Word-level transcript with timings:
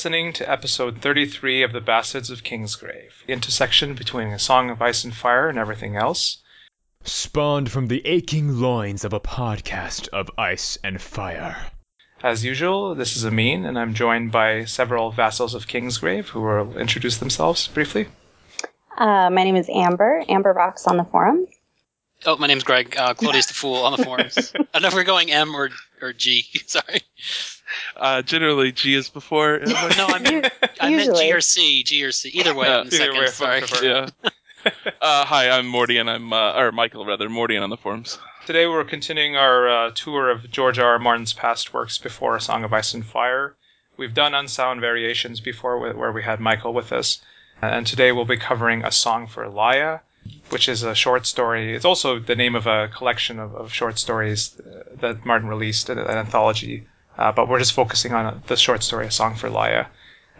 listening 0.00 0.32
to 0.32 0.50
episode 0.50 1.02
33 1.02 1.62
of 1.62 1.74
The 1.74 1.80
Bastards 1.82 2.30
of 2.30 2.42
Kingsgrave, 2.42 3.12
the 3.26 3.34
intersection 3.34 3.92
between 3.92 4.28
A 4.28 4.38
Song 4.38 4.70
of 4.70 4.80
Ice 4.80 5.04
and 5.04 5.14
Fire 5.14 5.50
and 5.50 5.58
everything 5.58 5.94
else. 5.94 6.38
Spawned 7.04 7.70
from 7.70 7.88
the 7.88 8.00
aching 8.06 8.62
loins 8.62 9.04
of 9.04 9.12
a 9.12 9.20
podcast 9.20 10.08
of 10.08 10.30
ice 10.38 10.78
and 10.82 11.02
fire. 11.02 11.66
As 12.22 12.42
usual, 12.42 12.94
this 12.94 13.14
is 13.14 13.26
Amin, 13.26 13.66
and 13.66 13.78
I'm 13.78 13.92
joined 13.92 14.32
by 14.32 14.64
several 14.64 15.10
vassals 15.10 15.52
of 15.52 15.66
Kingsgrave 15.66 16.28
who 16.28 16.40
will 16.40 16.78
introduce 16.78 17.18
themselves 17.18 17.68
briefly. 17.68 18.08
Uh, 18.96 19.28
my 19.28 19.44
name 19.44 19.56
is 19.56 19.68
Amber. 19.68 20.24
Amber 20.30 20.54
Rocks 20.54 20.86
on 20.86 20.96
the 20.96 21.04
forum. 21.04 21.46
Oh, 22.24 22.38
my 22.38 22.46
name's 22.46 22.64
Greg. 22.64 22.96
Uh, 22.96 23.12
Claudius 23.12 23.46
the 23.46 23.54
Fool 23.60 23.76
on 23.76 23.94
the 23.98 24.02
forums. 24.02 24.52
I 24.54 24.64
don't 24.72 24.80
know 24.80 24.88
if 24.88 24.94
we're 24.94 25.04
going 25.04 25.30
M 25.30 25.54
or, 25.54 25.68
or 26.00 26.14
G. 26.14 26.46
Sorry. 26.66 27.02
Uh, 28.00 28.22
generally, 28.22 28.72
G 28.72 28.94
is 28.94 29.08
before. 29.10 29.60
No, 29.66 30.06
I 30.08 30.18
meant, 30.18 30.52
I 30.80 30.90
meant 30.90 31.16
G 31.16 31.32
or 31.32 31.40
C. 31.42 31.82
G 31.84 32.02
or 32.02 32.10
C. 32.12 32.30
Either 32.30 32.54
way, 32.54 32.66
Yeah, 32.66 32.80
either 32.80 32.90
second. 32.90 33.18
way, 33.18 33.26
Sorry. 33.26 33.60
prefer- 33.60 33.84
yeah. 33.84 34.30
Uh, 35.00 35.24
hi, 35.24 35.48
I'm 35.48 35.66
Morty, 35.66 35.96
and 35.96 36.10
I'm 36.10 36.34
uh, 36.34 36.52
or 36.52 36.70
Michael 36.70 37.06
rather, 37.06 37.30
Morty 37.30 37.56
on 37.56 37.70
the 37.70 37.78
forums. 37.78 38.18
Today 38.46 38.66
we're 38.66 38.84
continuing 38.84 39.34
our 39.34 39.66
uh, 39.68 39.90
tour 39.94 40.28
of 40.28 40.50
George 40.50 40.78
R. 40.78 40.92
R. 40.92 40.98
Martin's 40.98 41.32
past 41.32 41.72
works 41.72 41.96
before 41.96 42.36
A 42.36 42.40
Song 42.42 42.62
of 42.62 42.72
Ice 42.74 42.92
and 42.92 43.04
Fire. 43.06 43.56
We've 43.96 44.12
done 44.12 44.34
Unsound 44.34 44.82
Variations 44.82 45.40
before 45.40 45.78
wh- 45.78 45.96
where 45.98 46.12
we 46.12 46.22
had 46.22 46.40
Michael 46.40 46.74
with 46.74 46.92
us. 46.92 47.22
And 47.62 47.86
today 47.86 48.12
we'll 48.12 48.26
be 48.26 48.36
covering 48.36 48.84
A 48.84 48.92
Song 48.92 49.26
for 49.26 49.48
Lya, 49.48 50.00
which 50.50 50.68
is 50.68 50.82
a 50.82 50.94
short 50.94 51.26
story. 51.26 51.74
It's 51.74 51.86
also 51.86 52.18
the 52.18 52.36
name 52.36 52.54
of 52.54 52.66
a 52.66 52.88
collection 52.88 53.38
of, 53.38 53.54
of 53.54 53.72
short 53.72 53.98
stories 53.98 54.60
uh, 54.60 54.82
that 55.00 55.24
Martin 55.24 55.48
released, 55.48 55.88
an, 55.88 55.98
an 55.98 56.06
anthology. 56.18 56.86
Uh, 57.20 57.30
but 57.30 57.48
we're 57.48 57.58
just 57.58 57.74
focusing 57.74 58.14
on 58.14 58.42
the 58.46 58.56
short 58.56 58.82
story, 58.82 59.06
A 59.06 59.10
Song 59.10 59.34
for 59.34 59.50
Lya. 59.50 59.86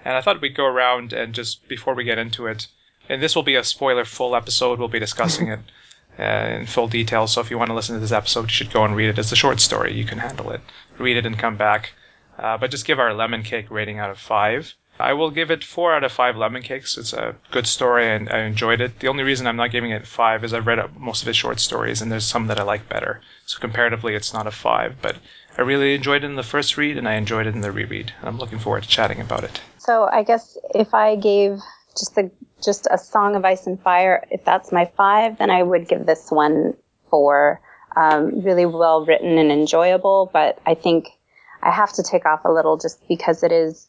And 0.03 0.17
I 0.17 0.23
thought 0.23 0.41
we'd 0.41 0.57
go 0.57 0.65
around 0.65 1.13
and 1.13 1.35
just, 1.35 1.69
before 1.69 1.95
we 1.95 2.05
get 2.05 2.17
into 2.17 2.47
it, 2.47 2.67
and 3.11 3.23
this 3.23 3.37
will 3.37 3.43
be 3.43 3.57
a 3.57 3.63
spoiler 3.63 4.07
full 4.07 4.35
episode, 4.35 4.79
we'll 4.79 4.89
be 4.89 4.99
discussing 4.99 5.49
it 5.49 5.61
uh, 6.19 6.57
in 6.59 6.65
full 6.65 6.89
detail. 6.89 7.27
So 7.27 7.43
if 7.43 7.51
you 7.51 7.59
want 7.59 7.69
to 7.69 7.75
listen 7.75 7.97
to 7.97 8.01
this 8.01 8.13
episode, 8.13 8.45
you 8.45 8.49
should 8.49 8.73
go 8.73 8.85
and 8.85 8.97
read 8.97 9.11
it 9.11 9.19
as 9.19 9.31
a 9.31 9.37
short 9.37 9.61
story. 9.61 9.93
You 9.93 10.07
can 10.07 10.19
handle 10.19 10.51
it. 10.53 10.63
Read 10.97 11.19
it 11.19 11.27
and 11.27 11.39
come 11.39 11.59
back. 11.59 11.93
Uh, 12.39 12.57
but 12.57 12.71
just 12.71 12.87
give 12.87 12.99
our 12.99 13.13
lemon 13.13 13.43
cake 13.43 13.71
rating 13.71 13.99
out 13.99 14.09
of 14.09 14.19
five. 14.19 14.75
I 14.99 15.13
will 15.13 15.31
give 15.31 15.51
it 15.51 15.65
four 15.65 15.95
out 15.95 16.05
of 16.05 16.13
five 16.13 16.37
lemon 16.37 16.63
cakes. 16.63 16.97
It's 16.97 17.13
a 17.13 17.35
good 17.51 17.67
story 17.67 18.09
and 18.09 18.31
I 18.31 18.41
enjoyed 18.41 18.81
it. 18.81 19.01
The 19.01 19.09
only 19.09 19.25
reason 19.25 19.47
I'm 19.47 19.57
not 19.57 19.71
giving 19.71 19.91
it 19.91 20.07
five 20.07 20.45
is 20.45 20.55
I've 20.55 20.67
read 20.67 20.81
most 20.99 21.23
of 21.23 21.27
his 21.27 21.37
short 21.37 21.61
stories 21.61 22.01
and 22.01 22.11
there's 22.11 22.27
some 22.27 22.47
that 22.47 22.61
I 22.61 22.63
like 22.63 22.89
better. 22.89 23.21
So 23.45 23.59
comparatively, 23.59 24.15
it's 24.15 24.33
not 24.33 24.47
a 24.47 24.51
five. 24.51 24.97
But 25.03 25.17
I 25.61 25.63
really 25.63 25.95
enjoyed 25.95 26.25
it 26.25 26.27
in 26.27 26.37
the 26.37 26.43
first 26.43 26.79
read 26.79 26.97
and 26.97 27.07
I 27.07 27.17
enjoyed 27.17 27.47
it 27.47 27.55
in 27.55 27.61
the 27.61 27.71
reread. 27.71 28.15
I'm 28.23 28.39
looking 28.39 28.59
forward 28.59 28.83
to 28.83 28.89
chatting 28.89 29.21
about 29.21 29.45
it. 29.45 29.61
So 29.77 30.09
I 30.11 30.23
guess 30.23 30.57
if 30.75 30.95
I 30.95 31.17
gave 31.17 31.59
just 31.99 32.17
a 32.17 32.31
just 32.65 32.87
a 32.91 32.97
Song 32.97 33.37
of 33.37 33.45
Ice 33.45 33.67
and 33.67 33.79
Fire, 33.79 34.27
if 34.31 34.43
that's 34.43 34.73
my 34.73 34.91
five, 34.97 35.37
then 35.37 35.51
I 35.51 35.63
would 35.63 35.87
give 35.87 36.07
this 36.07 36.31
one 36.31 36.79
four. 37.11 37.61
Um, 37.95 38.41
really 38.41 38.65
well 38.65 39.05
written 39.05 39.37
and 39.37 39.53
enjoyable, 39.53 40.31
but 40.33 40.59
I 40.65 40.75
think 40.75 41.09
I 41.63 41.71
have 41.71 41.93
to 41.95 42.03
take 42.03 42.25
off 42.25 42.47
a 42.47 42.51
little 42.51 42.79
just 42.79 43.07
because 43.07 43.43
it 43.43 43.53
is 43.53 43.87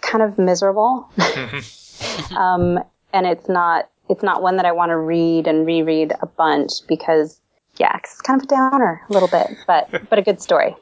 kind 0.00 0.22
of 0.22 0.38
miserable. 0.38 1.10
um, 2.34 2.82
and 3.12 3.26
it's 3.26 3.48
not 3.48 3.90
it's 4.08 4.22
not 4.22 4.40
one 4.40 4.56
that 4.56 4.64
I 4.64 4.72
want 4.72 4.88
to 4.88 4.96
read 4.96 5.48
and 5.48 5.66
reread 5.66 6.14
a 6.18 6.26
bunch 6.26 6.86
because 6.88 7.38
yeah, 7.78 7.92
'cause 7.92 8.12
it's 8.12 8.22
kind 8.22 8.40
of 8.40 8.44
a 8.44 8.48
downer 8.48 9.02
a 9.08 9.12
little 9.12 9.28
bit, 9.28 9.56
but 9.66 9.88
but 10.10 10.18
a 10.18 10.22
good 10.22 10.40
story. 10.40 10.74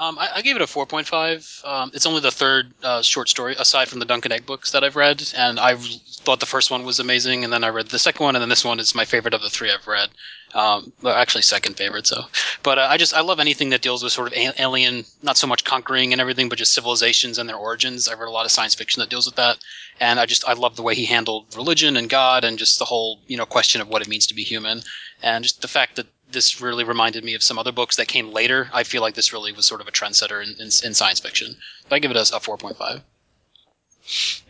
Um, 0.00 0.16
I, 0.16 0.28
I 0.36 0.42
gave 0.42 0.54
it 0.54 0.62
a 0.62 0.66
4.5. 0.66 1.64
Um, 1.66 1.90
it's 1.92 2.06
only 2.06 2.20
the 2.20 2.30
third 2.30 2.72
uh, 2.84 3.02
short 3.02 3.28
story, 3.28 3.56
aside 3.58 3.88
from 3.88 3.98
the 3.98 4.04
Dunk 4.04 4.24
and 4.26 4.32
Egg 4.32 4.46
books 4.46 4.70
that 4.70 4.84
I've 4.84 4.94
read, 4.94 5.28
and 5.36 5.58
I 5.58 5.74
thought 5.74 6.38
the 6.38 6.46
first 6.46 6.70
one 6.70 6.84
was 6.84 7.00
amazing, 7.00 7.42
and 7.42 7.52
then 7.52 7.64
I 7.64 7.68
read 7.68 7.88
the 7.88 7.98
second 7.98 8.22
one, 8.22 8.36
and 8.36 8.40
then 8.42 8.48
this 8.48 8.64
one 8.64 8.78
is 8.78 8.94
my 8.94 9.04
favorite 9.04 9.34
of 9.34 9.42
the 9.42 9.50
three 9.50 9.72
I've 9.72 9.88
read. 9.88 10.10
Um, 10.54 10.92
well, 11.02 11.14
actually, 11.14 11.42
second 11.42 11.76
favorite. 11.76 12.06
So, 12.06 12.22
but 12.62 12.78
uh, 12.78 12.86
I 12.88 12.96
just 12.96 13.12
I 13.12 13.20
love 13.22 13.40
anything 13.40 13.70
that 13.70 13.82
deals 13.82 14.02
with 14.04 14.12
sort 14.12 14.28
of 14.28 14.54
alien, 14.58 15.04
not 15.20 15.36
so 15.36 15.46
much 15.48 15.64
conquering 15.64 16.12
and 16.12 16.20
everything, 16.20 16.48
but 16.48 16.58
just 16.58 16.72
civilizations 16.74 17.36
and 17.36 17.48
their 17.48 17.56
origins. 17.56 18.08
I've 18.08 18.20
read 18.20 18.28
a 18.28 18.30
lot 18.30 18.46
of 18.46 18.52
science 18.52 18.74
fiction 18.74 19.00
that 19.00 19.10
deals 19.10 19.26
with 19.26 19.34
that, 19.34 19.58
and 20.00 20.20
I 20.20 20.26
just 20.26 20.48
I 20.48 20.52
love 20.52 20.76
the 20.76 20.82
way 20.82 20.94
he 20.94 21.04
handled 21.06 21.54
religion 21.56 21.96
and 21.96 22.08
God, 22.08 22.44
and 22.44 22.56
just 22.56 22.78
the 22.78 22.84
whole 22.84 23.18
you 23.26 23.36
know 23.36 23.46
question 23.46 23.80
of 23.80 23.88
what 23.88 24.00
it 24.00 24.08
means 24.08 24.28
to 24.28 24.34
be 24.34 24.44
human, 24.44 24.82
and 25.22 25.42
just 25.42 25.60
the 25.60 25.68
fact 25.68 25.96
that 25.96 26.06
this 26.30 26.60
really 26.60 26.84
reminded 26.84 27.24
me 27.24 27.34
of 27.34 27.42
some 27.42 27.58
other 27.58 27.72
books 27.72 27.96
that 27.96 28.08
came 28.08 28.32
later. 28.32 28.68
I 28.72 28.84
feel 28.84 29.02
like 29.02 29.14
this 29.14 29.32
really 29.32 29.52
was 29.52 29.66
sort 29.66 29.80
of 29.80 29.88
a 29.88 29.92
trendsetter 29.92 30.42
in, 30.42 30.50
in, 30.60 30.70
in 30.84 30.94
science 30.94 31.20
fiction. 31.20 31.56
But 31.88 31.96
I 31.96 31.98
give 32.00 32.10
it 32.10 32.16
a, 32.16 32.20
a 32.20 32.40
4.5. 32.40 33.02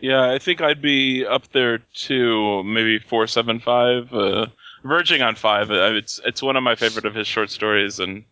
Yeah, 0.00 0.30
I 0.30 0.38
think 0.38 0.60
I'd 0.60 0.80
be 0.82 1.26
up 1.26 1.50
there 1.52 1.78
too, 1.94 2.62
maybe 2.62 3.00
four 3.00 3.26
seven 3.26 3.58
five, 3.58 4.12
uh, 4.12 4.46
verging 4.84 5.20
on 5.20 5.34
five. 5.34 5.70
Uh, 5.70 5.94
It's 5.94 6.20
it's 6.24 6.42
one 6.42 6.56
of 6.56 6.62
my 6.62 6.76
favorite 6.76 7.04
of 7.04 7.14
his 7.14 7.26
short 7.26 7.50
stories, 7.50 7.98
and 7.98 8.24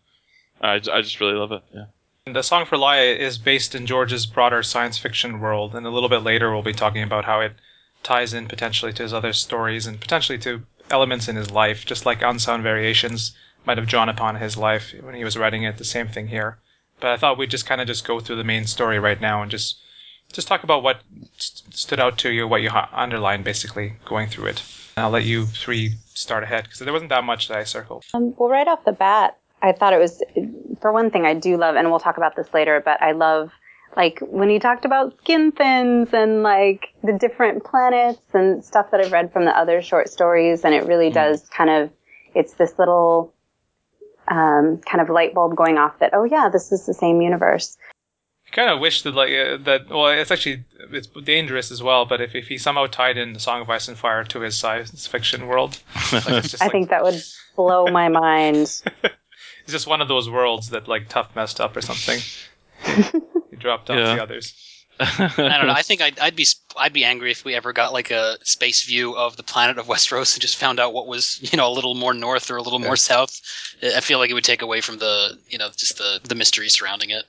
I, 0.61 0.75
I 0.75 1.01
just 1.01 1.19
really 1.19 1.33
love 1.33 1.51
it. 1.51 1.63
Yeah. 1.73 1.85
The 2.31 2.43
Song 2.43 2.65
for 2.65 2.77
Lya 2.77 3.17
is 3.17 3.37
based 3.37 3.75
in 3.75 3.85
George's 3.85 4.25
broader 4.25 4.63
science 4.63 4.97
fiction 4.97 5.39
world, 5.41 5.75
and 5.75 5.85
a 5.85 5.89
little 5.89 6.09
bit 6.09 6.23
later 6.23 6.51
we'll 6.51 6.61
be 6.61 6.73
talking 6.73 7.03
about 7.03 7.25
how 7.25 7.41
it 7.41 7.53
ties 8.03 8.33
in 8.33 8.47
potentially 8.47 8.93
to 8.93 9.03
his 9.03 9.13
other 9.13 9.33
stories 9.33 9.85
and 9.85 9.99
potentially 9.99 10.37
to 10.39 10.63
elements 10.91 11.27
in 11.27 11.35
his 11.35 11.51
life, 11.51 11.85
just 11.85 12.05
like 12.05 12.21
Unsound 12.21 12.63
Variations 12.63 13.35
might 13.65 13.77
have 13.77 13.87
drawn 13.87 14.09
upon 14.09 14.35
his 14.35 14.57
life 14.57 14.93
when 15.01 15.15
he 15.15 15.23
was 15.23 15.37
writing 15.37 15.63
it. 15.63 15.77
The 15.77 15.83
same 15.83 16.07
thing 16.07 16.27
here. 16.27 16.57
But 16.99 17.11
I 17.11 17.17
thought 17.17 17.37
we'd 17.37 17.51
just 17.51 17.65
kind 17.67 17.81
of 17.81 17.87
just 17.87 18.07
go 18.07 18.19
through 18.19 18.37
the 18.37 18.43
main 18.43 18.65
story 18.65 18.99
right 18.99 19.19
now 19.19 19.41
and 19.41 19.51
just 19.51 19.77
just 20.33 20.47
talk 20.47 20.63
about 20.63 20.83
what 20.83 21.01
st- 21.37 21.73
stood 21.73 21.99
out 21.99 22.17
to 22.19 22.31
you, 22.31 22.47
what 22.47 22.61
you 22.61 22.69
ha- 22.69 22.89
underlined, 22.91 23.43
basically 23.43 23.93
going 24.05 24.27
through 24.27 24.47
it. 24.47 24.63
And 24.95 25.05
I'll 25.05 25.11
let 25.11 25.25
you 25.25 25.45
three 25.45 25.93
start 26.13 26.43
ahead 26.43 26.63
because 26.63 26.79
there 26.79 26.91
wasn't 26.91 27.09
that 27.11 27.23
much 27.23 27.47
that 27.47 27.57
I 27.57 27.63
circled. 27.63 28.03
Um, 28.13 28.33
well, 28.37 28.49
right 28.49 28.67
off 28.67 28.83
the 28.83 28.91
bat, 28.91 29.37
I 29.61 29.71
thought 29.71 29.93
it 29.93 29.99
was, 29.99 30.21
for 30.81 30.91
one 30.91 31.11
thing, 31.11 31.25
I 31.25 31.33
do 31.33 31.57
love, 31.57 31.75
and 31.75 31.89
we'll 31.89 31.99
talk 31.99 32.17
about 32.17 32.35
this 32.35 32.53
later, 32.53 32.81
but 32.83 33.01
I 33.01 33.11
love, 33.13 33.51
like, 33.97 34.19
when 34.21 34.47
he 34.47 34.59
talked 34.59 34.85
about 34.85 35.17
skin 35.17 35.51
thins 35.51 36.13
and, 36.13 36.43
like, 36.43 36.93
the 37.03 37.13
different 37.13 37.63
planets 37.63 38.21
and 38.33 38.63
stuff 38.63 38.91
that 38.91 39.01
I've 39.01 39.11
read 39.11 39.33
from 39.33 39.45
the 39.45 39.57
other 39.57 39.81
short 39.81 40.07
stories, 40.07 40.63
and 40.63 40.75
it 40.75 40.85
really 40.85 41.09
does 41.09 41.41
kind 41.49 41.71
of, 41.71 41.89
it's 42.35 42.53
this 42.53 42.77
little, 42.77 43.33
um, 44.27 44.77
kind 44.85 45.01
of 45.01 45.09
light 45.09 45.33
bulb 45.33 45.55
going 45.55 45.79
off 45.79 45.97
that, 45.99 46.11
oh 46.13 46.25
yeah, 46.25 46.47
this 46.47 46.71
is 46.71 46.85
the 46.85 46.93
same 46.93 47.21
universe. 47.21 47.75
I 48.47 48.55
kind 48.55 48.69
of 48.69 48.79
wish 48.79 49.01
that 49.01 49.13
like 49.13 49.31
uh, 49.31 49.57
that. 49.63 49.89
Well, 49.89 50.07
it's 50.07 50.31
actually 50.31 50.63
it's 50.91 51.07
dangerous 51.07 51.69
as 51.69 51.83
well. 51.83 52.05
But 52.05 52.21
if, 52.21 52.33
if 52.33 52.47
he 52.47 52.57
somehow 52.57 52.85
tied 52.85 53.17
in 53.17 53.33
the 53.33 53.41
Song 53.41 53.61
of 53.61 53.69
Ice 53.69 53.89
and 53.89 53.97
Fire 53.97 54.23
to 54.25 54.39
his 54.39 54.55
science 54.55 55.05
fiction 55.05 55.47
world, 55.47 55.77
like, 56.13 56.27
I 56.29 56.35
like, 56.35 56.71
think 56.71 56.89
that 56.89 57.03
would 57.03 57.21
blow 57.57 57.87
my 57.87 58.07
mind. 58.23 58.81
it's 59.03 59.67
just 59.67 59.85
one 59.85 60.01
of 60.01 60.07
those 60.07 60.29
worlds 60.29 60.69
that 60.69 60.87
like 60.87 61.09
Tuf 61.09 61.35
messed 61.35 61.59
up 61.59 61.75
or 61.75 61.81
something. 61.81 62.19
he 63.57 63.61
dropped 63.61 63.89
off 63.89 63.97
Yeah. 63.97 64.15
the 64.15 64.23
others. 64.23 64.63
I 64.99 65.27
don't 65.37 65.67
know. 65.67 65.73
I 65.73 65.83
think 65.83 66.01
I'd, 66.01 66.17
I'd 66.17 66.35
be 66.35 66.47
I'd 66.75 66.91
be 66.93 67.03
angry 67.03 67.29
if 67.29 67.45
we 67.45 67.53
ever 67.53 67.71
got 67.71 67.93
like 67.93 68.09
a 68.09 68.37
space 68.43 68.83
view 68.83 69.15
of 69.15 69.37
the 69.37 69.43
planet 69.43 69.77
of 69.77 69.85
Westeros 69.85 70.33
and 70.33 70.41
just 70.41 70.55
found 70.55 70.79
out 70.79 70.91
what 70.91 71.05
was 71.05 71.39
you 71.51 71.55
know 71.55 71.69
a 71.69 71.73
little 71.73 71.93
more 71.93 72.15
north 72.15 72.49
or 72.49 72.57
a 72.57 72.63
little 72.63 72.79
Yeah. 72.79 72.87
more 72.87 72.95
south. 72.95 73.39
I 73.83 73.99
feel 74.01 74.17
like 74.17 74.31
it 74.31 74.33
would 74.33 74.43
take 74.43 74.63
away 74.63 74.81
from 74.81 74.97
the 74.97 75.37
you 75.49 75.59
know 75.59 75.69
just 75.77 75.99
the 75.99 76.19
the 76.23 76.33
mystery 76.33 76.67
surrounding 76.69 77.11
it. 77.11 77.25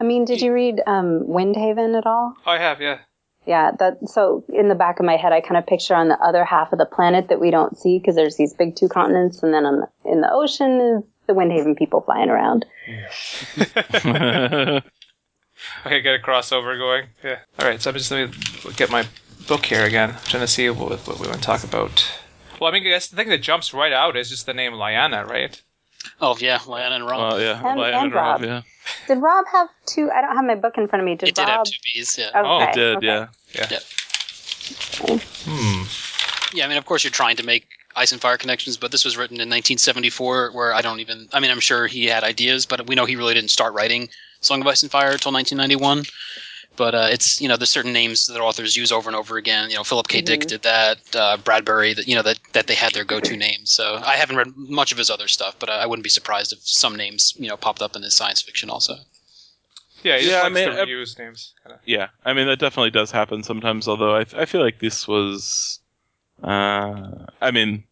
I 0.00 0.04
mean, 0.04 0.24
did 0.24 0.40
you 0.40 0.52
read 0.52 0.80
um, 0.86 1.24
Windhaven 1.28 1.96
at 1.96 2.06
all? 2.06 2.34
Oh, 2.46 2.50
I 2.50 2.58
have, 2.58 2.80
yeah. 2.80 2.98
Yeah, 3.46 3.72
that 3.78 3.98
so 4.08 4.44
in 4.48 4.68
the 4.68 4.74
back 4.74 5.00
of 5.00 5.06
my 5.06 5.16
head, 5.16 5.32
I 5.32 5.40
kind 5.40 5.56
of 5.56 5.66
picture 5.66 5.94
on 5.94 6.08
the 6.08 6.18
other 6.18 6.44
half 6.44 6.72
of 6.72 6.78
the 6.78 6.86
planet 6.86 7.28
that 7.28 7.40
we 7.40 7.50
don't 7.50 7.76
see 7.78 7.98
because 7.98 8.14
there's 8.16 8.36
these 8.36 8.54
big 8.54 8.74
two 8.76 8.88
continents, 8.88 9.42
and 9.42 9.52
then 9.52 9.66
on 9.66 9.80
the, 9.80 9.88
in 10.10 10.20
the 10.20 10.30
ocean 10.32 10.80
is 10.80 11.02
the 11.26 11.32
Windhaven 11.34 11.76
people 11.76 12.00
flying 12.02 12.30
around. 12.30 12.64
Okay, 15.86 16.00
get 16.02 16.14
a 16.14 16.18
crossover 16.22 16.76
going. 16.78 17.06
Yeah. 17.22 17.38
All 17.58 17.66
right. 17.66 17.80
So 17.80 17.90
I'm 17.90 17.96
just 17.96 18.10
let 18.10 18.28
me 18.30 18.36
get 18.76 18.90
my 18.90 19.06
book 19.48 19.64
here 19.64 19.84
again. 19.84 20.10
I'm 20.10 20.16
trying 20.26 20.42
to 20.42 20.46
see 20.48 20.68
what, 20.68 20.98
what 21.06 21.18
we 21.20 21.26
want 21.26 21.38
to 21.38 21.44
talk 21.44 21.64
about. 21.64 22.04
Well, 22.60 22.68
I 22.70 22.72
mean, 22.74 22.82
I 22.86 22.90
guess 22.90 23.06
the 23.08 23.16
thing 23.16 23.28
that 23.30 23.38
jumps 23.38 23.72
right 23.72 23.92
out 23.92 24.16
is 24.16 24.28
just 24.28 24.46
the 24.46 24.52
name 24.54 24.72
Lyanna, 24.72 25.26
right? 25.26 25.60
Oh 26.20 26.36
yeah, 26.38 26.58
Lyanna 26.58 26.96
and 26.96 27.06
Robb. 27.06 27.32
well, 27.32 27.40
yeah, 27.40 27.56
And- 27.66 27.80
Lyanna 27.80 28.02
and 28.02 28.12
Robb. 28.14 28.42
yeah, 28.44 28.62
Did 29.08 29.18
Robb 29.22 29.46
have 29.52 29.68
two? 29.86 30.10
I 30.10 30.20
don't 30.20 30.36
have 30.36 30.44
my 30.44 30.54
book 30.54 30.76
in 30.76 30.86
front 30.86 31.00
of 31.02 31.06
me. 31.06 31.14
Did 31.16 31.30
it 31.30 31.34
did 31.34 31.42
Robb? 31.42 31.50
have 31.50 31.64
two 31.64 31.78
B's. 31.82 32.18
Yeah. 32.18 32.28
Okay, 32.28 32.40
Oh, 32.44 32.60
it 32.62 32.72
did, 32.74 32.96
okay. 32.96 33.26
yeah. 33.54 33.78
Hmm. 35.46 36.56
Yeah, 36.56 36.64
I 36.66 36.68
mean, 36.68 36.78
of 36.78 36.84
course, 36.84 37.04
you're 37.04 37.10
trying 37.10 37.36
to 37.36 37.42
make 37.44 37.66
ice 37.96 38.12
and 38.12 38.20
fire 38.20 38.36
connections, 38.36 38.76
but 38.76 38.90
this 38.90 39.04
was 39.04 39.16
written 39.16 39.36
in 39.36 39.48
1974, 39.48 40.52
where 40.52 40.72
I 40.74 40.82
don't 40.82 41.00
even. 41.00 41.28
I 41.32 41.40
mean, 41.40 41.50
I'm 41.50 41.60
sure 41.60 41.86
he 41.86 42.06
had 42.06 42.24
ideas, 42.24 42.66
but 42.66 42.86
we 42.86 42.94
know 42.94 43.04
he 43.04 43.16
really 43.16 43.34
didn't 43.34 43.50
start 43.50 43.74
writing 43.74 44.08
Song 44.40 44.60
of 44.60 44.66
Ice 44.66 44.82
and 44.82 44.90
Fire 44.90 45.12
until 45.12 45.32
1991. 45.32 46.04
But 46.76 46.94
uh, 46.94 47.08
it's 47.10 47.40
you 47.40 47.46
know 47.46 47.56
there's 47.56 47.70
certain 47.70 47.92
names 47.92 48.26
that 48.26 48.40
authors 48.40 48.76
use 48.76 48.90
over 48.90 49.08
and 49.08 49.14
over 49.14 49.36
again. 49.36 49.70
You 49.70 49.76
know, 49.76 49.84
Philip 49.84 50.08
K. 50.08 50.20
Dick 50.20 50.40
Mhm. 50.40 50.48
did 50.48 50.62
that. 50.62 50.98
Uh, 51.14 51.36
Bradbury, 51.36 51.94
that 51.94 52.08
you 52.08 52.16
know 52.16 52.22
that 52.22 52.38
that 52.52 52.66
they 52.66 52.74
had 52.74 52.92
their 52.94 53.04
go-to 53.04 53.36
names. 53.36 53.70
So 53.70 54.00
I 54.04 54.16
haven't 54.16 54.36
read 54.36 54.48
much 54.56 54.90
of 54.90 54.98
his 54.98 55.08
other 55.08 55.28
stuff, 55.28 55.54
but 55.60 55.70
I, 55.70 55.82
I 55.82 55.86
wouldn't 55.86 56.02
be 56.02 56.10
surprised 56.10 56.52
if 56.52 56.58
some 56.62 56.96
names 56.96 57.32
you 57.38 57.48
know 57.48 57.56
popped 57.56 57.80
up 57.80 57.94
in 57.94 58.02
his 58.02 58.14
science 58.14 58.42
fiction 58.42 58.70
also. 58.70 58.96
Yeah, 60.02 60.16
he 60.18 60.24
just 60.24 60.32
Yeah, 60.32 60.42
I 60.42 60.48
mean, 60.48 60.68
to 60.68 60.84
reuse 60.84 61.16
names. 61.16 61.54
Kinda. 61.62 61.78
Yeah, 61.86 62.08
I 62.24 62.32
mean 62.32 62.46
that 62.48 62.58
definitely 62.58 62.90
does 62.90 63.12
happen 63.12 63.44
sometimes. 63.44 63.86
Although 63.86 64.16
I, 64.16 64.26
I 64.36 64.44
feel 64.44 64.60
like 64.60 64.80
this 64.80 65.06
was, 65.06 65.78
uh, 66.42 67.26
I 67.40 67.50
mean, 67.50 67.84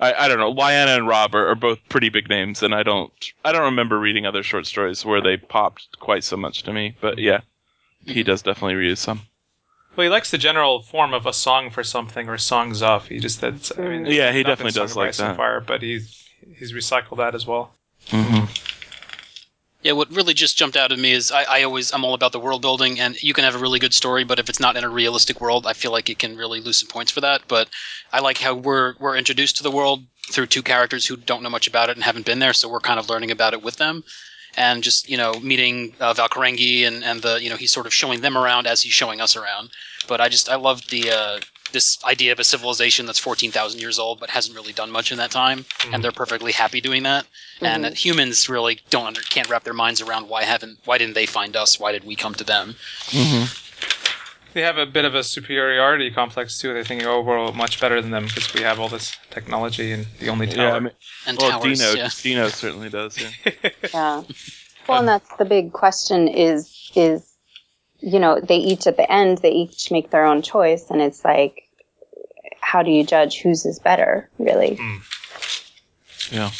I, 0.00 0.12
I 0.14 0.28
don't 0.28 0.38
know. 0.38 0.52
Lyanna 0.52 0.96
and 0.96 1.06
Robb 1.06 1.34
are, 1.34 1.48
are 1.48 1.54
both 1.54 1.78
pretty 1.88 2.08
big 2.08 2.28
names, 2.28 2.62
and 2.62 2.74
I 2.74 2.82
don't 2.82 3.12
I 3.44 3.52
don't 3.52 3.62
remember 3.62 3.98
reading 3.98 4.26
other 4.26 4.42
short 4.42 4.66
stories 4.66 5.04
where 5.04 5.20
they 5.20 5.36
popped 5.36 5.98
quite 6.00 6.24
so 6.24 6.36
much 6.36 6.64
to 6.64 6.72
me. 6.72 6.96
But 7.00 7.18
yeah, 7.18 7.40
he 8.04 8.22
does 8.22 8.42
definitely 8.42 8.74
reuse 8.74 8.98
some. 8.98 9.22
Well, 9.94 10.04
he 10.04 10.10
likes 10.10 10.30
the 10.30 10.38
general 10.38 10.82
form 10.82 11.12
of 11.12 11.26
a 11.26 11.32
song 11.32 11.70
for 11.70 11.84
something 11.84 12.28
or 12.28 12.38
songs 12.38 12.82
off. 12.82 13.08
He 13.08 13.18
just 13.18 13.40
that's. 13.40 13.70
I 13.78 13.82
mean, 13.82 14.06
Yeah, 14.06 14.32
he 14.32 14.42
definitely 14.42 14.72
does 14.72 14.96
like 14.96 15.14
that. 15.16 15.36
Fire, 15.36 15.60
but 15.60 15.82
he's 15.82 16.28
he's 16.56 16.72
recycled 16.72 17.18
that 17.18 17.34
as 17.34 17.46
well. 17.46 17.74
Mm-hmm. 18.08 18.46
Yeah, 19.82 19.92
what 19.92 20.12
really 20.12 20.32
just 20.32 20.56
jumped 20.56 20.76
out 20.76 20.92
at 20.92 20.98
me 20.98 21.10
is 21.10 21.32
I, 21.32 21.42
I 21.42 21.62
always 21.64 21.92
I'm 21.92 22.04
all 22.04 22.14
about 22.14 22.30
the 22.30 22.38
world 22.38 22.62
building, 22.62 23.00
and 23.00 23.20
you 23.20 23.34
can 23.34 23.42
have 23.42 23.56
a 23.56 23.58
really 23.58 23.80
good 23.80 23.92
story, 23.92 24.22
but 24.22 24.38
if 24.38 24.48
it's 24.48 24.60
not 24.60 24.76
in 24.76 24.84
a 24.84 24.88
realistic 24.88 25.40
world, 25.40 25.66
I 25.66 25.72
feel 25.72 25.90
like 25.90 26.08
it 26.08 26.20
can 26.20 26.36
really 26.36 26.60
lose 26.60 26.76
some 26.76 26.88
points 26.88 27.10
for 27.10 27.20
that. 27.22 27.42
But 27.48 27.68
I 28.12 28.20
like 28.20 28.38
how 28.38 28.54
we're 28.54 28.94
we're 29.00 29.16
introduced 29.16 29.56
to 29.56 29.64
the 29.64 29.72
world 29.72 30.04
through 30.30 30.46
two 30.46 30.62
characters 30.62 31.04
who 31.04 31.16
don't 31.16 31.42
know 31.42 31.50
much 31.50 31.66
about 31.66 31.90
it 31.90 31.96
and 31.96 32.04
haven't 32.04 32.26
been 32.26 32.38
there, 32.38 32.52
so 32.52 32.68
we're 32.68 32.78
kind 32.78 33.00
of 33.00 33.10
learning 33.10 33.32
about 33.32 33.54
it 33.54 33.62
with 33.62 33.76
them, 33.76 34.04
and 34.56 34.84
just 34.84 35.08
you 35.08 35.16
know 35.16 35.34
meeting 35.40 35.94
uh, 35.98 36.14
and 36.16 37.04
and 37.04 37.22
the 37.22 37.42
you 37.42 37.50
know 37.50 37.56
he's 37.56 37.72
sort 37.72 37.86
of 37.86 37.92
showing 37.92 38.20
them 38.20 38.38
around 38.38 38.68
as 38.68 38.82
he's 38.82 38.92
showing 38.92 39.20
us 39.20 39.34
around. 39.34 39.70
But 40.06 40.20
I 40.20 40.28
just 40.28 40.48
I 40.48 40.54
love 40.54 40.86
the 40.90 41.10
uh, 41.10 41.40
this 41.72 42.02
idea 42.04 42.32
of 42.32 42.38
a 42.38 42.44
civilization 42.44 43.06
that's 43.06 43.18
fourteen 43.18 43.50
thousand 43.50 43.80
years 43.80 43.98
old 43.98 44.20
but 44.20 44.30
hasn't 44.30 44.56
really 44.56 44.72
done 44.72 44.90
much 44.90 45.12
in 45.12 45.18
that 45.18 45.30
time, 45.30 45.58
and 45.58 45.66
mm-hmm. 45.66 46.02
they're 46.02 46.12
perfectly 46.12 46.52
happy 46.52 46.80
doing 46.80 47.02
that 47.04 47.26
and 47.64 47.84
that 47.84 47.94
humans 47.94 48.48
really 48.48 48.80
don't 48.90 49.06
under, 49.06 49.20
can't 49.22 49.48
wrap 49.48 49.64
their 49.64 49.74
minds 49.74 50.00
around 50.00 50.28
why 50.28 50.42
haven't 50.42 50.78
why 50.84 50.98
didn't 50.98 51.14
they 51.14 51.26
find 51.26 51.56
us 51.56 51.78
why 51.78 51.92
did 51.92 52.04
we 52.04 52.16
come 52.16 52.34
to 52.34 52.44
them 52.44 52.74
mm-hmm. 53.06 53.58
They 54.54 54.60
have 54.60 54.76
a 54.76 54.84
bit 54.84 55.06
of 55.06 55.14
a 55.14 55.24
superiority 55.24 56.10
complex 56.10 56.60
too. 56.60 56.74
They're 56.74 56.84
thinking, 56.84 57.08
oh, 57.08 57.22
we're 57.22 57.52
much 57.52 57.80
better 57.80 58.02
than 58.02 58.10
them 58.10 58.26
because 58.26 58.52
we 58.52 58.60
have 58.60 58.78
all 58.78 58.90
this 58.90 59.16
technology 59.30 59.92
and 59.92 60.06
the 60.20 60.28
only 60.28 60.46
tower. 60.46 60.66
Yeah, 60.66 60.74
I 60.74 60.80
mean, 60.80 60.92
and 61.26 61.38
well, 61.38 61.50
towers 61.52 61.78
Dino 61.78 61.94
yeah 61.94 62.10
Dino 62.20 62.48
certainly 62.48 62.90
does. 62.90 63.18
Yeah. 63.18 63.52
Yeah. 63.94 64.22
Well, 64.88 64.98
and 64.98 65.06
that's 65.06 65.36
the 65.36 65.44
big 65.44 65.72
question 65.72 66.26
is 66.26 66.90
is 66.96 67.24
you 68.00 68.18
know 68.18 68.40
they 68.40 68.56
each 68.56 68.88
at 68.88 68.96
the 68.96 69.10
end 69.10 69.38
they 69.38 69.52
each 69.52 69.92
make 69.92 70.10
their 70.10 70.24
own 70.24 70.42
choice, 70.42 70.90
and 70.90 71.00
it's 71.00 71.24
like 71.24 71.61
how 72.62 72.82
do 72.82 72.90
you 72.90 73.04
judge 73.04 73.40
whose 73.42 73.66
is 73.66 73.78
better 73.78 74.28
really? 74.38 74.78
yeah. 76.30 76.50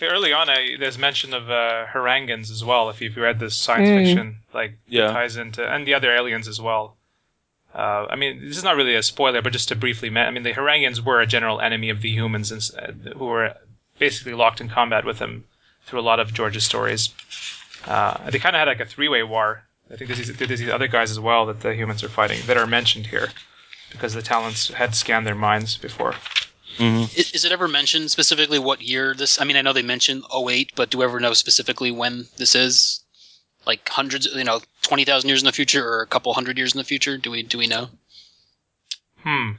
Early 0.00 0.32
on, 0.32 0.48
I, 0.48 0.76
there's 0.78 0.96
mention 0.96 1.34
of 1.34 1.50
uh, 1.50 1.86
Hrangans 1.92 2.50
as 2.52 2.64
well. 2.64 2.88
If 2.88 3.00
you've 3.00 3.16
read 3.16 3.40
this 3.40 3.56
science 3.56 3.88
Mm. 3.88 3.96
fiction, 4.06 4.36
like 4.54 4.72
Yeah. 4.88 5.12
ties 5.12 5.36
into 5.36 5.66
and 5.68 5.86
the 5.86 5.94
other 5.94 6.12
aliens 6.14 6.46
as 6.46 6.60
well. 6.60 6.94
Uh, 7.74 8.06
I 8.08 8.16
mean, 8.16 8.40
this 8.48 8.56
is 8.56 8.64
not 8.64 8.76
really 8.76 8.94
a 8.94 9.02
spoiler, 9.02 9.42
but 9.42 9.52
just 9.52 9.68
to 9.68 9.76
briefly, 9.76 10.08
men- 10.08 10.26
I 10.26 10.30
mean, 10.30 10.44
the 10.44 10.52
Hrangans 10.54 11.00
were 11.00 11.20
a 11.20 11.26
general 11.26 11.60
enemy 11.60 11.90
of 11.90 12.00
the 12.00 12.10
humans, 12.10 12.50
and, 12.52 12.62
uh, 12.78 13.10
who 13.18 13.26
were 13.26 13.54
basically 13.98 14.34
locked 14.34 14.60
in 14.60 14.68
combat 14.68 15.04
with 15.04 15.18
them 15.18 15.44
through 15.84 16.00
a 16.00 16.08
lot 16.10 16.20
of 16.20 16.32
George's 16.32 16.64
stories. 16.64 17.10
Uh, 17.86 18.30
they 18.30 18.38
kind 18.38 18.54
of 18.56 18.60
had 18.60 18.68
like 18.68 18.80
a 18.80 18.86
three-way 18.86 19.22
war. 19.24 19.62
I 19.92 19.96
think 19.96 20.08
there's 20.08 20.26
these, 20.28 20.36
there's 20.36 20.60
these 20.60 20.68
other 20.70 20.86
guys 20.88 21.10
as 21.10 21.18
well 21.20 21.46
that 21.46 21.60
the 21.60 21.74
humans 21.74 22.02
are 22.04 22.08
fighting 22.08 22.38
that 22.46 22.56
are 22.56 22.66
mentioned 22.66 23.06
here 23.06 23.28
because 23.90 24.14
the 24.14 24.22
talents 24.22 24.68
had 24.68 24.94
scanned 24.94 25.26
their 25.26 25.34
minds 25.34 25.76
before. 25.76 26.14
hmm 26.76 27.04
is, 27.16 27.32
is 27.32 27.44
it 27.44 27.52
ever 27.52 27.68
mentioned 27.68 28.10
specifically 28.10 28.58
what 28.58 28.80
year 28.82 29.14
this 29.14 29.40
i 29.40 29.44
mean 29.44 29.56
i 29.56 29.62
know 29.62 29.72
they 29.72 29.82
mentioned 29.82 30.22
08 30.32 30.72
but 30.76 30.90
do 30.90 30.98
we 30.98 31.04
ever 31.04 31.18
know 31.20 31.32
specifically 31.32 31.90
when 31.90 32.26
this 32.36 32.54
is 32.54 33.00
like 33.66 33.88
hundreds 33.88 34.26
you 34.26 34.44
know 34.44 34.60
20000 34.82 35.28
years 35.28 35.42
in 35.42 35.46
the 35.46 35.52
future 35.52 35.84
or 35.86 36.02
a 36.02 36.06
couple 36.06 36.32
hundred 36.34 36.56
years 36.56 36.74
in 36.74 36.78
the 36.78 36.84
future 36.84 37.16
do 37.18 37.30
we 37.30 37.42
do 37.42 37.58
we 37.58 37.66
know 37.66 37.88
Hmm. 39.24 39.50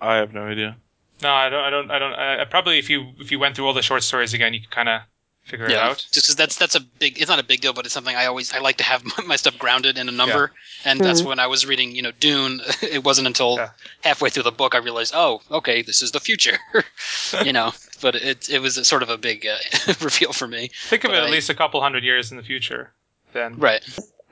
I 0.00 0.16
have 0.16 0.32
no 0.34 0.42
idea. 0.44 0.76
No, 1.22 1.30
I 1.32 1.48
don't. 1.48 1.64
I 1.64 1.70
don't. 1.70 1.90
I 1.90 1.98
don't. 1.98 2.12
I, 2.12 2.42
I 2.42 2.44
probably, 2.44 2.78
if 2.78 2.88
you 2.90 3.12
if 3.18 3.32
you 3.32 3.38
went 3.38 3.56
through 3.56 3.66
all 3.66 3.72
the 3.74 3.82
short 3.82 4.02
stories 4.02 4.34
again, 4.34 4.54
you 4.54 4.60
could 4.60 4.70
kind 4.70 4.88
of 4.88 5.00
figure 5.48 5.66
it 5.66 5.72
out. 5.72 5.96
just 5.98 6.14
because 6.26 6.36
that's 6.36 6.56
that's 6.56 6.74
a 6.74 6.80
big 6.80 7.18
it's 7.20 7.28
not 7.28 7.38
a 7.38 7.42
big 7.42 7.60
deal 7.60 7.72
but 7.72 7.84
it's 7.86 7.94
something 7.94 8.14
i 8.16 8.26
always 8.26 8.52
i 8.52 8.58
like 8.58 8.76
to 8.76 8.84
have 8.84 9.02
my 9.26 9.36
stuff 9.36 9.58
grounded 9.58 9.98
in 9.98 10.08
a 10.08 10.12
number. 10.12 10.52
And 10.84 11.00
that's 11.00 11.22
when 11.22 11.38
i 11.38 11.46
was 11.46 11.66
reading 11.66 11.94
you 11.96 12.02
know 12.02 12.12
dune 12.20 12.60
it 12.82 13.02
wasn't 13.04 13.26
until 13.26 13.56
Yeah. 13.56 13.70
halfway 14.04 14.30
through 14.30 14.44
the 14.44 14.52
book 14.52 14.74
i 14.74 14.78
realized 14.78 15.12
oh 15.16 15.40
okay 15.50 15.82
this 15.82 16.02
is 16.02 16.12
the 16.12 16.20
future 16.20 16.58
you 17.44 17.52
know. 17.52 17.72
But 18.00 18.14
it, 18.14 18.48
it 18.48 18.60
was 18.60 18.78
a 18.78 18.84
sort 18.84 19.02
of 19.02 19.08
a 19.10 19.18
big 19.18 19.44
uh, 19.44 19.56
reveal 20.00 20.32
for 20.32 20.46
me. 20.46 20.70
Think 20.88 21.02
of 21.02 21.10
it 21.10 21.14
But 21.14 21.22
at 21.24 21.28
I- 21.30 21.32
least 21.32 21.50
a 21.50 21.54
couple 21.54 21.80
hundred 21.80 22.04
years 22.04 22.30
in 22.30 22.36
the 22.36 22.44
future. 22.44 22.92
Then. 23.32 23.58
Right. 23.58 23.82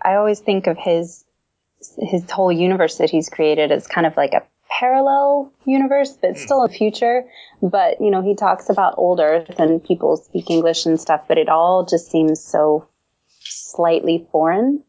I 0.02 0.14
always 0.14 0.38
think 0.38 0.68
of 0.68 0.78
his 0.78 1.24
his 1.98 2.30
whole 2.30 2.52
universe 2.52 2.98
that 2.98 3.10
he's 3.10 3.28
created 3.28 3.72
as 3.72 3.88
kind 3.88 4.06
of 4.06 4.16
like 4.16 4.34
a 4.34 4.42
parallel 4.68 5.52
universe, 5.64 6.16
but 6.20 6.38
still 6.38 6.64
a 6.64 6.68
future. 6.68 7.24
But 7.62 8.00
you 8.00 8.10
know, 8.10 8.22
he 8.22 8.34
talks 8.34 8.68
about 8.68 8.94
old 8.96 9.20
Earth 9.20 9.58
and 9.58 9.82
people 9.82 10.16
speak 10.16 10.50
English 10.50 10.86
and 10.86 11.00
stuff, 11.00 11.22
but 11.28 11.38
it 11.38 11.48
all 11.48 11.84
just 11.84 12.10
seems 12.10 12.42
so 12.42 12.86
slightly 13.40 14.26
foreign. 14.32 14.82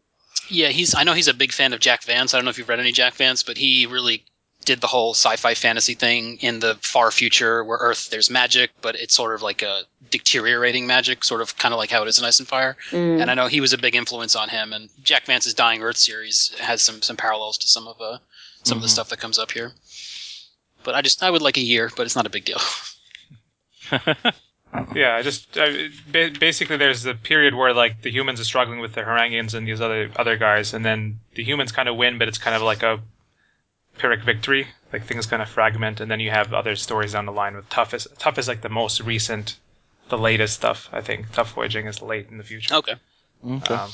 Yeah, 0.49 0.69
he's. 0.69 0.95
I 0.95 1.03
know 1.03 1.13
he's 1.13 1.27
a 1.27 1.33
big 1.33 1.51
fan 1.51 1.73
of 1.73 1.79
Jack 1.79 2.03
Vance. 2.03 2.33
I 2.33 2.37
don't 2.37 2.45
know 2.45 2.51
if 2.51 2.57
you've 2.57 2.69
read 2.69 2.79
any 2.79 2.91
Jack 2.91 3.15
Vance, 3.15 3.43
but 3.43 3.57
he 3.57 3.85
really 3.85 4.23
did 4.67 4.81
the 4.81 4.87
whole 4.87 5.13
sci-fi 5.13 5.53
fantasy 5.53 5.93
thing 5.93 6.37
in 6.41 6.59
the 6.59 6.75
far 6.81 7.09
future 7.09 7.63
where 7.63 7.77
Earth 7.79 8.09
there's 8.09 8.29
magic, 8.29 8.71
but 8.81 8.95
it's 8.95 9.13
sort 9.13 9.33
of 9.33 9.41
like 9.41 9.61
a 9.61 9.83
deteriorating 10.09 10.85
magic, 10.85 11.23
sort 11.23 11.41
of 11.41 11.57
kind 11.57 11.73
of 11.73 11.77
like 11.77 11.89
how 11.89 12.03
it 12.03 12.07
is 12.09 12.19
in 12.19 12.25
Ice 12.25 12.39
and 12.39 12.47
Fire. 12.47 12.75
Mm. 12.91 13.21
And 13.21 13.31
I 13.31 13.33
know 13.33 13.47
he 13.47 13.61
was 13.61 13.71
a 13.71 13.77
big 13.77 13.95
influence 13.95 14.35
on 14.35 14.49
him. 14.49 14.73
And 14.73 14.89
Jack 15.01 15.25
Vance's 15.25 15.53
Dying 15.53 15.81
Earth 15.81 15.97
series 15.97 16.53
has 16.59 16.81
some 16.81 17.01
some 17.01 17.15
parallels 17.15 17.57
to 17.59 17.67
some 17.67 17.87
of 17.87 17.95
uh, 18.01 18.17
some 18.63 18.77
of 18.77 18.81
the 18.81 18.87
Mhm. 18.87 18.91
stuff 18.91 19.09
that 19.09 19.19
comes 19.19 19.39
up 19.39 19.51
here. 19.51 19.73
But 20.83 20.95
I 20.95 21.01
just 21.01 21.21
I 21.23 21.29
would 21.29 21.41
like 21.41 21.57
a 21.57 21.61
year, 21.61 21.91
but 21.95 22.05
it's 22.05 22.15
not 22.15 22.25
a 22.25 22.29
big 22.29 22.45
deal. 22.45 22.59
yeah, 24.95 25.15
I 25.15 25.21
just 25.21 25.57
I, 25.57 25.89
basically 26.11 26.77
there's 26.77 27.03
the 27.03 27.15
period 27.15 27.55
where 27.55 27.73
like 27.73 28.01
the 28.01 28.11
humans 28.11 28.39
are 28.39 28.45
struggling 28.45 28.79
with 28.79 28.93
the 28.93 29.01
Hrangans 29.01 29.53
and 29.53 29.67
these 29.67 29.81
other 29.81 30.11
other 30.15 30.37
guys, 30.37 30.73
and 30.73 30.85
then 30.85 31.19
the 31.35 31.43
humans 31.43 31.71
kind 31.71 31.89
of 31.89 31.95
win, 31.95 32.17
but 32.17 32.27
it's 32.27 32.37
kind 32.37 32.55
of 32.55 32.61
like 32.61 32.83
a 32.83 32.99
pyrrhic 33.97 34.23
victory. 34.23 34.67
Like 34.93 35.05
things 35.05 35.25
kind 35.25 35.41
of 35.41 35.49
fragment, 35.49 35.99
and 35.99 36.09
then 36.09 36.21
you 36.21 36.29
have 36.31 36.53
other 36.53 36.75
stories 36.77 37.11
down 37.13 37.25
the 37.25 37.31
line 37.33 37.55
with 37.55 37.69
Tuf 37.69 37.93
is 37.93 38.07
Tuf 38.19 38.37
is 38.37 38.47
like 38.47 38.61
the 38.61 38.69
most 38.69 39.01
recent, 39.01 39.57
the 40.09 40.17
latest 40.17 40.53
stuff. 40.55 40.89
I 40.93 41.01
think 41.01 41.29
Tuf 41.31 41.47
Voyaging 41.47 41.87
is 41.87 42.01
late 42.01 42.27
in 42.29 42.37
the 42.37 42.43
future. 42.43 42.73
Okay. 42.75 42.95
Okay. 43.45 43.73
Um, 43.73 43.91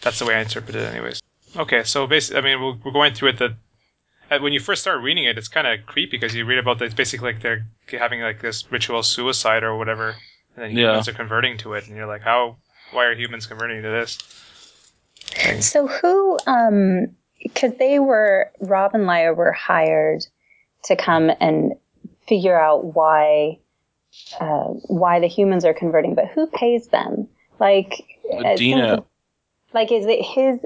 that's 0.00 0.18
the 0.18 0.24
way 0.24 0.34
I 0.34 0.40
interpret 0.40 0.74
it, 0.74 0.88
anyways. 0.90 1.22
Okay, 1.56 1.82
so 1.84 2.06
basically, 2.06 2.40
I 2.40 2.42
mean, 2.42 2.62
we're, 2.62 2.76
we're 2.82 2.92
going 2.92 3.12
through 3.14 3.30
it. 3.30 3.38
That 3.38 3.50
uh, 3.50 3.54
when 4.38 4.52
you 4.52 4.60
first 4.60 4.82
start 4.82 5.02
reading 5.02 5.24
it, 5.24 5.36
it's 5.38 5.48
kind 5.48 5.66
of 5.66 5.84
creepy 5.86 6.16
because 6.16 6.34
you 6.34 6.44
read 6.44 6.58
about 6.58 6.80
it's 6.82 6.94
basically 6.94 7.32
like 7.32 7.42
they're 7.42 7.66
having 7.90 8.20
like 8.20 8.40
this 8.40 8.70
ritual 8.70 9.02
suicide 9.02 9.62
or 9.62 9.76
whatever, 9.76 10.16
and 10.56 10.64
then 10.64 10.70
Yeah. 10.70 10.90
humans 10.90 11.08
are 11.08 11.12
converting 11.12 11.58
to 11.58 11.74
it, 11.74 11.86
and 11.88 11.96
you're 11.96 12.06
like, 12.06 12.22
how? 12.22 12.56
Why 12.92 13.06
are 13.06 13.14
humans 13.14 13.46
converting 13.46 13.82
to 13.82 13.88
this? 13.88 14.18
So 15.60 15.86
who, 15.86 16.38
um, 16.46 17.16
because 17.42 17.72
they 17.78 17.98
were, 17.98 18.50
Robb 18.60 18.94
and 18.94 19.06
Lya 19.06 19.34
were 19.34 19.52
hired 19.52 20.24
to 20.84 20.96
come 20.96 21.30
and 21.40 21.72
figure 22.28 22.58
out 22.58 22.94
why, 22.94 23.58
uh, 24.40 24.68
why 24.88 25.20
the 25.20 25.26
humans 25.26 25.64
are 25.64 25.74
converting, 25.74 26.14
but 26.14 26.28
who 26.28 26.46
pays 26.46 26.88
them? 26.88 27.28
Like, 27.58 28.04
it 28.24 28.56
Dina. 28.58 29.04
like 29.72 29.90
is 29.92 30.06
it 30.06 30.22
his 30.22 30.60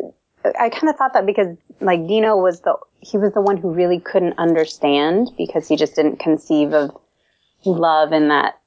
i 0.58 0.68
kind 0.68 0.88
of 0.88 0.96
thought 0.96 1.12
that 1.12 1.26
because 1.26 1.56
like 1.80 2.06
dino 2.06 2.36
was 2.36 2.60
the 2.60 2.76
he 3.00 3.18
was 3.18 3.32
the 3.34 3.40
one 3.40 3.56
who 3.56 3.70
really 3.70 4.00
couldn't 4.00 4.38
understand 4.38 5.30
because 5.36 5.68
he 5.68 5.76
just 5.76 5.94
didn't 5.94 6.18
conceive 6.18 6.72
of 6.72 6.96
love 7.64 8.12
in 8.12 8.28
that 8.28 8.58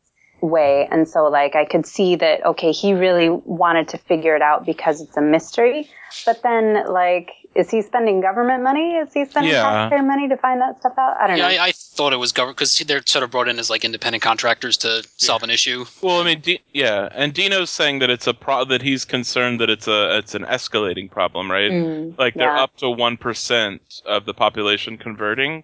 way. 0.42 0.88
And 0.90 1.08
so 1.08 1.26
like 1.26 1.56
i 1.56 1.66
could 1.66 1.86
see 1.86 2.16
that 2.16 2.46
okay 2.46 2.72
he 2.72 2.94
really 2.94 3.30
wanted 3.30 3.90
to 3.90 3.98
figure 3.98 4.36
it 4.36 4.42
out 4.42 4.66
because 4.66 5.02
it's 5.02 5.18
a 5.18 5.22
mystery. 5.22 5.90
But 6.26 6.42
then 6.44 6.92
like 6.92 7.32
is 7.56 7.70
he 7.72 7.82
spending 7.82 8.22
government 8.22 8.64
money 8.64 8.94
is 8.96 9.12
he 9.14 9.26
spending 9.26 9.52
Yeah. 9.52 9.64
taxpayer 9.64 10.04
money 10.04 10.28
to 10.30 10.38
find 10.38 10.62
that 10.62 10.80
stuff 10.80 10.94
out 10.98 11.18
i 11.20 11.28
don't 11.28 11.38
Yeah, 11.38 11.50
know 11.50 11.64
I, 11.64 11.68
I 11.68 11.72
thought 11.72 12.14
it 12.14 12.18
was 12.18 12.32
government 12.32 12.58
because 12.58 12.78
they're 12.80 13.02
sort 13.06 13.24
of 13.24 13.32
brought 13.32 13.48
in 13.48 13.58
as 13.60 13.70
like 13.70 13.84
independent 13.84 14.22
contractors 14.24 14.78
to 14.78 15.04
solve 15.18 15.44
an 15.44 15.50
issue. 15.50 15.86
Well, 16.02 16.22
I 16.22 16.24
mean, 16.24 16.40
D- 16.42 16.62
yeah, 16.74 17.10
and 17.14 17.34
Dino's 17.34 17.70
saying 17.70 18.00
that 18.00 18.10
it's 18.10 18.28
a 18.28 18.34
pro 18.34 18.64
that 18.66 18.82
he's 18.82 19.04
concerned 19.04 19.60
that 19.60 19.70
it's 19.70 19.88
a 19.88 20.18
it's 20.18 20.36
an 20.36 20.44
escalating 20.44 21.10
problem, 21.12 21.50
right? 21.52 21.72
Mm, 21.72 22.18
Like 22.18 22.36
they're 22.36 22.56
yeah. 22.56 22.64
up 22.64 22.78
to 22.78 22.90
one 22.90 23.18
percent 23.18 23.82
of 24.06 24.26
the 24.26 24.34
population 24.34 24.98
converting, 24.98 25.64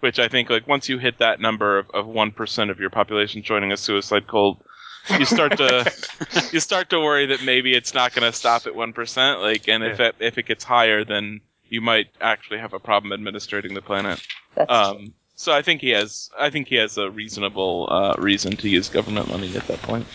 which 0.00 0.18
I 0.18 0.28
think 0.28 0.48
like 0.50 0.66
once 0.68 0.88
you 0.88 0.98
hit 0.98 1.18
that 1.18 1.40
number 1.40 1.78
of 1.78 1.90
of 1.92 2.06
one 2.06 2.30
percent 2.30 2.70
of 2.70 2.78
your 2.78 2.90
population 2.90 3.42
joining 3.42 3.72
a 3.72 3.76
suicide 3.76 4.26
cult, 4.26 4.64
you 5.08 5.24
start 5.24 5.56
to 5.56 5.84
you 6.52 6.60
start 6.60 6.90
to 6.90 7.00
worry 7.00 7.26
that 7.26 7.42
maybe 7.42 7.74
it's 7.74 7.94
not 7.94 8.14
going 8.14 8.30
to 8.30 8.36
stop 8.36 8.66
at 8.66 8.74
one 8.74 8.92
percent. 8.92 9.40
Like, 9.40 9.68
and 9.68 9.84
if 9.84 9.98
Yeah. 9.98 10.08
it, 10.08 10.16
if 10.20 10.38
it 10.38 10.46
gets 10.46 10.64
higher, 10.64 11.04
then 11.04 11.40
you 11.68 11.80
might 11.80 12.08
actually 12.20 12.58
have 12.58 12.72
a 12.72 12.78
problem 12.78 13.12
administrating 13.12 13.74
the 13.74 13.82
planet. 13.82 14.20
That's 14.54 14.70
Um, 14.70 15.14
so 15.36 15.52
I 15.52 15.62
think 15.62 15.80
he 15.80 15.90
has 15.90 16.30
I 16.38 16.50
think 16.50 16.68
he 16.68 16.76
has 16.76 16.96
a 16.96 17.10
reasonable 17.10 17.88
uh, 17.90 18.14
reason 18.18 18.56
to 18.58 18.68
use 18.68 18.88
government 18.88 19.28
money 19.28 19.54
at 19.56 19.66
that 19.66 19.82
point. 19.82 20.06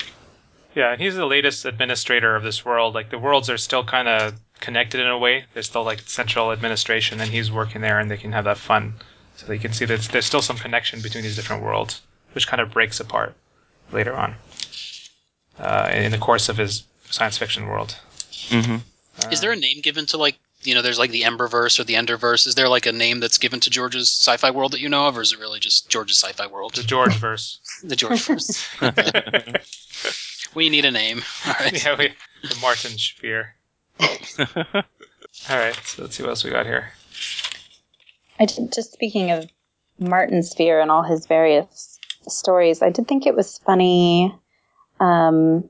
Yeah, 0.75 0.91
and 0.91 1.01
he's 1.01 1.15
the 1.15 1.25
latest 1.25 1.65
administrator 1.65 2.35
of 2.35 2.43
this 2.43 2.63
world. 2.63 2.93
Like 2.93 3.09
the 3.09 3.19
worlds 3.19 3.49
are 3.49 3.57
still 3.57 3.83
kind 3.83 4.07
of 4.07 4.35
connected 4.59 5.01
in 5.01 5.07
a 5.07 5.17
way. 5.17 5.45
There's 5.53 5.65
still 5.67 5.83
like 5.83 6.01
central 6.01 6.51
administration, 6.51 7.19
and 7.19 7.29
he's 7.29 7.51
working 7.51 7.81
there, 7.81 7.99
and 7.99 8.09
they 8.09 8.17
can 8.17 8.31
have 8.31 8.45
that 8.45 8.57
fun. 8.57 8.93
So 9.35 9.51
you 9.51 9.59
can 9.59 9.73
see 9.73 9.85
that 9.85 10.01
there's 10.11 10.25
still 10.25 10.41
some 10.41 10.57
connection 10.57 11.01
between 11.01 11.23
these 11.23 11.35
different 11.35 11.63
worlds, 11.63 12.01
which 12.33 12.47
kind 12.47 12.61
of 12.61 12.71
breaks 12.71 12.99
apart 12.99 13.35
later 13.91 14.15
on 14.15 14.35
uh, 15.59 15.89
in 15.93 16.11
the 16.11 16.17
course 16.17 16.49
of 16.49 16.57
his 16.57 16.83
science 17.09 17.37
fiction 17.37 17.67
world. 17.67 17.95
hmm 18.49 18.77
Is 19.31 19.41
there 19.41 19.51
a 19.51 19.55
name 19.55 19.81
given 19.81 20.05
to 20.07 20.17
like 20.17 20.37
you 20.61 20.73
know? 20.73 20.81
There's 20.81 20.99
like 20.99 21.11
the 21.11 21.23
Emberverse 21.23 21.79
or 21.79 21.83
the 21.83 21.95
Enderverse. 21.95 22.47
Is 22.47 22.55
there 22.55 22.69
like 22.69 22.85
a 22.85 22.91
name 22.91 23.19
that's 23.19 23.37
given 23.37 23.59
to 23.61 23.69
George's 23.69 24.09
sci-fi 24.09 24.51
world 24.51 24.73
that 24.73 24.79
you 24.79 24.89
know 24.89 25.07
of, 25.07 25.17
or 25.17 25.21
is 25.21 25.33
it 25.33 25.39
really 25.39 25.59
just 25.59 25.89
George's 25.89 26.17
sci-fi 26.17 26.47
world? 26.47 26.75
The 26.75 26.83
George 26.83 27.15
verse. 27.15 27.59
The 27.83 27.95
George 27.95 28.21
verse. 28.21 28.67
we 30.53 30.69
need 30.69 30.83
a 30.83 30.91
name. 30.91 31.21
All 31.45 31.53
right. 31.59 31.85
yeah, 31.85 31.97
we, 31.97 32.13
the 32.43 32.57
Martin 32.61 32.91
Sphere. 32.97 33.55
All 35.49 35.57
right, 35.57 35.75
so 35.85 36.01
let's 36.03 36.17
see 36.17 36.23
what 36.23 36.29
else 36.29 36.43
we 36.43 36.49
got 36.51 36.65
here. 36.65 36.91
I 38.39 38.45
did, 38.45 38.73
just 38.73 38.91
speaking 38.91 39.31
of 39.31 39.49
Martin 39.99 40.43
Sphere 40.43 40.79
and 40.79 40.91
all 40.91 41.03
his 41.03 41.25
various 41.25 41.99
stories, 42.27 42.81
I 42.81 42.89
did 42.89 43.07
think 43.07 43.25
it 43.25 43.35
was 43.35 43.57
funny. 43.59 44.33
Um, 44.99 45.69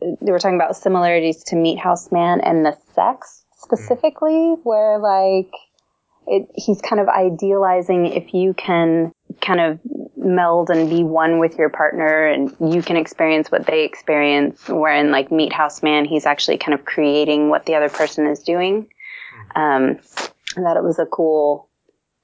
they 0.00 0.32
were 0.32 0.38
talking 0.38 0.56
about 0.56 0.76
similarities 0.76 1.44
to 1.44 1.56
Meat 1.56 1.78
House 1.78 2.10
Man 2.10 2.40
and 2.40 2.64
the 2.64 2.76
sex 2.94 3.44
specifically, 3.56 4.54
where 4.62 4.98
like 4.98 5.52
it, 6.26 6.48
he's 6.54 6.80
kind 6.80 7.00
of 7.00 7.08
idealizing 7.08 8.06
if 8.06 8.34
you 8.34 8.54
can 8.54 9.12
kind 9.40 9.60
of 9.60 9.78
meld 10.16 10.70
and 10.70 10.88
be 10.88 11.02
one 11.02 11.38
with 11.38 11.56
your 11.58 11.68
partner 11.68 12.26
and 12.26 12.54
you 12.60 12.82
can 12.82 12.96
experience 12.96 13.50
what 13.50 13.66
they 13.66 13.84
experience. 13.84 14.68
Wherein 14.68 15.10
like 15.10 15.32
Meat 15.32 15.52
House 15.52 15.82
Man, 15.82 16.04
he's 16.04 16.26
actually 16.26 16.58
kind 16.58 16.74
of 16.74 16.84
creating 16.84 17.48
what 17.48 17.66
the 17.66 17.74
other 17.74 17.88
person 17.88 18.26
is 18.26 18.40
doing. 18.40 18.88
Um, 19.54 19.98
and 20.56 20.66
that 20.66 20.76
it 20.76 20.82
was 20.82 20.98
a 20.98 21.06
cool 21.06 21.68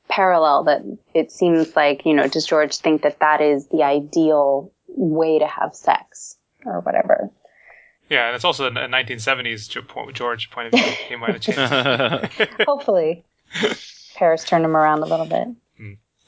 parallel 0.09 0.65
that 0.65 0.83
it 1.15 1.31
seems 1.31 1.75
like, 1.77 2.07
you 2.07 2.15
know, 2.15 2.27
does 2.27 2.47
George 2.47 2.77
think 2.77 3.03
that 3.03 3.21
that 3.21 3.41
is 3.41 3.69
the 3.69 3.83
ideal 3.83 4.73
way 4.99 5.39
to 5.39 5.47
have 5.47 5.75
sex 5.75 6.37
or 6.65 6.81
whatever? 6.81 7.31
Yeah, 8.11 8.27
and 8.27 8.35
it's 8.35 8.45
also 8.45 8.67
a 8.67 8.71
1970s 8.71 9.69
George 10.15 10.51
point 10.51 10.73
of 10.75 10.81
view. 10.81 10.93
He 11.09 11.17
might 11.17 11.33
have 11.35 11.41
changed. 11.43 12.61
Hopefully, 12.67 13.25
Parris 14.15 14.45
turned 14.45 14.65
him 14.65 14.77
around 14.77 15.03
a 15.03 15.07
little 15.07 15.27
bit. 15.27 15.49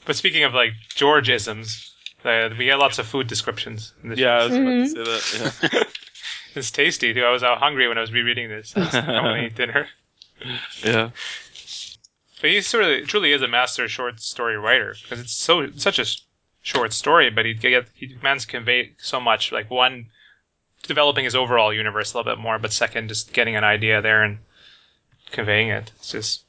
But 0.05 0.15
speaking 0.15 0.43
of 0.43 0.53
like 0.53 0.71
George 0.89 1.29
isms, 1.29 1.93
uh, 2.25 2.49
we 2.57 2.65
get 2.65 2.79
lots 2.79 2.97
of 2.99 3.05
food 3.07 3.27
descriptions. 3.27 3.93
In 4.03 4.09
this 4.09 4.19
yeah, 4.19 4.33
I 4.37 4.45
was 4.47 4.55
about 4.55 4.69
to 4.69 4.87
say 4.87 5.03
that. 5.03 5.69
Yeah. 5.73 5.83
it's 6.55 6.71
tasty 6.71 7.13
too. 7.13 7.23
I 7.23 7.31
was 7.31 7.43
out 7.43 7.59
hungry 7.59 7.87
when 7.87 7.97
I 7.97 8.01
was 8.01 8.11
rereading 8.11 8.49
this. 8.49 8.73
I 8.75 8.79
was- 8.79 8.95
I 8.95 9.21
want 9.21 9.39
to 9.39 9.45
eat 9.45 9.55
dinner. 9.55 9.87
Yeah. 10.83 11.11
But 12.41 12.49
he 12.49 12.61
sort 12.61 12.83
of 12.83 13.07
truly 13.07 13.31
is 13.31 13.43
a 13.43 13.47
master 13.47 13.87
short 13.87 14.19
story 14.19 14.57
writer 14.57 14.95
because 15.03 15.19
it's 15.19 15.33
so 15.33 15.69
such 15.75 15.99
a 15.99 16.01
s- 16.01 16.25
short 16.61 16.93
story, 16.93 17.29
but 17.29 17.45
he 17.45 17.53
get 17.53 17.87
he 17.93 18.15
manages 18.21 18.45
to 18.45 18.51
convey 18.51 18.93
so 18.97 19.19
much. 19.19 19.51
Like 19.51 19.69
one, 19.69 20.07
developing 20.83 21.25
his 21.25 21.35
overall 21.35 21.73
universe 21.73 22.13
a 22.13 22.17
little 22.17 22.31
bit 22.35 22.41
more, 22.41 22.59
but 22.59 22.73
second, 22.73 23.07
just 23.09 23.33
getting 23.33 23.55
an 23.55 23.63
idea 23.63 24.01
there 24.01 24.23
and 24.23 24.39
conveying 25.31 25.69
it. 25.69 25.91
It's 25.97 26.11
just 26.11 26.45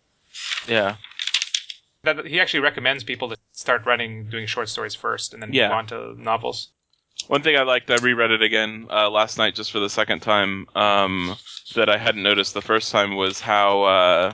Yeah. 0.66 0.97
that 2.04 2.26
he 2.26 2.40
actually 2.40 2.61
recommends 2.61 3.04
people 3.04 3.28
to 3.28 3.37
start 3.52 3.87
writing 3.87 4.28
doing 4.28 4.47
short 4.47 4.69
stories 4.69 4.95
first 4.95 5.35
and 5.35 5.42
then 5.42 5.52
Yeah. 5.52 5.69
move 5.69 5.76
on 5.76 5.87
to 5.88 6.23
novels. 6.23 6.69
One 7.28 7.42
thing 7.42 7.57
I 7.57 7.62
liked, 7.62 7.90
I 7.90 7.97
reread 7.97 8.33
it 8.33 8.42
again 8.42 8.88
uh, 8.90 9.09
last 9.09 9.38
night 9.38 9.54
just 9.54 9.71
for 9.71 9.78
the 9.78 9.90
second 9.90 10.21
time, 10.21 10.66
um, 10.75 11.37
that 11.76 11.88
I 11.88 11.97
hadn't 11.97 12.23
noticed 12.23 12.54
the 12.54 12.62
first 12.62 12.90
time 12.90 13.14
was 13.14 13.40
how 13.40 13.83
uh, 13.85 14.33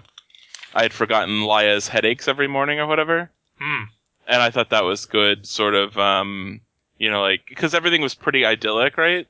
I 0.75 0.83
had 0.83 0.95
forgotten 0.95 1.43
Lya's 1.43 1.89
headaches 1.89 2.27
every 2.29 2.49
morning 2.49 2.81
or 2.81 2.87
whatever. 2.87 3.31
Hmm. 3.61 3.83
And 4.29 4.43
I 4.43 4.51
thought 4.51 4.71
that 4.71 4.85
was 4.85 5.07
good, 5.07 5.47
sort 5.47 5.75
of, 5.75 5.99
um, 5.99 6.61
you 6.99 7.11
know, 7.11 7.23
like, 7.23 7.47
because 7.49 7.75
everything 7.75 8.03
was 8.03 8.15
pretty 8.15 8.45
idyllic, 8.45 8.99
right? 8.99 9.27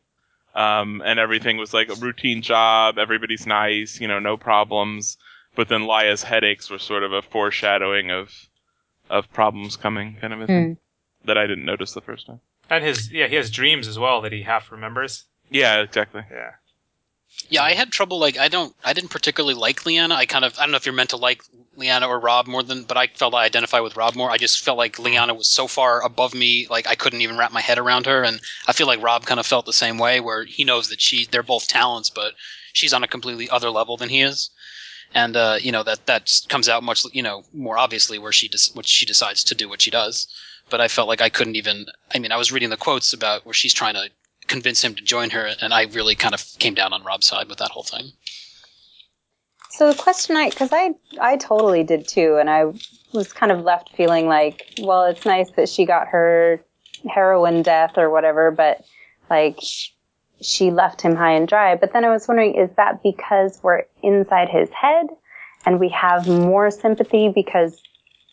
Um, 0.54 1.02
and 1.04 1.20
everything 1.20 1.56
was 1.56 1.72
like 1.72 1.88
a 1.88 1.94
routine 1.94 2.42
job, 2.42 2.98
everybody's 2.98 3.46
nice, 3.46 4.00
you 4.00 4.08
know, 4.08 4.18
no 4.18 4.36
problems. 4.36 5.16
But 5.54 5.68
then 5.68 5.84
Lya's 5.84 6.22
headaches 6.24 6.68
were 6.68 6.80
sort 6.80 7.04
of 7.04 7.12
a 7.12 7.22
foreshadowing 7.22 8.10
of 8.10 8.32
of 9.10 9.32
problems 9.32 9.76
coming, 9.76 10.16
kind 10.20 10.32
of 10.32 10.40
a 10.42 10.46
thing, 10.46 10.76
that 11.24 11.38
I 11.38 11.46
didn't 11.46 11.64
notice 11.64 11.92
the 11.92 12.00
first 12.00 12.26
time. 12.26 12.40
And 12.68 12.84
his 12.84 13.10
yeah, 13.10 13.28
he 13.28 13.36
has 13.36 13.50
dreams 13.50 13.88
as 13.88 13.98
well 13.98 14.20
that 14.22 14.32
he 14.32 14.42
half 14.42 14.70
remembers. 14.72 15.24
Yeah, 15.50 15.80
exactly. 15.80 16.22
Yeah. 16.30 16.52
Yeah, 17.50 17.62
I 17.62 17.72
had 17.72 17.90
trouble. 17.90 18.18
Like, 18.18 18.36
I 18.38 18.48
don't, 18.48 18.74
I 18.84 18.92
didn't 18.92 19.10
particularly 19.10 19.54
like 19.54 19.80
Lyanna. 19.80 20.12
I 20.12 20.26
kind 20.26 20.44
of, 20.44 20.58
I 20.58 20.62
don't 20.62 20.70
know 20.70 20.76
if 20.76 20.86
you're 20.86 20.94
meant 20.94 21.10
to 21.10 21.16
like 21.16 21.42
Lyanna 21.78 22.08
or 22.08 22.18
Robb 22.20 22.46
more 22.46 22.62
than, 22.62 22.84
but 22.84 22.96
I 22.96 23.06
felt 23.06 23.34
I 23.34 23.44
identify 23.44 23.80
with 23.80 23.96
Robb 23.96 24.16
more. 24.16 24.30
I 24.30 24.36
just 24.36 24.62
felt 24.62 24.76
like 24.76 24.96
Lyanna 24.96 25.36
was 25.36 25.48
so 25.48 25.66
far 25.66 26.04
above 26.04 26.34
me, 26.34 26.66
like 26.68 26.86
I 26.86 26.94
couldn't 26.94 27.22
even 27.22 27.38
wrap 27.38 27.52
my 27.52 27.60
head 27.60 27.78
around 27.78 28.06
her. 28.06 28.22
And 28.22 28.40
I 28.66 28.72
feel 28.72 28.86
like 28.86 29.02
Robb 29.02 29.24
kind 29.24 29.40
of 29.40 29.46
felt 29.46 29.64
the 29.64 29.72
same 29.72 29.98
way, 29.98 30.20
where 30.20 30.44
he 30.44 30.64
knows 30.64 30.88
that 30.90 31.00
she, 31.00 31.26
they're 31.30 31.42
both 31.42 31.68
talents, 31.68 32.10
but 32.10 32.34
she's 32.72 32.92
on 32.92 33.04
a 33.04 33.08
completely 33.08 33.48
other 33.48 33.70
level 33.70 33.96
than 33.96 34.08
he 34.08 34.20
is. 34.20 34.50
And 35.14 35.36
uh, 35.36 35.56
you 35.58 35.72
know 35.72 35.82
that 35.84 36.04
that 36.06 36.30
comes 36.48 36.68
out 36.68 36.82
much, 36.82 37.02
you 37.12 37.22
know, 37.22 37.42
more 37.54 37.78
obviously 37.78 38.18
where 38.18 38.32
she 38.32 38.48
des- 38.48 38.72
what 38.74 38.86
she 38.86 39.06
decides 39.06 39.42
to 39.44 39.54
do 39.54 39.68
what 39.68 39.80
she 39.80 39.90
does. 39.90 40.28
But 40.68 40.82
I 40.82 40.88
felt 40.88 41.08
like 41.08 41.22
I 41.22 41.30
couldn't 41.30 41.56
even. 41.56 41.86
I 42.14 42.18
mean, 42.18 42.30
I 42.30 42.36
was 42.36 42.52
reading 42.52 42.68
the 42.68 42.76
quotes 42.76 43.14
about 43.14 43.46
where 43.46 43.54
she's 43.54 43.72
trying 43.72 43.94
to 43.94 44.10
convince 44.48 44.82
him 44.82 44.94
to 44.94 45.02
join 45.02 45.30
her, 45.30 45.50
and 45.60 45.72
I 45.72 45.84
really 45.84 46.14
kind 46.14 46.34
of 46.34 46.44
came 46.58 46.74
down 46.74 46.92
on 46.92 47.02
Robb's 47.04 47.26
side 47.26 47.48
with 47.48 47.58
that 47.58 47.70
whole 47.70 47.82
thing. 47.82 48.12
So 49.70 49.92
the 49.92 49.98
question 49.98 50.36
I, 50.36 50.50
because 50.50 50.70
I, 50.72 50.94
I 51.20 51.36
totally 51.36 51.84
did 51.84 52.08
too, 52.08 52.36
and 52.40 52.50
I 52.50 52.64
was 53.12 53.32
kind 53.32 53.52
of 53.52 53.60
left 53.60 53.94
feeling 53.94 54.26
like, 54.26 54.74
well, 54.80 55.04
it's 55.04 55.24
nice 55.24 55.50
that 55.52 55.68
she 55.68 55.86
got 55.86 56.08
her 56.08 56.60
heroin 57.08 57.62
death 57.62 57.96
or 57.96 58.10
whatever, 58.10 58.50
but 58.50 58.84
like 59.30 59.60
she 60.40 60.70
left 60.70 61.00
him 61.00 61.14
high 61.14 61.32
and 61.32 61.46
dry. 61.46 61.76
But 61.76 61.92
then 61.92 62.04
I 62.04 62.10
was 62.10 62.26
wondering, 62.26 62.54
is 62.54 62.70
that 62.76 63.02
because 63.02 63.60
we're 63.62 63.84
inside 64.02 64.48
his 64.48 64.68
head 64.70 65.06
and 65.64 65.78
we 65.78 65.88
have 65.90 66.26
more 66.26 66.70
sympathy 66.70 67.28
because, 67.28 67.80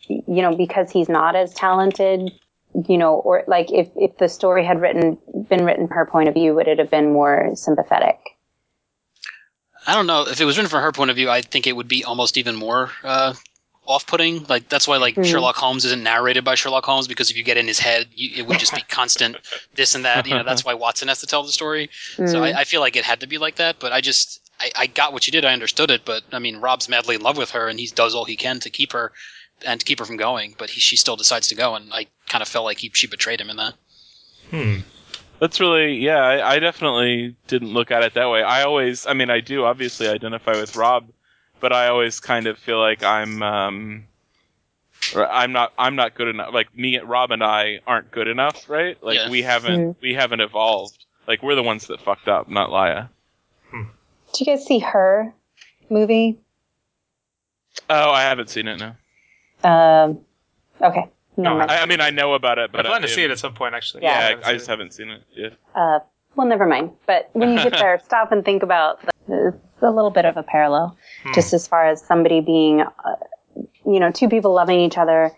you 0.08 0.42
know, 0.42 0.56
because 0.56 0.90
he's 0.90 1.08
not 1.08 1.36
as 1.36 1.54
talented, 1.54 2.32
you 2.88 2.98
know, 2.98 3.14
or 3.14 3.42
like 3.46 3.72
if, 3.72 3.88
if 3.96 4.18
the 4.18 4.28
story 4.28 4.64
had 4.64 4.80
written, 4.80 5.18
been 5.48 5.64
written 5.64 5.86
from 5.88 5.96
her 5.96 6.06
point 6.06 6.28
of 6.28 6.34
view, 6.34 6.54
would 6.54 6.68
it 6.68 6.78
have 6.78 6.90
been 6.90 7.12
more 7.12 7.50
sympathetic? 7.54 8.18
I 9.86 9.94
don't 9.94 10.06
know 10.06 10.26
if 10.26 10.40
it 10.40 10.44
was 10.44 10.56
written 10.56 10.68
from 10.70 10.82
her 10.82 10.92
point 10.92 11.10
of 11.10 11.16
view. 11.16 11.30
I 11.30 11.42
think 11.42 11.66
it 11.66 11.76
would 11.76 11.88
be 11.88 12.04
almost 12.04 12.36
even 12.36 12.56
more 12.56 12.90
uh, 13.04 13.34
off-putting. 13.86 14.44
Like 14.44 14.68
that's 14.68 14.88
why 14.88 14.96
like 14.96 15.14
Mhm. 15.14 15.24
Sherlock 15.24 15.54
Holmes 15.56 15.84
isn't 15.84 16.02
narrated 16.02 16.44
by 16.44 16.56
Sherlock 16.56 16.84
Holmes 16.84 17.06
because 17.06 17.30
if 17.30 17.36
you 17.36 17.44
get 17.44 17.56
in 17.56 17.68
his 17.68 17.78
head, 17.78 18.08
you, 18.12 18.30
it 18.36 18.48
would 18.48 18.58
just 18.58 18.74
be 18.74 18.82
constant 18.88 19.36
this 19.76 19.94
and 19.94 20.04
that. 20.04 20.26
You 20.26 20.34
know, 20.34 20.42
that's 20.42 20.64
why 20.64 20.74
Watson 20.74 21.06
has 21.08 21.20
to 21.20 21.26
tell 21.26 21.44
the 21.44 21.52
story. 21.52 21.88
So 22.16 22.24
Mm. 22.24 22.42
I, 22.54 22.60
I 22.60 22.64
feel 22.64 22.80
like 22.80 22.96
it 22.96 23.04
had 23.04 23.20
to 23.20 23.28
be 23.28 23.38
like 23.38 23.56
that. 23.56 23.76
But 23.78 23.92
I 23.92 24.00
just 24.00 24.40
I, 24.58 24.70
I 24.76 24.86
got 24.86 25.12
what 25.12 25.26
you 25.26 25.30
did. 25.30 25.44
I 25.44 25.52
understood 25.52 25.90
it. 25.92 26.04
But 26.04 26.24
I 26.32 26.40
mean, 26.40 26.56
Robb's 26.56 26.88
madly 26.88 27.14
in 27.14 27.22
love 27.22 27.36
with 27.38 27.52
her, 27.52 27.68
and 27.68 27.78
he 27.78 27.86
does 27.86 28.14
all 28.14 28.24
he 28.24 28.36
can 28.36 28.58
to 28.60 28.70
keep 28.70 28.92
her 28.92 29.12
and 29.64 29.78
to 29.78 29.86
keep 29.86 30.00
her 30.00 30.04
from 30.04 30.16
going. 30.16 30.56
But 30.58 30.70
he, 30.70 30.80
she 30.80 30.96
still 30.96 31.16
decides 31.16 31.46
to 31.48 31.54
go, 31.54 31.76
and 31.76 31.92
I 31.92 32.08
kind 32.28 32.42
of 32.42 32.48
felt 32.48 32.64
like 32.64 32.78
he, 32.78 32.90
she 32.94 33.06
betrayed 33.06 33.40
him 33.40 33.50
in 33.50 33.56
that. 33.56 33.74
Hmm. 34.50 34.76
That's 35.38 35.60
really, 35.60 35.96
yeah, 35.96 36.18
I, 36.18 36.54
I 36.54 36.58
definitely 36.60 37.36
didn't 37.46 37.72
look 37.72 37.90
at 37.90 38.02
it 38.02 38.14
that 38.14 38.30
way. 38.30 38.42
I 38.42 38.62
always, 38.62 39.06
I 39.06 39.12
mean, 39.12 39.28
I 39.28 39.40
do 39.40 39.64
obviously 39.64 40.08
identify 40.08 40.52
with 40.58 40.76
Robb, 40.76 41.08
but 41.60 41.72
I 41.72 41.88
always 41.88 42.20
kind 42.20 42.46
of 42.46 42.58
feel 42.58 42.80
like 42.80 43.02
I'm, 43.02 43.42
um, 43.42 44.04
or 45.14 45.30
I'm 45.30 45.52
not, 45.52 45.72
I'm 45.78 45.94
not 45.94 46.14
good 46.14 46.28
enough. 46.28 46.54
Like 46.54 46.74
me, 46.74 46.98
Robb 46.98 47.32
and 47.32 47.44
I 47.44 47.80
aren't 47.86 48.10
good 48.10 48.28
enough, 48.28 48.68
right? 48.70 48.96
Like 49.02 49.16
Yeah. 49.16 49.30
we 49.30 49.42
haven't, 49.42 49.98
we 50.00 50.14
haven't 50.14 50.40
evolved. 50.40 51.04
Like 51.28 51.42
we're 51.42 51.54
the 51.54 51.62
ones 51.62 51.88
that 51.88 52.00
fucked 52.00 52.28
up, 52.28 52.48
not 52.48 52.70
Lya. 52.70 53.10
Did 54.32 54.40
you 54.40 54.46
guys 54.54 54.66
see 54.66 54.78
her 54.80 55.32
movie? 55.88 56.38
Oh, 57.88 58.10
I 58.10 58.22
haven't 58.22 58.50
seen 58.50 58.68
it 58.68 58.78
now. 58.78 58.96
Um, 59.64 60.20
okay. 60.80 61.08
Never 61.36 61.58
No. 61.58 61.64
I, 61.66 61.82
I 61.82 61.86
mean, 61.86 62.00
I 62.00 62.10
know 62.10 62.34
about 62.34 62.58
it, 62.58 62.72
but 62.72 62.80
I 62.80 62.82
but 62.84 62.88
plan 62.88 63.02
to 63.02 63.08
see 63.08 63.24
it 63.24 63.30
at 63.30 63.38
some 63.38 63.54
point, 63.54 63.74
actually. 63.74 64.02
Yeah. 64.02 64.18
Yeah, 64.18 64.28
haven't 64.28 64.44
I 64.46 64.52
just 64.54 64.66
it. 64.66 64.70
haven't 64.70 64.92
seen 64.94 65.10
it. 65.10 65.22
Yeah. 65.34 65.48
Uh, 65.74 65.98
well, 66.34 66.46
never 66.46 66.66
mind. 66.66 66.90
But 67.06 67.30
when 67.32 67.50
you 67.52 67.62
get 67.62 67.72
there, 67.78 67.98
stop 68.04 68.32
and 68.32 68.44
think 68.44 68.62
about 68.62 69.00
the, 69.28 69.48
it's 69.74 69.82
a 69.82 69.90
little 69.90 70.10
bit 70.10 70.24
of 70.24 70.36
a 70.36 70.42
parallel, 70.42 70.96
Hmm. 71.24 71.32
just 71.34 71.52
as 71.52 71.66
far 71.66 71.86
as 71.86 72.02
somebody 72.02 72.40
being, 72.40 72.80
uh, 72.82 73.16
you 73.84 74.00
know, 74.00 74.10
two 74.10 74.28
people 74.28 74.52
loving 74.54 74.80
each 74.80 74.96
other, 74.98 75.30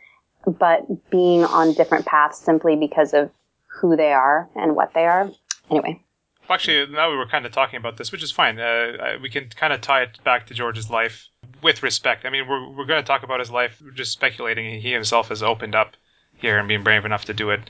but 0.47 1.11
being 1.11 1.45
on 1.45 1.75
different 1.75 2.07
paths 2.07 2.39
simply 2.39 2.77
because 2.77 3.13
of 3.15 3.31
who 3.67 3.97
they 3.97 4.13
are 4.13 4.49
and 4.57 4.75
what 4.77 4.93
they 4.95 5.05
are. 5.07 5.31
Anyway, 5.71 6.01
Well, 6.49 6.55
actually, 6.55 6.87
now 6.93 7.11
we 7.11 7.17
were 7.17 7.27
kind 7.27 7.45
of 7.47 7.53
talking 7.53 7.77
about 7.77 7.97
this, 7.97 8.11
which 8.11 8.23
is 8.23 8.31
fine. 8.33 8.59
Uh, 8.59 9.19
we 9.23 9.29
can 9.31 9.49
kind 9.51 9.73
of 9.73 9.81
tie 9.81 10.03
it 10.03 10.19
back 10.25 10.47
to 10.47 10.55
George's 10.55 10.89
life 10.91 11.29
with 11.63 11.83
respect. 11.83 12.25
I 12.25 12.31
mean, 12.31 12.47
we're, 12.49 12.69
we're 12.69 12.85
going 12.87 13.03
to 13.03 13.07
talk 13.07 13.23
about 13.23 13.41
his 13.41 13.51
life, 13.51 13.81
we're 13.83 13.91
just 13.91 14.13
speculating. 14.13 14.81
He 14.81 14.93
himself 14.93 15.29
has 15.29 15.43
opened 15.43 15.75
up 15.75 15.97
here 16.35 16.59
and 16.59 16.69
being 16.69 16.85
brave 16.85 17.05
enough 17.05 17.25
to 17.27 17.35
do 17.35 17.51
it. 17.51 17.61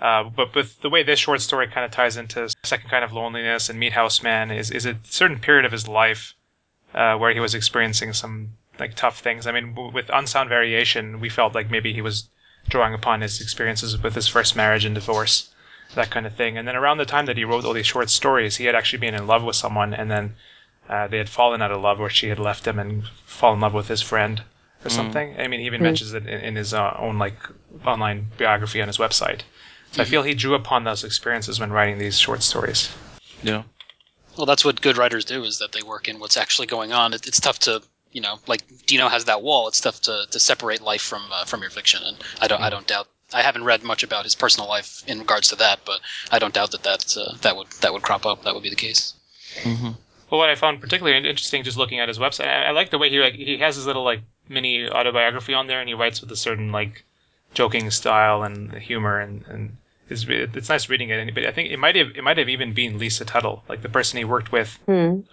Uh, 0.00 0.24
but 0.24 0.54
with 0.54 0.80
the 0.82 0.90
way 0.90 1.02
this 1.02 1.18
short 1.18 1.40
story 1.40 1.66
kind 1.68 1.84
of 1.84 1.90
ties 1.90 2.16
into 2.16 2.48
Second 2.64 2.90
Kind 2.90 3.04
of 3.04 3.12
Loneliness 3.12 3.70
and 3.70 3.78
Meat 3.78 3.92
House 3.92 4.22
Man 4.22 4.50
is 4.50 4.70
is 4.70 4.86
a 4.86 4.98
certain 5.04 5.38
period 5.38 5.64
of 5.64 5.72
his 5.72 5.86
life 5.86 6.34
uh, 6.94 7.16
where 7.16 7.32
he 7.32 7.40
was 7.40 7.54
experiencing 7.54 8.12
some 8.12 8.52
like 8.78 8.94
tough 8.94 9.20
things. 9.20 9.46
I 9.46 9.52
mean, 9.52 9.74
w- 9.74 9.92
with 9.92 10.10
Unsound 10.12 10.48
Variation, 10.48 11.20
we 11.20 11.28
felt 11.28 11.54
like 11.54 11.70
maybe 11.70 11.92
he 11.92 12.02
was 12.02 12.28
drawing 12.68 12.94
upon 12.94 13.20
his 13.20 13.40
experiences 13.40 13.96
with 14.02 14.14
his 14.14 14.28
first 14.28 14.56
marriage 14.56 14.84
and 14.84 14.94
divorce, 14.94 15.54
that 15.94 16.10
kind 16.10 16.26
of 16.26 16.34
thing. 16.34 16.58
And 16.58 16.66
then 16.66 16.76
around 16.76 16.98
the 16.98 17.04
time 17.04 17.26
that 17.26 17.36
he 17.36 17.44
wrote 17.44 17.64
all 17.64 17.72
these 17.72 17.86
short 17.86 18.10
stories, 18.10 18.56
he 18.56 18.64
had 18.64 18.74
actually 18.74 18.98
been 18.98 19.14
in 19.14 19.26
love 19.26 19.44
with 19.44 19.56
someone, 19.56 19.94
and 19.94 20.10
then 20.10 20.34
uh, 20.88 21.08
they 21.08 21.18
had 21.18 21.28
fallen 21.28 21.62
out 21.62 21.72
of 21.72 21.80
love, 21.80 21.98
where 21.98 22.10
she 22.10 22.28
had 22.28 22.38
left 22.38 22.66
him 22.66 22.78
and 22.78 23.04
fallen 23.24 23.56
in 23.56 23.60
love 23.62 23.74
with 23.74 23.88
his 23.88 24.02
friend 24.02 24.42
or 24.84 24.90
something. 24.90 25.34
I 25.38 25.48
mean, 25.48 25.60
he 25.60 25.66
even 25.66 25.82
mentions 25.82 26.12
it 26.12 26.26
in, 26.26 26.40
in 26.40 26.56
his 26.56 26.74
uh, 26.74 26.94
own 26.98 27.18
like 27.18 27.36
online 27.86 28.26
biography 28.36 28.82
on 28.82 28.88
his 28.88 28.98
website. 28.98 29.40
So 29.92 30.02
I 30.02 30.04
feel 30.04 30.22
he 30.22 30.34
drew 30.34 30.54
upon 30.54 30.84
those 30.84 31.04
experiences 31.04 31.60
when 31.60 31.72
writing 31.72 31.98
these 31.98 32.18
short 32.18 32.42
stories. 32.42 32.90
Yeah. 33.42 33.62
Well, 34.36 34.46
that's 34.46 34.64
what 34.64 34.80
good 34.80 34.96
writers 34.96 35.24
do 35.24 35.44
is 35.44 35.58
that 35.58 35.72
they 35.72 35.82
work 35.82 36.08
in 36.08 36.18
what's 36.18 36.36
actually 36.36 36.66
going 36.66 36.92
on. 36.92 37.14
It, 37.14 37.26
it's 37.26 37.38
tough 37.38 37.60
to, 37.60 37.80
you 38.10 38.20
know, 38.20 38.40
like 38.46 38.62
Dino 38.86 39.08
has 39.08 39.26
that 39.26 39.42
wall. 39.42 39.68
It's 39.68 39.80
tough 39.80 40.02
to, 40.02 40.26
to 40.30 40.40
separate 40.40 40.80
life 40.80 41.02
from 41.02 41.22
uh, 41.32 41.44
from 41.44 41.60
your 41.60 41.70
fiction, 41.70 42.02
and 42.04 42.16
I 42.40 42.48
don't 42.48 42.60
I 42.60 42.70
don't 42.70 42.86
doubt. 42.86 43.08
I 43.32 43.42
haven't 43.42 43.64
read 43.64 43.82
much 43.82 44.02
about 44.02 44.24
his 44.24 44.34
personal 44.34 44.68
life 44.68 45.02
in 45.06 45.20
regards 45.20 45.48
to 45.48 45.56
that, 45.56 45.80
but 45.84 46.00
I 46.30 46.38
don't 46.38 46.54
doubt 46.54 46.72
that 46.72 46.82
that 46.82 47.16
uh, 47.16 47.36
that 47.42 47.56
would 47.56 47.68
that 47.80 47.92
would 47.92 48.02
crop 48.02 48.26
up. 48.26 48.42
That 48.42 48.54
would 48.54 48.62
be 48.62 48.70
the 48.70 48.76
case. 48.76 49.14
Mm-hmm. 49.62 49.90
Well, 50.34 50.40
what 50.40 50.50
I 50.50 50.56
found 50.56 50.80
particularly 50.80 51.16
interesting, 51.16 51.62
just 51.62 51.76
looking 51.76 52.00
at 52.00 52.08
his 52.08 52.18
website, 52.18 52.48
I, 52.48 52.64
I 52.64 52.70
like 52.72 52.90
the 52.90 52.98
way 52.98 53.08
he 53.08 53.20
like 53.20 53.34
he 53.34 53.58
has 53.58 53.76
his 53.76 53.86
little 53.86 54.02
like 54.02 54.20
mini 54.48 54.88
autobiography 54.88 55.54
on 55.54 55.68
there, 55.68 55.78
and 55.78 55.88
he 55.88 55.94
writes 55.94 56.20
with 56.20 56.32
a 56.32 56.36
certain 56.36 56.72
like 56.72 57.04
joking 57.54 57.88
style 57.92 58.42
and 58.42 58.72
humor, 58.72 59.20
and 59.20 59.44
and 59.46 59.76
is 60.08 60.26
it's 60.28 60.68
nice 60.68 60.88
reading 60.88 61.10
it. 61.10 61.32
But 61.36 61.46
I 61.46 61.52
think 61.52 61.70
it 61.70 61.78
might 61.78 61.94
have 61.94 62.16
it 62.16 62.24
might 62.24 62.38
have 62.38 62.48
even 62.48 62.72
been 62.72 62.98
Lisa 62.98 63.24
Tuttle, 63.24 63.62
like 63.68 63.82
the 63.82 63.88
person 63.88 64.18
he 64.18 64.24
worked 64.24 64.50
with. 64.50 64.76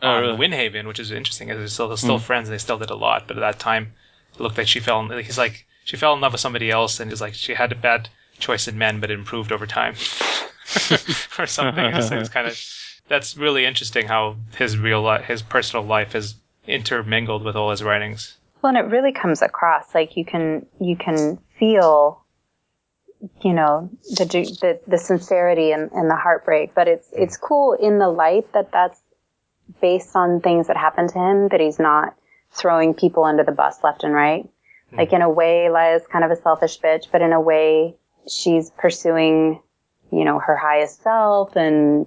Oh, 0.04 0.08
on 0.08 0.22
really? 0.22 0.38
Windhaven, 0.38 0.86
which 0.86 1.00
is 1.00 1.10
interesting. 1.10 1.48
They're 1.48 1.68
still 1.68 1.88
they're 1.88 1.98
still 1.98 2.20
Hmm. 2.20 2.24
friends, 2.26 2.48
and 2.50 2.54
they 2.54 2.60
still 2.60 2.78
did 2.78 2.92
a 2.92 2.96
lot. 2.96 3.28
But 3.28 3.38
at 3.38 3.42
that 3.42 3.58
time, 3.60 3.94
it 4.36 4.40
looked 4.40 4.60
like 4.60 4.68
she 4.68 4.80
fell. 4.80 5.00
In, 5.00 5.08
like, 5.08 5.26
he's 5.26 5.40
like 5.40 5.66
she 5.84 5.98
fell 5.98 6.14
in 6.14 6.22
love 6.22 6.34
with 6.34 6.42
somebody 6.42 6.70
else, 6.70 7.00
and 7.00 7.12
it's 7.12 7.22
like 7.22 7.34
she 7.34 7.56
had 7.56 7.72
a 7.72 7.76
bad 7.76 8.10
choice 8.38 8.68
in 8.68 8.78
men, 8.78 9.00
but 9.00 9.10
it 9.10 9.18
improved 9.18 9.52
over 9.52 9.66
time, 9.66 9.96
or 11.40 11.48
something. 11.48 11.86
It's, 11.86 12.12
it's 12.12 12.30
kind 12.30 12.46
of 12.48 12.56
that's 13.12 13.36
really 13.36 13.66
interesting 13.66 14.08
how 14.08 14.38
his 14.58 14.78
real 14.78 15.02
life, 15.02 15.26
his 15.26 15.42
personal 15.42 15.86
life, 15.86 16.16
is 16.16 16.36
intermingled 16.66 17.44
with 17.44 17.58
all 17.58 17.70
his 17.70 17.84
writings. 17.84 18.38
Well, 18.62 18.74
and 18.76 18.78
it 18.78 18.90
really 18.90 19.12
comes 19.12 19.42
across 19.42 19.94
like 19.94 20.16
you 20.16 20.24
can 20.24 20.66
you 20.80 20.96
can 20.96 21.38
feel, 21.60 22.24
you 23.44 23.54
know, 23.54 23.90
the 24.12 24.26
the, 24.26 24.80
the 24.88 24.98
sincerity 24.98 25.74
and, 25.74 25.92
and 25.92 26.10
the 26.10 26.16
heartbreak. 26.16 26.74
But 26.74 26.88
it's 26.88 27.08
it's 27.12 27.36
cool 27.36 27.74
in 27.74 28.00
the 28.00 28.08
light 28.08 28.52
that 28.54 28.72
that's 28.72 29.02
based 29.82 30.16
on 30.16 30.40
things 30.40 30.68
that 30.68 30.78
happened 30.78 31.10
to 31.10 31.20
him. 31.20 31.50
That 31.50 31.60
he's 31.60 31.80
not 31.80 32.16
throwing 32.54 32.94
people 32.94 33.26
under 33.26 33.44
the 33.44 33.52
bus 33.52 33.84
left 33.84 34.06
and 34.06 34.14
right. 34.14 34.48
Hmm. 34.92 34.98
Like 34.98 35.12
in 35.12 35.22
a 35.22 35.30
way, 35.30 35.70
Lya's 35.70 36.04
kind 36.10 36.24
of 36.24 36.32
a 36.32 36.42
selfish 36.42 36.80
bitch, 36.80 37.08
but 37.12 37.22
in 37.22 37.34
a 37.34 37.42
way, 37.42 37.98
she's 38.30 38.70
pursuing, 38.70 39.62
you 40.12 40.26
know, 40.26 40.40
her 40.40 40.56
highest 40.58 41.02
self 41.04 41.56
and 41.56 42.06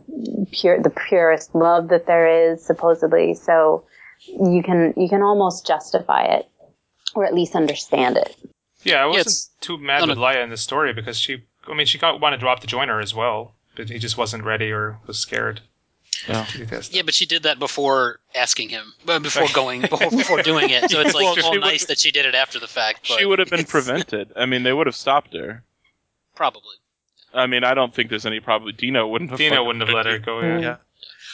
pure 0.53 0.81
the 0.81 0.91
purest 0.91 1.55
love 1.55 1.89
that 1.89 2.07
there 2.07 2.53
is 2.53 2.65
supposedly. 2.65 3.35
So 3.35 3.85
you 4.27 4.63
can 4.63 4.95
you 4.97 5.09
can 5.09 5.23
almost 5.23 5.67
justify 5.67 6.25
it 6.25 6.49
or 7.15 7.25
at 7.25 7.35
least 7.35 7.55
understand 7.55 8.17
it. 8.17 8.37
Yeah, 8.83 9.03
I 9.03 9.07
wasn't 9.07 9.21
it's- 9.27 9.51
too 9.61 9.79
mad 9.79 10.01
no, 10.01 10.09
with 10.09 10.19
no. 10.19 10.25
Lya 10.25 10.43
in 10.43 10.51
this 10.51 10.61
story 10.61 10.93
because 10.93 11.19
she, 11.19 11.43
I 11.67 11.75
mean, 11.75 11.87
she 11.87 11.97
got, 11.99 12.21
wanted 12.21 12.37
to 12.37 12.41
drop 12.41 12.61
to 12.61 12.67
join 12.67 12.89
her 12.89 13.01
as 13.01 13.15
well, 13.15 13.55
but 13.77 13.89
he 13.89 13.99
just 13.99 14.19
wasn't 14.19 14.45
ready 14.45 14.71
or 14.71 14.99
was 15.07 15.19
scared. 15.19 15.61
Yeah. 16.29 16.45
to 16.45 16.59
do 16.59 16.67
this. 16.67 16.93
Yeah, 16.93 17.03
but 17.03 17.15
she 17.15 17.25
did 17.27 17.43
that 17.45 17.59
before 17.59 18.21
asking 18.35 18.69
him, 18.69 18.93
before 19.07 19.47
going, 19.55 19.81
before, 19.83 20.11
before 20.11 20.43
doing 20.43 20.69
it. 20.71 20.91
So 20.91 21.01
it's 21.01 21.15
like 21.15 21.25
Well, 21.25 21.35
she 21.35 21.43
all 21.43 21.51
would- 21.53 21.61
nice 21.63 21.87
that 21.87 21.99
she 21.99 22.11
did 22.11 22.27
it 22.27 22.35
after 22.35 22.59
the 22.61 22.69
fact. 22.69 23.09
But 23.09 23.19
She 23.19 23.25
would 23.27 23.39
have 23.39 23.51
been 23.51 23.65
prevented. 23.65 24.33
I 24.37 24.45
mean, 24.47 24.63
they 24.65 24.73
would 24.73 24.87
have 24.87 24.95
stopped 24.97 25.35
her. 25.35 25.63
Probably. 26.35 26.77
I 27.35 27.47
mean, 27.47 27.65
I 27.65 27.75
don't 27.75 27.93
think 27.95 28.11
there's 28.11 28.27
any 28.27 28.41
problem. 28.41 28.75
Dino 28.77 29.07
wouldn't 29.07 29.31
have. 29.31 29.39
Dino 29.39 29.65
wouldn't 29.65 29.85
have 29.87 29.95
let 29.95 30.07
her 30.07 30.19
go. 30.19 30.37
Mm. 30.37 30.61
Yeah. 30.63 30.67
Yeah. 30.69 30.77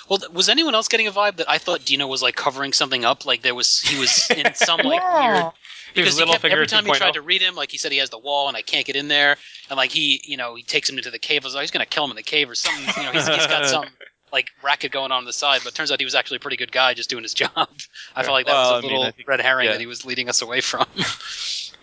Well, 0.08 0.18
th- 0.18 0.32
was 0.32 0.48
anyone 0.48 0.74
else 0.74 0.88
getting 0.88 1.06
a 1.06 1.12
vibe 1.12 1.36
that 1.36 1.48
I 1.48 1.58
thought 1.58 1.84
Dino 1.84 2.06
was 2.06 2.22
like 2.22 2.34
covering 2.34 2.72
something 2.72 3.04
up? 3.04 3.26
Like 3.26 3.42
there 3.42 3.54
was 3.54 3.80
he 3.80 3.98
was 3.98 4.28
in 4.30 4.54
some 4.54 4.78
like 4.80 5.00
weird 5.02 5.52
because 5.94 6.18
he 6.18 6.24
kept, 6.24 6.44
every 6.44 6.66
time 6.66 6.84
he 6.84 6.90
2.0. 6.92 6.96
tried 6.96 7.14
to 7.14 7.22
read 7.22 7.42
him, 7.42 7.54
like 7.54 7.70
he 7.70 7.78
said 7.78 7.92
he 7.92 7.98
has 7.98 8.10
the 8.10 8.18
wall 8.18 8.48
and 8.48 8.56
I 8.56 8.62
can't 8.62 8.84
get 8.86 8.96
in 8.96 9.06
there, 9.08 9.36
and 9.68 9.76
like 9.76 9.90
he, 9.92 10.20
you 10.24 10.36
know, 10.36 10.54
he 10.56 10.62
takes 10.64 10.88
him 10.90 10.96
into 10.98 11.10
the 11.10 11.18
cave. 11.18 11.44
I 11.44 11.46
was 11.46 11.54
like, 11.54 11.62
he's 11.62 11.70
gonna 11.70 11.86
kill 11.86 12.04
him 12.04 12.10
in 12.10 12.16
the 12.16 12.22
cave 12.24 12.50
or 12.50 12.54
something. 12.56 12.92
You 12.96 13.02
know, 13.04 13.12
he's, 13.12 13.28
he's 13.28 13.46
got 13.46 13.66
some 13.68 13.84
like 14.32 14.48
racket 14.62 14.90
going 14.92 15.10
on, 15.12 15.18
on 15.18 15.24
the 15.26 15.32
side. 15.32 15.60
But 15.64 15.72
it 15.72 15.76
turns 15.76 15.92
out 15.92 16.00
he 16.00 16.04
was 16.04 16.14
actually 16.16 16.36
a 16.38 16.40
pretty 16.40 16.56
good 16.56 16.72
guy, 16.72 16.94
just 16.94 17.10
doing 17.10 17.22
his 17.22 17.34
job. 17.42 17.50
I 18.16 18.22
felt 18.22 18.32
like 18.32 18.46
that 18.46 18.52
Well, 18.52 18.72
was 18.72 18.72
I 18.72 18.78
a 18.78 18.82
mean, 18.82 18.90
little 18.90 19.04
I 19.06 19.10
think- 19.12 19.28
red 19.28 19.40
herring 19.40 19.66
yeah. 19.66 19.72
that 19.72 19.80
he 19.80 19.86
was 19.86 20.04
leading 20.04 20.28
us 20.28 20.40
away 20.42 20.60
from. 20.60 20.86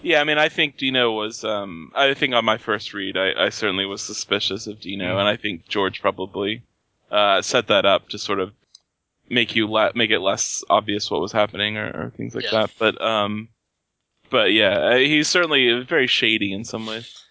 Yeah, 0.03 0.21
I 0.21 0.23
mean, 0.23 0.38
I 0.38 0.47
think 0.49 0.77
Dino 0.77 1.12
was. 1.12 1.43
Um, 1.43 1.91
I 1.95 2.13
think 2.13 2.33
on 2.33 2.45
my 2.45 2.57
first 2.57 2.93
read, 2.93 3.17
I, 3.17 3.45
I 3.45 3.49
certainly 3.49 3.86
was 3.86 4.01
suspicious 4.01 4.67
of 4.67 4.79
Dino, 4.79 5.15
Mm. 5.15 5.19
and 5.19 5.27
I 5.27 5.36
think 5.38 5.67
George 5.67 6.01
probably 6.01 6.62
uh, 7.12 7.41
set 7.41 7.67
that 7.67 7.86
up 7.86 8.10
to 8.10 8.17
sort 8.19 8.39
of 8.39 8.53
make 9.29 9.55
you 9.55 9.67
le- 9.69 9.91
make 9.95 10.12
it 10.12 10.19
less 10.19 10.63
obvious 10.69 11.10
what 11.12 11.19
was 11.21 11.31
happening 11.31 11.77
or, 11.77 11.88
or 11.88 12.12
things 12.15 12.36
like 12.36 12.45
Yeah. 12.45 12.51
that. 12.51 12.71
But 12.77 13.01
um, 13.01 13.49
but 14.29 14.53
yeah, 14.53 14.77
uh, 14.77 14.95
he's 14.97 15.27
certainly 15.27 15.81
very 15.81 16.07
shady 16.07 16.53
in 16.53 16.63
some 16.63 16.86
ways. 16.86 17.23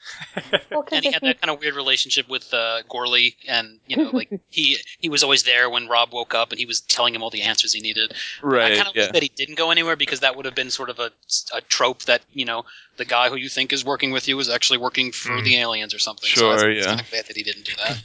Well, 0.70 0.82
'cause 0.82 0.92
and 0.92 1.04
he 1.04 1.10
had 1.12 1.22
that 1.22 1.40
kind 1.40 1.50
of 1.50 1.60
weird 1.60 1.74
relationship 1.74 2.28
with 2.28 2.52
uh, 2.54 2.82
Gourlay, 2.88 3.34
and 3.48 3.80
you 3.86 3.96
know, 3.96 4.10
like 4.12 4.30
he 4.50 4.76
he 4.98 5.08
was 5.08 5.22
always 5.22 5.42
there 5.44 5.68
when 5.70 5.88
Robb 5.88 6.12
woke 6.12 6.34
up, 6.34 6.50
and 6.50 6.58
he 6.58 6.66
was 6.66 6.80
telling 6.80 7.14
him 7.14 7.22
all 7.22 7.30
the 7.30 7.42
answers 7.42 7.72
he 7.72 7.80
needed. 7.80 8.14
Right. 8.42 8.72
I 8.72 8.76
kind 8.76 8.88
of 8.88 8.94
Yeah. 8.96 9.04
like 9.04 9.12
that 9.14 9.22
he 9.22 9.28
didn't 9.30 9.56
go 9.56 9.70
anywhere 9.70 9.96
because 9.96 10.20
that 10.20 10.36
would 10.36 10.44
have 10.44 10.54
been 10.54 10.70
sort 10.70 10.90
of 10.90 10.98
a, 10.98 11.10
a 11.54 11.60
trope 11.62 12.02
that 12.04 12.22
you 12.32 12.44
know 12.44 12.64
the 12.96 13.04
guy 13.04 13.28
who 13.28 13.36
you 13.36 13.48
think 13.48 13.72
is 13.72 13.84
working 13.84 14.12
with 14.12 14.28
you 14.28 14.38
is 14.38 14.48
actually 14.48 14.78
working 14.78 15.12
for 15.12 15.30
Mm. 15.32 15.44
the 15.44 15.56
aliens 15.58 15.94
or 15.94 15.98
something. 15.98 16.28
Sure, 16.28 16.58
so 16.58 16.66
yeah. 16.68 16.84
kind 16.86 17.00
of 17.00 17.10
glad 17.10 17.26
that 17.26 17.36
he 17.36 17.42
didn't 17.42 17.64
do 17.64 17.72
that. 17.76 18.02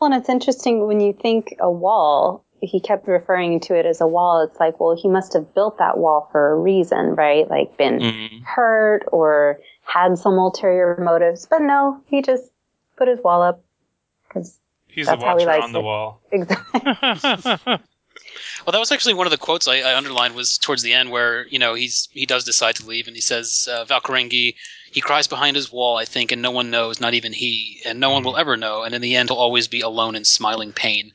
Well, 0.00 0.12
and 0.12 0.20
it's 0.20 0.28
interesting 0.28 0.86
when 0.86 1.00
you 1.00 1.12
think 1.12 1.54
a 1.60 1.70
wall, 1.70 2.44
he 2.60 2.80
kept 2.80 3.06
referring 3.06 3.60
to 3.60 3.74
it 3.78 3.86
as 3.86 4.00
a 4.00 4.06
wall. 4.06 4.42
It's 4.42 4.58
like, 4.58 4.80
well, 4.80 4.96
he 4.96 5.08
must 5.08 5.32
have 5.34 5.54
built 5.54 5.78
that 5.78 5.96
wall 5.98 6.28
for 6.32 6.50
a 6.52 6.56
reason, 6.56 7.14
right? 7.14 7.48
Like 7.48 7.76
been 7.76 7.98
Mhm. 8.00 8.42
hurt 8.44 9.04
or 9.12 9.60
had 9.82 10.16
some 10.18 10.38
ulterior 10.38 10.98
motives. 11.00 11.46
But 11.48 11.62
no, 11.62 12.00
he 12.06 12.22
just 12.22 12.50
put 12.96 13.08
his 13.08 13.20
wall 13.22 13.42
up 13.42 13.62
because 14.28 14.58
He's 14.92 15.06
That's 15.06 15.20
the 15.22 15.26
how 15.26 15.38
he 15.38 15.46
likes 15.46 15.64
on 15.64 15.72
the 15.72 15.80
it. 15.80 15.84
wall. 15.84 16.20
exactly. 16.32 17.78
Well, 18.64 18.72
that 18.72 18.78
was 18.78 18.92
actually 18.92 19.14
one 19.14 19.26
of 19.26 19.30
the 19.30 19.38
quotes 19.38 19.66
I, 19.66 19.80
I 19.80 19.96
underlined 19.96 20.34
was 20.34 20.56
towards 20.56 20.82
the 20.82 20.92
end 20.92 21.10
where 21.10 21.46
you 21.48 21.58
know 21.58 21.74
he's 21.74 22.08
he 22.12 22.24
does 22.24 22.44
decide 22.44 22.76
to 22.76 22.86
leave 22.86 23.06
and 23.06 23.16
he 23.16 23.20
says 23.20 23.68
uh, 23.70 23.84
Valcarenghi 23.84 24.54
he 24.90 25.00
cries 25.00 25.26
behind 25.26 25.56
his 25.56 25.72
wall 25.72 25.96
I 25.96 26.04
think 26.04 26.30
and 26.30 26.40
no 26.40 26.50
one 26.50 26.70
knows 26.70 27.00
not 27.00 27.14
even 27.14 27.32
he 27.32 27.80
and 27.84 27.98
no 27.98 28.10
one 28.10 28.22
will 28.22 28.36
ever 28.36 28.56
know 28.56 28.84
and 28.84 28.94
in 28.94 29.02
the 29.02 29.16
end 29.16 29.28
he'll 29.28 29.38
always 29.38 29.66
be 29.66 29.80
alone 29.80 30.14
in 30.14 30.24
smiling 30.24 30.72
pain 30.72 31.12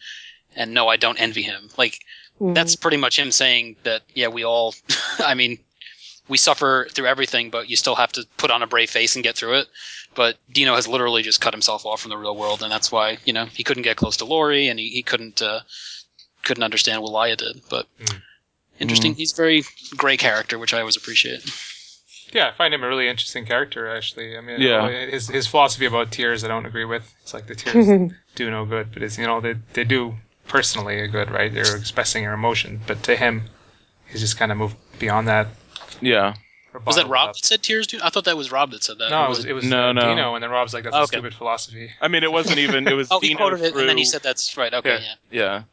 and 0.56 0.74
no 0.74 0.88
I 0.88 0.98
don't 0.98 1.20
envy 1.20 1.44
him 1.44 1.70
like 1.78 2.00
that's 2.40 2.76
pretty 2.76 2.98
much 2.98 3.18
him 3.18 3.32
saying 3.32 3.78
that 3.84 4.02
yeah 4.14 4.28
we 4.28 4.44
all 4.44 4.76
I 5.20 5.34
mean 5.34 5.60
we 6.30 6.38
suffer 6.38 6.88
through 6.92 7.06
everything 7.08 7.50
but 7.50 7.70
you 7.70 7.76
still 7.76 7.96
have 7.96 8.12
to 8.12 8.26
put 8.38 8.52
on 8.52 8.62
a 8.64 8.68
brave 8.68 8.90
face 8.90 9.16
and 9.16 9.24
get 9.24 9.36
through 9.36 9.54
it 9.56 9.68
but 10.16 10.38
Dino 10.52 10.76
has 10.76 10.88
literally 10.88 11.22
just 11.22 11.42
cut 11.42 11.54
himself 11.54 11.86
off 11.86 12.02
from 12.02 12.10
the 12.10 12.18
real 12.18 12.36
world 12.36 12.64
and 12.64 12.72
that's 12.72 12.92
why 12.92 13.18
you 13.26 13.34
know 13.34 13.46
he 13.46 13.64
couldn't 13.64 13.84
get 13.84 13.98
close 13.98 14.18
to 14.18 14.26
Laurie 14.26 14.68
and 14.68 14.80
he, 14.80 14.90
he 14.90 15.04
couldn't 15.04 15.42
uh, 15.42 15.62
couldn't 16.44 16.64
understand 16.64 17.02
what 17.02 17.12
Lya 17.12 17.36
did 17.38 17.62
but 17.70 17.88
Mm. 18.00 18.22
interesting 18.80 19.16
he's 19.16 19.34
a 19.34 19.36
very 19.36 19.64
gray 19.96 20.18
character 20.18 20.60
which 20.60 20.74
I 20.74 20.80
always 20.80 20.96
appreciate 20.98 21.42
Yeah, 22.34 22.50
I 22.50 22.52
find 22.52 22.74
him 22.74 22.84
a 22.84 22.88
really 22.88 23.08
interesting 23.08 23.46
character. 23.46 23.88
Actually, 23.88 24.38
I 24.38 24.42
mean, 24.42 24.60
Yeah. 24.60 24.90
his 24.90 25.30
his 25.30 25.48
philosophy 25.48 25.86
about 25.86 26.12
tears, 26.12 26.44
I 26.44 26.48
don't 26.50 26.66
agree 26.66 26.84
with. 26.86 27.04
It's 27.24 27.34
like 27.34 27.48
the 27.48 27.56
tears 27.56 27.88
do 28.36 28.52
no 28.52 28.66
good, 28.66 28.92
but 28.94 29.02
it's 29.02 29.18
you 29.18 29.26
know 29.26 29.40
they 29.40 29.56
they 29.74 29.84
do 29.86 30.16
personally 30.48 31.00
a 31.00 31.08
good, 31.08 31.32
right? 31.32 31.52
They're 31.54 31.76
expressing 31.78 32.24
your 32.24 32.34
emotion, 32.34 32.82
but 32.86 33.02
to 33.04 33.16
him, 33.16 33.44
he's 34.10 34.20
just 34.22 34.38
kind 34.38 34.52
of 34.52 34.58
moved 34.58 34.76
beyond 35.00 35.28
that. 35.30 35.48
Yeah. 36.02 36.36
was 36.86 36.96
that 36.96 37.08
Robb 37.08 37.30
up. 37.30 37.36
that 37.36 37.46
said 37.46 37.64
tears 37.64 37.88
do 37.88 38.00
I 38.04 38.10
thought 38.10 38.26
that 38.26 38.38
was 38.38 38.52
Robb 38.52 38.72
that 38.72 38.84
said 38.84 38.98
that 39.00 39.10
No, 39.10 39.22
Or 39.22 39.26
it 39.26 39.30
was 39.30 39.46
it 39.46 39.54
was 39.54 39.66
No, 39.66 39.90
uh, 39.90 39.94
no. 39.94 40.02
Dino, 40.02 40.36
and 40.36 40.44
then 40.44 40.52
Robb's 40.52 40.74
like, 40.74 40.84
"That's 40.84 40.96
a 40.96 41.00
Okay. 41.00 41.18
stupid 41.18 41.34
philosophy." 41.34 41.92
I 42.02 42.08
mean, 42.08 42.24
it 42.24 42.32
wasn't 42.32 42.60
even. 42.60 42.88
It 42.88 42.94
was. 42.94 43.08
oh 43.12 43.20
he 43.20 43.30
Dino 43.30 43.38
quoted 43.40 43.62
it 43.62 43.76
and 43.76 43.90
then 43.90 43.98
he 43.98 44.06
said 44.06 44.22
that's 44.22 44.56
right 44.58 44.74
okay 44.74 45.00
Yeah. 45.02 45.14
yeah, 45.32 45.42
Yeah. 45.44 45.64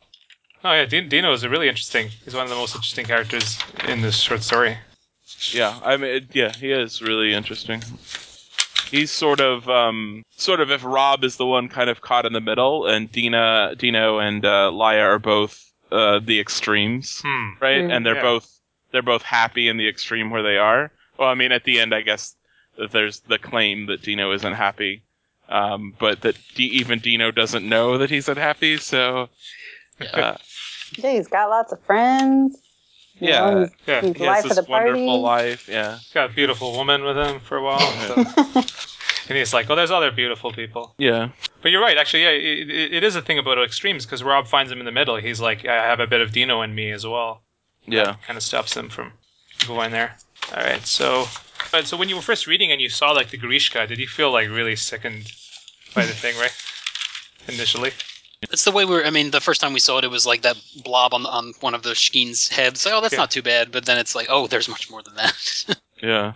Oh 0.66 0.72
yeah, 0.72 0.84
Dino 0.86 1.32
is 1.32 1.42
a 1.44 1.48
really 1.50 1.68
interesting. 1.68 2.08
He's 2.24 2.34
one 2.34 2.44
of 2.44 2.50
the 2.50 2.56
most 2.56 2.74
interesting 2.74 3.04
characters 3.04 3.58
in 3.86 4.00
this 4.00 4.18
short 4.18 4.42
story. 4.42 4.78
Yeah, 5.52 5.78
I 5.84 5.96
mean, 5.98 6.10
it- 6.16 6.24
yeah, 6.34 6.52
he 6.52 6.70
is 6.72 7.02
really 7.02 7.34
interesting. 7.34 7.82
He's 8.90 9.10
sort 9.10 9.40
of, 9.40 9.68
um, 9.68 10.22
sort 10.36 10.60
of 10.60 10.70
if 10.70 10.84
Rob 10.84 11.24
is 11.24 11.36
the 11.36 11.44
one 11.46 11.68
kind 11.68 11.90
of 11.90 12.00
caught 12.00 12.24
in 12.26 12.32
the 12.32 12.40
middle, 12.40 12.86
and 12.86 13.10
Dina, 13.10 13.74
Dino, 13.76 14.18
and 14.20 14.44
uh, 14.44 14.70
Lya 14.70 15.00
are 15.00 15.18
both 15.18 15.70
uh, 15.92 16.18
the 16.22 16.40
extremes, 16.40 17.20
Hmm. 17.22 17.48
right? 17.60 17.82
Mm. 17.82 17.92
And 17.96 18.06
they're 18.06 18.16
Yeah. 18.16 18.22
both 18.22 18.48
they're 18.94 19.02
both 19.02 19.22
happy 19.22 19.68
in 19.68 19.76
the 19.76 19.88
extreme 19.88 20.30
where 20.30 20.42
they 20.42 20.56
are. 20.56 20.90
Well, 21.18 21.28
I 21.28 21.34
mean, 21.34 21.52
at 21.52 21.64
the 21.64 21.80
end, 21.80 21.92
I 21.94 22.00
guess 22.00 22.34
that 22.78 22.92
there's 22.92 23.20
the 23.20 23.38
claim 23.38 23.86
that 23.86 24.02
Dino 24.02 24.32
isn't 24.32 24.54
happy, 24.54 25.02
um, 25.48 25.92
but 25.98 26.22
that 26.22 26.36
D- 26.54 26.64
even 26.78 27.00
Dino 27.00 27.30
doesn't 27.30 27.68
know 27.68 27.98
that 27.98 28.08
he's 28.10 28.28
unhappy. 28.28 28.78
So 28.78 29.28
uh, 30.12 30.36
Yeah, 30.96 31.10
he's 31.12 31.28
got 31.28 31.50
lots 31.50 31.72
of 31.72 31.80
friends. 31.82 32.56
You 33.20 33.28
Yeah. 33.28 33.50
know, 33.50 33.60
he's, 33.60 33.70
Yeah, 33.86 34.00
he's 34.02 34.16
he 34.16 34.24
has 34.24 34.44
this 34.44 34.56
the 34.56 34.62
party. 34.64 34.90
wonderful 34.90 35.20
life. 35.22 35.68
Yeah, 35.68 35.98
got 36.14 36.30
a 36.30 36.32
beautiful 36.32 36.72
woman 36.72 37.04
with 37.04 37.16
him 37.16 37.40
for 37.40 37.56
a 37.58 37.62
while. 37.62 37.78
So. 38.54 38.64
and 39.28 39.38
he's 39.38 39.54
like, 39.54 39.68
"Well, 39.68 39.76
there's 39.76 39.90
other 39.92 40.10
beautiful 40.10 40.52
people." 40.52 40.94
yeah, 40.98 41.28
But 41.62 41.70
you're 41.70 41.80
right, 41.80 41.96
actually. 41.96 42.24
Yeah, 42.24 42.30
it, 42.30 42.68
it, 42.70 42.94
it 42.94 43.04
is 43.04 43.14
a 43.16 43.22
thing 43.22 43.38
about 43.38 43.62
extremes 43.62 44.04
because 44.04 44.22
Robb 44.22 44.48
finds 44.48 44.70
him 44.72 44.80
in 44.80 44.84
the 44.84 44.92
middle. 44.92 45.16
He's 45.16 45.40
like, 45.40 45.64
"I 45.64 45.74
have 45.86 46.00
a 46.00 46.06
bit 46.08 46.20
of 46.20 46.32
Dino 46.32 46.60
in 46.62 46.74
me 46.74 46.90
as 46.90 47.06
well." 47.06 47.43
Yeah. 47.86 48.16
kind 48.26 48.36
of 48.36 48.42
stops 48.42 48.74
them 48.74 48.88
from 48.88 49.12
going 49.66 49.92
there. 49.92 50.16
All 50.56 50.62
right, 50.62 50.84
so 50.86 51.26
but 51.72 51.86
so 51.86 51.96
when 51.96 52.08
you 52.08 52.16
were 52.16 52.22
first 52.22 52.46
reading 52.46 52.72
and 52.72 52.80
you 52.80 52.88
saw 52.88 53.10
like 53.12 53.30
the 53.30 53.38
Greeshka, 53.38 53.86
did 53.88 53.98
you 53.98 54.06
feel 54.08 54.30
like 54.30 54.48
really 54.48 54.76
sickened 54.76 55.32
by 55.94 56.04
the 56.06 56.12
thing, 56.12 56.36
right? 56.38 56.52
Initially, 57.48 57.92
It's 58.52 58.64
the 58.64 58.70
way 58.70 58.84
we're. 58.84 59.04
I 59.04 59.10
mean, 59.10 59.30
the 59.30 59.40
first 59.40 59.60
time 59.60 59.72
we 59.72 59.80
saw 59.80 59.98
it, 59.98 60.04
it 60.04 60.10
was 60.10 60.26
like 60.26 60.42
that 60.42 60.56
blob 60.82 61.12
on 61.14 61.26
on 61.26 61.52
one 61.60 61.74
of 61.74 61.82
the 61.82 61.90
Shkeen's 61.90 62.48
heads. 62.48 62.84
Like, 62.84 62.94
oh, 62.94 63.00
that's 63.00 63.12
Yeah. 63.12 63.18
not 63.20 63.30
too 63.30 63.42
bad. 63.42 63.70
But 63.72 63.84
then 63.86 63.98
it's 63.98 64.14
like, 64.14 64.26
oh, 64.30 64.46
there's 64.46 64.68
much 64.68 64.90
more 64.90 65.02
than 65.02 65.14
that. 65.16 65.64
Yeah. 66.02 66.32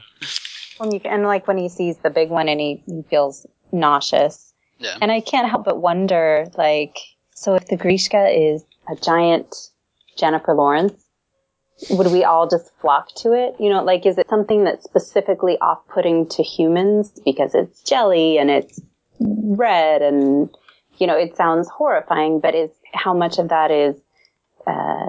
When 0.78 0.92
you, 0.92 1.00
and 1.04 1.24
like 1.24 1.46
when 1.48 1.58
he 1.58 1.68
sees 1.68 1.96
the 1.98 2.08
big 2.11 2.30
one 2.30 2.48
and 2.48 2.58
he, 2.61 2.82
he 2.87 3.02
feels 3.11 3.44
nauseous. 3.72 4.54
yeah. 4.78 4.96
And 5.02 5.11
I 5.12 5.20
can't 5.20 5.48
help 5.50 5.64
but 5.66 5.82
wonder, 5.82 6.46
like, 6.56 6.96
so 7.34 7.54
if 7.54 7.66
the 7.66 7.76
Greeshka 7.76 8.54
is 8.54 8.64
a 8.88 8.94
giant 8.96 9.54
Jennifer 10.16 10.54
Lawrence, 10.54 10.94
would 11.91 12.11
we 12.12 12.25
all 12.25 12.49
just 12.49 12.71
flock 12.81 13.14
to 13.17 13.33
it? 13.33 13.57
You 13.59 13.71
know, 13.71 13.83
like, 13.83 14.07
is 14.07 14.19
it 14.19 14.29
something 14.29 14.64
that's 14.64 14.85
specifically 14.85 15.59
off-putting 15.59 16.29
to 16.31 16.43
humans 16.43 17.11
because 17.25 17.55
it's 17.55 17.83
jelly 17.83 18.38
and 18.38 18.51
it's 18.51 18.81
red 19.21 20.03
and, 20.03 20.51
you 20.99 21.07
know, 21.07 21.17
it 21.17 21.37
sounds 21.37 21.69
horrifying, 21.69 22.41
but 22.41 22.55
is 22.55 22.71
how 22.93 23.14
much 23.14 23.38
of 23.38 23.51
that 23.51 23.71
is 23.71 23.97
uh, 24.67 25.09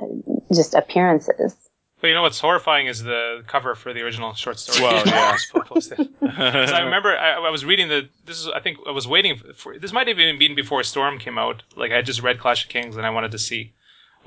just 0.53 0.73
appearances? 0.73 1.55
Well, 2.01 2.09
you 2.09 2.15
know 2.15 2.21
what's 2.21 2.39
horrifying 2.39 2.87
is 2.87 3.03
the 3.03 3.43
cover 3.45 3.75
for 3.75 3.91
the 3.91 4.01
original 4.01 4.33
short 4.33 4.57
story. 4.57 4.83
Well, 4.83 5.03
yeah. 5.05 5.35
Because 5.53 5.91
I 6.21 6.81
remember 6.83 7.09
I, 7.17 7.33
I 7.33 7.49
was 7.49 7.65
reading 7.65 7.89
the. 7.89 8.07
This 8.25 8.39
is 8.39 8.47
I 8.47 8.61
think 8.61 8.77
I 8.87 8.91
was 8.91 9.05
waiting 9.05 9.37
for. 9.57 9.77
This 9.77 9.91
might 9.91 10.07
have 10.07 10.17
even 10.17 10.39
been 10.39 10.55
before 10.55 10.81
Storm 10.83 11.19
came 11.19 11.37
out. 11.37 11.63
Like 11.75 11.91
I 11.91 11.97
had 11.97 12.05
just 12.05 12.21
read 12.21 12.39
Clash 12.39 12.63
of 12.63 12.69
Kings 12.69 12.95
and 12.95 13.05
I 13.05 13.09
wanted 13.09 13.31
to 13.31 13.37
see 13.39 13.73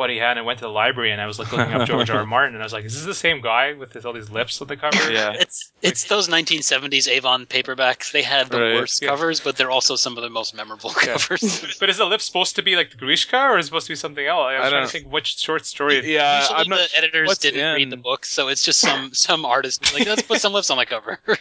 what 0.02 0.10
he 0.10 0.18
had. 0.18 0.32
And 0.32 0.40
I 0.40 0.42
went 0.42 0.58
to 0.58 0.64
the 0.64 0.70
library 0.70 1.10
and 1.12 1.20
I 1.20 1.26
was 1.26 1.38
like 1.38 1.50
looking 1.52 1.72
up 1.72 1.86
George 1.86 2.10
R. 2.10 2.18
R. 2.18 2.26
Martin 2.34 2.54
and 2.54 2.62
I 2.62 2.66
was 2.66 2.72
like, 2.72 2.84
is 2.84 2.94
this 2.94 3.04
the 3.04 3.14
same 3.14 3.40
guy 3.40 3.72
with 3.72 3.92
his, 3.92 4.04
all 4.04 4.12
these 4.12 4.30
lips 4.30 4.60
on 4.60 4.68
the 4.68 4.76
cover? 4.76 5.10
Yeah. 5.12 5.32
It's 5.38 5.70
it's 5.80 6.04
those 6.04 6.28
1970s 6.28 7.08
Avon 7.08 7.46
paperbacks. 7.46 8.12
They 8.12 8.22
had 8.22 8.48
the 8.50 8.60
Right. 8.60 8.74
worst 8.74 9.00
Yeah. 9.02 9.08
covers, 9.08 9.40
but 9.40 9.56
they're 9.56 9.70
also 9.70 9.96
some 9.96 10.16
of 10.16 10.22
the 10.22 10.30
most 10.30 10.54
memorable 10.54 10.92
Yeah. 11.04 11.12
covers. 11.12 11.64
But 11.80 11.88
is 11.88 11.96
the 11.98 12.04
lip 12.06 12.20
supposed 12.20 12.56
to 12.56 12.62
be 12.62 12.76
like 12.76 12.90
the 12.90 12.96
Greeshka, 12.96 13.50
or 13.50 13.58
is 13.58 13.64
it 13.64 13.68
supposed 13.68 13.86
to 13.86 13.92
be 13.92 13.96
something 13.96 14.26
else? 14.26 14.44
I 14.46 14.58
was 14.58 14.66
I 14.66 14.70
trying 14.70 14.72
don't- 14.82 14.86
to 14.86 14.92
think 14.92 15.12
which 15.12 15.38
short 15.38 15.64
story. 15.66 15.94
yeah, 16.12 16.40
Usually 16.40 16.58
I'm 16.58 16.68
not. 16.68 16.78
the 16.90 16.98
editors 16.98 17.38
didn't 17.38 17.74
read 17.74 17.90
the 17.90 17.96
book, 17.96 18.24
so 18.26 18.48
it's 18.48 18.64
just 18.64 18.80
some 18.80 19.14
some 19.14 19.44
artist 19.44 19.94
like 19.94 20.06
let's 20.06 20.22
put 20.22 20.40
some 20.40 20.52
lips 20.52 20.70
on 20.70 20.78
the 20.78 20.86
cover. 20.86 21.18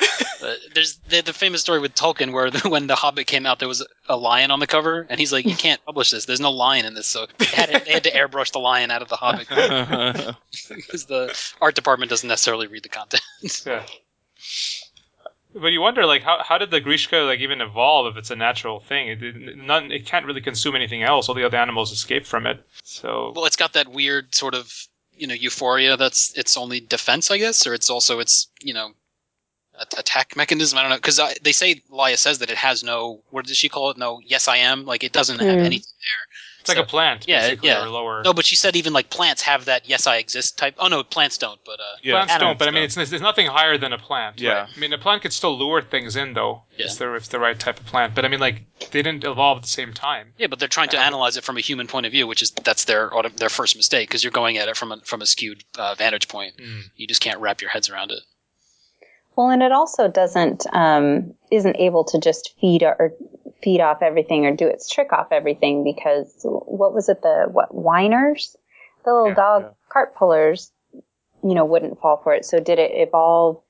Uh, 0.00 0.54
there's 0.74 0.96
the, 1.08 1.22
the 1.22 1.32
famous 1.32 1.60
story 1.62 1.80
with 1.80 1.94
Tolkien 1.94 2.32
where 2.32 2.50
the, 2.50 2.68
when 2.68 2.86
The 2.86 2.94
Hobbit 2.94 3.26
came 3.26 3.46
out, 3.46 3.58
there 3.58 3.68
was 3.68 3.84
a 4.08 4.16
lion 4.16 4.50
on 4.50 4.60
the 4.60 4.66
cover, 4.66 5.06
and 5.08 5.18
he's 5.18 5.32
like, 5.32 5.46
"You 5.46 5.56
can't 5.56 5.82
publish 5.86 6.10
this. 6.10 6.26
There's 6.26 6.40
no 6.40 6.50
lion 6.50 6.84
in 6.84 6.94
this." 6.94 7.06
So 7.06 7.26
they 7.38 7.46
had, 7.46 7.70
they 7.86 7.92
had 7.92 8.04
to 8.04 8.10
airbrush 8.12 8.52
the 8.52 8.58
lion 8.60 8.90
out 8.90 9.00
of 9.02 9.08
the 9.08 9.16
Hobbit 9.16 9.48
because 10.68 11.06
the 11.06 11.36
art 11.60 11.74
department 11.74 12.10
doesn't 12.10 12.28
necessarily 12.28 12.66
read 12.66 12.82
the 12.82 12.88
content. 12.90 13.22
Yeah. 13.64 13.84
But 15.54 15.68
you 15.68 15.80
wonder, 15.80 16.04
like, 16.04 16.22
how, 16.22 16.42
how 16.42 16.58
did 16.58 16.70
the 16.70 16.82
Greeshka 16.82 17.26
like 17.26 17.40
even 17.40 17.62
evolve 17.62 18.08
if 18.08 18.18
it's 18.18 18.30
a 18.30 18.36
natural 18.36 18.80
thing? 18.80 19.08
It 19.08 19.16
didn't- 19.16 19.66
none, 19.66 19.90
it 19.90 20.04
can't 20.04 20.26
really 20.26 20.42
consume 20.42 20.76
anything 20.76 21.02
else. 21.02 21.28
All 21.28 21.34
the 21.34 21.44
other 21.44 21.56
animals 21.56 21.92
escape 21.92 22.26
from 22.26 22.46
it. 22.46 22.62
So 22.84 23.32
well, 23.34 23.46
it's 23.46 23.56
got 23.56 23.72
that 23.72 23.88
weird 23.88 24.34
sort 24.34 24.54
of 24.54 24.70
you 25.16 25.26
know 25.26 25.32
euphoria 25.34 25.96
that's 25.96 26.36
its 26.36 26.58
only 26.58 26.80
defense, 26.80 27.30
I 27.30 27.38
guess, 27.38 27.66
or 27.66 27.72
it's 27.72 27.88
also 27.88 28.18
its 28.18 28.48
you 28.60 28.74
know 28.74 28.88
a- 28.88 28.92
attack 29.98 30.36
mechanism. 30.36 30.78
I 30.78 30.82
don't 30.82 30.90
know 30.90 30.96
because 30.96 31.20
they 31.42 31.52
say 31.52 31.82
Lya 31.90 32.16
says 32.16 32.38
that 32.38 32.50
it 32.50 32.56
has 32.58 32.82
no 32.82 33.22
what 33.30 33.46
does 33.46 33.56
she 33.56 33.68
call 33.68 33.90
it? 33.90 33.96
No, 33.96 34.20
yes, 34.24 34.48
I 34.48 34.56
am. 34.58 34.84
Like 34.84 35.04
it 35.04 35.12
doesn't 35.12 35.38
have 35.40 35.58
Hmm. 35.58 35.64
anything 35.64 35.92
there. 36.00 36.26
it's 36.60 36.68
like 36.68 36.78
a 36.78 36.82
plant, 36.88 37.26
yeah, 37.28 37.42
basically, 37.42 37.68
yeah. 37.68 37.84
or 37.84 37.88
lower. 37.88 38.22
No, 38.24 38.34
but 38.34 38.44
she 38.44 38.56
said 38.56 38.74
even 38.74 38.92
like 38.92 39.08
plants 39.10 39.42
have 39.42 39.66
that 39.66 39.88
yes, 39.88 40.06
I 40.06 40.16
exist 40.16 40.58
type. 40.58 40.74
Oh 40.78 40.88
no, 40.88 41.04
plants 41.04 41.38
don't. 41.38 41.60
But 41.64 41.78
uh, 41.78 41.82
yeah. 42.02 42.14
Plants 42.24 42.38
don't, 42.38 42.58
but 42.58 42.66
I 42.68 42.70
mean, 42.72 42.82
it's, 42.82 42.94
there's 42.96 43.20
nothing 43.20 43.46
higher 43.46 43.78
than 43.78 43.92
a 43.92 43.98
plant. 43.98 44.40
Yeah. 44.40 44.52
right? 44.62 44.68
I 44.74 44.78
mean, 44.80 44.92
a 44.92 44.98
plant 44.98 45.22
could 45.22 45.32
still 45.32 45.56
lure 45.56 45.80
things 45.82 46.16
in, 46.16 46.32
though, 46.34 46.62
Yeah. 46.76 46.86
if, 46.86 46.98
they're, 46.98 47.14
if 47.14 47.20
it's 47.22 47.28
the 47.28 47.38
right 47.38 47.56
type 47.58 47.78
of 47.78 47.86
plant. 47.86 48.14
But 48.16 48.24
I 48.24 48.28
mean, 48.28 48.40
like, 48.40 48.62
they 48.90 49.00
didn't 49.02 49.22
evolve 49.24 49.58
at 49.58 49.62
the 49.62 49.68
same 49.68 49.92
time. 49.92 50.32
yeah, 50.38 50.48
but 50.48 50.58
they're 50.58 50.66
trying 50.68 50.88
to 50.90 50.98
analyze 50.98 51.36
it 51.36 51.44
from 51.44 51.56
a 51.56 51.60
human 51.60 51.86
point 51.86 52.04
of 52.06 52.10
view, 52.12 52.26
which 52.26 52.42
is 52.42 52.50
that's 52.50 52.84
their 52.86 53.14
auto- 53.16 53.28
their 53.28 53.48
first 53.48 53.76
mistake 53.76 54.08
because 54.08 54.24
you're 54.24 54.32
going 54.32 54.58
at 54.58 54.68
it 54.68 54.76
from 54.76 54.90
a 54.90 54.96
from 55.04 55.22
a 55.22 55.26
skewed 55.26 55.62
uh, 55.78 55.94
vantage 55.94 56.26
point. 56.26 56.54
You 56.96 57.06
just 57.06 57.20
can't 57.20 57.38
wrap 57.40 57.60
your 57.60 57.70
heads 57.70 57.88
around 57.90 58.10
it. 58.10 58.20
Well, 59.36 59.50
and 59.50 59.62
it 59.62 59.72
also 59.72 60.08
doesn't 60.08 60.66
um, 60.72 61.34
isn't 61.50 61.76
able 61.76 62.04
to 62.04 62.18
just 62.18 62.54
feed 62.60 62.82
or 62.82 63.12
feed 63.62 63.80
off 63.80 64.02
everything 64.02 64.46
or 64.46 64.54
do 64.54 64.66
its 64.66 64.88
trick 64.88 65.12
off 65.12 65.28
everything 65.30 65.84
because 65.84 66.40
what 66.42 66.94
was 66.94 67.08
it 67.08 67.22
the 67.22 67.46
what 67.50 67.74
whiners 67.74 68.56
the 69.04 69.12
little 69.12 69.28
Yeah, 69.28 69.34
dog 69.34 69.62
yeah. 69.62 69.70
cart 69.88 70.14
pullers 70.14 70.70
you 70.92 71.54
know 71.54 71.64
wouldn't 71.64 72.00
fall 72.00 72.20
for 72.22 72.34
it 72.34 72.44
so 72.44 72.60
did 72.60 72.78
it 72.78 72.90
evolve 72.94 73.60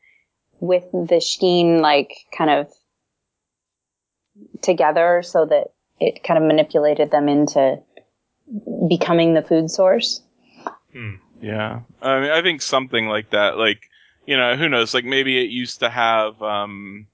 with 0.61 0.91
the 0.93 1.17
Shkeen 1.17 1.81
like 1.81 2.13
kind 2.37 2.51
of 2.51 2.73
together 4.61 5.23
so 5.25 5.47
that 5.47 5.69
it 6.01 6.23
kind 6.25 6.39
of 6.39 6.47
manipulated 6.47 7.11
them 7.11 7.29
into 7.29 7.81
becoming 8.89 9.35
the 9.35 9.43
food 9.43 9.71
source 9.71 10.21
Yeah, 11.41 11.81
I 12.01 12.21
mean, 12.21 12.31
I 12.31 12.43
think 12.43 12.63
something 12.63 13.09
like 13.09 13.31
that. 13.31 13.59
Like, 13.59 13.83
you 14.27 14.37
know, 14.37 14.57
who 14.57 14.69
knows? 14.69 14.93
Like, 14.95 15.05
maybe 15.05 15.39
it 15.43 15.51
used 15.51 15.81
to 15.81 15.89
have, 15.91 16.41
um, 16.43 17.07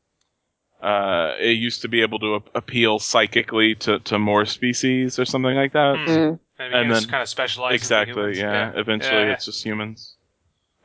uh, 0.82 1.34
it 1.38 1.52
used 1.58 1.82
to 1.82 1.88
be 1.88 2.02
able 2.02 2.18
to 2.20 2.34
a- 2.36 2.58
appeal 2.58 2.98
psychically 2.98 3.74
to, 3.76 4.00
to 4.00 4.18
more 4.18 4.44
species 4.46 5.18
or 5.18 5.24
something 5.24 5.54
like 5.54 5.72
that. 5.74 5.96
Hmm. 5.96 6.10
Mm. 6.10 6.38
And, 6.58 6.74
And 6.74 6.90
then- 6.90 7.04
kind 7.04 7.22
of 7.22 7.28
specialized. 7.28 7.74
Exactly. 7.74 8.38
Yeah. 8.38 8.72
Eventually, 8.74 9.14
Yeah, 9.20 9.26
yeah. 9.26 9.32
it's 9.32 9.44
just 9.46 9.64
humans. 9.64 10.16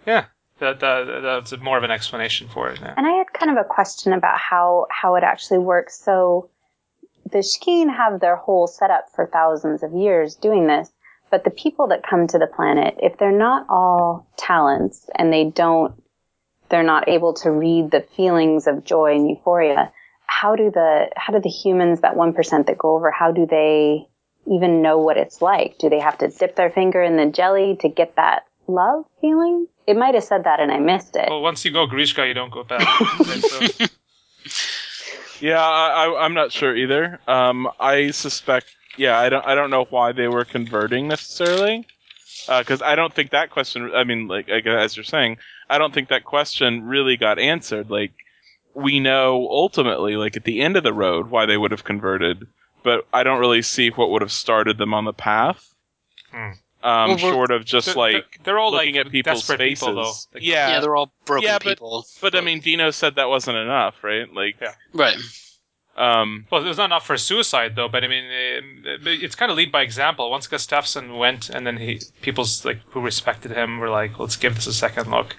Yeah, 0.05 0.25
that, 0.59 0.79
that, 0.79 1.21
that's 1.23 1.57
more 1.61 1.77
of 1.77 1.83
an 1.83 1.91
explanation 1.91 2.47
for 2.47 2.69
it. 2.69 2.79
Yeah. 2.79 2.93
And 2.95 3.05
I 3.05 3.11
had 3.11 3.33
kind 3.33 3.51
of 3.51 3.57
a 3.57 3.67
question 3.67 4.13
about 4.13 4.37
how 4.39 4.87
how 4.89 5.15
it 5.15 5.23
actually 5.23 5.59
works. 5.59 5.99
So 5.99 6.49
the 7.29 7.39
Shkeen 7.39 7.93
have 7.93 8.21
their 8.21 8.37
whole 8.37 8.67
setup 8.67 9.07
for 9.13 9.27
thousands 9.27 9.83
of 9.83 9.93
years 9.93 10.35
doing 10.35 10.65
this, 10.67 10.89
but 11.29 11.43
the 11.43 11.49
people 11.49 11.87
that 11.87 12.07
come 12.09 12.25
to 12.27 12.39
the 12.39 12.47
planet, 12.47 12.95
if 13.03 13.17
they're 13.17 13.37
not 13.37 13.65
all 13.69 14.27
talents 14.37 15.09
and 15.15 15.31
they 15.33 15.43
don't 15.43 16.01
they're 16.69 16.83
not 16.83 17.07
able 17.07 17.33
to 17.35 17.51
read 17.51 17.91
the 17.91 18.01
feelings 18.15 18.67
of 18.67 18.83
joy 18.83 19.15
and 19.15 19.29
euphoria, 19.29 19.91
how 20.25 20.55
do 20.55 20.71
the 20.71 21.09
how 21.15 21.33
do 21.33 21.39
the 21.39 21.49
humans, 21.49 22.01
that 22.01 22.15
one 22.15 22.33
percent 22.33 22.67
that 22.67 22.77
go 22.77 22.95
over, 22.95 23.11
how 23.11 23.31
do 23.31 23.45
they 23.45 24.07
even 24.45 24.81
know 24.81 24.97
what 24.97 25.17
it's 25.17 25.41
like? 25.41 25.77
Do 25.77 25.89
they 25.89 25.99
have 25.99 26.17
to 26.19 26.27
dip 26.27 26.55
their 26.55 26.69
finger 26.69 27.01
in 27.01 27.17
the 27.17 27.25
jelly 27.25 27.77
to 27.81 27.89
get 27.89 28.15
that 28.15 28.43
love 28.67 29.05
feeling? 29.21 29.67
It 29.85 29.97
might 29.97 30.15
have 30.15 30.23
said 30.23 30.43
that 30.43 30.59
and 30.59 30.71
I 30.71 30.79
missed 30.79 31.15
it. 31.15 31.29
Well, 31.29 31.41
once 31.41 31.63
you 31.63 31.71
go 31.71 31.87
Greeshka, 31.87 32.27
you 32.27 32.33
don't 32.33 32.51
go 32.51 32.63
back. 32.63 32.85
So, 33.41 33.85
Yeah, 35.39 35.61
I, 35.61 36.05
I, 36.05 36.25
I'm 36.25 36.33
not 36.33 36.51
sure 36.51 36.75
either. 36.75 37.19
Um, 37.27 37.69
I 37.79 38.11
suspect. 38.11 38.67
Yeah, 38.97 39.19
I 39.19 39.29
don't. 39.29 39.45
I 39.45 39.55
don't 39.55 39.69
know 39.69 39.85
why 39.89 40.11
they 40.11 40.27
were 40.27 40.45
converting 40.45 41.07
necessarily. 41.07 41.85
Because 42.47 42.81
I 42.81 42.95
don't 42.95 43.13
think 43.13 43.31
that 43.31 43.49
question. 43.51 43.91
I 43.93 44.03
mean, 44.03 44.27
like 44.27 44.49
as 44.49 44.95
you're 44.95 45.03
saying, 45.03 45.37
I 45.69 45.77
don't 45.77 45.93
think 45.93 46.09
that 46.09 46.23
question 46.23 46.85
really 46.85 47.17
got 47.17 47.39
answered. 47.39 47.89
Like 47.89 48.13
we 48.73 48.99
know 48.99 49.47
ultimately, 49.49 50.15
like 50.15 50.37
at 50.37 50.43
the 50.43 50.61
end 50.61 50.77
of 50.77 50.83
the 50.83 50.93
road, 50.93 51.29
why 51.29 51.45
they 51.45 51.57
would 51.57 51.71
have 51.71 51.83
converted, 51.83 52.47
but 52.83 53.07
I 53.13 53.23
don't 53.23 53.39
really 53.39 53.61
see 53.61 53.89
what 53.89 54.11
would 54.11 54.21
have 54.21 54.31
started 54.31 54.77
them 54.77 54.93
on 54.93 55.05
the 55.05 55.13
path. 55.13 55.73
Hmm. 56.31 56.51
Um, 56.83 57.09
Well, 57.09 57.17
short 57.17 57.51
of 57.51 57.65
just 57.65 57.87
they're, 57.87 57.95
like 57.95 58.39
they're 58.43 58.59
all 58.59 58.71
looking 58.71 58.95
like 58.95 59.07
at 59.07 59.11
people's 59.11 59.39
desperate 59.39 59.57
faces. 59.57 59.79
people, 59.87 59.95
though. 59.95 60.13
Like, 60.35 60.43
yeah, 60.43 60.69
yeah, 60.69 60.79
they're 60.79 60.95
all 60.95 61.11
broken 61.25 61.47
Yeah, 61.47 61.57
but- 61.57 61.63
people. 61.69 62.05
but 62.21 62.35
I 62.35 62.41
mean, 62.41 62.59
Dino 62.59 62.91
said 62.91 63.15
that 63.15 63.29
wasn't 63.29 63.57
enough, 63.57 63.95
right? 64.03 64.31
Like, 64.31 64.57
Yeah. 64.61 64.73
right. 64.93 65.17
Um, 65.97 66.45
Well, 66.51 66.63
it 66.63 66.67
was 66.67 66.77
not 66.77 66.85
enough 66.85 67.05
for 67.05 67.17
suicide, 67.17 67.75
though. 67.75 67.87
But 67.89 68.03
I 68.03 68.07
mean, 68.07 68.25
but 69.03 69.11
it's 69.13 69.35
kind 69.35 69.51
of 69.51 69.57
lead 69.57 69.71
by 69.71 69.81
example. 69.81 70.29
Once 70.29 70.47
Gustaffson 70.47 71.17
went, 71.17 71.49
and 71.49 71.65
then 71.65 71.77
he, 71.77 72.01
people's 72.21 72.63
like 72.63 72.79
who 72.89 73.01
respected 73.01 73.51
him 73.51 73.79
were 73.79 73.89
like, 73.89 74.19
"Let's 74.19 74.35
give 74.35 74.55
this 74.55 74.67
a 74.67 74.73
second 74.73 75.09
look." 75.09 75.35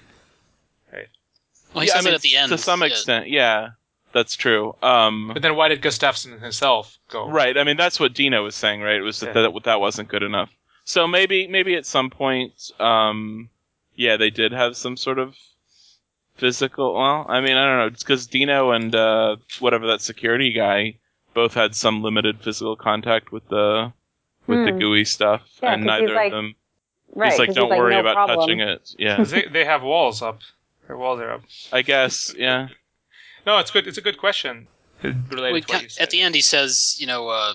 Well, 1.73 1.83
he 1.83 1.87
yeah, 1.89 1.97
I 1.97 2.01
mean, 2.01 2.13
it 2.13 2.15
at 2.15 2.21
the 2.21 2.35
end 2.35 2.49
to 2.49 2.57
some 2.57 2.81
yeah. 2.81 2.87
extent. 2.87 3.29
Yeah, 3.29 3.69
that's 4.11 4.35
true. 4.35 4.75
Um, 4.81 5.31
But 5.33 5.41
then, 5.41 5.55
why 5.55 5.67
did 5.67 5.81
Gustaffson 5.81 6.41
himself 6.41 6.97
go? 7.09 7.29
Right. 7.29 7.57
I 7.57 7.63
mean, 7.63 7.77
that's 7.77 7.99
what 7.99 8.13
Dino 8.13 8.43
was 8.43 8.55
saying, 8.55 8.81
right? 8.81 8.95
It 8.95 9.01
was 9.01 9.19
that 9.19 9.35
Yeah. 9.35 9.43
that, 9.43 9.63
that 9.63 9.79
wasn't 9.79 10.09
good 10.09 10.23
enough. 10.23 10.49
So 10.83 11.07
maybe 11.07 11.47
maybe 11.47 11.75
at 11.75 11.85
some 11.85 12.09
point, 12.09 12.71
um, 12.79 13.49
yeah, 13.95 14.17
they 14.17 14.31
did 14.31 14.51
have 14.51 14.75
some 14.75 14.97
sort 14.97 15.19
of 15.19 15.35
physical. 16.39 16.95
Well, 16.95 17.25
I 17.27 17.41
mean, 17.41 17.55
I 17.57 17.65
don't 17.65 17.77
know. 17.79 17.85
It's 17.87 18.03
because 18.03 18.27
Dino 18.27 18.71
and 18.71 18.93
uh, 18.95 19.35
whatever 19.59 19.87
that 19.87 20.01
security 20.01 20.51
guy 20.51 20.97
both 21.33 21.53
had 21.53 21.75
some 21.75 22.01
limited 22.01 22.41
physical 22.41 22.75
contact 22.75 23.31
with 23.31 23.47
the 23.49 23.93
with 24.47 24.65
the 24.65 24.71
Hmm. 24.71 24.79
gooey 24.79 25.05
stuff, 25.05 25.41
Yeah, 25.61 25.73
and 25.73 25.83
'cause 25.85 25.99
he's 25.99 26.01
neither 26.07 26.15
like- 26.15 26.25
of 26.27 26.31
them. 26.31 26.55
Right. 27.15 27.31
he's 27.31 27.39
like, 27.39 27.53
don't 27.53 27.69
worry 27.69 27.93
no 27.95 28.01
about 28.01 28.15
problem. 28.15 28.39
touching 28.39 28.59
it. 28.61 28.95
Yeah, 28.99 29.23
they, 29.23 29.43
they 29.51 29.65
have 29.65 29.81
walls 29.83 30.21
up. 30.21 30.39
Their 30.87 30.95
walls 30.97 31.19
are 31.19 31.31
up. 31.31 31.41
I 31.71 31.81
guess. 31.81 32.33
Yeah. 32.37 32.67
No, 33.47 33.57
it's 33.57 33.71
good. 33.71 33.87
It's 33.87 33.97
a 33.97 34.01
good 34.01 34.17
question. 34.19 34.67
Related 35.01 35.53
Wait, 35.53 35.67
to 35.67 35.73
what 35.73 35.83
you 35.83 35.89
said. 35.89 36.03
at 36.03 36.09
the 36.11 36.21
end, 36.21 36.35
he 36.35 36.41
says, 36.41 36.97
you 36.99 37.07
know, 37.07 37.29
uh, 37.29 37.53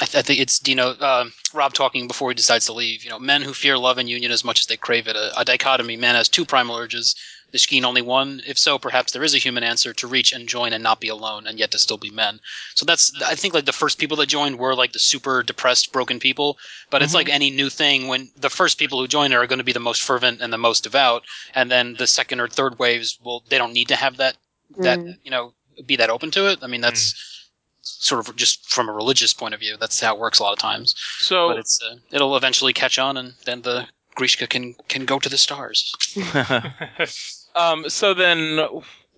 I, 0.00 0.04
th- 0.06 0.16
I 0.16 0.22
think 0.22 0.40
it's 0.40 0.58
Dino, 0.58 0.88
uh, 0.90 1.26
Robb 1.54 1.72
talking 1.72 2.08
before 2.08 2.30
he 2.30 2.34
decides 2.34 2.66
to 2.66 2.72
leave. 2.72 3.04
You 3.04 3.10
know, 3.10 3.18
men 3.18 3.42
who 3.42 3.52
fear 3.54 3.76
love 3.78 3.98
and 3.98 4.08
union 4.08 4.32
as 4.32 4.44
much 4.44 4.60
as 4.60 4.66
they 4.66 4.76
crave 4.76 5.06
it. 5.06 5.14
A, 5.14 5.38
a 5.40 5.44
dichotomy. 5.44 5.96
Man 5.96 6.14
has 6.16 6.28
two 6.28 6.44
primal 6.44 6.76
urges. 6.76 7.14
The 7.56 7.60
Shkeen 7.60 7.84
only 7.84 8.02
one. 8.02 8.42
If 8.46 8.58
so, 8.58 8.78
perhaps 8.78 9.12
there 9.12 9.24
is 9.24 9.32
a 9.32 9.38
human 9.38 9.64
answer 9.64 9.94
to 9.94 10.06
reach 10.06 10.30
and 10.30 10.46
join 10.46 10.74
and 10.74 10.82
not 10.82 11.00
be 11.00 11.08
alone, 11.08 11.46
and 11.46 11.58
yet 11.58 11.70
to 11.70 11.78
still 11.78 11.96
be 11.96 12.10
men. 12.10 12.38
So 12.74 12.84
that's, 12.84 13.10
I 13.24 13.34
think, 13.34 13.54
like 13.54 13.64
the 13.64 13.72
first 13.72 13.96
people 13.96 14.18
that 14.18 14.26
joined 14.26 14.58
were 14.58 14.74
like 14.74 14.92
the 14.92 14.98
super 14.98 15.42
depressed, 15.42 15.90
broken 15.90 16.18
people. 16.20 16.58
But 16.90 17.02
it's 17.02 17.12
Mhm. 17.12 17.14
like 17.14 17.28
any 17.30 17.50
new 17.50 17.70
thing 17.70 18.08
when 18.08 18.30
the 18.36 18.50
first 18.50 18.76
people 18.76 19.00
who 19.00 19.08
join 19.08 19.32
are 19.32 19.46
going 19.46 19.56
to 19.58 19.64
be 19.64 19.72
the 19.72 19.80
most 19.80 20.02
fervent 20.02 20.42
and 20.42 20.52
the 20.52 20.58
most 20.58 20.82
devout, 20.82 21.24
and 21.54 21.70
then 21.70 21.94
the 21.94 22.06
second 22.06 22.40
or 22.40 22.48
third 22.48 22.78
waves, 22.78 23.18
well, 23.22 23.42
they 23.48 23.56
don't 23.56 23.72
need 23.72 23.88
to 23.88 23.96
have 23.96 24.18
that 24.18 24.36
that 24.80 24.98
Mm. 24.98 25.16
you 25.24 25.30
know 25.30 25.54
be 25.86 25.96
that 25.96 26.10
open 26.10 26.30
to 26.32 26.46
it. 26.48 26.58
I 26.60 26.66
mean, 26.66 26.82
that's 26.82 27.14
sort 27.80 28.28
of 28.28 28.36
just 28.36 28.68
from 28.68 28.90
a 28.90 28.92
religious 28.92 29.32
point 29.32 29.54
of 29.54 29.60
view. 29.60 29.78
That's 29.78 29.98
how 29.98 30.12
it 30.14 30.20
works 30.20 30.40
a 30.40 30.42
lot 30.42 30.52
of 30.52 30.58
times. 30.58 30.94
So 31.20 31.48
But 31.48 31.58
it's 31.58 31.80
uh, 31.82 31.96
it'll 32.10 32.36
eventually 32.36 32.74
catch 32.74 32.98
on, 32.98 33.16
and 33.16 33.32
then 33.46 33.62
the 33.62 33.88
Greeshka 34.14 34.46
can 34.48 34.74
can 34.88 35.06
go 35.06 35.18
to 35.18 35.28
the 35.30 35.38
stars. 35.38 35.90
um, 37.56 37.88
so 37.88 38.14
then, 38.14 38.60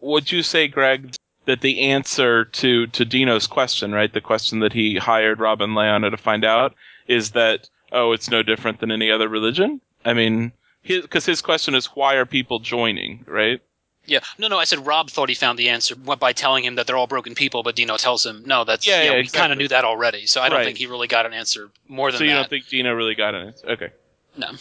would 0.00 0.32
you 0.32 0.42
say, 0.42 0.68
Greg, 0.68 1.14
that 1.44 1.60
the 1.60 1.80
answer 1.80 2.44
to 2.44 2.86
to 2.88 3.04
Dino's 3.04 3.46
question, 3.46 3.92
right, 3.92 4.12
the 4.12 4.20
question 4.20 4.60
that 4.60 4.72
he 4.72 4.96
hired 4.96 5.40
Robin 5.40 5.74
Leona 5.74 6.10
to 6.10 6.16
find 6.16 6.44
out, 6.44 6.74
is 7.06 7.32
that 7.32 7.68
oh, 7.92 8.12
it's 8.12 8.30
no 8.30 8.42
different 8.42 8.80
than 8.80 8.90
any 8.90 9.10
other 9.10 9.28
religion? 9.28 9.80
I 10.04 10.12
mean, 10.12 10.52
because 10.86 11.26
his, 11.26 11.40
question 11.40 11.74
is 11.74 11.86
why 11.86 12.14
are 12.14 12.26
people 12.26 12.58
joining, 12.60 13.24
right? 13.26 13.60
Yeah, 14.04 14.20
no, 14.38 14.48
no. 14.48 14.58
I 14.58 14.64
said 14.64 14.86
Robb 14.86 15.10
thought 15.10 15.28
he 15.28 15.34
found 15.34 15.58
the 15.58 15.68
answer 15.68 15.94
by 15.94 16.32
telling 16.32 16.64
him 16.64 16.76
that 16.76 16.86
they're 16.86 16.96
all 16.96 17.06
broken 17.06 17.34
people, 17.34 17.62
but 17.62 17.76
Dino 17.76 17.96
tells 17.98 18.24
him 18.24 18.42
no. 18.46 18.64
That's 18.64 18.86
Yeah, 18.86 19.02
yeah, 19.02 19.04
yeah, 19.04 19.12
we 19.14 19.18
exactly. 19.20 19.38
kind 19.38 19.52
of 19.52 19.58
knew 19.58 19.68
that 19.68 19.84
already. 19.84 20.26
So 20.26 20.40
I 20.40 20.48
don't 20.48 20.58
Right. 20.58 20.64
think 20.64 20.78
he 20.78 20.86
really 20.86 21.08
got 21.08 21.26
an 21.26 21.34
answer 21.34 21.70
more 21.88 22.10
than 22.10 22.14
that. 22.14 22.18
So 22.18 22.24
you 22.24 22.30
that. 22.30 22.36
don't 22.36 22.50
think 22.50 22.68
Dino 22.68 22.92
really 22.94 23.14
got 23.14 23.34
an 23.34 23.48
answer? 23.48 23.68
Okay. 23.68 23.90
no. 24.36 24.52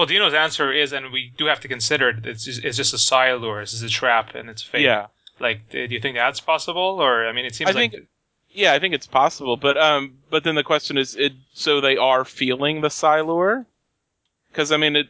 Well, 0.00 0.06
Dino's 0.06 0.32
answer 0.32 0.72
is, 0.72 0.94
and 0.94 1.12
we 1.12 1.30
do 1.36 1.44
have 1.44 1.60
to 1.60 1.68
consider 1.68 2.08
it, 2.08 2.24
it's 2.24 2.46
just, 2.46 2.64
it's 2.64 2.78
just 2.78 2.94
a 2.94 2.98
psi 2.98 3.34
lure. 3.34 3.60
It's 3.60 3.72
just 3.72 3.84
a 3.84 3.88
trap, 3.90 4.34
and 4.34 4.48
it's 4.48 4.62
fake. 4.62 4.82
Yeah. 4.82 5.08
Like, 5.38 5.68
do 5.68 5.78
you 5.90 6.00
think 6.00 6.16
that's 6.16 6.40
possible? 6.40 6.96
Or, 7.02 7.26
I 7.28 7.32
mean, 7.32 7.44
it 7.44 7.54
seems 7.54 7.68
I 7.68 7.74
like. 7.74 7.90
think- 7.90 8.06
Yeah, 8.50 8.72
I 8.72 8.78
think 8.78 8.94
it's 8.94 9.06
possible, 9.06 9.58
but 9.58 9.76
um, 9.76 10.16
but 10.30 10.42
then 10.42 10.54
the 10.54 10.62
question 10.62 10.96
is, 10.96 11.16
it 11.16 11.34
so 11.52 11.82
they 11.82 11.98
are 11.98 12.24
feeling 12.24 12.80
the 12.80 12.88
psi 12.88 13.20
lure? 13.20 13.66
Because 14.50 14.72
I 14.72 14.78
mean, 14.78 14.96
it. 14.96 15.08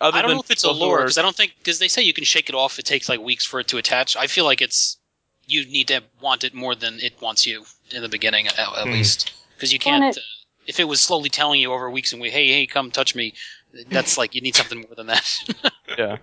Other 0.00 0.18
I 0.18 0.22
don't 0.22 0.30
than 0.30 0.36
know 0.38 0.42
if 0.42 0.50
it's 0.50 0.64
a 0.64 0.72
lure 0.72 0.98
because 1.02 1.16
I 1.18 1.22
don't 1.22 1.36
think 1.36 1.54
because 1.58 1.78
they 1.78 1.86
say 1.88 2.02
you 2.02 2.12
can 2.12 2.24
shake 2.24 2.48
it 2.48 2.56
off. 2.56 2.80
It 2.80 2.86
takes 2.86 3.08
like 3.08 3.20
weeks 3.20 3.44
for 3.46 3.60
it 3.60 3.68
to 3.68 3.78
attach. 3.78 4.16
I 4.16 4.26
feel 4.26 4.44
like 4.44 4.60
it's 4.60 4.98
you 5.46 5.64
need 5.66 5.86
to 5.88 6.02
want 6.20 6.42
it 6.42 6.54
more 6.54 6.74
than 6.74 6.98
it 7.00 7.20
wants 7.22 7.46
you 7.46 7.64
in 7.92 8.02
the 8.02 8.08
beginning, 8.08 8.48
at, 8.48 8.58
at 8.58 8.84
Hmm. 8.84 8.90
least 8.92 9.32
because 9.54 9.72
you 9.72 9.78
can't. 9.78 10.02
it- 10.04 10.18
uh, 10.18 10.20
if 10.66 10.78
it 10.78 10.84
was 10.84 11.00
slowly 11.00 11.30
telling 11.30 11.62
you 11.62 11.72
over 11.72 11.88
weeks 11.90 12.12
and 12.12 12.20
we, 12.20 12.28
hey, 12.28 12.46
hey, 12.52 12.66
come 12.66 12.90
touch 12.90 13.14
me, 13.14 13.32
that's 13.90 14.18
like 14.18 14.34
you 14.34 14.40
need 14.40 14.56
something 14.56 14.80
more 14.80 14.94
than 14.96 15.06
that. 15.06 15.72
yeah. 15.98 16.18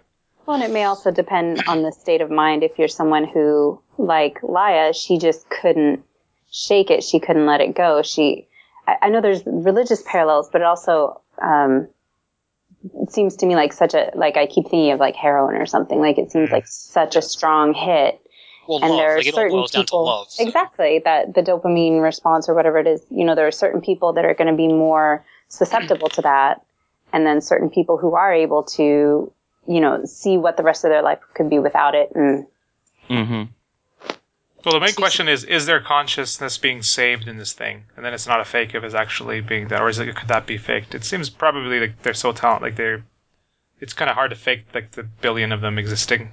Well, 0.46 0.56
and 0.56 0.64
it 0.64 0.72
may 0.72 0.84
also 0.84 1.12
depend 1.12 1.64
on 1.68 1.82
the 1.82 1.92
state 1.92 2.22
of 2.22 2.30
mind. 2.30 2.64
If 2.64 2.78
you're 2.78 2.88
someone 2.88 3.26
who, 3.26 3.82
like 3.98 4.40
Lya, 4.44 4.94
she 4.94 5.18
just 5.18 5.50
couldn't 5.50 6.04
shake 6.52 6.92
it. 6.92 7.04
She 7.04 7.20
couldn't 7.20 7.46
let 7.46 7.62
it 7.62 7.76
go. 7.76 8.04
She, 8.04 8.48
I, 8.88 8.96
I 9.04 9.10
know 9.10 9.22
there's 9.22 9.44
religious 9.46 10.04
parallels, 10.06 10.50
but 10.52 10.62
it 10.62 10.66
also, 10.66 11.22
um, 11.42 11.88
it 13.02 13.12
seems 13.12 13.36
to 13.38 13.46
me 13.48 13.56
like 13.56 13.74
such 13.74 13.96
a, 13.96 14.12
like 14.14 14.38
I 14.38 14.46
keep 14.46 14.66
thinking 14.66 14.92
of 14.92 15.00
like 15.00 15.16
heroin 15.16 15.56
or 15.56 15.66
something. 15.66 16.00
Like 16.00 16.20
it 16.20 16.32
seems 16.32 16.52
like 16.52 16.68
such 16.68 17.16
a 17.16 17.22
strong 17.24 17.74
hit. 17.74 18.22
well, 18.68 18.80
and 18.84 18.92
love, 18.92 19.00
there 19.00 19.14
are 19.14 19.18
like 19.18 19.26
it 19.26 19.34
all 19.34 19.40
certain 19.40 19.58
boils 19.58 19.72
down 19.72 19.82
to 19.82 19.86
people 19.86 20.06
love. 20.06 20.30
so. 20.30 20.44
exactly 20.46 21.02
that 21.06 21.34
the 21.34 21.42
dopamine 21.42 22.04
response 22.04 22.48
or 22.48 22.54
whatever 22.54 22.80
it 22.80 22.88
is 22.88 23.02
you 23.12 23.24
know 23.24 23.36
there 23.36 23.46
are 23.46 23.52
certain 23.52 23.80
people 23.82 24.14
that 24.14 24.26
are 24.26 24.34
going 24.34 24.48
to 24.48 24.56
be 24.56 24.68
more 24.68 25.24
susceptible 25.50 26.10
to 26.10 26.22
that 26.22 26.65
and 27.16 27.26
then 27.26 27.42
certain 27.42 27.70
people 27.70 27.98
who 27.98 28.14
are 28.14 28.32
able 28.32 28.62
to 28.62 29.32
you 29.68 29.82
know 29.82 30.06
see 30.06 30.38
what 30.38 30.58
the 30.58 30.64
rest 30.64 30.84
of 30.84 30.92
their 30.92 31.02
life 31.02 31.20
could 31.34 31.50
be 31.50 31.58
without 31.58 31.96
it 31.96 32.12
and 32.14 32.46
Mm-hmm. 33.10 33.44
Well, 34.66 34.74
the 34.74 34.80
main 34.80 34.96
question 34.96 35.28
is: 35.28 35.44
Is 35.44 35.68
their 35.68 35.80
consciousness 35.80 36.58
being 36.58 36.82
saved 36.82 37.28
in 37.28 37.38
this 37.38 37.54
thing, 37.54 37.84
and 37.96 38.04
then 38.04 38.14
it's 38.14 38.26
not 38.26 38.42
a 38.42 38.46
fake 38.46 38.74
if 38.74 38.84
it's 38.84 38.96
actually 38.96 39.42
being 39.42 39.68
done, 39.68 39.82
or 39.82 39.90
is 39.90 40.00
it 40.00 40.16
could 40.16 40.30
that 40.30 40.48
be 40.48 40.58
faked? 40.58 40.96
It 40.96 41.04
seems 41.04 41.30
probably 41.30 41.80
like 41.80 42.02
they're 42.02 42.16
so 42.16 42.32
talented, 42.32 42.64
like 42.64 42.76
they're. 42.76 43.04
It's 43.80 43.94
kind 43.94 44.10
of 44.10 44.16
hard 44.16 44.32
to 44.32 44.36
fake 44.36 44.66
like 44.74 44.92
the 44.92 45.04
billion 45.04 45.52
of 45.52 45.62
them 45.62 45.78
existing. 45.78 46.32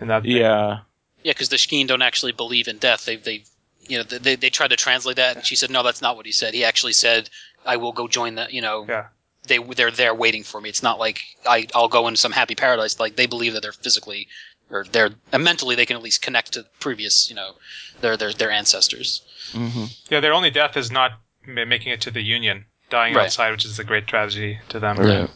In 0.00 0.08
that, 0.08 0.24
thing. 0.24 0.32
Yeah. 0.32 0.80
Yeah, 1.22 1.32
because 1.32 1.48
the 1.48 1.56
Shkeen 1.56 1.86
don't 1.86 2.02
actually 2.02 2.32
believe 2.32 2.68
in 2.68 2.78
death. 2.78 3.06
They 3.06 3.16
they 3.16 3.44
you 3.88 3.98
know 3.98 4.04
they 4.04 4.36
they 4.36 4.50
tried 4.50 4.68
to 4.68 4.76
translate 4.76 5.16
that, 5.16 5.36
and 5.36 5.46
she 5.46 5.56
said 5.56 5.70
no, 5.70 5.82
that's 5.82 6.02
not 6.02 6.16
what 6.16 6.26
he 6.26 6.32
said. 6.32 6.52
He 6.52 6.64
actually 6.64 6.92
said, 6.92 7.30
"I 7.64 7.76
will 7.76 7.92
go 7.92 8.08
join 8.08 8.34
the 8.34 8.46
you 8.50 8.60
know." 8.60 8.84
Yeah. 8.86 9.06
They 9.46 9.58
they're 9.58 9.90
there 9.90 10.14
waiting 10.14 10.42
for 10.42 10.60
me. 10.60 10.68
It's 10.68 10.82
not 10.82 10.98
like 10.98 11.20
I 11.46 11.66
I'll 11.74 11.88
go 11.88 12.06
into 12.08 12.18
some 12.20 12.32
happy 12.32 12.54
paradise. 12.54 12.98
Like 12.98 13.16
they 13.16 13.26
believe 13.26 13.52
that 13.54 13.62
they're 13.62 13.72
physically 13.72 14.28
or 14.70 14.84
they're 14.90 15.10
and 15.32 15.44
mentally 15.44 15.76
they 15.76 15.86
can 15.86 15.96
at 15.96 16.02
least 16.02 16.22
connect 16.22 16.52
to 16.54 16.64
previous 16.80 17.28
you 17.28 17.36
know 17.36 17.52
their 18.00 18.16
their 18.16 18.32
their 18.32 18.50
ancestors. 18.50 19.22
Mm-hmm. 19.52 19.84
Yeah, 20.10 20.20
their 20.20 20.32
only 20.32 20.50
death 20.50 20.76
is 20.76 20.90
not 20.90 21.12
making 21.46 21.92
it 21.92 22.00
to 22.02 22.10
the 22.10 22.22
Union, 22.22 22.64
dying 22.88 23.14
Right. 23.14 23.26
outside, 23.26 23.50
which 23.50 23.64
is 23.66 23.78
a 23.78 23.84
great 23.84 24.06
tragedy 24.06 24.58
to 24.70 24.80
them. 24.80 24.96
Right. 24.96 25.30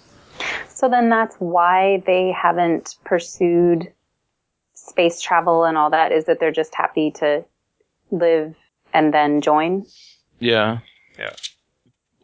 so 0.69 0.89
then 0.89 1.11
that's 1.11 1.37
why 1.37 2.03
they 2.07 2.33
haven't 2.33 2.97
pursued 3.05 3.93
space 4.75 5.21
travel 5.21 5.65
and 5.65 5.77
all 5.77 5.91
that 5.91 6.13
is 6.13 6.25
that 6.25 6.41
they're 6.41 6.51
just 6.53 6.75
happy 6.75 7.11
to 7.11 7.45
live 8.11 8.55
and 8.95 9.13
then 9.13 9.43
join 9.43 9.85
Yeah. 10.39 10.79
Yeah. 11.19 11.35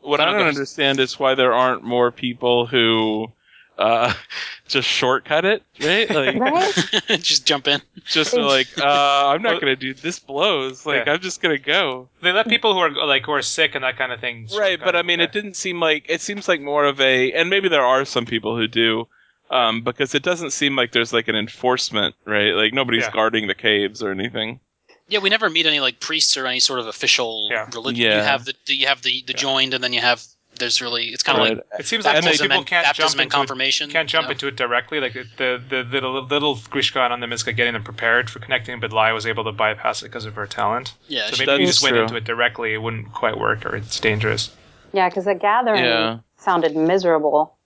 What 0.04 0.20
I 0.20 0.26
No, 0.26 0.32
don't 0.32 0.40
go 0.42 0.48
understand 0.48 1.00
is 1.00 1.18
why 1.18 1.34
there 1.34 1.52
aren't 1.54 1.82
more 1.82 2.10
people 2.12 2.66
who 2.66 3.32
uh, 3.78 4.12
just 4.68 4.86
shortcut 4.88 5.44
it, 5.44 5.62
right? 5.80 6.08
Like, 6.14 6.38
right 6.38 6.72
Just 7.22 7.46
jump 7.46 7.66
in. 7.66 7.80
just 8.06 8.34
like, 8.34 8.68
uh, 8.78 9.28
I'm 9.28 9.42
not 9.42 9.60
gonna 9.60 9.76
do 9.76 9.94
this. 9.94 10.18
Blows. 10.18 10.84
Like, 10.86 11.06
Yeah. 11.06 11.14
I'm 11.14 11.20
just 11.20 11.40
gonna 11.42 11.58
go. 11.58 12.08
They 12.22 12.32
let 12.32 12.46
people 12.48 12.72
who 12.74 12.80
are 12.80 12.90
like 13.06 13.24
who 13.24 13.32
are 13.32 13.42
sick 13.42 13.74
and 13.74 13.82
that 13.82 13.96
kind 13.98 14.12
of 14.12 14.20
thing. 14.20 14.48
Right, 14.56 14.78
but 14.78 14.94
I 14.94 15.02
mean, 15.02 15.20
it 15.20 15.32
didn't 15.32 15.56
seem 15.56 15.80
like 15.80 16.06
it 16.08 16.20
seems 16.20 16.46
like 16.48 16.60
more 16.60 16.84
of 16.84 17.00
a, 17.00 17.32
and 17.32 17.50
maybe 17.50 17.68
there 17.68 17.84
are 17.84 18.04
some 18.04 18.26
people 18.26 18.56
who 18.56 18.68
do, 18.68 19.08
um, 19.50 19.82
because 19.82 20.14
it 20.14 20.22
doesn't 20.22 20.50
seem 20.52 20.76
like 20.76 20.92
there's 20.92 21.12
like 21.12 21.28
an 21.28 21.34
enforcement, 21.36 22.14
right? 22.24 22.52
Like 22.52 22.72
nobody's 22.74 23.02
Yeah. 23.04 23.10
guarding 23.12 23.46
the 23.48 23.54
caves 23.54 24.02
or 24.02 24.10
anything. 24.12 24.60
Yeah, 25.08 25.18
we 25.18 25.28
never 25.28 25.50
meet 25.50 25.66
any 25.66 25.80
like 25.80 26.00
priests 26.00 26.36
or 26.36 26.46
any 26.46 26.60
sort 26.60 26.80
of 26.80 26.86
official 26.86 27.48
Yeah. 27.50 27.68
religion. 27.74 28.02
Yeah. 28.04 28.16
You 28.18 28.22
have 28.22 28.44
the 28.46 28.54
you 28.66 28.86
have 28.86 29.02
the 29.02 29.22
the 29.26 29.32
Yeah. 29.32 29.38
joined, 29.38 29.74
and 29.74 29.84
then 29.84 29.92
you 29.92 30.00
have 30.00 30.22
there's 30.58 30.80
really 30.80 31.08
it's 31.08 31.22
kind 31.22 31.38
of 31.38 31.44
Right. 31.48 31.56
like 31.56 31.80
It 31.80 31.86
seems 31.86 32.04
like 32.04 32.22
most 32.24 32.40
people 32.40 32.58
and, 32.58 32.66
can't 32.66 32.84
baptism 32.86 33.08
jump 33.08 33.12
and 33.14 33.20
into 33.50 33.84
it, 33.84 33.90
can't 33.90 34.08
jump 34.08 34.24
you 34.24 34.28
know? 34.28 34.32
into 34.32 34.46
it 34.48 34.56
directly. 34.56 35.00
Like 35.00 35.12
the 35.14 35.26
the, 35.36 35.62
the 35.68 35.82
little, 36.00 36.22
little 36.24 36.56
Greeshka 36.56 37.10
on 37.10 37.20
the 37.20 37.26
Miska 37.26 37.52
getting 37.52 37.72
them 37.74 37.82
prepared 37.84 38.30
for 38.30 38.38
connecting, 38.38 38.78
but 38.80 38.92
Lai 38.92 39.12
was 39.12 39.26
able 39.26 39.44
to 39.44 39.52
bypass 39.52 40.02
it 40.02 40.06
because 40.06 40.24
of 40.26 40.34
her 40.36 40.46
talent. 40.46 40.94
Yeah, 41.08 41.26
So 41.26 41.36
she- 41.36 41.42
maybe 41.46 41.52
if 41.54 41.60
you 41.60 41.66
That's 41.66 41.76
just 41.80 41.82
went 41.84 41.96
into 41.96 42.16
it 42.16 42.24
directly, 42.24 42.72
it 42.74 42.78
wouldn't 42.78 43.12
quite 43.12 43.36
work, 43.36 43.66
or 43.66 43.74
it's 43.76 43.98
dangerous. 44.00 44.50
Yeah, 44.92 45.08
because 45.08 45.24
the 45.24 45.34
gathering 45.34 45.84
Yeah. 45.84 46.18
sounded 46.38 46.76
miserable. 46.76 47.56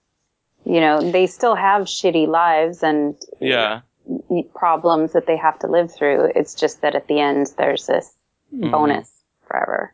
You 0.65 0.81
know, 0.81 0.99
they 1.11 1.25
still 1.27 1.55
have 1.55 1.83
shitty 1.83 2.27
lives 2.27 2.81
and 2.83 3.15
Yeah. 3.39 3.81
Problems 4.55 5.13
that 5.13 5.25
they 5.27 5.37
have 5.37 5.59
to 5.59 5.67
live 5.67 5.93
through. 5.93 6.31
It's 6.35 6.53
just 6.55 6.81
that 6.81 6.95
at 6.95 7.07
the 7.07 7.19
end, 7.19 7.51
there's 7.57 7.85
this 7.87 8.11
Mhm. 8.53 8.71
bonus 8.71 9.11
forever. 9.47 9.93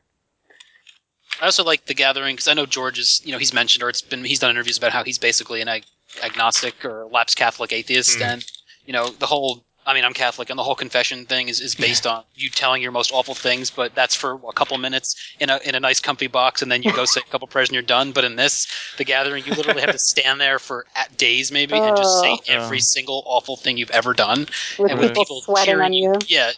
I 1.42 1.46
also 1.46 1.64
like 1.64 1.86
the 1.86 1.94
gathering 1.94 2.36
because 2.36 2.48
I 2.48 2.54
know 2.54 2.66
George 2.66 2.98
is 2.98 3.22
you 3.26 3.32
know 3.34 3.38
he's 3.38 3.54
mentioned 3.54 3.84
or 3.84 3.90
it's 3.90 4.02
been 4.02 4.24
he's 4.24 4.40
done 4.40 4.52
interviews 4.52 4.78
about 4.78 4.92
how 4.94 5.04
he's 5.04 5.18
basically 5.18 5.60
an 5.62 5.68
ag- 5.68 5.84
agnostic 6.24 6.86
or 6.86 7.06
lapsed 7.12 7.36
Catholic 7.38 7.74
atheist, 7.74 8.18
Hmm. 8.18 8.24
and 8.24 8.46
you 8.86 8.94
know 8.94 9.10
the 9.10 9.26
whole. 9.26 9.64
I 9.88 9.94
mean, 9.94 10.04
I'm 10.04 10.14
Catholic, 10.14 10.50
and 10.50 10.58
the 10.58 10.64
whole 10.64 10.74
confession 10.76 11.26
thing 11.26 11.48
is, 11.48 11.62
is 11.62 11.76
based 11.76 12.08
on 12.08 12.24
you 12.36 12.50
telling 12.50 12.82
your 12.82 12.92
most 12.92 13.12
awful 13.14 13.36
things, 13.36 13.70
but 13.70 13.94
that's 13.94 14.16
for 14.16 14.40
a 14.48 14.54
couple 14.54 14.78
minutes 14.80 15.16
in 15.40 15.50
a 15.52 15.60
in 15.64 15.76
a 15.76 15.80
nice 15.80 16.00
comfy 16.00 16.28
box, 16.28 16.62
and 16.64 16.72
then 16.72 16.82
you 16.82 16.92
go 16.94 17.06
say 17.06 17.22
a 17.22 17.30
couple 17.30 17.48
prayers 17.48 17.70
and 17.70 17.74
you're 17.76 17.84
done. 17.84 18.12
But 18.12 18.24
in 18.24 18.36
this, 18.36 18.68
the 18.98 19.04
gathering, 19.04 19.44
you 19.46 19.54
literally 19.54 19.82
have 19.82 19.92
to 19.92 20.00
stand 20.00 20.42
there 20.42 20.58
for 20.58 20.86
at 20.96 21.16
days 21.18 21.52
maybe 21.52 21.76
and 21.76 21.96
just 21.96 22.20
say 22.22 22.34
Oh. 22.36 22.40
every 22.48 22.80
single 22.80 23.24
awful 23.28 23.56
thing 23.56 23.78
you've 23.78 23.92
ever 23.92 24.14
done. 24.14 24.48
With 24.80 24.92
and 24.92 25.00
with 25.00 25.10
people, 25.10 25.24
people 25.26 25.42
sweating 25.42 25.66
cheering 25.66 25.86
on 25.86 25.94
you. 25.94 26.14
Yeah, 26.28 26.52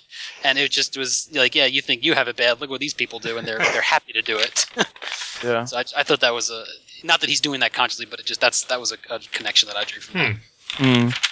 and 0.44 0.58
it 0.58 0.72
just 0.72 0.98
was 0.98 1.28
like, 1.34 1.54
yeah, 1.54 1.66
you 1.66 1.82
think 1.82 2.04
you 2.06 2.14
have 2.14 2.28
it 2.30 2.38
bad. 2.38 2.62
Look 2.62 2.70
what 2.70 2.80
these 2.80 2.94
people 2.94 3.20
do, 3.20 3.38
and 3.38 3.46
they're 3.48 3.60
they're 3.60 3.82
happy 3.82 4.14
to 4.14 4.22
do 4.22 4.38
it. 4.38 4.66
Yeah. 5.44 5.66
so 5.66 5.78
I, 5.78 5.84
I 5.96 6.02
thought 6.02 6.22
that 6.22 6.34
was 6.34 6.50
a 6.50 6.64
not 7.04 7.22
that 7.22 7.30
he's 7.30 7.42
doing 7.42 7.60
that 7.60 7.72
consciously, 7.72 8.08
but 8.10 8.20
it 8.20 8.26
just 8.26 8.42
that's 8.42 8.64
that 8.66 8.80
was 8.80 8.92
a, 8.92 8.98
a 9.14 9.20
connection 9.32 9.68
that 9.68 9.78
I 9.78 9.84
drew 9.84 10.02
from 10.02 10.20
that. 10.20 10.36
Hmm. 10.72 10.84
Mm. 10.84 11.27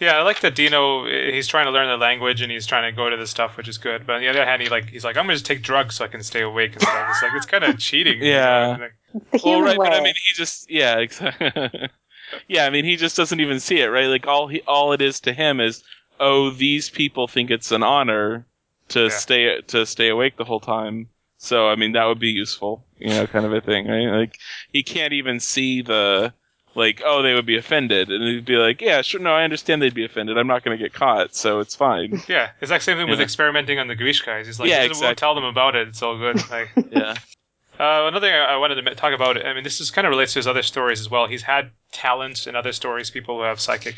Yeah, 0.00 0.18
I 0.18 0.22
like 0.22 0.40
that 0.40 0.54
Dino. 0.54 1.04
He's 1.06 1.46
trying 1.46 1.66
to 1.66 1.70
learn 1.70 1.88
the 1.88 1.96
language 1.96 2.40
and 2.40 2.50
he's 2.50 2.66
trying 2.66 2.90
to 2.90 2.96
go 2.96 3.10
to 3.10 3.16
this 3.16 3.30
stuff, 3.30 3.56
which 3.56 3.68
is 3.68 3.78
good. 3.78 4.06
But 4.06 4.14
on 4.16 4.20
the 4.22 4.28
other 4.28 4.44
hand, 4.44 4.62
he 4.62 4.68
like 4.68 4.88
he's 4.88 5.04
like, 5.04 5.16
I'm 5.16 5.24
gonna 5.24 5.34
just 5.34 5.46
take 5.46 5.62
drugs 5.62 5.96
so 5.96 6.04
I 6.04 6.08
can 6.08 6.22
stay 6.22 6.40
awake 6.42 6.74
and 6.74 6.82
stuff. 6.82 7.08
It's 7.08 7.22
like 7.22 7.34
it's 7.34 7.46
kind 7.46 7.64
of 7.64 7.78
cheating. 7.78 8.22
Yeah. 8.22 8.78
Like, 8.78 8.94
It's 9.32 9.44
the 9.44 9.48
well, 9.48 9.62
right, 9.62 9.78
way. 9.78 9.78
but 9.82 9.92
I 9.92 10.00
mean, 10.00 10.14
he 10.26 10.32
just 10.34 10.70
yeah, 10.70 10.98
exactly. 10.98 11.52
yeah, 12.48 12.64
I 12.66 12.70
mean, 12.70 12.84
he 12.84 12.96
just 12.96 13.16
doesn't 13.16 13.40
even 13.40 13.60
see 13.60 13.80
it, 13.80 13.86
right? 13.86 14.06
Like 14.06 14.26
all 14.26 14.48
he 14.48 14.62
all 14.66 14.92
it 14.92 15.02
is 15.02 15.20
to 15.20 15.32
him 15.32 15.60
is, 15.60 15.82
oh, 16.18 16.50
these 16.50 16.90
people 16.90 17.28
think 17.28 17.50
it's 17.50 17.72
an 17.72 17.82
honor 17.82 18.46
to 18.88 19.08
Yeah. 19.08 19.08
stay 19.10 19.60
to 19.62 19.86
stay 19.86 20.08
awake 20.08 20.36
the 20.36 20.44
whole 20.44 20.60
time. 20.60 21.08
So 21.38 21.68
I 21.68 21.76
mean, 21.76 21.92
that 21.92 22.04
would 22.06 22.18
be 22.20 22.30
useful, 22.30 22.86
you 22.98 23.08
know, 23.14 23.26
kind 23.26 23.46
of 23.46 23.52
a 23.52 23.60
thing, 23.60 23.86
right? 23.88 24.08
Like 24.20 24.38
he 24.72 24.82
can't 24.82 25.12
even 25.12 25.40
see 25.40 25.82
the 25.82 26.32
like, 26.74 27.02
oh, 27.04 27.22
they 27.22 27.34
would 27.34 27.46
be 27.46 27.56
offended, 27.56 28.10
and 28.10 28.22
he'd 28.22 28.44
be 28.44 28.56
like, 28.56 28.80
yeah, 28.80 29.02
sure, 29.02 29.20
no, 29.20 29.32
I 29.32 29.42
understand 29.44 29.82
they'd 29.82 29.92
be 29.94 30.04
offended. 30.04 30.38
I'm 30.38 30.46
not 30.46 30.62
going 30.64 30.76
to 30.78 30.82
get 30.82 30.92
caught, 30.94 31.34
so 31.34 31.60
it's 31.60 31.74
fine. 31.74 32.22
yeah, 32.28 32.50
it's 32.60 32.70
like 32.70 32.82
same 32.82 32.96
thing 32.96 33.08
with 33.10 33.20
experimenting 33.20 33.78
on 33.78 33.88
the 33.88 33.96
Greeshkas. 33.96 34.46
He's 34.46 34.60
like, 34.60 34.68
Yeah, 34.68 34.76
yeah, 34.78 34.84
exactly. 34.84 35.06
won't 35.06 35.18
tell 35.18 35.34
them 35.34 35.44
about 35.44 35.74
it. 35.74 35.88
It's 35.88 36.02
all 36.02 36.16
good. 36.16 36.36
Like, 36.50 36.68
yeah, 36.90 37.14
Uh, 37.78 38.06
another 38.08 38.26
thing 38.26 38.34
I 38.34 38.56
wanted 38.58 38.74
to 38.82 38.94
talk 38.94 39.14
about, 39.14 39.44
I 39.44 39.54
mean, 39.54 39.64
this 39.64 39.80
is 39.80 39.90
kind 39.90 40.06
of 40.06 40.10
relates 40.10 40.34
to 40.34 40.38
his 40.38 40.46
other 40.46 40.62
stories 40.62 41.00
as 41.00 41.10
well. 41.10 41.26
He's 41.26 41.42
had 41.42 41.70
talents 41.92 42.46
in 42.46 42.54
other 42.54 42.72
stories, 42.72 43.10
people 43.10 43.36
who 43.38 43.42
have 43.42 43.58
psychic 43.58 43.96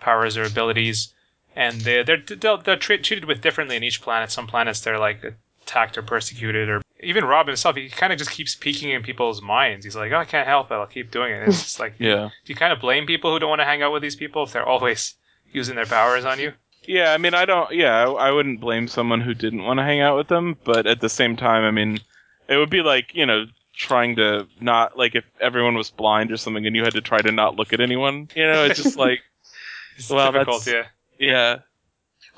powers 0.00 0.36
or 0.36 0.44
abilities, 0.44 1.12
and 1.56 1.80
they, 1.80 2.04
they're 2.04 2.22
they're, 2.24 2.56
they're 2.58 2.76
treated 2.76 3.24
with 3.24 3.40
differently 3.40 3.76
in 3.76 3.82
each 3.82 4.00
planet. 4.00 4.30
Some 4.30 4.46
planets 4.46 4.80
they're 4.80 4.98
like 5.00 5.34
attacked 5.68 5.98
or 5.98 6.02
persecuted, 6.02 6.68
or 6.68 6.80
even 7.00 7.24
Robb 7.24 7.46
himself, 7.46 7.76
he 7.76 7.88
kind 7.90 8.12
of 8.12 8.18
just 8.18 8.30
keeps 8.30 8.54
peeking 8.54 8.90
in 8.90 9.02
people's 9.02 9.42
minds. 9.42 9.84
He's 9.84 9.94
like, 9.94 10.10
oh, 10.12 10.16
I 10.16 10.24
can't 10.24 10.48
help 10.48 10.70
it, 10.70 10.74
I'll 10.74 10.86
keep 10.86 11.10
doing 11.10 11.32
it. 11.32 11.46
It's 11.48 11.62
just 11.62 11.80
like, 11.80 11.94
yeah. 11.98 12.30
do 12.44 12.52
you 12.52 12.56
kind 12.56 12.72
of 12.72 12.80
blame 12.80 13.06
people 13.06 13.32
who 13.32 13.38
don't 13.38 13.50
want 13.50 13.60
to 13.60 13.64
hang 13.66 13.82
out 13.82 13.92
with 13.92 14.02
these 14.02 14.16
people 14.16 14.42
if 14.42 14.52
they're 14.52 14.66
always 14.66 15.14
using 15.52 15.76
their 15.76 15.86
powers 15.86 16.24
on 16.24 16.38
you? 16.40 16.52
Yeah, 16.86 17.12
I 17.12 17.18
mean, 17.18 17.34
I 17.34 17.44
don't. 17.44 17.70
Yeah, 17.72 17.94
I, 18.08 18.28
I 18.28 18.30
wouldn't 18.30 18.60
blame 18.60 18.88
someone 18.88 19.20
who 19.20 19.34
didn't 19.34 19.62
want 19.64 19.78
to 19.78 19.84
hang 19.84 20.00
out 20.00 20.16
with 20.16 20.28
them, 20.28 20.56
but 20.64 20.86
at 20.86 21.00
the 21.02 21.10
same 21.10 21.36
time, 21.36 21.62
I 21.64 21.70
mean, 21.70 22.00
it 22.48 22.56
would 22.56 22.70
be 22.70 22.80
like 22.80 23.14
you 23.14 23.26
know 23.26 23.44
trying 23.74 24.16
to 24.16 24.46
not 24.60 24.96
like 24.96 25.14
if 25.14 25.24
everyone 25.40 25.74
was 25.74 25.90
blind 25.90 26.32
or 26.32 26.36
something 26.38 26.66
and 26.66 26.74
you 26.74 26.82
had 26.82 26.94
to 26.94 27.00
try 27.02 27.18
to 27.18 27.30
not 27.30 27.56
look 27.56 27.72
at 27.74 27.80
anyone. 27.80 28.28
You 28.34 28.44
know, 28.50 28.64
it's 28.64 28.82
just 28.82 28.96
like 28.96 29.20
It's 29.98 30.08
Well, 30.08 30.32
difficult, 30.32 30.64
that's- 30.64 30.86
yeah. 31.18 31.28
yeah, 31.30 31.56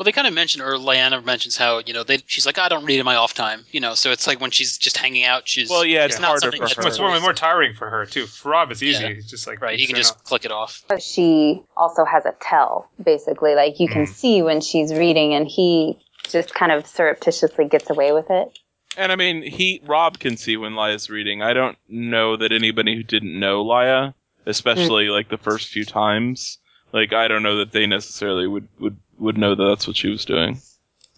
Well, 0.01 0.07
they 0.07 0.13
kind 0.13 0.27
of 0.27 0.33
mention, 0.33 0.63
or 0.63 0.77
Lyanna 0.79 1.23
mentions 1.23 1.59
how 1.59 1.83
you 1.85 1.93
know 1.93 2.05
they. 2.05 2.21
She's 2.25 2.47
like, 2.47 2.57
I 2.57 2.71
don't 2.71 2.87
read 2.87 2.99
in 3.01 3.05
my 3.05 3.17
off 3.17 3.35
time, 3.35 3.67
you 3.71 3.81
know. 3.81 3.93
So 3.93 4.13
it's 4.13 4.27
like 4.27 4.41
when 4.41 4.51
she's 4.51 4.79
just 4.79 4.97
hanging 4.97 5.25
out, 5.25 5.47
she's 5.47 5.69
Well, 5.69 5.85
yeah, 5.85 6.07
it's 6.07 6.15
Yeah. 6.15 6.21
not 6.23 6.29
harder 6.29 6.41
something 6.41 6.67
for 6.69 6.81
her. 6.85 6.89
It's 6.89 6.99
more, 6.99 7.21
more 7.21 7.35
tiring 7.35 7.75
for 7.75 7.91
her 7.91 8.07
too. 8.07 8.25
For 8.25 8.49
Robb, 8.49 8.71
it's 8.71 8.83
easy. 8.83 9.05
Yeah. 9.05 9.13
He's 9.13 9.29
just 9.29 9.47
like 9.47 9.61
right. 9.61 9.79
He 9.79 9.85
can 9.85 9.97
turn 9.97 10.03
just 10.03 10.25
click 10.25 10.47
it 10.47 10.53
off. 10.53 10.83
But 10.89 11.03
she 11.03 11.63
also 11.77 12.07
has 12.07 12.25
a 12.25 12.35
tell, 12.41 12.89
basically. 13.05 13.55
Like 13.55 13.79
you 13.79 13.89
can 13.89 14.07
Mm. 14.07 14.09
see 14.09 14.41
when 14.41 14.63
she's 14.63 14.95
reading, 14.95 15.35
and 15.35 15.47
he 15.47 15.99
just 16.31 16.55
kind 16.55 16.73
of 16.73 16.87
surreptitiously 16.87 17.67
gets 17.69 17.91
away 17.91 18.13
with 18.13 18.31
it. 18.31 18.59
And 18.97 19.13
I 19.13 19.17
mean, 19.17 19.43
he 19.43 19.83
Robb 19.85 20.19
can 20.19 20.39
see 20.39 20.57
when 20.57 20.77
Lya's 20.77 21.11
reading. 21.11 21.43
I 21.43 21.53
don't 21.53 21.77
know 21.91 22.39
that 22.39 22.53
anybody 22.53 22.97
who 22.97 23.03
didn't 23.03 23.39
know 23.39 23.63
Lya, 23.63 24.15
especially 24.47 25.09
like 25.11 25.29
the 25.29 25.37
first 25.37 25.69
few 25.69 25.85
times, 25.85 26.57
like 26.93 27.13
I 27.13 27.29
don't 27.29 27.43
know 27.43 27.59
that 27.59 27.73
they 27.73 27.87
necessarily 27.87 28.47
would 28.47 28.69
would 28.79 28.97
would 29.19 29.39
know 29.39 29.55
that 29.55 29.65
that's 29.65 29.87
what 29.87 29.97
she 29.97 30.09
was 30.09 30.25
doing. 30.25 30.61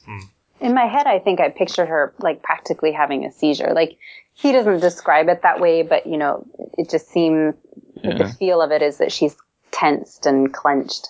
Hmm. 0.04 0.20
In 0.60 0.74
my 0.74 0.86
head, 0.86 1.06
I 1.06 1.18
think 1.18 1.40
I 1.40 1.48
pictured 1.48 1.86
her 1.86 2.14
like 2.18 2.42
practically 2.42 2.92
having 2.92 3.24
a 3.24 3.32
seizure. 3.32 3.72
Like 3.74 3.98
he 4.34 4.52
doesn't 4.52 4.80
describe 4.80 5.28
it 5.28 5.42
that 5.42 5.60
way, 5.60 5.82
but 5.82 6.06
you 6.06 6.16
know, 6.16 6.46
it 6.78 6.90
just 6.90 7.08
seems 7.08 7.54
Yeah. 8.02 8.18
the 8.18 8.28
feel 8.28 8.60
of 8.60 8.72
it 8.72 8.82
is 8.82 8.98
that 8.98 9.12
she's 9.12 9.36
tensed 9.70 10.26
and 10.26 10.52
clenched. 10.52 11.08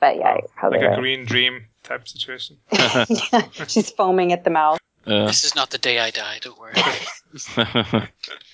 But 0.00 0.16
yeah, 0.16 0.34
you're 0.34 0.48
probably 0.56 0.78
like 0.78 0.86
a 0.86 0.90
right. 0.90 0.98
green 0.98 1.24
dream 1.24 1.66
type 1.82 2.06
situation. 2.06 2.58
yeah, 2.72 3.46
she's 3.66 3.90
foaming 3.90 4.32
at 4.32 4.44
the 4.44 4.50
mouth. 4.50 4.78
Yeah. 5.06 5.26
This 5.26 5.44
is 5.44 5.54
not 5.54 5.70
the 5.70 5.78
day 5.78 5.98
I 6.00 6.10
die. 6.10 6.38
Don't 6.40 6.58
worry. 6.58 6.74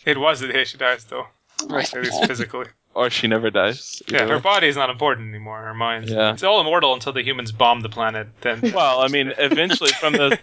It 0.05 0.19
was 0.19 0.41
the 0.41 0.49
day 0.49 0.65
she 0.65 0.77
dies, 0.77 1.05
though, 1.05 1.27
right. 1.69 1.95
at 1.95 2.03
least 2.03 2.27
physically. 2.27 2.67
Or 2.95 3.09
she 3.09 3.27
never 3.27 3.51
dies. 3.51 4.03
Yeah, 4.09 4.27
her 4.27 4.35
way. 4.37 4.41
body 4.41 4.69
is 4.69 4.77
not 4.77 4.91
important 4.91 5.29
anymore. 5.31 5.63
Her 5.63 5.73
mind. 5.75 6.09
Yeah. 6.11 6.33
It's 6.35 6.43
all 6.43 6.61
immortal 6.61 6.93
until 6.93 7.13
the 7.13 7.23
humans 7.23 7.51
bomb 7.51 7.81
the 7.81 7.89
planet. 7.89 8.29
Then. 8.43 8.61
Well, 8.75 9.01
I 9.01 9.09
mean, 9.09 9.33
eventually 9.39 9.91
from 9.93 10.13
the 10.13 10.39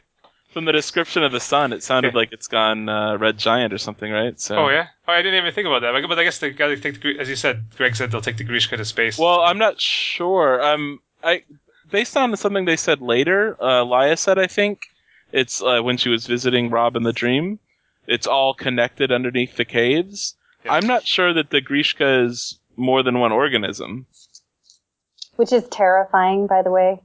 from 0.52 0.66
the 0.66 0.72
description 0.72 1.24
of 1.24 1.32
the 1.32 1.40
sun, 1.40 1.74
it 1.74 1.84
sounded 1.84 2.16
like 2.16 2.32
it's 2.34 2.48
gone 2.48 2.90
uh, 2.90 3.18
red 3.18 3.38
giant 3.38 3.72
or 3.72 3.78
something, 3.78 4.12
right? 4.12 4.40
So. 4.40 4.56
Oh 4.58 4.70
yeah. 4.70 4.88
Oh, 5.08 5.14
I 5.14 5.22
didn't 5.22 5.38
even 5.40 5.54
think 5.54 5.68
about 5.68 5.82
that. 5.84 5.92
But- 5.92 6.08
But 6.08 6.18
I 6.18 6.24
guess 6.24 6.40
they 6.40 6.50
gotta 6.50 6.76
take 6.78 6.96
the, 6.96 7.14
Gr- 7.14 7.22
as 7.22 7.30
you 7.30 7.36
said, 7.36 7.66
Greg 7.78 7.96
said 7.96 8.10
they'll 8.12 8.20
take 8.22 8.38
the 8.38 8.46
Greeshka 8.46 8.78
to 8.78 8.86
space. 8.86 9.18
Well, 9.20 9.42
I'm 9.42 9.60
not 9.60 9.80
sure. 9.80 10.60
Um, 10.64 11.00
I 11.24 11.44
based 11.92 12.18
on 12.18 12.36
something 12.36 12.66
they 12.66 12.78
said 12.78 13.00
later, 13.00 13.56
uh, 13.62 13.84
Lya 13.86 14.18
said 14.18 14.40
I 14.40 14.48
think 14.48 14.88
it's 15.32 15.62
uh, 15.62 15.82
when 15.82 15.98
she 15.98 16.10
was 16.10 16.26
visiting 16.26 16.72
Robb 16.72 16.96
in 16.96 17.04
the 17.04 17.14
dream. 17.14 17.60
It's 18.08 18.26
all 18.26 18.56
connected 18.56 19.12
underneath 19.12 19.56
the 19.56 19.66
caves. 19.66 20.36
Yeah. 20.66 20.74
I'm 20.74 20.88
not 20.88 21.06
sure 21.08 21.34
that 21.34 21.50
the 21.52 21.62
Greeshka 21.62 22.26
is 22.26 22.60
more 22.76 23.04
than 23.04 23.20
one 23.20 23.32
organism. 23.32 24.06
Which 25.36 25.54
is 25.54 25.68
terrifying, 25.70 26.48
by 26.48 26.62
the 26.62 26.72
way. 26.72 27.02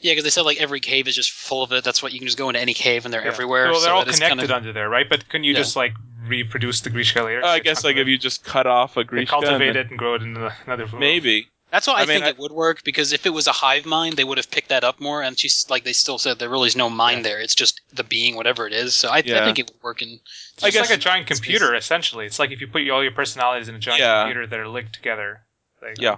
Yeah, 0.00 0.12
because 0.12 0.24
they 0.24 0.30
said 0.30 0.42
like 0.42 0.60
every 0.60 0.78
cave 0.80 1.08
is 1.08 1.16
just 1.16 1.32
full 1.32 1.62
of 1.64 1.72
it. 1.72 1.82
That's 1.82 2.02
what 2.02 2.12
you 2.12 2.20
can 2.20 2.28
just 2.28 2.38
go 2.38 2.48
into 2.48 2.60
any 2.60 2.74
cave 2.74 3.04
and 3.04 3.12
they're 3.12 3.22
Yeah. 3.22 3.28
everywhere. 3.28 3.64
Well, 3.70 3.80
they're 3.80 3.88
so 3.90 3.94
all 3.96 4.04
connected 4.04 4.28
kind 4.28 4.40
of, 4.42 4.50
under 4.52 4.72
there, 4.72 4.88
right? 4.88 5.08
But 5.08 5.28
can 5.28 5.42
you 5.42 5.52
Yeah. 5.52 5.58
just 5.58 5.74
like 5.74 5.92
reproduce 6.28 6.80
the 6.82 6.90
Greeshka 6.90 7.24
later? 7.24 7.44
Uh, 7.44 7.48
I 7.48 7.58
guess 7.58 7.82
like 7.82 7.96
if 7.96 8.06
you 8.06 8.16
just 8.18 8.44
cut 8.44 8.66
off 8.66 8.96
a 8.96 9.00
They 9.02 9.24
Greeshka, 9.24 9.28
cultivate 9.28 9.68
and- 9.70 9.76
it 9.76 9.90
and 9.90 9.98
grow 9.98 10.14
it 10.14 10.22
into 10.22 10.52
another 10.66 10.86
maybe. 10.96 11.48
That's 11.70 11.86
why 11.88 11.94
I, 11.94 11.96
I 11.96 12.00
mean, 12.00 12.08
think 12.08 12.24
I- 12.24 12.28
it 12.30 12.38
would 12.38 12.52
work 12.52 12.84
because 12.84 13.12
if 13.12 13.26
it 13.26 13.30
was 13.30 13.46
a 13.46 13.52
hive 13.52 13.86
mind, 13.86 14.16
they 14.16 14.24
would 14.24 14.38
have 14.38 14.50
picked 14.50 14.68
that 14.68 14.84
up 14.84 15.00
more. 15.00 15.22
And 15.22 15.38
she's 15.38 15.66
like 15.68 15.84
they 15.84 15.92
still 15.92 16.18
said 16.18 16.38
there 16.38 16.48
really 16.48 16.68
is 16.68 16.76
no 16.76 16.88
mind 16.88 17.24
there. 17.24 17.40
It's 17.40 17.54
just 17.54 17.80
the 17.92 18.04
being, 18.04 18.36
whatever 18.36 18.66
it 18.66 18.72
is. 18.72 18.94
So 18.94 19.08
I, 19.08 19.22
Yeah. 19.24 19.42
I 19.42 19.44
think 19.44 19.58
it 19.58 19.70
would 19.72 19.82
work 19.82 20.00
in. 20.02 20.20
It's 20.54 20.64
I 20.64 20.70
guess- 20.70 20.88
like 20.88 20.98
a 20.98 21.00
giant 21.00 21.26
computer, 21.26 21.74
essentially. 21.74 22.24
It's 22.26 22.38
like 22.38 22.50
if 22.52 22.60
you 22.60 22.66
put 22.68 22.88
all 22.90 23.02
your 23.02 23.12
personalities 23.12 23.68
in 23.68 23.74
a 23.74 23.78
giant 23.78 24.00
Yeah. 24.00 24.22
computer 24.22 24.46
that 24.46 24.58
are 24.58 24.68
linked 24.68 24.92
together. 24.94 25.40
Like, 25.82 26.00
Yeah. 26.00 26.16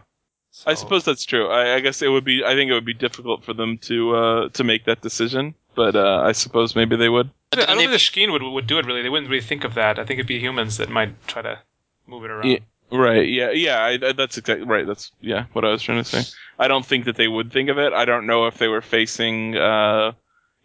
I 0.66 0.74
suppose 0.74 1.04
that's 1.04 1.24
true. 1.24 1.48
I, 1.48 1.76
I 1.76 1.80
guess 1.80 2.02
it 2.02 2.08
would 2.08 2.24
be. 2.24 2.42
I 2.44 2.54
think 2.54 2.68
it 2.70 2.74
would 2.74 2.84
be 2.84 2.94
difficult 2.94 3.44
for 3.44 3.54
them 3.54 3.78
to 3.78 4.16
uh, 4.16 4.48
to 4.50 4.64
make 4.64 4.86
that 4.86 5.00
decision, 5.02 5.54
but 5.76 5.94
uh, 5.94 6.22
I 6.24 6.32
suppose 6.32 6.74
maybe 6.74 6.96
they 6.96 7.08
would. 7.08 7.30
I 7.52 7.56
don't 7.56 7.68
And 7.70 7.78
think 7.78 7.90
the 7.90 7.94
if- 8.24 8.30
would 8.32 8.42
would 8.42 8.66
do 8.66 8.78
it 8.78 8.84
really. 8.86 9.02
They 9.02 9.08
wouldn't 9.08 9.30
really 9.30 9.42
think 9.44 9.62
of 9.64 9.74
that. 9.74 9.98
I 10.00 10.04
think 10.04 10.18
it'd 10.18 10.26
be 10.26 10.40
humans 10.40 10.76
that 10.78 10.88
might 10.88 11.10
try 11.28 11.42
to 11.42 11.60
move 12.08 12.24
it 12.24 12.30
around. 12.30 12.50
Yeah. 12.50 12.58
Right. 12.90 13.28
Yeah. 13.28 13.50
Yeah. 13.50 13.78
I, 13.78 13.98
I- 14.02 14.12
that's 14.12 14.38
exactly 14.38 14.66
right. 14.66 14.86
That's 14.86 15.12
yeah. 15.20 15.44
What 15.52 15.64
I 15.64 15.70
was 15.70 15.82
trying 15.82 16.02
to 16.02 16.04
say. 16.04 16.22
I 16.58 16.68
don't 16.68 16.84
think 16.86 17.04
that 17.04 17.16
they 17.16 17.28
would 17.28 17.52
think 17.52 17.68
of 17.68 17.78
it. 17.78 17.92
I 17.92 18.04
don't 18.04 18.26
know 18.26 18.46
if 18.46 18.58
they 18.58 18.68
were 18.68 18.80
facing, 18.82 19.56
uh, 19.56 20.12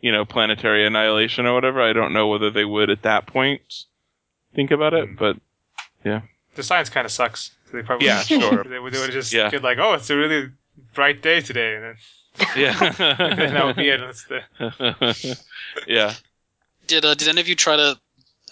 you 0.02 0.12
know, 0.12 0.26
planetary 0.26 0.86
annihilation 0.86 1.46
or 1.46 1.54
whatever. 1.54 1.82
I 1.82 1.94
don't 1.94 2.14
know 2.14 2.28
whether 2.28 2.50
they 2.50 2.66
would 2.66 2.90
at 2.90 3.04
that 3.04 3.26
point 3.28 3.62
think 4.56 4.72
about 4.72 4.94
it. 4.94 5.18
But 5.18 5.38
yeah, 6.04 6.22
The 6.56 6.64
science 6.64 6.90
kind 6.90 7.06
of 7.06 7.12
sucks. 7.12 7.52
So 7.72 7.78
they 7.78 7.84
probably 7.84 8.08
Yeah, 8.08 8.22
sure. 8.22 8.64
They 8.70 8.80
would, 8.80 8.94
they 8.94 9.00
would 9.00 9.12
just 9.12 9.32
Yeah. 9.34 9.50
get 9.50 9.64
like, 9.64 9.78
oh, 9.78 9.94
it's 9.94 10.10
a 10.10 10.18
really 10.18 10.50
bright 10.94 11.22
day 11.22 11.42
today, 11.42 11.76
and 11.76 11.84
then, 11.84 11.96
then 13.38 13.54
that 13.54 13.66
would 13.66 13.76
be 13.76 13.84
yeah. 13.86 13.94
it. 13.94 13.98
That's 14.00 14.24
the, 14.26 15.38
yeah. 15.88 16.14
Did 16.88 17.06
uh, 17.06 17.14
did 17.14 17.28
any 17.28 17.40
of 17.42 17.48
you 17.48 17.56
try 17.56 17.76
to, 17.78 18.00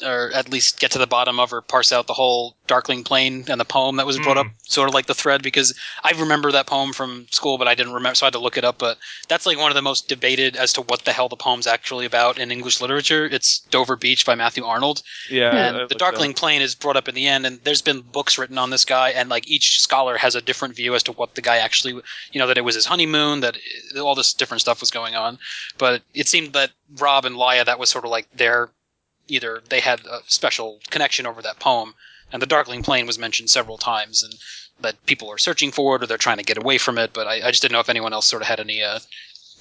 or 0.03 0.31
at 0.33 0.49
least 0.49 0.79
get 0.79 0.91
to 0.91 0.99
the 0.99 1.07
bottom 1.07 1.39
of 1.39 1.53
or 1.53 1.61
parse 1.61 1.91
out 1.91 2.07
the 2.07 2.13
whole 2.13 2.55
Darkling 2.67 3.03
Plain 3.03 3.45
and 3.47 3.59
the 3.59 3.65
poem 3.65 3.97
that 3.97 4.05
was 4.05 4.17
brought 4.19 4.37
Hmm. 4.37 4.47
up, 4.47 4.53
sort 4.63 4.87
of 4.87 4.93
like 4.93 5.05
the 5.07 5.13
thread? 5.13 5.41
Because 5.43 5.73
I 6.03 6.11
remember 6.11 6.51
that 6.51 6.67
poem 6.67 6.93
from 6.93 7.27
school, 7.31 7.57
but 7.57 7.67
I 7.67 7.75
didn't 7.75 7.93
remember, 7.93 8.15
so 8.15 8.25
I 8.25 8.27
had 8.27 8.33
to 8.33 8.39
look 8.39 8.57
it 8.57 8.63
up. 8.63 8.77
But 8.77 8.97
that's 9.27 9.45
like 9.45 9.57
one 9.57 9.71
of 9.71 9.75
the 9.75 9.81
most 9.81 10.07
debated 10.07 10.55
as 10.55 10.73
to 10.73 10.81
what 10.81 11.05
the 11.05 11.11
hell 11.13 11.29
the 11.29 11.35
poem's 11.35 11.67
actually 11.67 12.05
about 12.05 12.39
in 12.39 12.51
English 12.51 12.79
literature. 12.81 13.25
It's 13.25 13.59
Dover 13.71 13.95
Beach 13.95 14.25
by 14.25 14.35
Matthew 14.35 14.63
Arnold. 14.63 15.03
Yeah. 15.29 15.49
I 15.49 15.57
and 15.79 15.89
the 15.89 15.95
Darkling 15.95 16.31
up. 16.31 16.37
Plain 16.37 16.61
is 16.61 16.75
brought 16.75 16.97
up 16.97 17.07
in 17.07 17.15
the 17.15 17.27
end, 17.27 17.45
and 17.45 17.59
there's 17.63 17.81
been 17.81 18.01
books 18.01 18.37
written 18.37 18.57
on 18.57 18.69
this 18.69 18.85
guy, 18.85 19.09
and 19.09 19.29
like 19.29 19.47
each 19.49 19.81
scholar 19.81 20.17
has 20.17 20.35
a 20.35 20.41
different 20.41 20.75
view 20.75 20.95
as 20.95 21.03
to 21.03 21.11
what 21.11 21.35
the 21.35 21.41
guy 21.41 21.57
actually, 21.57 21.93
you 22.31 22.39
know, 22.39 22.47
that 22.47 22.57
it 22.57 22.61
was 22.65 22.75
his 22.75 22.85
honeymoon, 22.85 23.41
that 23.41 23.57
all 23.99 24.15
this 24.15 24.33
different 24.33 24.61
stuff 24.61 24.79
was 24.79 24.91
going 24.91 25.15
on. 25.15 25.37
But 25.77 26.01
it 26.13 26.27
seemed 26.27 26.53
that 26.53 26.71
Robb 26.97 27.25
and 27.25 27.35
Lya, 27.35 27.65
that 27.65 27.79
was 27.79 27.89
sort 27.89 28.05
of 28.05 28.11
like 28.11 28.27
their 28.35 28.69
either 29.31 29.61
they 29.69 29.79
had 29.79 30.01
a 30.05 30.19
special 30.27 30.79
connection 30.89 31.25
over 31.25 31.41
that 31.41 31.59
poem, 31.59 31.93
and 32.31 32.41
the 32.41 32.47
Darkling 32.47 32.83
Plain 32.83 33.07
was 33.07 33.17
mentioned 33.17 33.49
several 33.49 33.77
times, 33.77 34.23
and 34.23 34.33
that 34.81 35.03
people 35.05 35.31
are 35.31 35.37
searching 35.37 35.71
for 35.71 35.95
it 35.95 36.03
or 36.03 36.07
they're 36.07 36.17
trying 36.17 36.37
to 36.37 36.43
get 36.43 36.57
away 36.57 36.77
from 36.77 36.97
it. 36.97 37.13
But 37.13 37.27
I, 37.27 37.47
I 37.47 37.51
just 37.51 37.61
didn't 37.61 37.73
know 37.73 37.79
if 37.79 37.89
anyone 37.89 38.13
else 38.13 38.27
sort 38.27 38.41
of 38.41 38.47
had 38.47 38.59
any. 38.59 38.83
Uh, 38.83 38.99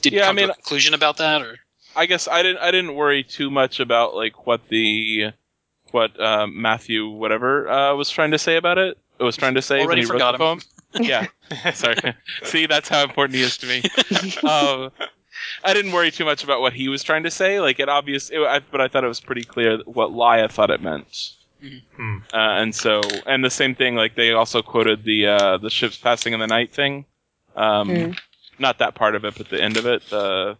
did 0.03 0.13
Yeah, 0.13 0.25
I 0.25 0.27
come 0.27 0.37
to 0.37 0.51
a 0.51 0.55
conclusion 0.55 0.95
about 0.95 1.19
that, 1.19 1.43
or 1.43 1.59
I 1.97 2.07
guess 2.07 2.29
I 2.29 2.43
didn't. 2.43 2.59
I 2.59 2.71
didn't 2.71 2.95
worry 2.95 3.23
too 3.23 3.51
much 3.51 3.81
about 3.81 4.15
like 4.15 4.47
what 4.47 4.69
the 4.69 5.33
what 5.91 6.19
um, 6.21 6.61
Matthew 6.61 7.09
whatever 7.09 7.69
uh, 7.69 7.95
was 7.95 8.11
trying 8.11 8.31
to 8.33 8.39
say 8.39 8.57
about 8.57 8.79
it. 8.79 8.99
Was 9.19 9.37
trying 9.37 9.55
to 9.55 9.63
say 9.63 9.79
when 9.79 9.87
Already 9.87 10.03
he 10.03 10.07
forgot 10.07 10.41
wrote 10.41 10.53
him. 10.53 10.61
the 10.93 10.99
poem. 10.99 11.07
yeah. 11.55 11.73
Sorry. 11.75 12.15
See, 12.45 12.67
that's 12.67 12.89
how 12.89 13.03
important 13.03 13.37
he 13.37 13.43
is 13.43 13.59
to 13.59 13.67
me. 13.67 13.83
um, 14.49 14.91
I 15.65 15.75
didn't 15.75 15.93
worry 15.93 16.11
too 16.11 16.25
much 16.25 16.45
about 16.45 16.61
what 16.61 16.73
he 16.73 16.89
was 16.89 17.03
trying 17.03 17.23
to 17.25 17.31
say. 17.31 17.61
Like 17.61 17.81
it 17.81 17.89
obvious, 17.89 18.31
it, 18.31 18.41
I, 18.41 18.61
but 18.61 18.81
I 18.81 18.89
thought 18.89 19.05
it 19.05 19.09
was 19.09 19.21
pretty 19.21 19.45
clear 19.45 19.79
what 19.85 20.13
Lya 20.13 20.49
thought 20.51 20.71
it 20.71 20.83
meant. 20.83 21.33
Hmm. 21.97 22.19
Uh, 22.33 22.37
and 22.37 22.75
so, 22.75 23.03
and 23.27 23.45
the 23.45 23.51
same 23.51 23.75
thing. 23.75 23.95
Like 23.95 24.15
they 24.15 24.33
also 24.33 24.63
quoted 24.63 25.05
the 25.05 25.27
uh, 25.27 25.57
the 25.59 25.71
ships 25.71 25.97
passing 25.97 26.33
in 26.33 26.41
the 26.41 26.47
night 26.47 26.73
thing 26.73 27.05
Um, 27.57 27.89
Hmm. 27.89 28.13
Not 28.59 28.79
that 28.79 28.95
part 28.95 29.15
of 29.15 29.25
it, 29.25 29.35
but 29.37 29.49
the 29.49 29.63
end 29.63 29.77
of 29.77 29.87
it. 29.87 30.03
The 30.11 30.57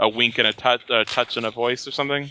a 0.00 0.08
wink 0.08 0.38
and 0.38 0.46
a 0.46 0.52
touch, 0.52 0.82
a 0.90 1.04
touch 1.04 1.36
and 1.36 1.46
a 1.46 1.50
voice, 1.50 1.86
or 1.86 1.92
something. 1.92 2.30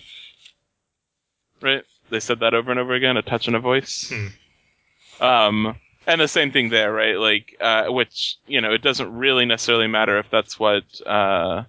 Right? 1.61 1.83
They 2.09 2.19
said 2.19 2.41
that 2.41 2.53
over 2.53 2.71
and 2.71 2.79
over 2.79 2.93
again. 2.93 3.15
A 3.15 3.21
touch 3.21 3.47
and 3.47 3.55
a 3.55 3.59
voice. 3.59 4.11
Hmm. 4.13 5.23
Um, 5.23 5.75
and 6.05 6.19
the 6.19 6.27
same 6.27 6.51
thing 6.51 6.69
there, 6.69 6.91
right? 6.91 7.17
Like, 7.17 7.55
uh, 7.61 7.85
which 7.87 8.37
you 8.47 8.59
know, 8.59 8.73
it 8.73 8.81
doesn't 8.81 9.13
really 9.13 9.45
necessarily 9.45 9.87
matter 9.87 10.19
if 10.19 10.29
that's 10.29 10.59
what 10.59 10.83
uh, 11.05 11.63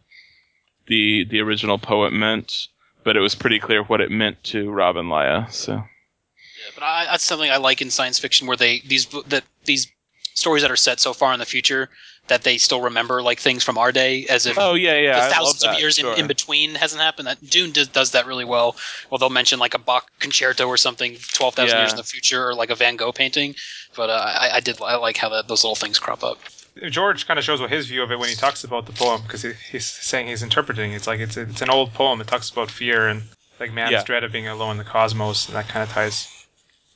the 0.87 1.25
the 1.25 1.41
original 1.41 1.79
poet 1.79 2.13
meant, 2.13 2.69
but 3.05 3.17
it 3.17 3.21
was 3.21 3.35
pretty 3.35 3.59
clear 3.59 3.83
what 3.83 4.01
it 4.01 4.11
meant 4.11 4.43
to 4.45 4.71
Robb 4.71 4.97
and 4.97 5.09
Lya. 5.09 5.47
So 5.51 5.73
Yeah, 5.75 6.71
but 6.75 6.85
I, 6.85 7.07
that's 7.07 7.25
something 7.25 7.51
I 7.51 7.57
like 7.57 7.83
in 7.83 7.91
science 7.91 8.19
fiction, 8.19 8.47
where 8.47 8.57
they 8.57 8.81
these 8.87 9.07
that 9.29 9.45
these 9.65 9.87
stories 10.35 10.63
that 10.63 10.71
are 10.71 10.77
set 10.77 11.01
so 11.01 11.13
far 11.13 11.33
in 11.33 11.39
the 11.39 11.47
future 11.47 11.89
that 12.27 12.43
they 12.43 12.57
still 12.57 12.81
remember 12.81 13.21
like 13.23 13.39
things 13.39 13.63
from 13.63 13.77
our 13.77 13.93
day, 13.93 14.25
as 14.31 14.47
if 14.47 14.57
Oh 14.59 14.75
yeah, 14.75 14.99
yeah. 14.99 15.29
thousands 15.29 15.63
of 15.63 15.79
years 15.79 15.97
sure. 15.97 16.15
in, 16.15 16.21
in 16.21 16.27
between 16.27 16.75
hasn't 16.75 17.03
happened. 17.03 17.29
That 17.29 17.51
Dune 17.51 17.71
does, 17.71 17.89
does 17.89 18.13
that 18.13 18.27
really 18.27 18.47
well. 18.47 18.77
Well, 19.11 19.19
they'll 19.19 19.29
mention 19.29 19.59
like 19.59 19.75
a 19.75 19.79
Bach 19.79 20.11
concerto 20.21 20.67
or 20.67 20.79
something 20.79 21.17
twelve 21.33 21.55
thousand 21.55 21.77
Yeah. 21.77 21.83
years 21.83 21.93
in 21.93 21.99
the 21.99 22.03
future, 22.03 22.49
or 22.49 22.55
like 22.55 22.71
a 22.71 22.75
Van 22.75 22.97
Gogh 22.97 23.13
painting. 23.13 23.55
But 23.95 24.09
uh, 24.11 24.25
I, 24.25 24.51
I 24.55 24.61
did 24.61 24.81
I 24.81 24.97
like 24.97 25.19
how 25.19 25.29
that 25.29 25.49
those 25.49 25.65
little 25.65 25.77
things 25.77 25.99
crop 25.99 26.25
up. 26.25 26.39
George 26.91 27.27
kind 27.27 27.39
of 27.39 27.45
shows 27.45 27.61
what 27.61 27.71
his 27.71 27.87
view 27.87 28.03
of 28.03 28.11
it 28.11 28.19
when 28.19 28.29
he 28.29 28.35
talks 28.35 28.65
about 28.65 28.87
the 28.87 28.93
poem 28.93 29.23
because 29.23 29.43
he, 29.43 29.53
he's 29.71 29.87
saying 29.87 30.27
he's 30.27 30.43
interpreting. 30.43 30.93
It's 30.93 31.07
like 31.07 31.21
it's 31.21 31.37
it's 31.37 31.63
an 31.63 31.71
old 31.71 31.93
poem. 31.95 32.21
It 32.21 32.27
talks 32.27 32.51
about 32.51 32.71
fear 32.71 33.09
and 33.09 33.23
like 33.61 33.73
man's 33.73 33.93
Yeah. 33.93 34.03
dread 34.03 34.25
of 34.25 34.33
being 34.33 34.49
alone 34.49 34.73
in 34.73 34.79
the 34.79 34.85
cosmos, 34.85 35.47
and 35.47 35.57
that 35.57 35.69
kind 35.69 35.83
of 35.83 35.91
ties 35.91 36.29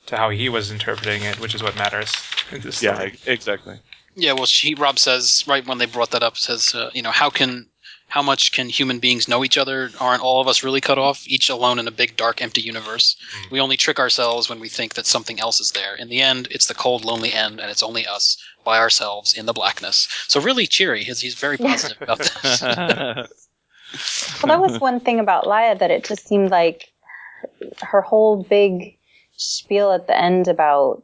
to 0.06 0.16
how 0.16 0.30
he 0.30 0.48
was 0.48 0.70
interpreting 0.70 1.22
it, 1.22 1.38
which 1.38 1.54
is 1.54 1.62
what 1.62 1.76
matters 1.76 2.12
in 2.50 2.60
this 2.60 2.82
Yeah, 2.82 2.94
story. 2.94 3.18
exactly. 3.26 3.78
Yeah, 4.16 4.32
well, 4.32 4.46
she 4.46 4.74
Robb 4.74 4.98
says 4.98 5.44
right 5.46 5.64
when 5.64 5.78
they 5.78 5.86
brought 5.86 6.10
that 6.10 6.24
up 6.24 6.36
says, 6.36 6.74
uh, 6.74 6.90
you 6.92 7.02
know, 7.02 7.12
how 7.12 7.30
can 7.30 7.68
how 8.08 8.22
much 8.22 8.52
can 8.52 8.70
human 8.70 8.98
beings 8.98 9.28
know 9.28 9.44
each 9.44 9.58
other? 9.58 9.90
Aren't 10.00 10.22
all 10.22 10.40
of 10.40 10.48
us 10.48 10.64
really 10.64 10.80
cut 10.80 10.96
off, 10.98 11.28
each 11.28 11.50
alone 11.50 11.78
in 11.78 11.86
a 11.86 11.90
big, 11.92 12.16
dark, 12.16 12.40
empty 12.40 12.62
universe? 12.62 13.16
Mm. 13.46 13.50
We 13.50 13.60
only 13.60 13.76
trick 13.76 13.98
ourselves 13.98 14.48
when 14.48 14.60
we 14.60 14.68
think 14.70 14.94
that 14.94 15.06
something 15.06 15.38
else 15.38 15.60
is 15.60 15.72
there. 15.72 15.94
In 15.94 16.08
the 16.08 16.22
end, 16.22 16.48
it's 16.50 16.66
the 16.66 16.74
cold, 16.74 17.04
lonely 17.04 17.34
end, 17.34 17.60
and 17.60 17.70
it's 17.70 17.82
only 17.82 18.06
us 18.06 18.38
by 18.68 18.78
ourselves 18.78 19.32
in 19.32 19.46
the 19.46 19.54
blackness. 19.54 20.08
So 20.28 20.42
really 20.42 20.66
cheery. 20.66 21.02
He's, 21.02 21.20
he's 21.20 21.34
very 21.34 21.56
positive 21.56 22.02
about 22.02 22.18
this. 22.42 22.60
Well, 24.42 24.48
that 24.48 24.60
was 24.60 24.78
one 24.78 25.00
thing 25.00 25.20
about 25.20 25.46
Lya 25.46 25.78
that 25.78 25.90
it 25.90 26.04
just 26.04 26.28
seemed 26.28 26.50
like 26.50 26.92
her 27.80 28.02
whole 28.02 28.42
big 28.42 28.98
spiel 29.38 29.90
at 29.92 30.06
the 30.06 30.14
end 30.14 30.48
about 30.48 31.02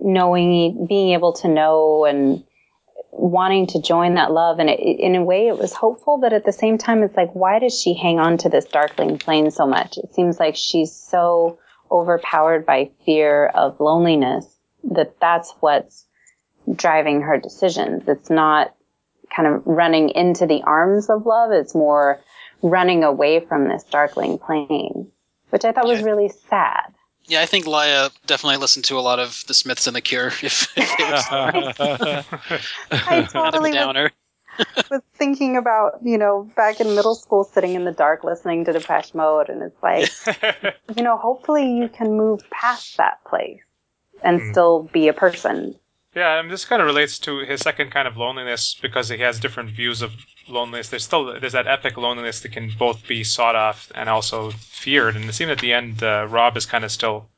knowing, 0.00 0.86
being 0.88 1.12
able 1.12 1.34
to 1.34 1.48
know 1.48 2.06
and 2.06 2.42
wanting 3.10 3.66
to 3.66 3.82
join 3.82 4.14
that 4.14 4.32
love. 4.32 4.58
And 4.58 4.70
it, 4.70 4.80
in 4.80 5.16
a 5.16 5.22
way, 5.22 5.48
it 5.48 5.58
was 5.58 5.74
hopeful, 5.74 6.16
but 6.16 6.32
at 6.32 6.46
the 6.46 6.52
same 6.52 6.78
time, 6.78 7.02
it's 7.02 7.16
like, 7.16 7.32
why 7.34 7.58
does 7.58 7.78
she 7.78 7.92
hang 7.92 8.18
on 8.18 8.38
to 8.38 8.48
this 8.48 8.64
darkling 8.64 9.18
plain 9.18 9.50
so 9.50 9.66
much? 9.66 9.98
It 9.98 10.14
seems 10.14 10.40
like 10.40 10.56
she's 10.56 10.94
so 10.94 11.58
overpowered 11.90 12.64
by 12.64 12.90
fear 13.04 13.48
of 13.48 13.78
loneliness 13.80 14.46
that 14.84 15.20
that's 15.20 15.52
what's 15.60 16.07
driving 16.74 17.22
her 17.22 17.38
decisions. 17.38 18.04
It's 18.08 18.30
not 18.30 18.74
kind 19.34 19.46
of 19.48 19.62
running 19.66 20.10
into 20.10 20.46
the 20.46 20.62
arms 20.62 21.10
of 21.10 21.26
love. 21.26 21.52
It's 21.52 21.74
more 21.74 22.20
running 22.62 23.04
away 23.04 23.40
from 23.40 23.68
this 23.68 23.84
darkling 23.84 24.38
plain, 24.38 25.10
which 25.50 25.64
I 25.64 25.72
thought 25.72 25.86
was 25.86 26.02
really 26.02 26.28
sad. 26.48 26.94
yeah, 27.26 27.40
I 27.42 27.46
think 27.46 27.66
Lya 27.66 28.10
definitely 28.26 28.56
listened 28.56 28.86
to 28.86 28.98
a 28.98 29.00
lot 29.00 29.18
of 29.18 29.44
The 29.46 29.54
Smiths 29.54 29.86
and 29.86 29.94
The 29.94 30.00
Cure. 30.00 30.28
If, 30.42 30.76
if 30.76 30.98
it 30.98 31.10
was 31.10 31.28
I 31.30 32.96
kind 32.96 33.18
of 33.20 33.28
a 33.28 33.28
totally 33.28 33.70
was, 33.70 33.74
downer. 33.76 34.10
was 34.90 35.02
thinking 35.14 35.56
about, 35.56 36.00
you 36.02 36.18
know, 36.18 36.50
back 36.56 36.80
in 36.80 36.94
middle 36.96 37.14
school, 37.14 37.44
sitting 37.44 37.74
in 37.74 37.84
the 37.84 37.92
dark 37.92 38.24
listening 38.24 38.64
to 38.64 38.72
Depeche 38.72 39.14
Mode, 39.14 39.50
and 39.50 39.62
it's 39.62 39.82
like, 39.82 40.10
you 40.96 41.02
know, 41.04 41.16
hopefully 41.16 41.70
you 41.76 41.88
can 41.88 42.16
move 42.16 42.40
past 42.50 42.96
that 42.96 43.22
place 43.24 43.60
and 44.24 44.40
Hmm. 44.40 44.50
still 44.50 44.82
be 44.92 45.06
a 45.08 45.12
person. 45.12 45.76
Yeah, 46.14 46.40
and 46.40 46.50
this 46.50 46.64
kind 46.64 46.80
of 46.80 46.86
relates 46.86 47.18
to 47.20 47.38
his 47.40 47.60
second 47.60 47.90
kind 47.90 48.08
of 48.08 48.16
loneliness 48.16 48.74
because 48.80 49.08
he 49.08 49.18
has 49.18 49.38
different 49.38 49.70
views 49.70 50.02
of 50.02 50.12
loneliness. 50.48 50.88
There's 50.88 51.04
still 51.04 51.38
there's 51.38 51.52
that 51.52 51.66
epic 51.66 51.96
loneliness 51.96 52.40
that 52.40 52.52
can 52.52 52.70
both 52.78 53.06
be 53.06 53.22
sought 53.24 53.54
off 53.54 53.92
and 53.94 54.08
also 54.08 54.50
feared. 54.52 55.16
And 55.16 55.26
it 55.26 55.32
seems 55.34 55.50
at 55.50 55.58
the 55.60 55.72
end, 55.72 56.02
uh, 56.02 56.26
Robb 56.28 56.56
is 56.56 56.66
kind 56.66 56.84
of 56.84 56.90
still 56.90 57.28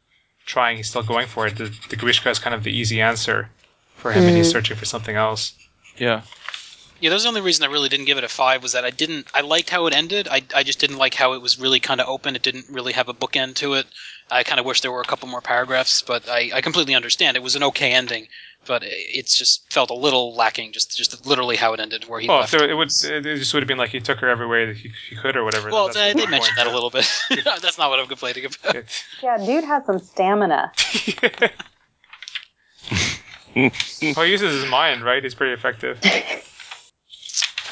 trying. 0.47 0.77
He's 0.77 0.89
still 0.89 1.03
going 1.03 1.27
for 1.27 1.47
it. 1.47 1.57
The, 1.57 1.64
the 1.91 1.97
Greeshka 1.97 2.31
is 2.31 2.39
kind 2.39 2.55
of 2.55 2.62
the 2.62 2.73
easy 2.77 3.01
answer 3.01 3.51
for 3.97 4.12
him, 4.12 4.25
and 4.29 4.37
he's 4.37 4.49
Mhm. 4.49 4.53
searching 4.53 4.77
for 4.77 4.85
something 4.87 5.16
else. 5.16 5.53
yeah. 5.99 6.23
Yeah, 7.01 7.09
that 7.11 7.15
was 7.17 7.23
the 7.23 7.29
only 7.29 7.41
reason 7.41 7.65
I 7.65 7.71
really 7.73 7.89
didn't 7.89 8.05
give 8.07 8.19
it 8.19 8.25
a 8.25 8.29
five 8.29 8.63
was 8.63 8.73
that 8.73 8.85
I 8.85 8.91
didn't. 8.91 9.27
I 9.35 9.41
liked 9.41 9.71
how 9.71 9.87
it 9.87 9.95
ended. 9.95 10.29
I, 10.31 10.43
I 10.55 10.63
just 10.63 10.79
didn't 10.81 10.99
like 10.99 11.15
how 11.15 11.33
it 11.33 11.41
was 11.41 11.59
really 11.59 11.81
kind 11.81 12.01
of 12.01 12.09
open. 12.09 12.37
It 12.37 12.43
didn't 12.43 12.67
really 12.71 12.93
have 12.93 13.09
a 13.09 13.15
bookend 13.15 13.55
to 13.57 13.75
it. 13.75 13.87
I 14.31 14.43
kind 14.45 14.61
of 14.61 14.67
wish 14.67 14.83
there 14.83 14.93
were 14.93 15.01
a 15.01 15.05
couple 15.05 15.27
more 15.29 15.41
paragraphs, 15.41 16.03
but 16.03 16.29
I, 16.29 16.51
I 16.55 16.61
completely 16.61 16.95
understand. 16.95 17.37
It 17.37 17.43
was 17.43 17.57
an 17.57 17.63
okay 17.65 17.93
ending, 17.93 18.29
but 18.67 18.83
it- 18.85 18.89
it's 18.93 19.37
just 19.37 19.73
felt 19.73 19.91
a 19.91 19.95
little 19.95 20.35
lacking. 20.37 20.73
Just 20.73 20.97
just 20.97 21.27
literally 21.27 21.57
how 21.57 21.73
it 21.73 21.81
ended, 21.81 22.05
where 22.07 22.21
he 22.21 22.29
Well, 22.29 22.41
left. 22.41 22.53
there, 22.53 22.69
it 22.69 22.75
would 22.75 22.89
it 22.89 23.23
just 23.23 23.55
would 23.55 23.63
have 23.63 23.69
been 23.69 23.79
like 23.79 23.91
he 23.91 24.01
took 24.01 24.19
her 24.19 24.29
every 24.29 24.47
way 24.47 24.67
that 24.67 24.77
he, 24.77 24.93
he 25.09 25.17
could 25.17 25.37
or 25.37 25.45
whatever. 25.45 25.71
well, 25.71 25.87
That's 25.87 25.97
they, 25.97 26.13
the 26.13 26.19
they 26.21 26.27
mentioned 26.27 26.59
that 26.59 26.67
a 26.67 26.71
little 26.71 26.91
bit. 26.91 27.11
That's 27.45 27.79
not 27.79 27.89
what 27.91 27.99
I'm 27.99 28.07
complaining 28.09 28.45
about. 28.45 28.85
Yeah, 29.23 29.39
dude 29.45 29.65
has 29.65 29.87
some 29.87 29.99
stamina. 29.99 30.71
well, 33.57 33.71
he 34.25 34.31
uses 34.31 34.63
his 34.63 34.71
mind, 34.71 35.03
right? 35.03 35.23
He's 35.23 35.35
pretty 35.35 35.55
effective. 35.55 35.99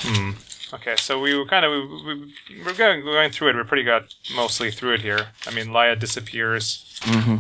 Hmm. 0.00 0.30
Okay, 0.74 0.96
so 0.96 1.18
we 1.18 1.34
were 1.34 1.46
kind 1.46 1.64
of 1.64 1.72
we, 1.72 2.14
we, 2.14 2.62
we're 2.64 2.74
going 2.74 3.02
going 3.02 3.30
through 3.30 3.48
it. 3.50 3.56
We're 3.56 3.64
pretty 3.64 3.84
got 3.84 4.14
mostly 4.34 4.70
through 4.70 4.94
it 4.94 5.00
here. 5.00 5.26
I 5.46 5.50
mean, 5.54 5.72
Laya 5.72 5.96
disappears. 5.96 7.00
Mm-hmm. 7.00 7.36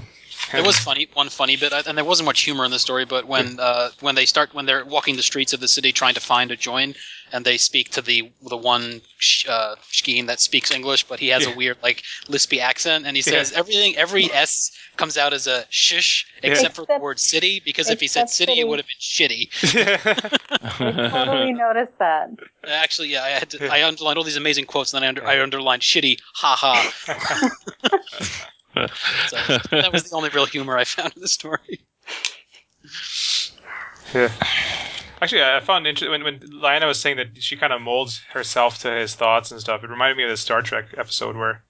There 0.52 0.64
was 0.64 0.78
funny 0.78 1.08
one 1.14 1.28
funny 1.28 1.56
bit, 1.56 1.72
and 1.72 1.96
there 1.96 2.04
wasn't 2.04 2.26
much 2.26 2.40
humor 2.42 2.64
in 2.64 2.70
the 2.70 2.78
story. 2.78 3.04
But 3.04 3.26
when 3.26 3.58
uh, 3.60 3.90
when 4.00 4.14
they 4.14 4.26
start 4.26 4.54
when 4.54 4.66
they're 4.66 4.84
walking 4.84 5.16
the 5.16 5.22
streets 5.22 5.52
of 5.52 5.60
the 5.60 5.68
city 5.68 5.92
trying 5.92 6.14
to 6.14 6.20
find 6.20 6.50
a 6.50 6.56
join, 6.56 6.94
and 7.32 7.44
they 7.44 7.58
speak 7.58 7.90
to 7.90 8.02
the 8.02 8.30
the 8.48 8.56
one 8.56 9.02
sh- 9.18 9.46
uh, 9.48 9.76
Shkeen 9.92 10.26
that 10.26 10.40
speaks 10.40 10.70
English, 10.70 11.04
but 11.04 11.20
he 11.20 11.28
has 11.28 11.44
Yeah. 11.44 11.52
a 11.52 11.56
weird 11.56 11.76
like 11.82 12.02
lispy 12.28 12.60
accent, 12.60 13.06
and 13.06 13.16
he 13.16 13.22
Yeah. 13.22 13.30
says 13.42 13.52
everything 13.52 13.96
every 13.96 14.32
s 14.32 14.70
comes 14.96 15.16
out 15.16 15.32
as 15.32 15.46
a 15.46 15.64
shish 15.70 16.26
except 16.42 16.74
for 16.74 16.84
the 16.86 16.98
word 16.98 17.20
city 17.20 17.60
because 17.64 17.88
if 17.90 18.00
he 18.00 18.08
said 18.08 18.28
city, 18.28 18.52
city. 18.52 18.60
it 18.60 18.68
would 18.68 18.78
have 18.78 18.86
been 18.86 19.00
shitty. 19.00 19.48
I 20.80 21.08
totally 21.10 21.52
noticed 21.52 21.98
that. 21.98 22.30
Actually, 22.66 23.08
yeah, 23.08 23.22
I 23.22 23.28
had 23.28 23.50
to, 23.50 23.68
I 23.72 23.84
underlined 23.86 24.18
all 24.18 24.24
these 24.24 24.36
amazing 24.36 24.64
quotes, 24.64 24.92
and 24.92 24.98
then 25.02 25.04
I, 25.04 25.08
under, 25.08 25.26
I 25.26 25.40
underlined 25.42 25.82
shitty, 25.82 26.18
ha 26.34 26.56
ha. 26.56 27.48
So 29.28 29.36
that 29.70 29.90
was 29.92 30.04
the 30.04 30.16
only 30.16 30.30
real 30.30 30.46
humor 30.46 30.76
I 30.76 30.84
found 30.84 31.12
in 31.16 31.22
the 31.22 31.28
story. 31.28 31.80
yeah. 34.14 34.32
Actually, 35.20 35.42
I 35.42 35.60
found 35.60 35.86
interesting 35.86 36.10
when 36.10 36.22
when 36.22 36.38
Lyanna 36.38 36.86
was 36.86 37.00
saying 37.00 37.16
that 37.16 37.42
she 37.42 37.56
kind 37.56 37.72
of 37.72 37.80
molds 37.80 38.18
herself 38.32 38.78
to 38.82 38.90
his 38.90 39.14
thoughts 39.14 39.50
and 39.50 39.60
stuff. 39.60 39.82
It 39.82 39.90
reminded 39.90 40.16
me 40.16 40.24
of 40.24 40.30
the 40.30 40.36
Star 40.36 40.62
Trek 40.62 40.86
episode 40.96 41.36
where 41.36 41.64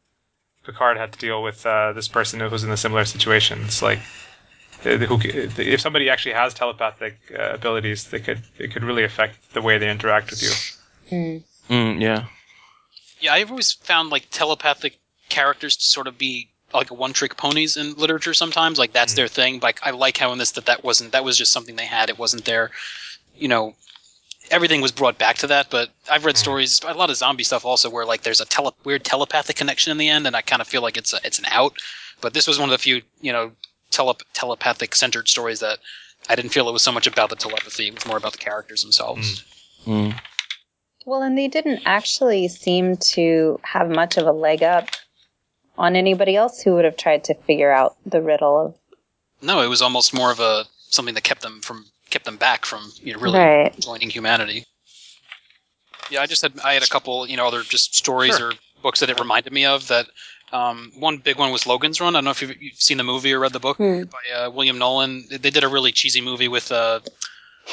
Picard 0.64 0.98
had 0.98 1.12
to 1.12 1.18
deal 1.18 1.42
with 1.42 1.64
uh, 1.64 1.92
this 1.94 2.08
person 2.08 2.40
who 2.40 2.48
was 2.48 2.62
in 2.62 2.70
a 2.70 2.76
similar 2.76 3.06
situation. 3.06 3.62
It's 3.64 3.80
like 3.80 4.00
uh, 4.84 4.98
who, 4.98 5.18
if 5.22 5.80
somebody 5.80 6.10
actually 6.10 6.34
has 6.34 6.52
telepathic 6.52 7.16
uh, 7.36 7.54
abilities, 7.54 8.08
they 8.10 8.20
could 8.20 8.42
it 8.58 8.72
could 8.72 8.84
really 8.84 9.04
affect 9.04 9.54
the 9.54 9.62
way 9.62 9.78
they 9.78 9.90
interact 9.90 10.30
with 10.30 10.42
you. 10.42 11.42
Mm, 11.70 12.00
yeah. 12.00 12.26
Yeah, 13.20 13.32
I've 13.32 13.50
always 13.50 13.72
found 13.72 14.10
like 14.10 14.28
telepathic 14.30 14.98
characters 15.28 15.76
to 15.76 15.84
sort 15.84 16.06
of 16.06 16.18
be 16.18 16.50
like 16.74 16.90
one 16.90 17.12
trick 17.12 17.36
ponies 17.36 17.76
in 17.76 17.94
literature 17.94 18.34
sometimes. 18.34 18.78
Like 18.78 18.92
that's 18.92 19.12
Mm. 19.14 19.16
their 19.16 19.28
thing. 19.28 19.60
Like 19.60 19.80
I 19.82 19.90
like 19.90 20.16
how 20.18 20.32
in 20.32 20.38
this 20.38 20.52
that 20.52 20.66
that 20.66 20.84
wasn't 20.84 21.12
that 21.12 21.24
was 21.24 21.38
just 21.38 21.52
something 21.52 21.76
they 21.76 21.86
had. 21.86 22.10
It 22.10 22.18
wasn't 22.18 22.44
their, 22.44 22.70
you 23.36 23.48
know, 23.48 23.74
everything 24.50 24.80
was 24.80 24.92
brought 24.92 25.18
back 25.18 25.36
to 25.38 25.46
that. 25.48 25.70
But 25.70 25.90
I've 26.10 26.24
read 26.24 26.34
Mm. 26.34 26.38
stories, 26.38 26.80
a 26.86 26.92
lot 26.94 27.10
of 27.10 27.16
zombie 27.16 27.44
stuff 27.44 27.64
also, 27.64 27.88
where 27.90 28.04
like 28.04 28.22
there's 28.22 28.40
a 28.40 28.44
tele- 28.46 28.74
weird 28.84 29.04
telepathic 29.04 29.56
connection 29.56 29.90
in 29.92 29.98
the 29.98 30.08
end, 30.08 30.26
and 30.26 30.36
I 30.36 30.42
kind 30.42 30.60
of 30.62 30.68
feel 30.68 30.82
like 30.82 30.96
it's 30.96 31.12
a, 31.12 31.20
it's 31.24 31.38
an 31.38 31.46
out. 31.48 31.74
But 32.20 32.34
this 32.34 32.46
was 32.46 32.58
one 32.58 32.68
of 32.68 32.72
the 32.72 32.78
few 32.78 33.02
you 33.20 33.32
know 33.32 33.52
tele- 33.90 34.16
telepathic 34.34 34.94
centered 34.94 35.28
stories 35.28 35.60
that 35.60 35.78
I 36.28 36.34
didn't 36.36 36.50
feel 36.50 36.68
it 36.68 36.72
was 36.72 36.82
so 36.82 36.92
much 36.92 37.06
about 37.06 37.30
the 37.30 37.36
telepathy. 37.36 37.88
It 37.88 37.94
was 37.94 38.04
more 38.06 38.16
about 38.18 38.32
the 38.32 38.38
characters 38.38 38.82
themselves. 38.82 39.42
Mm. 39.86 40.20
Well, 41.06 41.22
and 41.22 41.38
they 41.38 41.48
didn't 41.48 41.82
actually 41.86 42.48
seem 42.48 42.98
to 42.98 43.58
have 43.62 43.88
much 43.88 44.18
of 44.18 44.26
a 44.26 44.32
leg 44.32 44.62
up 44.62 44.90
on 45.78 45.96
anybody 45.96 46.36
else 46.36 46.60
who 46.60 46.74
would 46.74 46.84
have 46.84 46.96
tried 46.96 47.24
to 47.24 47.34
figure 47.34 47.70
out 47.72 47.96
the 48.04 48.20
riddle 48.20 48.58
of 48.60 48.74
No, 49.40 49.60
it 49.62 49.68
was 49.68 49.80
almost 49.82 50.12
more 50.12 50.30
of 50.30 50.40
a 50.40 50.64
something 50.90 51.14
that 51.14 51.24
kept 51.24 51.42
them 51.42 51.60
from 51.62 51.84
kept 52.10 52.24
them 52.24 52.36
back 52.36 52.66
from 52.66 52.90
you 53.02 53.12
know 53.14 53.20
really 53.20 53.38
Right. 53.38 53.78
joining 53.80 54.10
humanity. 54.10 54.64
Yeah, 56.10 56.20
I 56.22 56.26
just 56.26 56.42
had 56.42 56.52
I 56.64 56.74
had 56.74 56.82
a 56.82 56.86
couple 56.86 57.26
you 57.26 57.36
know 57.36 57.46
other 57.46 57.62
just 57.62 57.94
stories 57.94 58.36
Sure. 58.36 58.50
or 58.50 58.54
books 58.82 59.00
that 59.00 59.10
it 59.10 59.18
reminded 59.20 59.52
me 59.52 59.64
of 59.66 59.88
that. 59.88 60.06
Um, 60.50 60.92
one 60.98 61.18
big 61.18 61.36
one 61.38 61.52
was 61.52 61.66
Logan's 61.66 62.00
Run. 62.00 62.16
I 62.16 62.18
don't 62.18 62.24
know 62.24 62.30
if 62.30 62.40
you've, 62.40 62.62
you've 62.62 62.80
seen 62.80 62.96
the 62.96 63.04
movie 63.04 63.34
or 63.34 63.38
read 63.40 63.52
the 63.52 63.60
book 63.60 63.76
Hmm. 63.76 64.04
by 64.04 64.34
uh, 64.34 64.50
William 64.50 64.78
Nolan. 64.78 65.26
They 65.28 65.36
they 65.36 65.50
did 65.50 65.62
a 65.64 65.68
really 65.68 65.92
cheesy 65.92 66.22
movie 66.22 66.48
with 66.48 66.72
uh, 66.72 67.00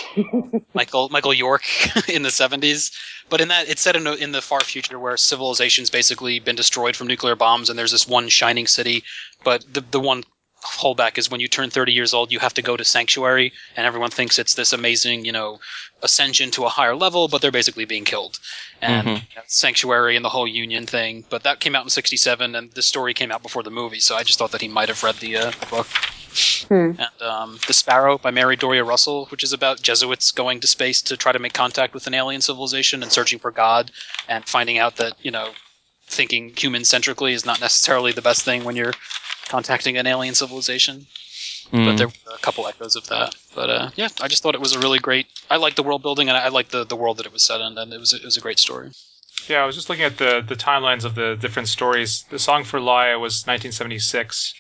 Michael 0.74 1.10
Michael 1.10 1.34
York 1.34 1.64
in 2.10 2.22
the 2.22 2.30
70s. 2.30 2.91
But 3.30 3.41
in 3.41 3.48
that, 3.48 3.68
it's 3.68 3.82
set 3.82 3.96
in, 3.96 4.06
a, 4.06 4.14
in 4.14 4.32
the 4.32 4.41
far 4.41 4.60
future 4.62 5.00
where 5.00 5.18
civilization's 5.18 5.89
basically 5.89 6.39
been 6.39 6.56
destroyed 6.56 6.96
from 6.96 7.08
nuclear 7.08 7.36
bombs, 7.36 7.70
and 7.70 7.80
there's 7.80 7.91
this 7.91 8.08
one 8.08 8.30
shining 8.30 8.68
city. 8.68 9.04
But 9.43 9.66
the 9.74 9.82
the 9.82 10.00
one 10.00 10.24
holdback 10.66 11.18
is 11.18 11.30
when 11.30 11.39
you 11.39 11.47
turn 11.47 11.70
30 11.70 11.93
years 11.93 12.13
old, 12.13 12.32
you 12.32 12.39
have 12.39 12.53
to 12.55 12.61
go 12.61 12.76
to 12.76 12.84
sanctuary, 12.84 13.53
and 13.76 13.86
everyone 13.86 14.09
thinks 14.09 14.39
it's 14.39 14.55
this 14.55 14.74
amazing, 14.74 15.26
you 15.26 15.32
know, 15.32 15.59
ascension 16.01 16.51
to 16.51 16.66
a 16.66 16.70
higher 16.70 16.95
level, 16.95 17.28
but 17.28 17.41
they're 17.41 17.51
basically 17.51 17.86
being 17.86 18.05
killed. 18.05 18.39
And 18.82 19.07
Mhm. 19.07 19.22
sanctuary 19.47 20.16
and 20.16 20.26
the 20.26 20.30
whole 20.30 20.47
union 20.47 20.86
thing. 20.86 21.26
But 21.30 21.43
that 21.43 21.59
came 21.59 21.76
out 21.76 21.84
in 21.84 21.89
'67, 21.89 22.55
and 22.55 22.72
the 22.74 22.82
story 22.82 23.13
came 23.13 23.32
out 23.32 23.41
before 23.41 23.63
the 23.63 23.72
movie, 23.72 23.99
so 23.99 24.16
I 24.16 24.24
just 24.24 24.38
thought 24.38 24.51
that 24.51 24.61
he 24.61 24.68
might 24.68 24.89
have 24.89 25.03
read 25.03 25.16
the, 25.16 25.38
uh, 25.38 25.51
the 25.51 25.66
book. 25.68 25.88
Hmm. 26.68 26.91
And 26.99 27.22
um, 27.22 27.59
The 27.66 27.74
Sparrow 27.74 28.18
by 28.18 28.30
Mary 28.30 28.57
Doria 28.57 28.84
Russell, 28.84 29.28
which 29.28 29.43
is 29.43 29.53
about 29.53 29.82
Jesuits 29.82 30.32
going 30.32 30.59
to 30.59 30.68
space 30.68 31.01
to 31.03 31.16
try 31.16 31.32
to 31.32 31.39
make 31.39 31.53
contact 31.53 31.93
with 31.93 32.07
an 32.07 32.13
alien 32.13 32.41
civilization 32.41 33.01
and 33.01 33.11
searching 33.11 33.39
for 33.39 33.51
God, 33.51 33.91
and 34.28 34.45
finding 34.47 34.78
out 34.78 34.97
that 34.97 35.13
you 35.22 35.32
know 35.32 35.53
thinking 36.08 36.53
human 36.56 36.86
centrically 36.86 37.34
is 37.34 37.45
not 37.45 37.60
necessarily 37.62 38.12
the 38.12 38.22
best 38.22 38.43
thing 38.43 38.64
when 38.64 38.76
you're 38.76 38.93
contacting 39.47 39.97
an 39.97 40.08
alien 40.08 40.36
civilization. 40.36 41.08
But 41.72 41.78
Mm. 41.80 41.97
there 41.97 42.08
were 42.08 42.14
a 42.34 42.38
couple 42.38 42.68
echoes 42.68 42.95
of 42.95 43.08
that. 43.08 43.36
But 43.56 43.70
uh, 43.72 43.89
yeah, 43.95 44.10
I 44.22 44.28
just 44.28 44.43
thought 44.43 44.53
it 44.53 44.62
was 44.62 44.76
a 44.76 44.80
really 44.80 44.99
great. 44.99 45.26
I 45.49 45.58
like 45.58 45.76
the 45.76 45.84
world 45.84 46.03
building 46.03 46.30
and 46.30 46.38
I 46.38 46.49
like 46.49 46.70
the, 46.70 46.84
the 46.86 46.95
world 46.95 47.18
that 47.18 47.26
it 47.26 47.34
was 47.34 47.41
set 47.43 47.60
in, 47.60 47.78
and 47.78 47.91
it 47.91 47.99
was 47.99 48.14
it 48.14 48.24
was 48.24 48.38
a 48.38 48.41
great 48.41 48.60
story. 48.60 48.91
Yeah, 49.47 49.64
I 49.64 49.66
was 49.66 49.76
just 49.76 49.89
looking 49.89 50.06
at 50.06 50.18
the 50.18 50.43
the 50.47 50.56
timelines 50.56 51.06
of 51.06 51.16
the 51.16 51.36
different 51.41 51.68
stories. 51.68 52.24
The 52.30 52.38
song 52.39 52.64
for 52.64 52.80
Lya 52.80 53.20
was 53.20 53.45
1976. 53.47 54.53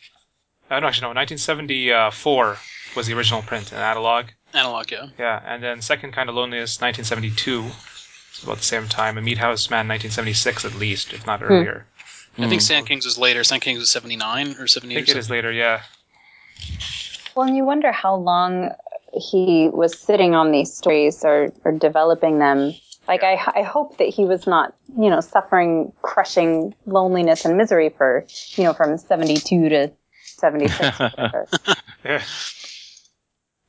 Uh, 0.71 0.79
no, 0.79 0.87
actually, 0.87 1.01
no, 1.03 1.13
1974 1.13 2.57
was 2.95 3.07
the 3.07 3.13
original 3.13 3.41
print 3.43 3.71
in 3.71 3.77
analog. 3.77 4.25
Analog, 4.53 4.91
yeah. 4.91 5.07
Yeah, 5.19 5.41
and 5.45 5.61
then 5.61 5.81
Second 5.81 6.11
Kind 6.13 6.29
of 6.29 6.35
Loneliness, 6.35 6.81
1972. 6.81 7.65
It's 8.35 8.43
about 8.43 8.57
the 8.57 8.63
same 8.63 8.87
time. 8.89 9.17
A 9.17 9.21
Meat 9.21 9.37
House 9.37 9.69
Man, 9.69 9.87
1976 9.87 10.65
at 10.65 10.75
least, 10.75 11.13
if 11.13 11.25
not 11.25 11.41
earlier. 11.41 11.85
I 12.37 12.49
think 12.49 12.61
Mm. 12.61 12.65
Sand 12.65 12.87
Kings 12.87 13.05
was 13.05 13.17
later. 13.17 13.45
Sand 13.45 13.61
Kings 13.61 13.79
was 13.79 13.89
seventy 13.89 14.17
nine 14.17 14.55
or 14.59 14.63
I 14.63 14.67
seventy 14.67 14.95
think 14.95 15.07
eight. 15.07 15.15
it 15.15 15.19
is 15.19 15.29
later, 15.29 15.53
yeah. 15.53 15.81
Well, 17.33 17.47
and 17.47 17.55
you 17.55 17.63
wonder 17.65 17.93
how 17.93 18.15
long 18.15 18.71
he 19.13 19.69
was 19.71 19.97
sitting 19.97 20.35
on 20.35 20.51
these 20.51 20.73
stories 20.73 21.23
or, 21.23 21.53
or 21.63 21.71
developing 21.71 22.39
them. 22.39 22.73
Like, 23.07 23.23
I, 23.23 23.33
I 23.55 23.61
hope 23.61 23.97
that 23.99 24.09
he 24.09 24.25
was 24.25 24.47
not, 24.47 24.75
you 24.97 25.09
know, 25.09 25.21
suffering 25.21 25.93
crushing 26.01 26.73
loneliness 26.85 27.45
and 27.45 27.55
misery 27.55 27.89
for, 27.89 28.25
you 28.55 28.63
know, 28.65 28.73
from 28.73 28.97
72 28.97 29.69
to 29.69 29.91
76. 30.23 30.99
Yeah. 32.03 32.21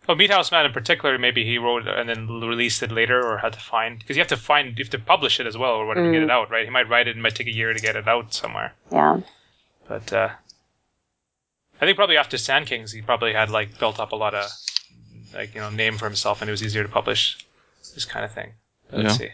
Oh, 0.09 0.15
Meat 0.15 0.31
House 0.31 0.53
Man 0.53 0.65
in 0.65 0.73
particular, 0.73 1.19
maybe 1.19 1.45
he 1.45 1.59
wrote 1.59 1.89
and 1.89 2.09
then 2.09 2.29
released 2.29 2.83
it 2.83 2.93
later, 2.93 3.21
or 3.27 3.39
had 3.39 3.53
to 3.55 3.59
find 3.61 3.99
because 3.99 4.17
you 4.17 4.21
have 4.21 4.29
to 4.29 4.37
find, 4.37 4.79
you 4.79 4.85
have 4.85 4.91
to 4.91 4.99
publish 5.01 5.41
it 5.41 5.47
as 5.47 5.59
well, 5.59 5.73
or 5.73 5.87
whatever 5.87 6.07
to 6.07 6.13
get 6.13 6.21
Mm. 6.21 6.25
it 6.27 6.31
out, 6.31 6.51
right? 6.51 6.65
He 6.65 6.71
might 6.71 6.89
write 6.89 7.09
it, 7.09 7.17
it 7.17 7.21
might 7.21 7.35
take 7.35 7.49
a 7.49 7.53
year 7.55 7.73
to 7.73 7.81
get 7.81 7.97
it 7.97 8.07
out 8.07 8.33
somewhere. 8.33 8.73
yeah. 8.93 9.21
But 9.89 10.13
uh, 10.13 10.29
I 11.81 11.85
think 11.87 11.97
probably 11.97 12.17
after 12.17 12.39
Sand 12.39 12.67
Kings, 12.67 12.93
he 12.93 13.03
probably 13.03 13.33
had 13.33 13.51
like 13.51 13.79
built 13.79 13.99
up 14.01 14.13
a 14.13 14.17
lot 14.17 14.35
of 14.35 14.51
like 15.35 15.55
you 15.55 15.61
know 15.61 15.71
name 15.71 15.97
for 15.99 16.07
himself, 16.07 16.41
and 16.41 16.49
it 16.49 16.53
was 16.53 16.63
easier 16.63 16.83
to 16.85 16.89
publish 16.89 17.45
this 17.95 18.05
kind 18.05 18.25
of 18.25 18.33
thing. 18.33 18.53
But 18.91 19.01
Let's 19.01 19.17
see. 19.19 19.31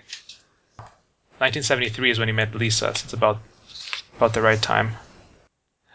1973 1.38 2.10
is 2.10 2.18
when 2.18 2.28
he 2.28 2.32
met 2.32 2.54
Lisa. 2.54 2.94
So 2.94 3.04
it's 3.04 3.12
about 3.12 3.38
about 4.16 4.32
the 4.34 4.42
right 4.42 4.60
time. 4.60 4.92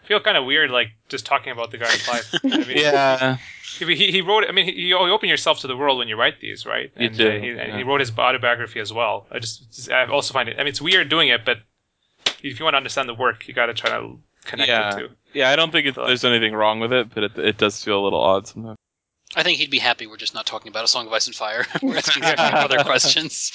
I 0.08 0.10
feel 0.10 0.20
kind 0.20 0.38
of 0.38 0.46
weird, 0.46 0.70
like 0.70 0.88
just 1.10 1.26
talking 1.26 1.52
about 1.52 1.70
the 1.70 1.76
guy's 1.76 2.08
life. 2.08 2.34
I 2.44 2.48
mean, 2.64 2.78
yeah. 2.78 3.36
he, 3.78 3.94
he 3.94 4.10
he 4.10 4.22
wrote. 4.22 4.44
I 4.48 4.52
mean, 4.52 4.64
he, 4.64 4.72
you 4.72 4.96
open 4.96 5.28
yourself 5.28 5.60
to 5.60 5.66
the 5.66 5.76
world 5.76 5.98
when 5.98 6.08
you 6.08 6.16
write 6.16 6.40
these, 6.40 6.64
right? 6.64 6.90
You 6.96 7.10
do, 7.10 7.28
Uh, 7.28 7.38
he, 7.38 7.50
and 7.50 7.76
he 7.76 7.82
wrote 7.82 8.00
his 8.00 8.10
autobiography 8.16 8.80
as 8.80 8.90
well. 8.90 9.26
I 9.30 9.38
just, 9.38 9.70
just- 9.70 9.90
I 9.92 10.06
also 10.06 10.32
find 10.32 10.48
it. 10.48 10.54
I 10.56 10.60
mean, 10.60 10.68
it's 10.68 10.80
weird 10.80 11.10
doing 11.10 11.28
it, 11.28 11.44
but 11.44 11.58
if 12.42 12.58
you 12.58 12.64
want 12.64 12.72
to 12.72 12.78
understand 12.78 13.06
the 13.06 13.12
work, 13.14 13.46
you 13.48 13.52
got 13.52 13.66
to 13.66 13.74
try 13.74 13.90
to 13.90 14.18
connect 14.46 14.68
Yeah. 14.70 14.96
it 14.96 14.98
to. 15.00 15.08
Yeah, 15.34 15.50
I 15.50 15.56
don't 15.56 15.72
think 15.72 15.86
it, 15.86 15.94
there's 15.94 16.24
anything 16.24 16.54
wrong 16.54 16.80
with 16.80 16.90
it, 16.94 17.12
but 17.14 17.24
it, 17.24 17.38
it 17.38 17.58
does 17.58 17.84
feel 17.84 18.00
a 18.00 18.04
little 18.04 18.20
odd 18.22 18.46
sometimes. 18.46 18.78
I 19.36 19.42
think 19.42 19.58
he'd 19.58 19.70
be 19.70 19.78
happy 19.78 20.06
we're 20.06 20.16
just 20.16 20.34
not 20.34 20.46
talking 20.46 20.70
about 20.70 20.84
a 20.84 20.88
song 20.88 21.06
of 21.06 21.12
ice 21.12 21.26
and 21.26 21.36
fire. 21.36 21.66
we're 21.82 21.96
asking 21.98 22.22
him 22.22 22.34
other 22.38 22.82
questions. 22.82 23.52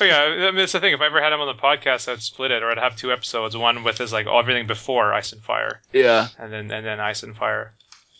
Oh 0.00 0.04
yeah, 0.04 0.20
I 0.22 0.36
mean, 0.46 0.56
that's 0.56 0.72
the 0.72 0.80
thing. 0.80 0.94
If 0.94 1.00
I 1.00 1.06
ever 1.06 1.20
had 1.20 1.32
him 1.32 1.40
on 1.40 1.48
the 1.48 1.60
podcast, 1.60 2.10
I'd 2.10 2.22
split 2.22 2.50
it, 2.52 2.62
or 2.62 2.70
I'd 2.70 2.78
have 2.78 2.96
two 2.96 3.12
episodes. 3.12 3.56
One 3.56 3.82
with 3.82 3.98
his 3.98 4.12
like 4.12 4.26
everything 4.26 4.66
before 4.68 5.12
Ice 5.12 5.32
and 5.32 5.42
Fire, 5.42 5.80
Yeah. 5.92 6.28
and 6.38 6.52
then 6.52 6.70
and 6.70 6.86
then 6.86 7.00
Ice 7.00 7.22
and 7.24 7.36
Fire. 7.36 7.72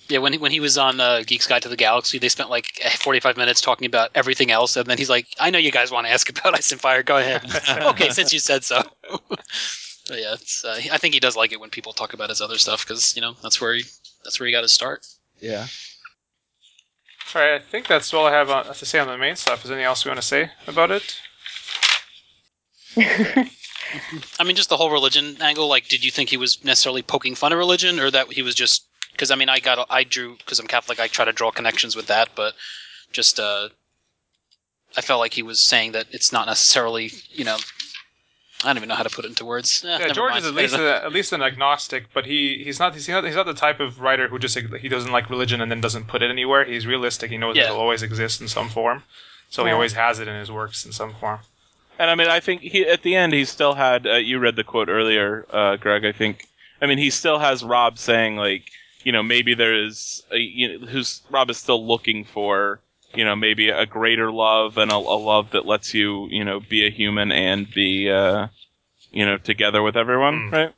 Yeah, 0.09 0.19
when 0.21 0.33
he, 0.33 0.39
when 0.39 0.51
he 0.53 0.61
was 0.61 0.79
on 0.79 1.01
uh, 1.01 1.23
Geek's 1.27 1.47
Guide 1.47 1.63
to 1.63 1.69
the 1.69 1.77
Galaxy, 1.77 2.19
they 2.19 2.31
spent 2.31 2.49
like 2.49 2.67
45 2.97 3.37
minutes 3.37 3.61
talking 3.61 3.85
about 3.87 4.11
everything 4.15 4.51
else, 4.51 4.75
and 4.77 4.87
then 4.87 4.97
he's 4.99 5.11
like, 5.11 5.27
"I 5.39 5.51
know 5.51 5.59
you 5.59 5.71
guys 5.71 5.91
want 5.93 6.07
to 6.07 6.13
ask 6.13 6.29
about 6.31 6.55
Ice 6.55 6.73
and 6.73 6.81
Fire. 6.81 7.03
Go 7.03 7.19
ahead." 7.19 7.45
okay, 7.83 8.09
since 8.11 8.33
you 8.33 8.39
said 8.39 8.65
so. 8.65 8.83
but 9.29 10.19
yeah, 10.19 10.33
it's, 10.33 10.65
uh, 10.65 10.81
I 10.91 10.97
think 10.99 11.13
he 11.15 11.21
does 11.21 11.37
like 11.37 11.53
it 11.53 11.61
when 11.61 11.71
people 11.71 11.93
talk 11.93 12.15
about 12.15 12.31
his 12.31 12.41
other 12.41 12.57
stuff 12.59 12.85
because 12.87 13.15
you 13.15 13.23
know 13.23 13.35
that's 13.43 13.61
where 13.61 13.75
he 13.75 13.85
that's 14.25 14.41
where 14.41 14.47
he 14.47 14.53
got 14.53 14.63
his 14.63 14.73
start. 14.73 15.07
Yeah. 15.41 15.67
All 17.35 17.43
right, 17.43 17.55
I 17.55 17.59
think 17.59 17.87
that's 17.87 18.15
all 18.15 18.27
I 18.27 18.33
have 18.33 18.49
on, 18.49 18.65
to 18.65 18.87
say 18.87 18.99
on 18.99 19.07
the 19.07 19.19
main 19.19 19.37
stuff. 19.37 19.63
Is 19.63 19.69
there 19.69 19.77
anything 19.77 19.87
else 19.87 20.05
we 20.05 20.09
want 20.09 20.21
to 20.21 20.27
say 20.27 20.51
about 20.67 20.91
it? 20.91 21.21
I 24.41 24.45
mean, 24.45 24.57
just 24.57 24.71
the 24.71 24.77
whole 24.77 24.91
religion 24.91 25.37
angle. 25.41 25.69
Like, 25.69 25.89
did 25.89 26.05
you 26.05 26.11
think 26.11 26.31
he 26.31 26.39
was 26.39 26.65
necessarily 26.65 27.03
poking 27.03 27.35
fun 27.35 27.53
at 27.53 27.57
religion, 27.57 28.01
or 28.01 28.11
that 28.11 28.33
he 28.33 28.43
was 28.43 28.55
just? 28.55 28.87
Because 29.13 29.31
I 29.31 29.35
mean, 29.35 29.51
I 29.51 29.61
got 29.61 29.87
I 29.91 30.05
drew 30.05 30.37
because 30.39 30.59
I'm 30.59 30.67
Catholic. 30.67 31.01
I 31.01 31.07
try 31.07 31.27
to 31.27 31.33
draw 31.33 31.51
connections 31.51 31.95
with 31.95 32.07
that, 32.07 32.31
but 32.35 32.55
just 33.13 33.39
uh, 33.39 33.69
I 34.97 35.03
felt 35.03 35.21
like 35.21 35.35
he 35.35 35.43
was 35.43 35.61
saying 35.61 35.93
that 35.93 36.07
it's 36.11 36.33
not 36.33 36.47
necessarily 36.47 37.11
you 37.31 37.45
know. 37.45 37.59
I 38.65 38.69
don't 38.69 38.77
even 38.79 38.89
know 38.89 38.97
how 38.97 39.05
to 39.05 39.11
put 39.11 39.25
it 39.25 39.29
into 39.29 39.45
words. 39.45 39.85
Eh, 39.85 39.99
Yeah, 40.01 40.13
George 40.13 40.33
mind. 40.33 40.45
is 40.45 40.51
at 40.51 40.55
least 40.55 40.75
a, 40.75 41.05
at 41.05 41.13
least 41.13 41.33
an 41.33 41.43
agnostic, 41.43 42.07
but 42.13 42.27
he, 42.27 42.63
he's 42.65 42.79
not 42.81 42.93
he's 42.95 43.09
not 43.09 43.25
he's 43.25 43.37
not 43.37 43.47
the 43.47 43.55
type 43.55 43.79
of 43.81 44.01
writer 44.01 44.27
who 44.29 44.39
just 44.39 44.59
he 44.59 44.89
doesn't 44.89 45.13
like 45.13 45.31
religion 45.31 45.61
and 45.61 45.71
then 45.71 45.81
doesn't 45.81 46.09
put 46.09 46.23
it 46.23 46.31
anywhere. 46.31 46.65
He's 46.65 46.87
realistic. 46.87 47.31
He 47.31 47.39
knows 47.39 47.57
Yeah. 47.57 47.65
it'll 47.65 47.77
always 47.79 48.03
exist 48.03 48.41
in 48.41 48.49
some 48.49 48.69
form, 48.69 49.03
so 49.51 49.65
he 49.65 49.71
always 49.71 49.93
has 49.93 50.19
it 50.19 50.27
in 50.29 50.39
his 50.39 50.51
works 50.51 50.85
in 50.85 50.93
some 50.93 51.15
form. 51.15 51.39
And 52.01 52.11
I 52.11 52.15
mean, 52.15 52.29
I 52.29 52.41
think 52.41 52.63
he 52.63 52.87
at 52.87 53.03
the 53.03 53.15
end 53.17 53.33
he 53.33 53.45
still 53.45 53.75
had. 53.75 54.07
Uh, 54.07 54.15
you 54.15 54.39
read 54.39 54.57
the 54.57 54.65
quote 54.65 54.89
earlier, 54.89 55.47
uh, 55.51 55.77
Greg. 55.77 56.05
I 56.05 56.13
think. 56.13 56.47
I 56.81 56.87
mean, 56.87 56.99
he 56.99 57.11
still 57.11 57.39
has 57.41 57.65
Robb 57.65 57.99
saying 57.99 58.37
like, 58.37 58.63
you 59.03 59.11
know, 59.13 59.23
maybe 59.23 59.55
there 59.55 59.75
is, 59.85 60.23
a, 60.31 60.37
you 60.39 60.79
know, 60.79 60.87
who's 60.87 61.23
Robb 61.29 61.51
is 61.51 61.59
still 61.59 61.85
looking 61.85 62.25
for, 62.25 62.79
you 63.15 63.25
know, 63.25 63.35
maybe 63.37 63.71
a 63.71 63.87
greater 63.87 64.31
love 64.31 64.77
and 64.79 64.91
a, 64.91 64.95
a 64.95 64.97
love 64.97 65.51
that 65.53 65.67
lets 65.67 65.95
you, 65.95 66.29
you 66.31 66.45
know, 66.45 66.61
be 66.61 66.87
a 66.87 66.91
human 66.91 67.33
and 67.33 67.69
be, 67.73 68.11
uh, 68.11 68.49
you 69.11 69.25
know, 69.27 69.39
together 69.39 69.83
with 69.83 69.97
everyone, 69.97 70.51
Mm. 70.51 70.53
right? 70.53 70.75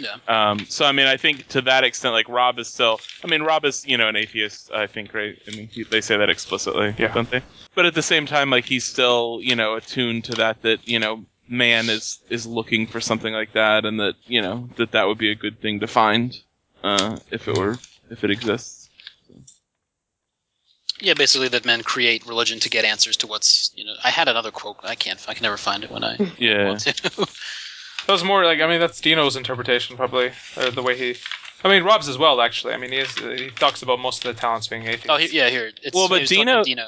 Yeah. 0.00 0.16
Um, 0.50 0.66
so 0.68 0.84
I 0.84 0.92
mean, 0.92 1.06
I 1.06 1.16
think 1.16 1.48
to 1.48 1.62
that 1.62 1.82
extent, 1.82 2.12
like 2.14 2.28
Robb 2.28 2.58
is 2.60 2.68
still. 2.68 3.00
I 3.24 3.26
mean, 3.26 3.42
Robb 3.42 3.64
is 3.64 3.84
you 3.84 3.96
know 3.96 4.08
an 4.08 4.14
atheist. 4.14 4.70
I 4.72 4.86
think, 4.86 5.12
right? 5.12 5.36
I 5.48 5.50
mean, 5.50 5.66
he, 5.66 5.82
they 5.82 6.00
say 6.02 6.16
that 6.16 6.30
explicitly, 6.30 6.94
Yeah. 6.98 7.12
don't 7.12 7.28
they? 7.28 7.42
But 7.74 7.84
at 7.86 7.94
the 7.94 8.02
same 8.02 8.24
time, 8.26 8.48
like 8.48 8.64
he's 8.64 8.84
still 8.84 9.40
you 9.42 9.56
know 9.56 9.74
attuned 9.74 10.24
to 10.26 10.36
that. 10.36 10.62
That 10.62 10.86
you 10.86 11.00
know, 11.00 11.24
man 11.48 11.88
is 11.90 12.20
is 12.30 12.46
looking 12.46 12.86
for 12.86 13.00
something 13.00 13.32
like 13.32 13.54
that, 13.54 13.84
and 13.84 13.98
that 13.98 14.14
you 14.28 14.40
know 14.40 14.68
that 14.76 14.92
that 14.92 15.08
would 15.08 15.18
be 15.18 15.32
a 15.32 15.34
good 15.34 15.60
thing 15.60 15.80
to 15.80 15.88
find 15.88 16.32
uh, 16.84 17.18
if 17.32 17.48
it 17.48 17.54
were 17.56 17.80
if 18.08 18.22
it 18.22 18.30
exists. 18.30 18.77
Yeah, 21.00 21.14
basically 21.14 21.48
that 21.48 21.64
men 21.64 21.82
create 21.82 22.26
religion 22.26 22.58
to 22.60 22.68
get 22.70 22.84
answers 22.84 23.16
to 23.18 23.26
what's 23.26 23.70
you 23.74 23.84
know. 23.84 23.94
I 24.04 24.10
had 24.10 24.28
another 24.28 24.50
quote. 24.50 24.76
I 24.82 24.94
can't. 24.94 25.24
I 25.28 25.34
can 25.34 25.42
never 25.42 25.56
find 25.56 25.84
it 25.84 25.90
when 25.90 26.04
I 26.04 26.16
Yeah. 26.38 26.66
want 26.68 26.80
to. 26.80 27.26
That 28.06 28.12
was 28.12 28.24
more 28.24 28.42
like 28.46 28.60
I 28.62 28.66
mean 28.66 28.80
that's 28.80 29.00
Dino's 29.02 29.36
interpretation 29.36 29.94
probably, 29.96 30.30
or 30.56 30.70
the 30.70 30.82
way 30.82 30.96
he. 30.96 31.14
I 31.62 31.68
mean 31.68 31.82
Robb's 31.82 32.08
as 32.08 32.16
well 32.16 32.40
actually. 32.40 32.72
I 32.72 32.78
mean 32.78 32.90
he 32.90 32.98
is, 32.98 33.14
uh, 33.18 33.28
he 33.36 33.50
talks 33.50 33.82
about 33.82 33.98
most 34.00 34.24
of 34.24 34.34
the 34.34 34.40
talents 34.40 34.66
being 34.66 34.84
atheists. 34.84 35.06
oh, 35.10 35.16
he, 35.18 35.28
yeah. 35.36 35.50
Here. 35.50 35.72
It's, 35.82 35.94
Well, 35.94 36.08
but 36.08 36.14
he 36.16 36.20
was 36.22 36.30
talking 36.30 36.46
Dino- 36.46 36.64
Dino. 36.64 36.86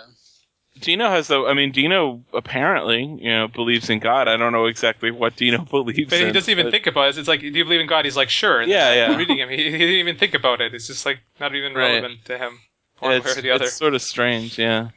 Dino 0.81 1.11
has 1.11 1.27
the. 1.29 1.43
I 1.45 1.53
mean, 1.53 1.73
Dino 1.73 2.23
apparently 2.33 3.05
you 3.21 3.31
know 3.31 3.49
believes 3.49 3.91
in 3.91 3.99
God. 3.99 4.29
I 4.29 4.39
don't 4.39 4.53
know 4.53 4.65
exactly 4.67 5.11
what 5.11 5.37
Dino 5.37 5.59
believes. 5.71 6.09
But 6.09 6.21
he 6.21 6.33
doesn't 6.33 6.51
even 6.51 6.67
but- 6.67 6.71
think 6.71 6.87
about 6.87 7.11
it. 7.11 7.19
It's 7.19 7.29
like, 7.29 7.41
do 7.41 7.49
you 7.49 7.65
believe 7.65 7.81
in 7.81 7.87
God? 7.87 8.07
He's 8.07 8.17
like, 8.17 8.31
sure. 8.31 8.61
And 8.63 8.71
Yeah, 8.71 8.95
then 8.95 9.11
yeah. 9.11 9.17
Reading 9.19 9.39
him, 9.41 9.49
he, 9.51 9.57
he 9.57 9.71
didn't 9.73 9.95
even 9.97 10.17
think 10.17 10.33
about 10.33 10.63
it. 10.63 10.73
It's 10.73 10.87
just 10.87 11.05
like 11.05 11.19
not 11.39 11.55
even 11.55 11.75
Right. 11.75 11.89
relevant 12.01 12.25
to 12.27 12.39
him, 12.39 12.61
one 13.01 13.13
It's, 13.13 13.27
way 13.27 13.33
or 13.33 13.43
the 13.43 13.51
other. 13.51 13.65
it's 13.65 13.75
sort 13.75 13.95
of 13.95 14.03
strange, 14.03 14.59
yeah. 14.59 14.91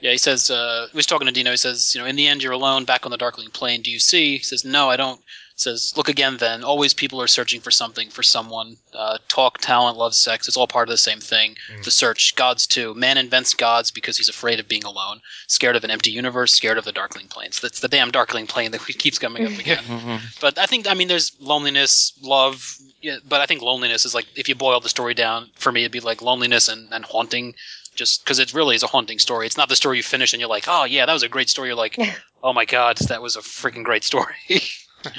Yeah, 0.00 0.12
he 0.12 0.18
says. 0.18 0.50
Uh, 0.50 0.86
he 0.92 0.96
was 0.96 1.06
talking 1.06 1.26
to 1.26 1.32
Dino. 1.32 1.50
He 1.50 1.56
says, 1.56 1.94
you 1.94 2.00
know, 2.00 2.06
in 2.06 2.14
the 2.14 2.28
end, 2.28 2.42
you're 2.42 2.52
alone, 2.52 2.84
back 2.84 3.04
on 3.04 3.10
the 3.10 3.16
Darkling 3.18 3.50
Plain. 3.50 3.82
Do 3.82 3.90
you 3.90 3.98
see? 3.98 4.36
He 4.38 4.44
says, 4.44 4.64
no, 4.64 4.88
I 4.88 4.96
don't. 4.96 5.20
Says, 5.60 5.92
look 5.96 6.08
again. 6.08 6.36
Then 6.36 6.62
always 6.62 6.94
people 6.94 7.20
are 7.20 7.26
searching 7.26 7.60
for 7.60 7.72
something, 7.72 8.10
for 8.10 8.22
someone. 8.22 8.76
Uh, 8.94 9.18
talk, 9.26 9.58
talent, 9.58 9.96
love, 9.96 10.14
sex. 10.14 10.46
It's 10.46 10.56
all 10.56 10.68
part 10.68 10.88
of 10.88 10.92
the 10.92 10.96
same 10.96 11.18
thing. 11.18 11.56
Mm. 11.74 11.82
The 11.82 11.90
search. 11.90 12.36
Gods 12.36 12.64
too. 12.64 12.94
Man 12.94 13.18
invents 13.18 13.54
gods 13.54 13.90
because 13.90 14.16
he's 14.16 14.28
afraid 14.28 14.60
of 14.60 14.68
being 14.68 14.84
alone, 14.84 15.20
scared 15.48 15.74
of 15.74 15.82
an 15.82 15.90
empty 15.90 16.12
universe, 16.12 16.52
scared 16.52 16.78
of 16.78 16.84
the 16.84 16.92
Darkling 16.92 17.26
Plains. 17.26 17.60
That's 17.60 17.80
the 17.80 17.88
damn 17.88 18.12
Darkling 18.12 18.46
Plain 18.46 18.70
that 18.70 18.86
keeps 18.98 19.18
coming 19.18 19.46
up 19.46 19.58
again. 19.58 19.82
Mhm. 19.82 20.20
But 20.40 20.58
I 20.58 20.66
think 20.66 20.88
I 20.88 20.94
mean 20.94 21.08
there's 21.08 21.32
loneliness, 21.40 22.12
love, 22.22 22.76
yeah, 23.02 23.16
but 23.28 23.40
I 23.40 23.46
think 23.46 23.60
loneliness 23.60 24.04
is 24.04 24.14
like 24.14 24.26
if 24.36 24.48
you 24.48 24.54
boil 24.54 24.78
the 24.78 24.88
story 24.88 25.14
down 25.14 25.50
for 25.56 25.72
me 25.72 25.80
it'd 25.82 25.90
be 25.92 26.00
like 26.00 26.22
loneliness 26.22 26.68
and, 26.68 26.88
and 26.92 27.04
haunting 27.04 27.54
just 27.96 28.22
because 28.24 28.38
it 28.38 28.54
really 28.54 28.76
is 28.76 28.84
a 28.84 28.86
haunting 28.86 29.18
story. 29.18 29.46
It's 29.46 29.56
not 29.56 29.68
the 29.68 29.74
story 29.76 29.96
you 29.96 30.04
finish 30.04 30.32
and 30.32 30.38
you're 30.38 30.48
like, 30.48 30.66
oh 30.68 30.84
yeah, 30.84 31.04
that 31.04 31.12
was 31.12 31.24
a 31.24 31.28
great 31.28 31.48
story. 31.48 31.70
You're 31.70 31.76
like, 31.76 31.98
oh 32.44 32.52
my 32.52 32.64
god, 32.64 32.98
that 33.08 33.20
was 33.20 33.34
a 33.34 33.40
freaking 33.40 33.82
great 33.82 34.04
story. 34.04 34.36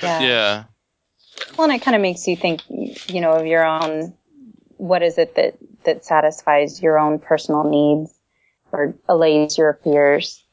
Yeah. 0.01 0.19
Yeah. 0.21 0.63
Well, 1.57 1.69
and 1.69 1.73
it 1.73 1.84
kind 1.84 1.95
of 1.95 2.01
makes 2.01 2.27
you 2.27 2.36
think, 2.36 2.61
you 2.69 3.21
know, 3.21 3.34
of 3.34 3.45
your 3.45 3.63
own. 3.63 4.13
What 4.77 5.01
is 5.03 5.17
it 5.17 5.36
that 5.36 5.55
that 5.84 6.05
satisfies 6.05 6.82
your 6.82 6.97
own 6.99 7.19
personal 7.19 7.63
needs 7.69 8.13
or 8.71 8.95
allays 9.07 9.57
your 9.57 9.73
fears? 9.84 10.43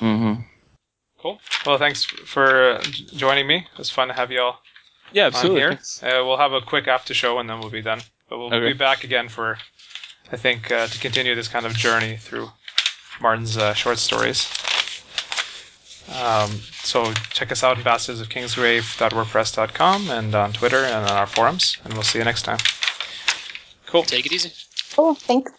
Mm-hmm. 0.00 0.42
Cool. 1.20 1.40
Well, 1.64 1.78
thanks 1.78 2.04
for 2.04 2.72
uh, 2.72 2.82
joining 2.82 3.46
me. 3.46 3.66
It 3.72 3.78
was 3.78 3.90
fun 3.90 4.08
to 4.08 4.14
have 4.14 4.30
you 4.30 4.40
all 4.40 4.60
Yeah, 5.12 5.24
on 5.24 5.28
absolutely. 5.28 5.60
here. 5.60 5.78
Uh, 6.02 6.24
we'll 6.26 6.36
have 6.36 6.52
a 6.52 6.60
quick 6.60 6.86
after 6.88 7.14
show 7.14 7.38
and 7.38 7.48
then 7.48 7.60
we'll 7.60 7.70
be 7.70 7.82
done. 7.82 8.00
But 8.28 8.38
we'll 8.38 8.52
Okay. 8.54 8.72
be 8.72 8.78
back 8.78 9.04
again 9.04 9.28
for, 9.28 9.58
I 10.32 10.36
think, 10.36 10.70
uh, 10.70 10.86
to 10.86 10.98
continue 10.98 11.34
this 11.34 11.48
kind 11.48 11.66
of 11.66 11.74
journey 11.74 12.16
through 12.16 12.50
Martin's 13.20 13.56
uh, 13.56 13.72
short 13.74 13.98
stories. 13.98 14.48
Um, 16.12 16.50
so 16.82 17.14
check 17.30 17.50
us 17.50 17.64
out 17.64 17.78
at 17.78 17.84
bastardsofkingsgrave.wordpress.com 17.84 20.10
and 20.10 20.34
on 20.34 20.52
Twitter 20.52 20.84
and 20.84 21.08
on 21.08 21.16
our 21.16 21.26
forums. 21.26 21.78
And 21.84 21.94
we'll 21.94 22.02
see 22.02 22.18
you 22.18 22.24
next 22.24 22.42
time. 22.42 22.58
Cool. 23.86 24.02
Take 24.02 24.26
it 24.26 24.32
easy. 24.32 24.52
Oh, 24.98 25.14
thanks. 25.14 25.50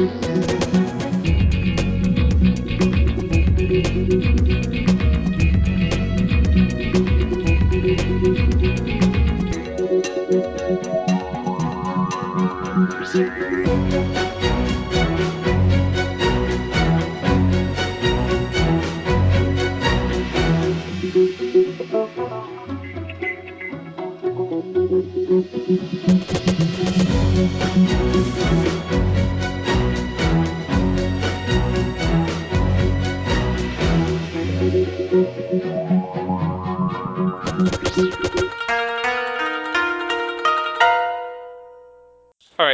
All 0.00 0.08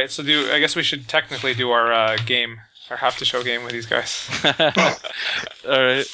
right. 0.07 0.11
So 0.11 0.23
do 0.23 0.49
I 0.51 0.59
guess 0.59 0.75
we 0.75 0.83
should 0.83 1.07
technically 1.07 1.53
do 1.53 1.71
our 1.71 1.91
uh, 1.91 2.17
game, 2.25 2.57
our 2.89 2.97
have 2.97 3.17
to 3.17 3.25
show 3.25 3.43
game 3.43 3.63
with 3.63 3.73
these 3.73 3.85
guys. 3.85 4.27
All 4.45 5.81
right. 5.81 6.05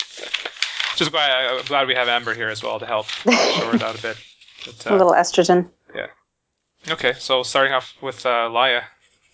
Just 0.95 1.11
glad 1.11 1.31
I'm 1.31 1.65
glad 1.65 1.87
we 1.87 1.95
have 1.95 2.07
Amber 2.07 2.33
here 2.33 2.49
as 2.49 2.61
well 2.63 2.79
to 2.79 2.85
help 2.85 3.07
shore 3.29 3.75
it 3.75 3.81
out 3.83 3.97
a 3.97 4.01
bit. 4.01 4.17
But, 4.65 4.85
A 4.85 4.93
uh, 4.93 4.97
little 4.97 5.13
estrogen. 5.13 5.69
Yeah. 5.95 6.07
Okay, 6.89 7.13
so 7.13 7.43
starting 7.43 7.73
off 7.73 7.93
with 8.01 8.25
uh, 8.25 8.49
Lya, 8.49 8.81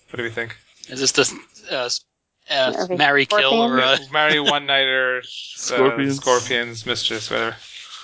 what 0.10 0.18
do 0.18 0.24
we 0.24 0.30
think? 0.30 0.56
Is 0.90 1.00
this 1.00 1.12
the 1.12 1.40
uh, 1.72 1.86
s- 1.86 2.02
uh, 2.50 2.74
Are 2.90 2.96
marry 2.96 3.26
kill 3.26 3.54
or 3.54 3.80
uh, 3.80 3.98
Marry 4.12 4.40
one 4.40 4.66
nighter, 4.66 5.22
Scorpions. 5.24 6.18
uh, 6.18 6.22
scorpions, 6.22 6.86
mistress, 6.86 7.30
whatever. 7.32 7.56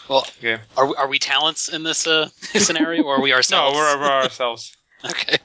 well? 0.10 0.26
Game. 0.41 0.60
Are 0.78 0.88
we, 0.88 0.95
are 0.95 1.08
we 1.08 1.20
talents 1.20 1.70
in 1.70 1.84
this 1.84 2.06
uh, 2.08 2.30
scenario 2.53 3.03
or 3.03 3.16
are 3.18 3.22
we 3.22 3.30
No, 3.32 3.36
ourselves? 3.38 3.76
we're, 3.78 3.99
we're 3.99 4.06
ourselves. 4.08 4.76
okay. 5.06 5.38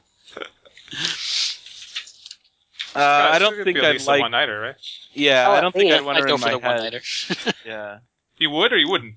Uh, 2.95 2.99
I 3.33 3.39
don't 3.39 3.55
think 3.63 3.77
be 3.77 3.81
at 3.81 3.85
I'd 3.87 3.93
least 3.93 4.07
a 4.09 4.11
like. 4.11 4.21
one 4.21 4.33
nighter, 4.33 4.61
right? 4.61 4.75
Yeah, 5.13 5.47
Oh, 5.49 5.53
I 5.53 5.61
don't 5.61 5.73
think 5.73 5.91
yeah. 5.91 5.97
I'd 5.97 6.05
want 6.05 6.19
I'd 6.19 6.23
her 6.23 6.29
go 6.29 6.35
in 6.35 6.41
for 6.41 6.47
my 6.47 6.53
the 6.53 6.59
one 6.59 6.77
nighter. 6.79 7.01
Yeah. 7.65 7.99
You 8.39 8.51
would 8.51 8.73
or 8.73 8.77
you 8.79 8.89
wouldn't? 8.89 9.15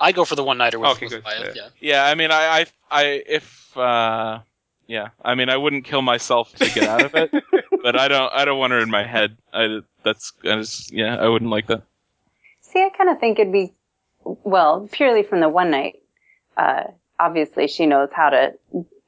I 0.00 0.12
go 0.12 0.24
for 0.24 0.36
the 0.36 0.44
one 0.44 0.58
nighter 0.58 0.78
with, 0.78 0.90
Okay, 0.92 1.06
with 1.06 1.12
good. 1.14 1.24
Wyatt, 1.24 1.56
Yeah. 1.56 1.62
yeah. 1.62 1.68
Yeah, 1.80 2.04
I 2.04 2.14
mean, 2.14 2.30
I, 2.30 2.60
I, 2.60 2.66
I, 2.90 3.04
if, 3.26 3.76
uh, 3.76 4.40
yeah, 4.86 5.08
I 5.22 5.34
mean, 5.34 5.48
I 5.48 5.56
wouldn't 5.56 5.84
kill 5.84 6.02
myself 6.02 6.54
to 6.54 6.70
get 6.70 6.84
out 6.84 7.04
of 7.04 7.14
it, 7.14 7.30
but 7.82 7.98
I 7.98 8.08
don't, 8.08 8.32
I 8.32 8.44
don't 8.44 8.58
want 8.58 8.72
her 8.72 8.78
in 8.80 8.90
my 8.90 9.04
head. 9.04 9.36
I, 9.52 9.80
that's, 10.04 10.32
I 10.44 10.56
just, 10.56 10.92
yeah, 10.92 11.16
I 11.16 11.26
wouldn't 11.28 11.50
like 11.50 11.66
that. 11.66 11.82
See, 12.60 12.80
I 12.80 12.90
kind 12.96 13.10
of 13.10 13.18
think 13.18 13.38
it'd 13.40 13.52
be, 13.52 13.72
well, 14.24 14.88
purely 14.92 15.22
from 15.24 15.40
the 15.40 15.48
one 15.48 15.70
night. 15.72 15.96
Uh, 16.56 16.84
obviously, 17.18 17.66
she 17.66 17.86
knows 17.86 18.08
how 18.12 18.30
to 18.30 18.52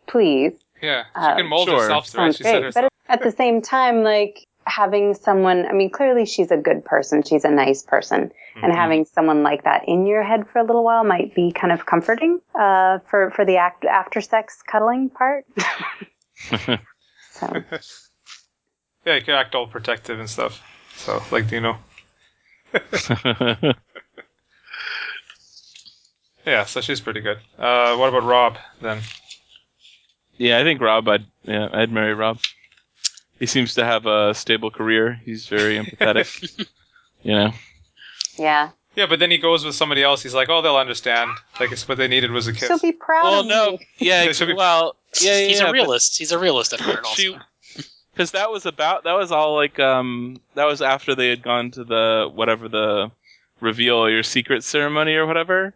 please. 0.08 0.52
Yeah, 0.82 1.04
she 1.14 1.20
Uh, 1.20 1.36
can 1.36 1.46
mold 1.46 1.68
sure. 1.68 1.80
herself 1.80 2.06
to 2.06 2.10
it. 2.10 2.12
Sounds 2.16 2.36
She 2.36 2.42
said 2.42 2.52
great. 2.54 2.62
herself. 2.64 2.90
But 3.06 3.12
at 3.12 3.22
the 3.22 3.30
same 3.30 3.62
time, 3.62 4.02
like 4.02 4.44
having 4.66 5.14
someone, 5.14 5.64
I 5.66 5.72
mean, 5.72 5.90
clearly 5.90 6.26
she's 6.26 6.50
a 6.50 6.56
good 6.56 6.84
person. 6.84 7.22
She's 7.22 7.44
a 7.44 7.50
nice 7.50 7.82
person. 7.82 8.32
And 8.62 8.72
Mhm. 8.72 8.76
having 8.76 9.04
someone 9.06 9.42
like 9.42 9.64
that 9.64 9.88
in 9.88 10.06
your 10.06 10.22
head 10.22 10.48
for 10.48 10.58
a 10.58 10.64
little 10.64 10.84
while 10.84 11.04
might 11.04 11.34
be 11.34 11.52
kind 11.52 11.72
of 11.72 11.86
comforting 11.86 12.40
uh, 12.54 12.98
for, 13.08 13.30
for 13.30 13.44
the 13.44 13.56
act, 13.56 13.84
after 13.84 14.20
sex 14.20 14.60
cuddling 14.62 15.08
part. 15.10 15.44
so, 17.30 17.46
Yeah, 19.04 19.16
you 19.16 19.22
can 19.22 19.34
act 19.34 19.54
all 19.54 19.66
protective 19.66 20.20
and 20.20 20.28
stuff. 20.30 20.62
So, 20.96 21.22
like 21.30 21.48
Dino. 21.48 21.78
Yeah, 26.44 26.64
so 26.64 26.80
she's 26.80 27.00
pretty 27.00 27.20
good. 27.20 27.38
Uh, 27.56 27.94
what 27.96 28.08
about 28.08 28.24
Robb 28.24 28.56
then? 28.80 29.00
Yeah, 30.42 30.58
I 30.58 30.64
think 30.64 30.80
Robb, 30.80 31.08
I'd, 31.08 31.24
yeah, 31.44 31.68
I'd 31.72 31.92
marry 31.92 32.14
Robb. 32.14 32.38
He 33.38 33.46
seems 33.46 33.74
to 33.74 33.84
have 33.84 34.06
a 34.06 34.34
stable 34.34 34.70
career. 34.70 35.20
He's 35.24 35.46
very 35.46 35.76
empathetic. 35.78 36.66
you 37.22 37.32
know. 37.32 37.52
yeah. 38.36 38.70
Yeah, 38.96 39.06
but 39.06 39.20
then 39.20 39.30
he 39.30 39.38
goes 39.38 39.64
with 39.64 39.74
somebody 39.74 40.02
else. 40.02 40.22
He's 40.22 40.34
like, 40.34 40.48
"Oh, 40.50 40.60
they'll 40.60 40.76
understand. 40.76 41.30
Like, 41.58 41.72
it's 41.72 41.88
what 41.88 41.96
they 41.96 42.08
needed 42.08 42.30
was 42.30 42.46
a 42.48 42.52
kiss." 42.52 42.68
She'll 42.68 42.78
be 42.78 42.92
proud 42.92 43.22
Well, 43.24 43.40
of 43.40 43.46
no, 43.46 43.70
me. 43.72 43.86
yeah, 43.98 44.24
They 44.26 44.32
should 44.34 44.48
be- 44.48 44.54
well, 44.54 44.96
yeah, 45.20 45.38
yeah, 45.38 45.46
He's 45.46 45.56
yeah, 45.58 45.62
a 45.62 45.66
but- 45.68 45.72
realist. 45.72 46.18
He's 46.18 46.32
a 46.32 46.38
realist 46.38 46.72
at 46.74 46.80
heart 46.80 47.04
also. 47.04 47.38
Because 48.12 48.32
that 48.32 48.50
was 48.50 48.66
about 48.66 49.04
that 49.04 49.14
was 49.14 49.32
all 49.32 49.54
like 49.56 49.78
um 49.80 50.38
that 50.54 50.66
was 50.66 50.82
after 50.82 51.14
they 51.14 51.28
had 51.30 51.42
gone 51.42 51.70
to 51.70 51.84
the 51.84 52.30
whatever 52.34 52.68
the 52.68 53.10
reveal 53.60 54.10
your 54.10 54.22
secret 54.22 54.62
ceremony 54.64 55.14
or 55.14 55.24
whatever, 55.26 55.64
Yeah. 55.64 55.70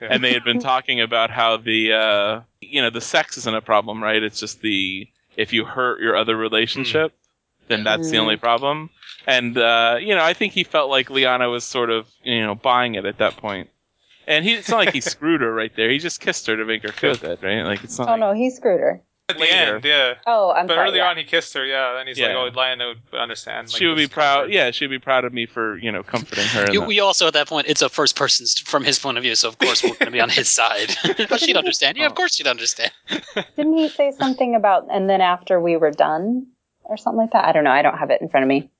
and 0.00 0.22
they 0.24 0.32
had 0.32 0.44
been 0.44 0.58
talking 0.58 1.00
about 1.00 1.30
how 1.30 1.56
the 1.56 1.92
uh 1.92 2.40
you 2.60 2.82
know 2.82 2.90
the 2.90 3.00
sex 3.00 3.36
isn't 3.38 3.54
a 3.54 3.62
problem, 3.62 4.02
right? 4.02 4.22
It's 4.22 4.40
just 4.40 4.60
the 4.60 5.08
if 5.36 5.52
you 5.52 5.64
hurt 5.64 6.00
your 6.00 6.16
other 6.16 6.36
relationship, 6.36 7.12
then 7.68 7.84
that's 7.84 8.10
the 8.10 8.16
Mm. 8.16 8.20
only 8.22 8.36
problem. 8.36 8.90
And 9.26 9.58
uh, 9.58 9.98
you 10.00 10.14
know, 10.14 10.24
I 10.24 10.34
think 10.34 10.52
he 10.52 10.64
felt 10.64 10.90
like 10.90 11.08
Lyanna 11.08 11.50
was 11.50 11.64
sort 11.64 11.90
of 11.90 12.06
you 12.22 12.42
know 12.42 12.54
buying 12.54 12.94
it 12.94 13.04
at 13.04 13.18
that 13.18 13.36
point. 13.36 13.70
And 14.28 14.44
he, 14.44 14.54
it's 14.54 14.68
not 14.68 14.78
like 14.78 14.92
he 14.92 15.00
screwed 15.14 15.40
her 15.40 15.52
right 15.52 15.74
there. 15.76 15.90
He 15.90 15.98
just 15.98 16.20
kissed 16.20 16.46
her 16.46 16.56
to 16.56 16.64
make 16.64 16.82
her 16.82 16.92
feel 16.92 17.16
good, 17.16 17.42
right? 17.42 17.62
Like 17.62 17.84
it's 17.84 17.98
not. 17.98 18.08
Oh 18.08 18.12
like, 18.12 18.20
no, 18.20 18.32
he 18.34 18.50
screwed 18.50 18.80
her. 18.80 19.02
At 19.28 19.38
the 19.38 19.40
later. 19.42 19.74
end, 19.76 19.84
yeah. 19.84 20.14
Oh, 20.24 20.52
I'm 20.52 20.68
But 20.68 20.74
sorry. 20.74 20.88
earlier 20.88 21.02
yeah. 21.02 21.08
on, 21.10 21.16
he 21.16 21.24
kissed 21.24 21.52
her. 21.54 21.64
Yeah, 21.66 21.98
and 21.98 22.08
he's 22.08 22.16
Yeah. 22.16 22.28
like, 22.38 22.52
"Oh, 22.54 22.56
Lionel 22.56 22.94
would 23.10 23.20
understand." 23.20 23.66
Like, 23.66 23.76
she 23.76 23.86
would 23.86 23.96
be 23.96 24.06
proud. 24.06 24.42
comfort. 24.42 24.52
Yeah, 24.52 24.70
she'd 24.70 24.86
be 24.86 25.00
proud 25.00 25.24
of 25.24 25.32
me 25.32 25.46
for 25.46 25.76
you 25.78 25.90
know 25.90 26.04
comforting 26.04 26.44
her. 26.46 26.70
You, 26.70 26.82
we 26.82 27.00
also 27.00 27.26
at 27.26 27.32
that 27.32 27.48
point, 27.48 27.66
it's 27.66 27.82
a 27.82 27.88
first 27.88 28.14
person 28.14 28.46
from 28.64 28.84
his 28.84 29.00
point 29.00 29.16
of 29.18 29.24
view, 29.24 29.34
so 29.34 29.48
of 29.48 29.58
course 29.58 29.82
we're 29.82 29.88
going 29.90 30.04
to 30.06 30.10
be 30.12 30.20
on 30.20 30.28
his 30.28 30.48
side. 30.48 30.94
but 31.28 31.40
she'd 31.40 31.56
understand. 31.56 31.96
Yeah, 31.98 32.06
of 32.06 32.14
course 32.14 32.36
she'd 32.36 32.46
understand. 32.46 32.92
Didn't 33.56 33.76
he 33.76 33.88
say 33.88 34.12
something 34.12 34.54
about 34.54 34.86
and 34.92 35.10
then 35.10 35.20
after 35.20 35.58
we 35.60 35.76
were 35.76 35.90
done 35.90 36.46
or 36.84 36.96
something 36.96 37.18
like 37.18 37.32
that? 37.32 37.46
I 37.46 37.50
don't 37.52 37.64
know. 37.64 37.72
I 37.72 37.82
don't 37.82 37.98
have 37.98 38.10
it 38.10 38.20
in 38.22 38.28
front 38.28 38.44
of 38.44 38.48
me. 38.48 38.70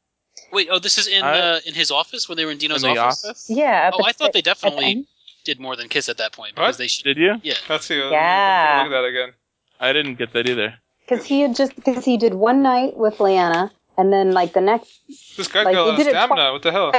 Wait, 0.52 0.68
oh, 0.70 0.78
this 0.78 0.96
is 0.96 1.08
in 1.08 1.24
I- 1.24 1.40
uh, 1.40 1.60
in 1.66 1.74
his 1.74 1.90
office 1.90 2.28
when 2.28 2.36
they 2.38 2.44
were 2.44 2.52
in 2.52 2.56
in 2.56 2.60
Dino's 2.60 2.82
the 2.82 2.96
office. 2.96 3.24
office. 3.24 3.46
Yeah. 3.50 3.90
Oh, 3.92 4.04
I 4.04 4.12
thought 4.12 4.32
they 4.32 4.38
at 4.38 4.44
the 4.44 4.50
definitely 4.50 5.08
did 5.44 5.58
more 5.58 5.74
than 5.74 5.88
kiss 5.88 6.08
at 6.08 6.18
that 6.18 6.30
point 6.30 6.56
What? 6.56 6.62
because 6.66 6.76
they. 6.76 6.86
Sh- 6.86 7.02
Did 7.02 7.16
you? 7.16 7.34
yeah. 7.42 7.54
Let's 7.68 7.86
see. 7.86 7.96
Yeah. 7.98 8.82
Look 8.84 8.92
at 8.92 9.02
that 9.02 9.04
again. 9.06 9.32
I 9.80 9.92
didn't 9.92 10.14
get 10.16 10.32
that 10.32 10.48
either. 10.48 10.74
Because 11.06 11.24
he 11.24 11.40
had 11.40 11.54
just 11.54 11.74
because 11.76 12.04
he 12.04 12.16
did 12.16 12.34
one 12.34 12.62
night 12.62 12.96
with 12.96 13.18
Lyanna, 13.18 13.70
and 13.96 14.12
then 14.12 14.32
like 14.32 14.52
the 14.52 14.60
next, 14.60 15.00
This 15.36 15.48
guy 15.48 15.62
Like, 15.62 15.74
got 15.74 15.86
he 15.86 15.94
a 15.94 15.96
did 15.96 16.06
it 16.08 16.10
stamina. 16.10 16.52
What 16.52 16.62
the 16.62 16.72
hell? 16.72 16.92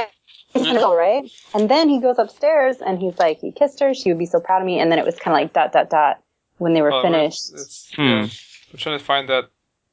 all 0.84 0.96
right, 0.96 1.30
and 1.54 1.68
then 1.70 1.88
he 1.90 2.00
goes 2.00 2.18
upstairs 2.18 2.76
and 2.84 2.98
he's 2.98 3.18
like, 3.18 3.38
he 3.40 3.52
kissed 3.52 3.80
her. 3.80 3.92
She 3.92 4.10
would 4.10 4.18
be 4.18 4.24
so 4.26 4.40
proud 4.40 4.62
of 4.62 4.66
me, 4.66 4.80
and 4.80 4.90
then 4.90 4.98
it 4.98 5.04
was 5.04 5.16
kind 5.16 5.36
of 5.36 5.42
like 5.42 5.52
dot 5.52 5.72
dot 5.72 5.90
dot 5.90 6.22
when 6.56 6.72
they 6.72 6.80
were 6.82 6.92
Oh, 6.92 7.02
finished. 7.02 7.52
It's, 7.52 7.92
Hmm. 7.94 8.02
yeah. 8.02 8.28
I'm 8.72 8.78
trying 8.78 8.98
to 8.98 9.04
find 9.04 9.28
that. 9.28 9.50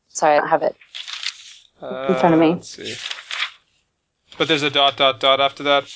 Sorry, 0.08 0.36
I 0.38 0.40
don't 0.40 0.48
have 0.50 0.64
it. 0.64 0.76
Uh, 1.82 2.06
In 2.10 2.16
front 2.16 2.34
of 2.36 2.40
me. 2.40 2.54
Let's 2.54 2.70
see. 2.70 2.96
But 4.38 4.48
there's 4.48 4.64
a 4.64 4.70
dot 4.70 4.96
dot 4.96 5.20
dot 5.20 5.42
after 5.42 5.64
that. 5.64 5.94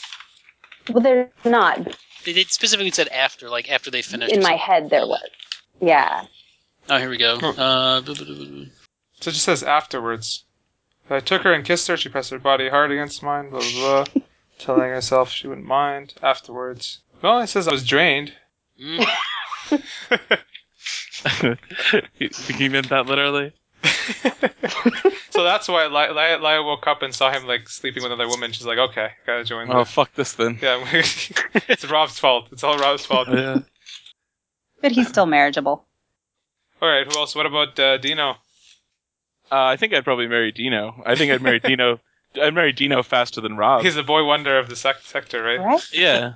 Well, 0.89 1.01
there's 1.03 1.29
not. 1.45 1.95
They, 2.25 2.33
they 2.33 2.43
specifically 2.43 2.91
said 2.91 3.07
after, 3.09 3.49
like 3.49 3.71
after 3.71 3.89
they 3.89 4.01
finished. 4.01 4.33
In 4.33 4.43
my 4.43 4.55
head, 4.55 4.89
there 4.89 5.07
was. 5.07 5.29
Yeah. 5.81 6.25
Oh, 6.89 6.97
here 6.97 7.09
we 7.09 7.17
go. 7.17 7.37
Oh. 7.41 7.49
Uh, 7.51 8.01
So 8.05 9.29
it 9.29 9.33
just 9.33 9.43
says 9.43 9.63
afterwards. 9.63 10.45
I 11.09 11.19
took 11.19 11.41
her 11.43 11.53
and 11.53 11.65
kissed 11.65 11.87
her. 11.87 11.97
She 11.97 12.09
pressed 12.09 12.31
her 12.31 12.39
body 12.39 12.69
hard 12.69 12.91
against 12.91 13.23
mine. 13.23 13.49
Blah 13.49 13.59
blah. 13.61 14.03
blah 14.05 14.23
telling 14.59 14.89
herself 14.89 15.31
she 15.31 15.47
wouldn't 15.47 15.67
mind 15.67 16.13
afterwards. 16.21 16.99
Well, 17.21 17.39
it 17.39 17.47
says 17.47 17.67
I 17.67 17.71
was 17.71 17.85
drained. 17.85 18.33
Mm. 18.81 19.05
you 19.71 19.77
think 22.29 22.29
he 22.59 22.69
meant 22.69 22.89
that 22.89 23.05
literally? 23.07 23.53
so 25.29 25.43
that's 25.43 25.67
why 25.67 25.87
Li- 25.87 26.13
Li- 26.13 26.37
Lya 26.37 26.63
woke 26.65 26.87
up 26.87 27.01
and 27.01 27.13
saw 27.13 27.31
him 27.31 27.45
like 27.47 27.69
sleeping 27.69 28.03
with 28.03 28.11
another 28.11 28.27
woman. 28.27 28.51
She's 28.51 28.65
like, 28.65 28.77
okay, 28.77 29.11
gotta 29.25 29.43
join. 29.43 29.71
Oh 29.71 29.79
the 29.79 29.85
fuck 29.85 30.13
this 30.15 30.33
then. 30.33 30.59
Yeah, 30.61 30.83
it's 30.93 31.89
Robb's 31.89 32.19
fault. 32.19 32.47
It's 32.51 32.63
all 32.63 32.77
Robb's 32.77 33.05
fault. 33.05 33.29
Yeah. 33.31 33.59
But 34.81 34.91
he's 34.91 35.07
still 35.07 35.25
marriageable. 35.25 35.85
All 36.81 36.89
right, 36.89 37.05
who 37.05 37.17
else? 37.19 37.35
What 37.35 37.45
about 37.45 37.77
uh, 37.79 37.97
Dino? 37.97 38.31
Uh, 39.51 39.63
I 39.65 39.77
think 39.77 39.93
I'd 39.93 40.03
probably 40.03 40.27
marry 40.27 40.51
Dino. 40.51 41.01
I 41.05 41.15
think 41.15 41.31
I'd 41.31 41.41
marry 41.41 41.59
Dino. 41.59 41.99
I'd 42.41 42.53
marry 42.53 42.71
Dino 42.71 43.01
faster 43.03 43.41
than 43.41 43.57
Robb. 43.57 43.81
He's 43.83 43.95
the 43.95 44.03
boy 44.03 44.23
wonder 44.23 44.57
of 44.59 44.69
the 44.69 44.75
sec- 44.75 45.01
sector, 45.01 45.41
right? 45.43 45.59
Right? 45.59 45.81
yeah. 45.93 46.33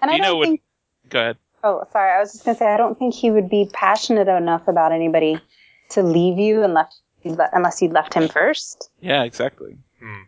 And 0.00 0.10
I 0.10 0.18
don't 0.18 0.38
would- 0.38 0.48
think. 0.48 0.62
Go 1.10 1.20
ahead. 1.20 1.36
Oh, 1.64 1.84
sorry. 1.92 2.10
I 2.10 2.18
was 2.20 2.32
just 2.32 2.44
going 2.44 2.56
to 2.56 2.58
say, 2.58 2.66
I 2.66 2.76
don't 2.76 2.98
think 2.98 3.14
he 3.14 3.30
would 3.30 3.48
be 3.48 3.68
passionate 3.72 4.26
enough 4.28 4.66
about 4.66 4.90
anybody 4.92 5.40
to 5.90 6.02
leave 6.02 6.38
you 6.38 6.62
unless, 6.64 7.00
unless 7.24 7.80
you 7.82 7.88
left 7.90 8.14
him 8.14 8.28
first. 8.28 8.90
Yeah, 9.00 9.22
exactly. 9.22 9.76
Hmm. 10.00 10.22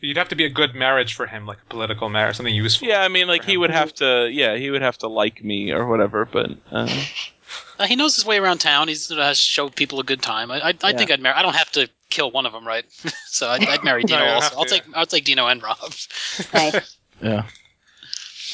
You'd 0.00 0.16
have 0.16 0.28
to 0.28 0.36
be 0.36 0.44
a 0.44 0.48
good 0.48 0.74
marriage 0.76 1.14
for 1.14 1.26
him, 1.26 1.44
like 1.44 1.58
a 1.60 1.66
political 1.68 2.08
marriage, 2.08 2.36
something 2.36 2.54
useful. 2.54 2.86
Yeah, 2.88 3.02
I 3.02 3.08
mean, 3.08 3.26
like 3.26 3.44
he 3.44 3.54
him. 3.54 3.60
would 3.60 3.70
have 3.72 3.92
to. 3.94 4.30
Yeah, 4.32 4.56
he 4.56 4.70
would 4.70 4.80
have 4.80 4.96
to 4.98 5.08
like 5.08 5.42
me 5.42 5.72
or 5.72 5.86
whatever. 5.86 6.24
But 6.24 6.50
uh, 6.70 6.86
Uh, 7.78 7.86
he 7.86 7.94
knows 7.96 8.16
his 8.16 8.24
way 8.26 8.38
around 8.38 8.58
town. 8.58 8.88
He's 8.88 9.10
uh, 9.10 9.34
showed 9.34 9.76
people 9.76 10.00
a 10.00 10.04
good 10.04 10.20
time. 10.22 10.50
I, 10.50 10.56
I, 10.60 10.68
I 10.82 10.90
Yeah. 10.90 10.96
think 10.96 11.10
I'd 11.10 11.20
marry. 11.20 11.36
I 11.36 11.42
don't 11.42 11.54
have 11.54 11.70
to 11.72 11.88
kill 12.10 12.30
one 12.30 12.44
of 12.46 12.52
them, 12.52 12.66
right? 12.66 12.84
so 13.26 13.48
I'd, 13.48 13.66
I'd 13.68 13.84
marry 13.84 14.02
Dino 14.04 14.18
you 14.18 14.24
don't 14.24 14.34
also. 14.34 14.48
have 14.50 14.58
I'll 14.58 14.64
to, 14.64 14.70
take 14.70 14.82
I'll 14.94 15.06
take 15.06 15.24
Dino 15.24 15.46
and 15.46 15.62
Robb. 15.62 15.78
Nice. 16.52 16.96
yeah. 17.22 17.42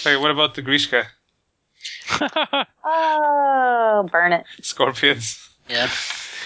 Hey, 0.03 0.17
what 0.17 0.31
about 0.31 0.55
the 0.55 0.63
Greeshka 0.63 1.07
oh, 2.85 4.09
burn 4.11 4.33
it. 4.33 4.45
scorpions? 4.63 5.49
Yeah. 5.69 5.89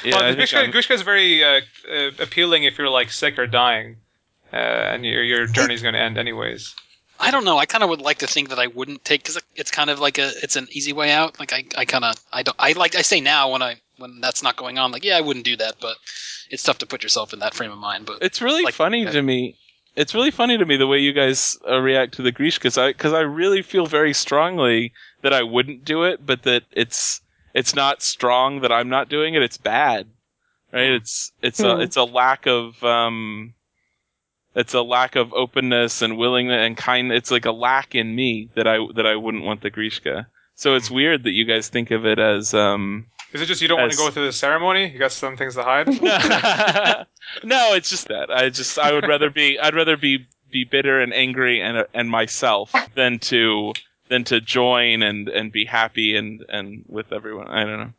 yeah, 0.05 0.15
well, 0.17 0.25
I 0.25 0.31
the 0.33 0.47
think 0.47 0.51
Greeshka, 0.51 0.73
Greeshka 0.73 0.91
is 0.95 1.03
very 1.03 1.43
uh, 1.43 1.61
uh, 1.91 2.11
appealing 2.21 2.65
if 2.65 2.79
you're 2.79 2.89
like 2.89 3.11
sick 3.11 3.39
or 3.39 3.47
dying, 3.47 3.97
uh, 4.53 4.57
and 4.57 5.05
your 5.05 5.23
your 5.23 5.47
journey's 5.47 5.83
going 5.83 5.95
to 5.95 6.01
end 6.01 6.19
anyways. 6.19 6.75
I 7.21 7.31
don't 7.31 7.45
know. 7.45 7.59
I 7.59 7.67
kind 7.67 7.83
of 7.83 7.91
would 7.91 8.01
like 8.01 8.19
to 8.19 8.27
think 8.27 8.49
that 8.51 8.59
I 8.59 8.69
wouldn't 8.69 9.05
take 9.05 9.23
because 9.23 9.41
it's 9.57 9.71
kind 9.71 9.91
of 9.91 9.99
like 9.99 10.19
a 10.19 10.31
it's 10.43 10.57
an 10.57 10.69
easy 10.71 10.93
way 10.93 11.11
out. 11.13 11.39
Like 11.41 11.53
I, 11.53 11.65
I 11.77 11.85
kind 11.85 12.05
of 12.05 12.15
I 12.33 12.43
don't 12.43 12.57
I 12.59 12.73
like 12.73 12.95
I 12.95 13.03
say 13.03 13.21
now 13.21 13.51
when 13.51 13.63
I 13.63 13.77
when 13.99 14.21
that's 14.21 14.43
not 14.43 14.57
going 14.57 14.79
on. 14.79 14.93
Like 14.93 15.05
yeah, 15.05 15.17
I 15.17 15.21
wouldn't 15.21 15.45
do 15.45 15.57
that, 15.57 15.77
but 15.81 15.97
it's 16.51 16.63
tough 16.63 16.79
to 16.79 16.87
put 16.87 17.03
yourself 17.03 17.33
in 17.33 17.41
that 17.41 17.55
frame 17.55 17.73
of 17.73 17.79
mind. 17.79 18.07
But 18.07 18.19
It's 18.23 18.41
really 18.41 18.63
Like- 18.63 18.75
funny 18.75 19.05
to 19.05 19.23
me. 19.23 19.57
It's 19.97 20.15
really 20.15 20.31
funny 20.31 20.57
to 20.57 20.65
me 20.65 20.77
the 20.77 20.87
way 20.87 20.99
you 20.99 21.13
guys 21.13 21.59
uh, 21.69 21.81
react 21.81 22.15
to 22.15 22.23
the 22.23 22.31
Grish 22.31 22.57
because 22.59 22.79
I 22.79 22.89
because 22.93 23.13
I 23.13 23.21
really 23.21 23.63
feel 23.63 23.87
very 23.87 24.15
strongly 24.15 24.93
that 25.23 25.33
I 25.33 25.43
wouldn't 25.43 25.85
do 25.85 26.05
it, 26.05 26.25
but 26.25 26.45
that 26.45 26.63
it's 26.71 27.21
it's 27.53 27.75
not 27.75 28.01
strong 28.01 28.61
that 28.61 28.71
I'm 28.71 28.89
not 28.89 29.09
doing 29.09 29.35
it. 29.35 29.43
It's 29.43 29.57
bad, 29.57 30.07
right? 30.73 30.91
It's 30.93 31.33
it's 31.43 31.59
a 31.59 31.75
Hmm. 31.75 31.81
it's 31.81 31.97
a 31.97 32.05
lack 32.05 32.47
of 32.47 32.81
um, 32.85 33.55
it's 34.55 34.75
a 34.75 34.83
lack 34.83 35.17
of 35.17 35.33
openness 35.33 36.03
and 36.03 36.17
willingness 36.17 36.67
and 36.67 36.77
kind. 36.77 37.13
It's 37.13 37.31
like 37.31 37.45
a 37.45 37.53
lack 37.53 37.95
in 37.95 38.15
me 38.15 38.49
that 38.55 38.67
I 38.67 38.79
that 38.95 39.07
I 39.07 39.17
wouldn't 39.17 39.45
want 39.45 39.61
the 39.63 39.71
Greeshka. 39.71 40.27
So 40.55 40.75
it's 40.75 40.91
weird 40.91 41.23
that 41.25 41.31
you 41.31 41.45
guys 41.45 41.69
think 41.69 41.91
of 41.91 42.05
it 42.05 42.19
as 42.19 42.55
um. 42.55 43.07
Is 43.33 43.43
it 43.43 43.47
just 43.47 43.61
you 43.61 43.69
don't 43.69 43.79
want 43.79 43.93
to 43.93 43.99
go 43.99 44.11
through 44.11 44.25
the 44.25 44.33
ceremony? 44.33 44.91
You 44.91 44.99
got 44.99 45.13
some 45.13 45.37
things 45.37 45.55
to 45.55 45.63
hide. 45.63 45.87
no, 47.45 47.75
it's 47.75 47.91
just 47.91 48.09
that 48.09 48.31
I 48.31 48.49
just 48.49 48.79
I 48.79 48.93
would 48.93 49.07
rather 49.07 49.31
be 49.31 49.59
I'd 49.59 49.75
rather 49.75 49.97
be 49.97 50.27
be 50.51 50.65
bitter 50.65 51.01
and 51.01 51.13
angry 51.13 51.61
and 51.61 51.87
and 51.93 52.11
myself 52.11 52.75
than 52.95 53.19
to 53.19 53.75
than 54.09 54.25
to 54.25 54.41
join 54.41 55.03
and 55.03 55.29
and 55.29 55.53
be 55.53 55.65
happy 55.65 56.17
and 56.17 56.45
and 56.49 56.85
with 56.89 57.13
everyone. 57.13 57.49
I 57.49 57.65
don't 57.65 57.79
know. 57.79 57.93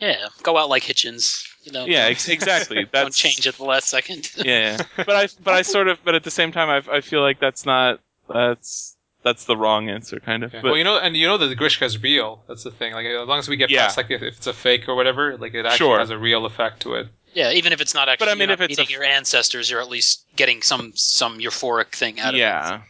yeah, 0.00 0.28
go 0.42 0.56
out 0.56 0.70
like 0.70 0.82
Hitchens. 0.82 1.46
You 1.62 1.72
know. 1.72 1.84
Yeah, 1.84 2.04
ex- 2.06 2.28
exactly. 2.28 2.84
don't 2.92 3.12
change 3.12 3.46
at 3.46 3.54
the 3.56 3.64
last 3.64 3.88
second. 3.88 4.30
Yeah, 4.36 4.78
yeah. 4.78 4.82
but 4.96 5.10
I 5.10 5.28
but 5.44 5.54
I 5.54 5.62
sort 5.62 5.88
of 5.88 6.02
but 6.04 6.14
at 6.14 6.24
the 6.24 6.30
same 6.30 6.52
time 6.52 6.68
I 6.68 6.96
I 6.96 7.00
feel 7.00 7.20
like 7.22 7.38
that's 7.40 7.66
not 7.66 8.00
that's 8.32 8.96
that's 9.22 9.44
the 9.44 9.56
wrong 9.56 9.90
answer 9.90 10.18
kind 10.20 10.42
of. 10.42 10.54
Yeah. 10.54 10.62
But 10.62 10.68
well, 10.68 10.78
you 10.78 10.84
know, 10.84 10.98
and 10.98 11.14
you 11.16 11.26
know 11.26 11.36
that 11.36 11.48
the 11.48 11.56
Greeshka 11.56 11.82
is 11.82 12.02
real. 12.02 12.42
That's 12.48 12.62
the 12.64 12.70
thing. 12.70 12.94
Like, 12.94 13.04
as 13.06 13.28
long 13.28 13.38
as 13.38 13.48
we 13.50 13.56
get 13.56 13.68
Yeah. 13.68 13.82
past, 13.84 13.98
like, 13.98 14.10
if, 14.10 14.22
if 14.22 14.38
it's 14.38 14.46
a 14.46 14.54
fake 14.54 14.88
or 14.88 14.94
whatever, 14.94 15.36
like, 15.36 15.52
it 15.52 15.66
actually 15.66 15.76
Sure. 15.76 15.98
has 15.98 16.08
a 16.08 16.16
real 16.16 16.46
effect 16.46 16.80
to 16.82 16.94
it. 16.94 17.08
Yeah, 17.34 17.50
even 17.52 17.74
if 17.74 17.82
it's 17.82 17.92
not 17.92 18.08
actually. 18.08 18.24
But 18.26 18.32
I 18.32 18.34
mean, 18.36 18.48
if 18.48 18.58
not 18.60 18.70
it's 18.70 18.78
a 18.78 18.80
meeting 18.80 18.94
f- 18.94 18.98
your 18.98 19.04
ancestors, 19.04 19.70
you're 19.70 19.80
at 19.82 19.90
least 19.90 20.24
getting 20.36 20.62
some 20.62 20.92
some 20.94 21.38
euphoric 21.38 21.88
thing 21.92 22.18
out 22.18 22.30
of 22.30 22.36
it. 22.36 22.38
yeah, 22.38 22.80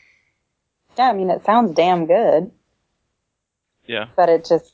Yeah, 0.97 1.09
I 1.09 1.13
mean, 1.15 1.31
it 1.31 1.45
sounds 1.45 1.75
damn 1.75 2.07
good, 2.07 2.51
yeah. 3.87 4.07
but 4.17 4.29
it 4.29 4.45
just, 4.47 4.73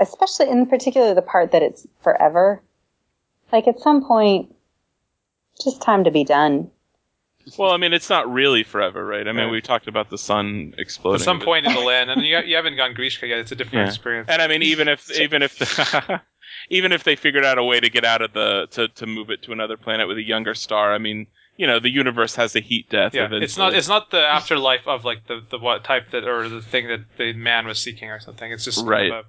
especially 0.00 0.50
in 0.50 0.66
particular 0.66 1.14
the 1.14 1.22
part 1.22 1.52
that 1.52 1.62
it's 1.62 1.86
forever. 2.02 2.60
Like 3.52 3.66
at 3.68 3.80
some 3.80 4.04
point, 4.04 4.54
just 5.62 5.80
time 5.82 6.04
to 6.04 6.10
be 6.10 6.24
done. 6.24 6.70
Well, 7.58 7.70
I 7.72 7.78
mean, 7.78 7.94
it's 7.94 8.10
not 8.10 8.30
really 8.30 8.62
forever, 8.62 9.04
right? 9.06 9.26
I 9.26 9.32
mean, 9.32 9.44
Right. 9.46 9.50
we 9.52 9.62
talked 9.62 9.88
about 9.88 10.10
the 10.10 10.18
sun 10.18 10.74
exploding. 10.76 11.22
At 11.22 11.24
some 11.24 11.40
point 11.40 11.66
in 11.66 11.72
the 11.72 11.80
land, 11.80 12.10
and 12.10 12.20
you, 12.22 12.36
you 12.46 12.56
haven't 12.56 12.76
gone 12.76 12.94
Greeshka 12.94 13.26
yet. 13.26 13.38
It's 13.38 13.52
a 13.52 13.56
different 13.56 13.86
Yeah. 13.86 13.88
experience. 13.88 14.28
And 14.28 14.42
I 14.42 14.48
mean, 14.48 14.62
even 14.62 14.86
if 14.88 15.10
even 15.18 15.42
if 15.42 15.58
the, 15.58 16.20
even 16.70 16.92
if 16.92 17.04
they 17.04 17.16
figured 17.16 17.44
out 17.46 17.56
a 17.56 17.64
way 17.64 17.80
to 17.80 17.88
get 17.88 18.04
out 18.04 18.20
of 18.20 18.34
the 18.34 18.66
to, 18.72 18.88
to 18.88 19.06
move 19.06 19.30
it 19.30 19.42
to 19.44 19.52
another 19.52 19.78
planet 19.78 20.08
with 20.08 20.18
a 20.18 20.22
younger 20.22 20.54
star, 20.54 20.92
I 20.92 20.98
mean, 20.98 21.26
you 21.56 21.66
know, 21.66 21.80
the 21.80 21.88
universe 21.90 22.34
has 22.34 22.54
a 22.54 22.60
heat 22.60 22.90
death. 22.90 23.14
yeah, 23.14 23.22
eventually. 23.24 23.44
it's 23.44 23.56
not 23.56 23.72
it's 23.74 23.88
not 23.88 24.10
the 24.10 24.20
afterlife 24.20 24.86
of 24.86 25.06
like 25.06 25.26
the 25.26 25.40
the 25.48 25.58
what 25.58 25.84
type 25.84 26.10
that 26.10 26.24
or 26.28 26.50
the 26.50 26.60
thing 26.60 26.88
that 26.88 27.00
the 27.16 27.32
man 27.32 27.66
was 27.66 27.78
seeking 27.78 28.10
or 28.10 28.20
something. 28.20 28.52
It's 28.52 28.64
just 28.66 28.84
kind 28.84 28.88
of 28.88 28.90
Right. 28.90 29.10
a- 29.12 29.24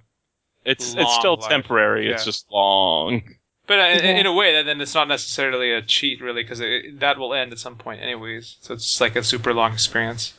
It's 0.71 0.93
long 0.93 1.03
it's 1.05 1.15
still 1.15 1.35
life. 1.37 1.49
temporary. 1.49 2.11
It's 2.11 2.25
just 2.25 2.51
long. 2.51 3.21
But 3.69 3.79
uh, 3.79 3.83
in, 3.83 4.03
Yeah. 4.03 4.19
in 4.21 4.25
a 4.25 4.33
way, 4.33 4.61
then 4.63 4.81
it's 4.81 4.93
not 4.95 5.07
necessarily 5.07 5.71
a 5.71 5.81
cheat, 5.81 6.21
really, 6.21 6.43
because 6.43 6.59
that 6.59 7.17
will 7.17 7.33
end 7.33 7.53
at 7.53 7.59
some 7.59 7.77
point, 7.77 8.01
anyways. 8.01 8.57
So 8.59 8.73
it's 8.73 8.99
like 8.99 9.15
a 9.15 9.23
super 9.23 9.53
long 9.53 9.71
experience. 9.71 10.33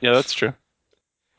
Yeah, 0.00 0.12
that's 0.12 0.34
true. 0.34 0.52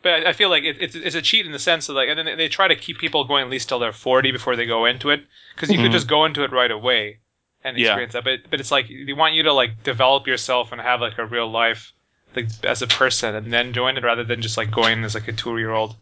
But 0.02 0.26
I, 0.26 0.30
I 0.30 0.34
feel 0.34 0.50
like 0.50 0.64
it, 0.64 0.78
it's, 0.80 0.96
it's 0.96 1.16
a 1.16 1.22
cheat 1.22 1.46
in 1.46 1.52
the 1.52 1.60
sense 1.60 1.90
of 1.90 1.96
like, 1.96 2.10
and 2.10 2.18
then 2.18 2.26
they, 2.26 2.36
they 2.36 2.48
try 2.48 2.68
to 2.68 2.76
keep 2.76 2.98
people 2.98 3.24
going 3.26 3.44
at 3.44 3.52
least 3.52 3.68
till 3.70 3.78
they're 3.80 3.92
forty 3.92 4.32
before 4.32 4.56
they 4.56 4.66
go 4.66 4.86
into 4.86 5.10
it, 5.10 5.22
because 5.54 5.70
you 5.70 5.78
Mhm. 5.78 5.84
could 5.84 5.92
just 5.92 6.08
go 6.08 6.26
into 6.26 6.44
it 6.44 6.52
right 6.52 6.72
away 6.72 7.20
and 7.64 7.78
Yeah. 7.78 7.88
experience 7.90 8.14
that. 8.14 8.24
But 8.24 8.50
but 8.50 8.60
it's 8.60 8.72
like 8.72 8.88
they 8.88 9.14
want 9.14 9.34
you 9.36 9.44
to 9.44 9.54
like 9.54 9.84
develop 9.84 10.28
yourself 10.28 10.72
and 10.72 10.80
have 10.82 11.02
like 11.02 11.18
a 11.18 11.26
real 11.26 11.50
life, 11.52 11.92
like 12.36 12.48
as 12.64 12.82
a 12.82 12.88
person, 12.88 13.36
and 13.36 13.52
then 13.52 13.74
join 13.74 13.98
it 13.98 14.04
rather 14.04 14.24
than 14.24 14.42
just 14.42 14.56
like 14.58 14.72
going 14.72 15.04
as 15.04 15.14
like 15.14 15.28
a 15.28 15.34
two 15.34 15.58
year 15.58 15.72
old, 15.72 15.96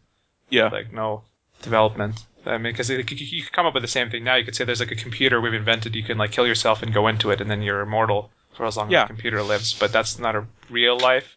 Yeah. 0.50 0.68
like 0.70 0.94
no 0.94 1.24
development. 1.62 2.26
I 2.46 2.58
mean, 2.58 2.74
because 2.74 2.90
you, 2.90 2.98
you 2.98 3.44
could 3.44 3.52
come 3.54 3.66
up 3.66 3.74
with 3.74 3.84
the 3.84 3.88
same 3.88 4.10
thing 4.10 4.24
now. 4.24 4.36
You 4.36 4.46
could 4.46 4.56
say 4.56 4.64
there's 4.66 4.80
like 4.80 4.92
a 4.92 4.96
computer 4.96 5.42
we've 5.42 5.54
invented. 5.54 5.96
You 5.96 6.04
can 6.04 6.18
like 6.18 6.32
kill 6.32 6.46
yourself 6.48 6.84
and 6.84 6.94
go 6.94 7.08
into 7.08 7.32
it, 7.32 7.42
and 7.42 7.50
then 7.50 7.62
you're 7.62 7.82
immortal 7.82 8.32
for 8.54 8.66
as 8.66 8.78
long 8.78 8.90
Yeah. 8.92 9.04
as 9.04 9.08
the 9.08 9.14
computer 9.14 9.42
lives. 9.44 9.74
But 9.78 9.92
that's 9.92 10.20
not 10.20 10.36
a 10.36 10.46
real 10.70 10.98
life. 11.00 11.36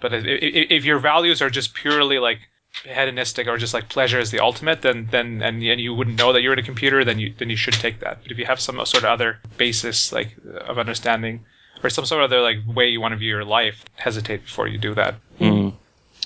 But 0.00 0.12
if, 0.14 0.24
if, 0.24 0.70
if 0.70 0.84
your 0.84 0.98
values 0.98 1.40
are 1.42 1.50
just 1.50 1.74
purely 1.74 2.18
like 2.18 2.38
hedonistic 2.84 3.46
or 3.46 3.56
just 3.56 3.72
like 3.74 3.88
pleasure 3.88 4.18
is 4.18 4.30
the 4.30 4.40
ultimate, 4.40 4.82
then 4.82 5.08
then 5.10 5.42
and, 5.42 5.62
and 5.62 5.80
you 5.80 5.94
wouldn't 5.94 6.18
know 6.18 6.32
that 6.32 6.42
you're 6.42 6.52
in 6.52 6.58
a 6.58 6.62
computer, 6.62 7.04
then 7.04 7.18
you 7.18 7.32
then 7.38 7.50
you 7.50 7.56
should 7.56 7.74
take 7.74 8.00
that. 8.00 8.22
But 8.22 8.32
if 8.32 8.38
you 8.38 8.46
have 8.46 8.60
some 8.60 8.76
sort 8.84 9.04
of 9.04 9.10
other 9.10 9.38
basis 9.56 10.12
like 10.12 10.36
of 10.66 10.78
understanding 10.78 11.44
or 11.82 11.90
some 11.90 12.04
sort 12.06 12.22
of 12.22 12.30
other 12.30 12.40
like 12.42 12.58
way 12.66 12.88
you 12.88 13.00
want 13.00 13.12
to 13.12 13.16
view 13.18 13.28
your 13.30 13.44
life, 13.44 13.84
hesitate 13.96 14.42
before 14.44 14.68
you 14.68 14.78
do 14.78 14.94
that. 14.94 15.14
Mm. 15.40 15.53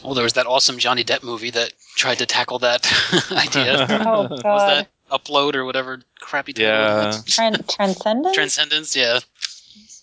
Well, 0.05 0.14
there 0.14 0.24
was 0.24 0.34
that 0.34 0.46
awesome 0.46 0.78
Johnny 0.78 1.03
Depp 1.05 1.22
movie 1.22 1.51
that 1.51 1.72
tried 1.96 2.18
to 2.18 2.26
tackle 2.26 2.59
that 2.61 2.86
idea. 3.32 3.86
Oh 4.07 4.28
God! 4.28 4.44
was 4.44 4.76
that 4.78 4.88
Upload 5.11 5.55
or 5.55 5.64
whatever 5.64 6.01
crappy 6.20 6.53
title? 6.53 6.70
Yeah. 6.70 7.07
was? 7.07 7.24
Tran- 7.24 7.66
Transcendence 7.74 8.34
Transcendence. 8.34 8.94
Yeah. 8.96 9.20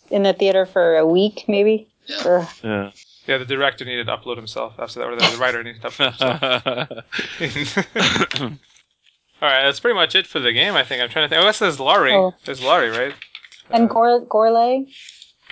in 0.10 0.24
the 0.24 0.34
theater 0.34 0.66
for 0.66 0.98
a 0.98 1.06
week, 1.06 1.46
maybe. 1.48 1.88
Yeah. 2.08 2.18
Ugh. 2.26 2.48
Yeah. 2.64 2.92
Yeah, 3.28 3.38
the 3.40 3.46
director 3.46 3.86
needed 3.86 4.06
to 4.08 4.16
upload 4.18 4.36
himself 4.36 4.74
after 4.80 5.00
that, 5.00 5.06
or 5.08 5.16
the, 5.16 5.26
the 5.32 5.38
writer 5.38 5.64
needed 5.64 5.82
to 5.82 5.88
upload 5.90 7.04
himself. 7.40 8.52
All 9.42 9.50
right, 9.50 9.64
that's 9.66 9.80
pretty 9.80 9.96
much 9.96 10.16
it 10.16 10.28
for 10.28 10.40
the 10.40 10.52
game. 10.54 10.76
I 10.76 10.84
think 10.84 11.02
I'm 11.02 11.10
trying 11.10 11.26
to 11.26 11.30
think. 11.30 11.42
Oh, 11.44 11.46
this 11.46 11.62
is 11.62 11.80
Laurie. 11.80 12.14
Oh. 12.14 12.34
There's 12.46 12.62
Laurie, 12.64 12.90
right? 12.90 13.14
And 13.72 13.90
uh, 13.90 13.94
Gor- 13.94 14.26
Gourlay, 14.26 14.88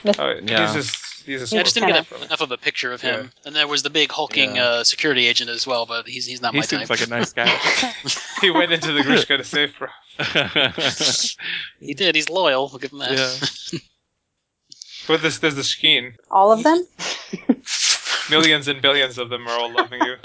Miss- 0.04 0.20
Oh, 0.20 0.34
Yeah. 0.44 0.72
he's 0.74 0.86
just 0.86 1.03
he's 1.26 1.52
a 1.52 1.56
Yeah, 1.56 1.62
I 1.62 1.64
just 1.64 1.76
didn't 1.76 1.90
get 1.90 2.12
enough 2.24 2.42
of 2.42 2.52
a 2.52 2.58
picture 2.58 2.92
of 2.94 3.02
him. 3.02 3.26
Yeah. 3.26 3.48
And 3.48 3.56
there 3.56 3.68
was 3.68 3.84
the 3.84 3.90
big 3.90 4.12
hulking 4.12 4.56
Yeah. 4.56 4.66
uh, 4.66 4.84
security 4.84 5.26
agent 5.28 5.50
as 5.50 5.66
well, 5.68 5.86
but 5.86 6.08
he's 6.08 6.26
he's 6.26 6.42
not 6.42 6.54
he 6.54 6.60
my 6.60 6.66
seems 6.66 6.88
type. 6.88 6.90
like 6.90 7.08
a 7.08 7.10
nice 7.10 7.34
guy. 7.34 7.48
he 8.42 8.50
went 8.52 8.72
into 8.72 8.92
the 8.94 9.02
Greeshka 9.02 9.38
to 9.38 9.44
save 9.44 9.74
bro. 9.78 9.88
He 11.80 11.94
did. 11.94 12.16
He's 12.16 12.30
loyal. 12.30 12.70
We'll 12.70 12.80
give 12.80 12.92
him 12.92 13.00
that. 13.00 13.12
Yeah. 13.12 13.80
But 15.06 15.22
this 15.22 15.40
there's 15.40 15.56
the 15.56 15.64
Shkeen. 15.64 16.14
all 16.32 16.54
of 16.54 16.64
them. 16.64 16.88
Millions 18.30 18.70
and 18.70 18.82
billions 18.82 19.18
of 19.18 19.30
them 19.30 19.46
are 19.50 19.60
all 19.60 19.70
loving 19.70 20.00
you. 20.02 20.16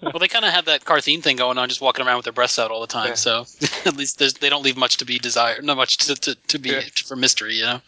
Well, 0.00 0.20
they 0.20 0.28
kind 0.28 0.44
of 0.44 0.52
have 0.52 0.66
that 0.66 0.84
Qartheen 0.84 1.24
thing 1.24 1.34
going 1.34 1.58
on, 1.58 1.68
just 1.68 1.80
walking 1.80 2.06
around 2.06 2.14
with 2.18 2.24
their 2.24 2.32
breasts 2.32 2.56
out 2.60 2.70
all 2.70 2.80
the 2.80 2.86
time. 2.86 3.08
Yeah. 3.08 3.14
So 3.14 3.46
at 3.84 3.96
least 3.96 4.20
they 4.40 4.48
don't 4.48 4.62
leave 4.62 4.76
much 4.76 4.98
to 4.98 5.04
be 5.04 5.18
desired, 5.18 5.64
not 5.64 5.76
much 5.76 5.96
to, 6.06 6.14
to, 6.14 6.34
to 6.36 6.58
be 6.60 6.70
Yeah. 6.70 6.82
for 7.04 7.16
mystery, 7.16 7.54
you 7.56 7.64
know. 7.64 7.80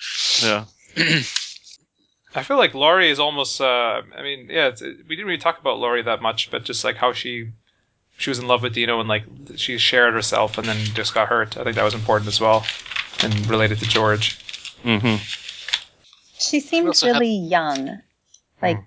yeah. 0.42 0.64
I 2.34 2.42
feel 2.42 2.56
like 2.56 2.74
Laurie 2.74 3.10
is 3.10 3.20
almost. 3.20 3.60
Uh, 3.60 4.02
I 4.16 4.22
mean, 4.22 4.48
yeah, 4.50 4.68
it's, 4.68 4.80
we 4.80 5.16
didn't 5.16 5.26
really 5.26 5.38
talk 5.38 5.60
about 5.60 5.78
Laurie 5.78 6.02
that 6.02 6.22
much, 6.22 6.50
but 6.50 6.64
just 6.64 6.84
like 6.84 6.96
how 6.96 7.12
she 7.12 7.50
she 8.16 8.30
was 8.30 8.38
in 8.38 8.46
love 8.46 8.62
with 8.62 8.74
Dino 8.74 9.00
and 9.00 9.08
like 9.08 9.24
she 9.56 9.78
shared 9.78 10.14
herself 10.14 10.58
and 10.58 10.66
then 10.66 10.76
just 10.94 11.14
got 11.14 11.28
hurt. 11.28 11.56
I 11.56 11.64
think 11.64 11.76
that 11.76 11.84
was 11.84 11.94
important 11.94 12.28
as 12.28 12.40
well 12.40 12.64
and 13.22 13.46
related 13.48 13.78
to 13.78 13.86
George. 13.86 14.38
Mm-hmm. 14.84 15.16
She 16.38 16.60
seemed 16.60 16.88
also 16.88 17.06
had- 17.06 17.20
really 17.20 17.36
young. 17.36 18.00
Like, 18.60 18.78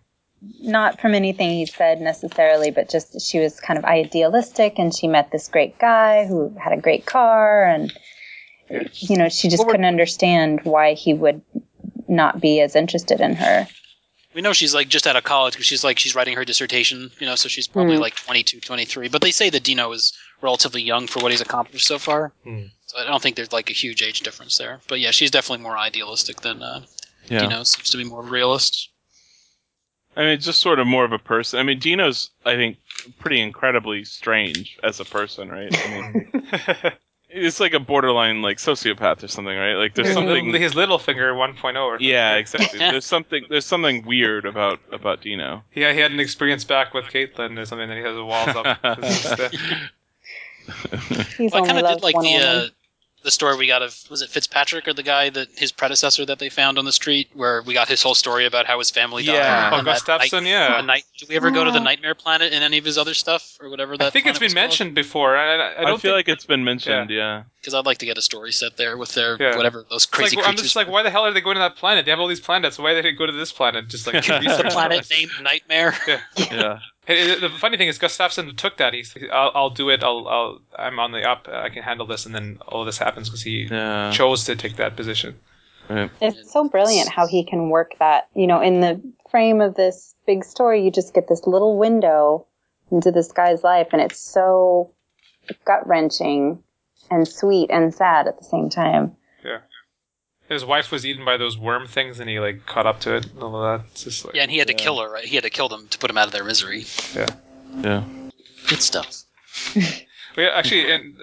not 0.61 1.01
from 1.01 1.15
anything 1.15 1.49
he 1.49 1.65
said 1.65 1.99
necessarily, 1.99 2.71
but 2.71 2.89
just 2.89 3.19
she 3.21 3.39
was 3.39 3.59
kind 3.59 3.77
of 3.77 3.83
idealistic 3.83 4.75
and 4.79 4.95
she 4.95 5.07
met 5.07 5.31
this 5.31 5.49
great 5.49 5.77
guy 5.77 6.25
who 6.25 6.55
had 6.57 6.71
a 6.71 6.79
great 6.79 7.05
car 7.05 7.65
and, 7.65 7.91
you 8.69 9.17
know, 9.17 9.27
she 9.27 9.49
just 9.49 9.63
Well, 9.63 9.71
couldn't 9.71 9.85
understand 9.85 10.61
why 10.63 10.93
he 10.93 11.13
would 11.13 11.41
not 12.07 12.39
be 12.41 12.61
as 12.61 12.75
interested 12.75 13.19
in 13.21 13.35
her. 13.35 13.67
We 14.33 14.41
know 14.41 14.51
she's 14.53 14.73
like 14.75 14.89
just 14.89 15.07
out 15.07 15.15
of 15.15 15.23
college 15.23 15.53
because 15.53 15.65
she's 15.65 15.83
like 15.83 15.97
she's 15.97 16.13
writing 16.15 16.35
her 16.35 16.43
dissertation, 16.43 17.09
you 17.19 17.25
know, 17.25 17.35
so 17.35 17.47
she's 17.47 17.67
probably 17.67 17.95
Hmm. 17.95 18.01
like 18.01 18.15
22, 18.15 18.59
23. 18.59 19.07
But 19.07 19.21
they 19.21 19.31
say 19.31 19.49
that 19.49 19.63
Dino 19.63 19.91
is 19.93 20.11
relatively 20.41 20.81
young 20.81 21.07
for 21.07 21.21
what 21.21 21.31
he's 21.31 21.39
accomplished 21.41 21.87
so 21.87 21.97
far. 21.97 22.33
Hmm. 22.43 22.63
So 22.87 22.97
I 22.99 23.05
don't 23.05 23.21
think 23.21 23.37
there's 23.37 23.53
like 23.53 23.69
a 23.69 23.73
huge 23.73 24.01
age 24.01 24.19
difference 24.21 24.57
there. 24.57 24.81
But 24.89 24.99
yeah, 24.99 25.11
she's 25.11 25.31
definitely 25.31 25.63
more 25.63 25.77
idealistic 25.77 26.41
than 26.41 26.61
uh, 26.61 26.81
Yeah. 27.29 27.39
Dino 27.39 27.63
seems 27.63 27.89
to 27.91 27.97
be 27.97 28.03
more 28.03 28.21
realist. 28.23 28.89
I 30.17 30.23
mean, 30.23 30.39
just 30.39 30.61
sort 30.61 30.79
of 30.79 30.87
more 30.87 31.03
of 31.05 31.11
a 31.11 31.19
person. 31.19 31.59
I 31.59 31.63
mean, 31.63 31.79
Dino's, 31.79 32.29
I 32.45 32.55
think, 32.55 32.77
pretty 33.19 33.41
incredibly 33.41 34.03
strange 34.05 34.77
as 34.83 34.99
a 35.01 35.05
person, 35.05 35.49
right? 35.49 35.69
I 35.73 35.89
mean, 35.89 36.31
it's 37.36 37.59
like 37.59 37.73
a 37.73 37.79
borderline 37.79 38.41
like 38.41 38.57
sociopath 38.57 39.23
or 39.23 39.27
something, 39.27 39.55
right? 39.55 39.73
Like 39.73 39.93
there's 39.93 40.07
his, 40.07 40.15
something. 40.15 40.45
little, 40.45 40.61
his 40.61 40.73
little 40.73 40.97
finger 40.97 41.33
1.0 41.33 41.43
or 41.43 41.55
something. 41.55 42.07
Yeah, 42.07 42.36
exactly. 42.36 42.79
There's 42.79 43.05
something. 43.05 43.45
There's 43.49 43.65
something 43.65 44.05
weird 44.05 44.45
about 44.45 44.79
about 44.91 45.21
Dino. 45.21 45.63
Yeah, 45.73 45.93
he 45.93 45.99
had 45.99 46.11
an 46.11 46.19
experience 46.19 46.63
back 46.63 46.93
with 46.93 47.05
Caitlin 47.05 47.59
or 47.59 47.65
something 47.65 47.89
that 47.89 47.97
he 47.97 48.03
has 48.03 48.15
the 48.15 48.25
walls 48.25 48.49
up. 48.49 48.77
This 49.01 49.25
He's 51.38 51.51
Well, 51.51 51.63
I 51.63 51.67
kind 51.67 51.77
of 51.77 51.93
did 51.93 52.01
like 52.01 52.15
the 52.15 52.36
uh, 52.38 52.67
the 53.26 53.32
story 53.32 53.57
we 53.57 53.67
got 53.67 53.82
of 53.82 53.99
was 54.09 54.21
it 54.21 54.30
Fitzpatrick 54.30 54.88
or 54.88 54.93
the 54.93 55.03
guy 55.03 55.30
that 55.32 55.47
his 55.57 55.71
predecessor 55.71 56.26
that 56.28 56.38
they 56.39 56.47
found 56.47 56.78
on 56.78 56.86
the 56.86 56.91
street 56.91 57.28
where 57.34 57.63
we 57.63 57.73
got 57.73 57.88
his 57.88 58.01
whole 58.01 58.13
story 58.13 58.45
about 58.45 58.67
how 58.67 58.78
his 58.78 58.91
family 58.91 59.23
died. 59.23 59.34
Yeah. 59.34 59.69
Oh, 59.73 59.78
on 59.78 59.86
night- 59.86 60.32
yeah. 60.45 60.80
a 60.80 60.84
night. 60.84 61.03
Did 61.17 61.30
we 61.30 61.36
ever 61.36 61.49
go 61.51 61.63
to 61.63 61.71
the 61.71 61.80
Nightmare 61.80 62.13
Planet 62.15 62.53
in 62.53 62.61
any 62.61 62.78
of 62.78 62.86
his 62.86 62.97
other 62.97 63.15
stuff 63.15 63.57
or 63.59 63.69
whatever 63.69 63.97
that? 63.97 64.05
I 64.05 64.09
think 64.11 64.28
it's 64.28 64.39
been 64.39 64.53
mentioned 64.53 64.89
called? 64.89 64.95
before. 64.95 65.36
I, 65.36 65.55
I, 65.55 65.55
I 65.55 65.82
I, 65.82 65.86
don't 65.86 65.99
feel 66.01 66.11
think, 66.15 66.28
like 66.28 66.30
it's 66.30 66.45
been 66.45 66.63
mentioned. 66.63 67.09
Yeah. 67.09 67.43
because 67.59 67.73
I'd 67.73 67.86
like 67.86 67.97
to 67.97 68.05
get 68.05 68.17
a 68.17 68.21
story 68.21 68.51
set 68.51 68.78
there 68.78 68.95
with 68.95 69.13
their 69.15 69.38
Yeah. 69.41 69.57
whatever 69.57 69.84
those 69.89 70.03
it's 70.03 70.05
crazy 70.05 70.36
like, 70.38 70.47
I'm 70.47 70.55
just 70.55 70.76
like, 70.76 70.88
why 70.88 71.01
the 71.03 71.09
hell 71.09 71.26
are 71.26 71.34
they 71.34 71.41
going 71.41 71.55
to 71.55 71.61
that 71.61 71.76
planet? 71.76 72.05
They 72.05 72.11
have 72.11 72.19
all 72.19 72.28
these 72.28 72.39
planets. 72.39 72.78
Why 72.78 72.93
did 72.93 73.03
they 73.05 73.11
go 73.11 73.26
to 73.26 73.32
this 73.32 73.51
planet? 73.51 73.89
Just 73.89 74.05
like 74.05 74.23
the 74.26 74.69
planet 74.71 74.99
this. 74.99 75.09
named 75.09 75.32
Nightmare. 75.41 75.95
Yeah. 76.38 76.80
Hey, 77.05 77.39
the 77.39 77.49
funny 77.49 77.77
thing 77.77 77.87
is, 77.87 77.99
Gustaffson 77.99 78.55
took 78.57 78.77
that. 78.77 78.93
He's, 78.93 79.15
I'll, 79.31 79.51
I'll 79.53 79.69
do 79.69 79.89
it. 79.89 80.03
I'll, 80.03 80.27
I'll, 80.27 80.61
I'm 80.77 80.99
on 80.99 81.11
the 81.11 81.21
up. 81.21 81.47
I 81.47 81.69
can 81.69 81.83
handle 81.83 82.07
this, 82.07 82.25
and 82.25 82.33
then 82.33 82.59
all 82.67 82.81
of 82.81 82.87
this 82.87 82.97
happens 82.97 83.29
because 83.29 83.43
he 83.43 83.67
Yeah. 83.69 84.11
chose 84.11 84.45
to 84.45 84.55
take 84.55 84.77
that 84.77 84.95
position. 84.95 85.39
Right. 85.89 86.09
It's 86.19 86.51
so 86.51 86.67
brilliant 86.67 87.09
how 87.09 87.27
he 87.27 87.43
can 87.43 87.69
work 87.69 87.93
that. 87.99 88.27
You 88.33 88.47
know, 88.47 88.59
in 88.59 88.81
the 88.81 88.99
frame 89.29 89.61
of 89.61 89.75
this 89.75 90.15
big 90.25 90.43
story, 90.43 90.83
you 90.83 90.89
just 90.89 91.13
get 91.13 91.27
this 91.27 91.45
little 91.45 91.77
window 91.77 92.47
into 92.91 93.11
this 93.11 93.31
guy's 93.31 93.63
life, 93.63 93.89
and 93.91 94.01
it's 94.01 94.19
so 94.19 94.91
gut 95.63 95.87
wrenching 95.87 96.63
and 97.11 97.27
sweet 97.27 97.69
and 97.69 97.93
sad 97.93 98.27
at 98.27 98.39
the 98.39 98.45
same 98.45 98.69
time. 98.69 99.15
His 100.47 100.63
wife 100.63 100.91
was 100.91 101.05
eaten 101.05 101.25
by 101.25 101.37
those 101.37 101.57
worm 101.57 101.87
things, 101.87 102.19
and 102.19 102.29
he 102.29 102.39
like 102.39 102.65
caught 102.65 102.85
up 102.85 102.99
to 103.01 103.15
it. 103.15 103.25
And 103.25 103.41
all 103.41 103.55
of 103.55 103.79
that. 103.81 103.87
It's 103.91 104.03
just 104.03 104.25
like, 104.25 104.35
Yeah, 104.35 104.43
and 104.43 104.51
he 104.51 104.57
had 104.57 104.67
to 104.67 104.73
kill 104.73 104.99
her. 105.01 105.11
Right? 105.11 105.25
He 105.25 105.35
had 105.35 105.43
to 105.43 105.49
kill 105.49 105.69
them 105.69 105.87
to 105.89 105.97
put 105.97 106.07
them 106.07 106.17
out 106.17 106.27
of 106.27 106.33
their 106.33 106.43
misery. 106.43 106.85
Yeah. 107.15 107.27
yeah. 107.81 108.03
Good 108.67 108.81
stuff. 108.81 109.23
Well, 110.37 110.51
actually, 110.53 110.91
and 110.91 111.15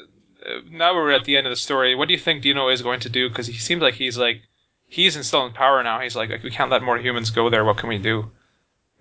uh, 0.46 0.60
now 0.70 0.94
we're 0.94 1.12
at 1.12 1.24
the 1.24 1.36
end 1.36 1.46
of 1.46 1.50
the 1.50 1.56
story. 1.56 1.94
What 1.94 2.08
do 2.08 2.14
you 2.14 2.18
think 2.18 2.42
Dino 2.42 2.68
is 2.68 2.82
going 2.82 3.00
to 3.00 3.08
do? 3.08 3.28
Because 3.28 3.46
he 3.46 3.58
seems 3.58 3.82
like 3.82 3.94
he's 3.94 4.16
like 4.16 4.40
he's 4.88 5.16
installing 5.16 5.52
power 5.52 5.82
now. 5.82 6.00
He's 6.00 6.16
like, 6.16 6.30
like 6.30 6.42
we 6.42 6.50
can't 6.50 6.70
let 6.70 6.82
more 6.82 6.98
humans 6.98 7.30
go 7.30 7.50
there. 7.50 7.64
What 7.64 7.76
can 7.76 7.88
we 7.88 7.98
do? 7.98 8.30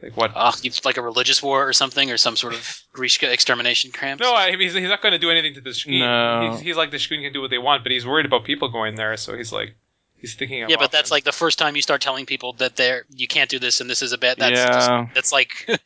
Like 0.01 0.17
what? 0.17 0.31
Ah, 0.35 0.53
it's 0.63 0.83
like 0.83 0.97
a 0.97 1.01
religious 1.01 1.43
war 1.43 1.67
or 1.67 1.73
something, 1.73 2.09
or 2.11 2.17
some 2.17 2.35
sort 2.35 2.53
of 2.53 2.81
Greeshka 2.93 3.31
extermination 3.31 3.91
camp. 3.91 4.19
No, 4.19 4.33
I 4.33 4.51
mean, 4.51 4.61
he's, 4.61 4.73
he's 4.73 4.89
not 4.89 5.01
going 5.01 5.11
to 5.11 5.19
do 5.19 5.29
anything 5.29 5.53
to 5.53 5.61
the 5.61 5.69
Shkeen. 5.69 5.99
No. 5.99 6.51
He's, 6.51 6.59
he's 6.61 6.77
like 6.77 6.91
the 6.91 6.97
Shkeen 6.97 7.21
can 7.21 7.33
do 7.33 7.41
what 7.41 7.51
they 7.51 7.59
want, 7.59 7.83
but 7.83 7.91
he's 7.91 8.05
worried 8.05 8.25
about 8.25 8.43
people 8.43 8.69
going 8.69 8.95
there. 8.95 9.15
So 9.17 9.37
he's 9.37 9.51
like, 9.51 9.75
he's 10.21 10.35
thinking. 10.35 10.63
Of 10.63 10.69
yeah, 10.69 10.77
but 10.79 10.91
that's 10.91 11.11
like 11.11 11.23
the 11.25 11.31
first 11.31 11.59
time 11.59 11.75
you 11.75 11.81
start 11.81 12.01
telling 12.01 12.25
people 12.25 12.53
that 12.53 12.75
they're 12.77 13.03
you 13.09 13.27
can't 13.27 13.49
do 13.49 13.59
this 13.59 13.81
and 13.81 13.89
this 13.89 14.01
is 14.01 14.13
a 14.13 14.17
bad. 14.17 14.37
That's 14.37 14.51
Yeah. 14.59 14.67
just, 15.05 15.15
that's 15.15 15.31
like. 15.31 15.67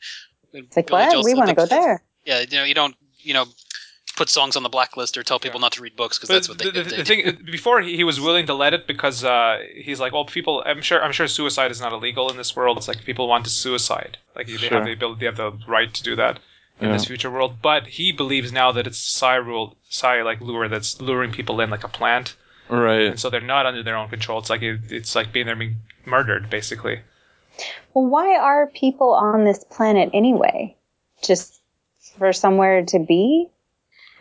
It's 0.54 0.78
like, 0.78 0.90
what? 0.90 1.26
We 1.26 1.34
want 1.34 1.50
to 1.50 1.56
go 1.56 1.66
there. 1.66 2.02
Yeah, 2.24 2.40
you 2.40 2.58
know, 2.58 2.64
you 2.64 2.74
don't, 2.74 2.96
you 3.20 3.34
know, 3.34 3.44
put 4.16 4.30
songs 4.30 4.56
on 4.56 4.64
the 4.64 4.70
blacklist 4.70 5.18
or 5.18 5.24
tell 5.24 5.38
people 5.38 5.60
not 5.60 5.74
to 5.74 5.82
read 5.82 5.98
books 5.98 6.18
because 6.18 6.30
that's 6.30 6.48
what 6.48 6.58
they 6.60 6.66
the, 6.66 6.72
the, 6.72 6.84
They 6.84 6.96
the 6.98 7.04
did. 7.04 7.08
thing 7.36 7.46
before 7.52 7.82
he, 7.82 7.98
he 7.98 8.06
was 8.06 8.22
willing 8.22 8.46
to 8.46 8.54
let 8.54 8.74
it 8.74 8.88
because 8.88 9.26
uh, 9.26 9.58
he's 9.76 10.00
like, 10.00 10.14
well, 10.14 10.24
people. 10.24 10.64
I'm 10.66 10.82
sure. 10.82 11.04
I'm 11.04 11.12
sure 11.12 11.28
suicide 11.28 11.72
is 11.72 11.82
not 11.82 11.92
illegal 11.92 12.30
in 12.32 12.38
this 12.38 12.56
world. 12.56 12.78
It's 12.78 12.88
like 12.88 13.04
people 13.04 13.28
want 13.28 13.44
to 13.44 13.50
suicide. 13.50 14.18
Like 14.34 14.48
they 14.48 14.54
Sure. 14.56 14.78
have 14.78 14.86
the 14.86 14.94
ability, 14.94 15.20
they 15.20 15.26
have 15.26 15.36
the 15.36 15.52
right 15.68 15.94
to 15.94 16.04
do 16.04 16.16
that 16.16 16.40
in 16.80 16.88
Yeah. 16.88 16.94
this 16.94 17.04
future 17.06 17.30
world. 17.30 17.56
But 17.62 17.86
he 17.88 18.14
believes 18.14 18.54
now 18.54 18.72
that 18.72 18.88
it's 18.88 18.98
psi 18.98 19.36
rule, 19.36 19.76
psi 19.90 20.22
like 20.22 20.40
lure 20.40 20.70
that's 20.70 21.02
luring 21.02 21.34
people 21.34 21.60
in 21.60 21.70
like 21.70 21.84
a 21.84 21.90
plant, 21.90 22.38
Right. 22.70 23.02
and 23.08 23.20
so 23.20 23.30
they're 23.30 23.42
not 23.42 23.66
under 23.66 23.84
their 23.84 23.96
own 23.96 24.10
control. 24.10 24.40
It's 24.40 24.50
like 24.50 24.62
it, 24.62 24.92
it's 24.92 25.16
like 25.16 25.32
being 25.32 25.46
they're 25.46 25.56
being 25.56 25.78
murdered 26.06 26.50
basically. 26.50 27.02
Well, 27.94 28.06
why 28.06 28.36
are 28.38 28.68
people 28.68 29.14
on 29.14 29.44
this 29.46 29.64
planet 29.64 30.10
anyway? 30.14 30.76
Just 31.24 31.62
for 32.18 32.34
somewhere 32.34 32.84
to 32.86 33.00
be? 33.00 33.48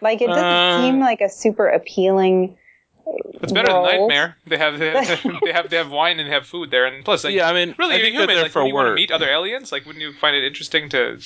Like, 0.00 0.20
it 0.20 0.26
doesn't 0.28 0.44
Uh, 0.44 0.82
seem 0.82 1.00
like 1.00 1.20
a 1.20 1.28
super 1.28 1.66
appealing. 1.68 2.56
It's 3.42 3.52
better 3.52 3.72
world. 3.72 3.88
than 3.88 4.00
Nightmare. 4.00 4.36
They 4.46 4.56
have 4.58 4.78
they, 4.78 4.92
they 5.44 5.52
have 5.52 5.70
they 5.70 5.76
have 5.76 5.90
wine 5.90 6.18
and 6.20 6.28
they 6.28 6.32
have 6.34 6.46
food 6.46 6.70
there, 6.70 6.86
and 6.86 7.04
plus, 7.04 7.24
like, 7.24 7.34
yeah, 7.34 7.48
I 7.48 7.52
mean, 7.52 7.74
really, 7.78 7.94
I 7.94 7.98
you're 7.98 8.10
human. 8.10 8.36
Like, 8.36 8.50
for 8.52 8.60
wouldn't 8.60 8.68
you 8.68 8.74
want 8.74 8.88
to 8.88 8.94
meet 8.94 9.10
other 9.10 9.28
aliens? 9.28 9.72
Like, 9.72 9.84
wouldn't 9.86 10.02
you 10.02 10.12
find 10.12 10.36
it 10.36 10.44
interesting 10.44 10.88
to? 10.90 11.18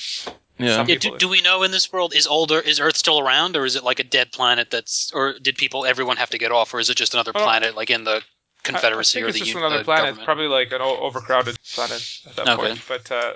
Yeah. 0.59 0.75
some 0.75 0.87
Yeah, 0.87 0.97
do, 0.97 1.17
do 1.17 1.27
we 1.29 1.41
know 1.41 1.63
in 1.63 1.71
this 1.71 1.91
world 1.91 2.13
is 2.13 2.27
older 2.27 2.59
is 2.59 2.79
Earth 2.79 2.97
still 2.97 3.19
around 3.19 3.55
or 3.55 3.65
is 3.65 3.75
it 3.75 3.83
like 3.83 3.99
a 3.99 4.03
dead 4.03 4.31
planet 4.31 4.69
that's 4.71 5.11
or 5.13 5.33
did 5.39 5.57
people 5.57 5.85
everyone 5.85 6.17
have 6.17 6.29
to 6.31 6.37
get 6.37 6.51
off 6.51 6.73
or 6.73 6.79
is 6.79 6.89
it 6.89 6.97
just 6.97 7.13
another 7.13 7.31
Oh, 7.33 7.39
planet 7.43 7.75
like 7.75 7.89
in 7.89 8.03
the 8.03 8.21
Confederacy 8.61 9.19
I, 9.19 9.21
I 9.21 9.29
or 9.29 9.31
think 9.31 9.33
the 9.33 9.39
it's 9.39 9.53
just 9.53 9.55
U- 9.55 9.65
another 9.65 9.77
the 9.79 9.83
planet, 9.85 10.05
government? 10.05 10.25
probably 10.25 10.47
like 10.47 10.71
an 10.73 10.81
overcrowded 10.81 11.57
planet 11.73 12.05
at 12.27 12.35
that 12.35 12.47
Okay. 12.49 12.67
point. 12.67 12.81
But 12.89 13.09
uh, 13.09 13.33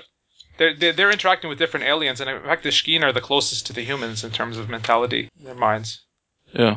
they're, 0.57 0.75
they're 0.75 0.93
they're 0.93 1.11
interacting 1.11 1.49
with 1.49 1.57
different 1.57 1.85
aliens, 1.85 2.19
and 2.19 2.29
in 2.29 2.41
fact, 2.43 2.63
the 2.63 2.69
Shkeen 2.69 3.03
are 3.03 3.13
the 3.13 3.21
closest 3.21 3.65
to 3.67 3.73
the 3.73 3.83
humans 3.83 4.23
in 4.25 4.31
terms 4.31 4.57
of 4.57 4.69
mentality, 4.69 5.29
their 5.41 5.55
minds. 5.55 6.01
Yeah. 6.51 6.75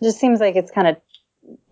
It 0.00 0.04
just 0.04 0.20
seems 0.20 0.38
like 0.40 0.54
it's 0.56 0.70
kind 0.70 0.86
of, 0.86 0.96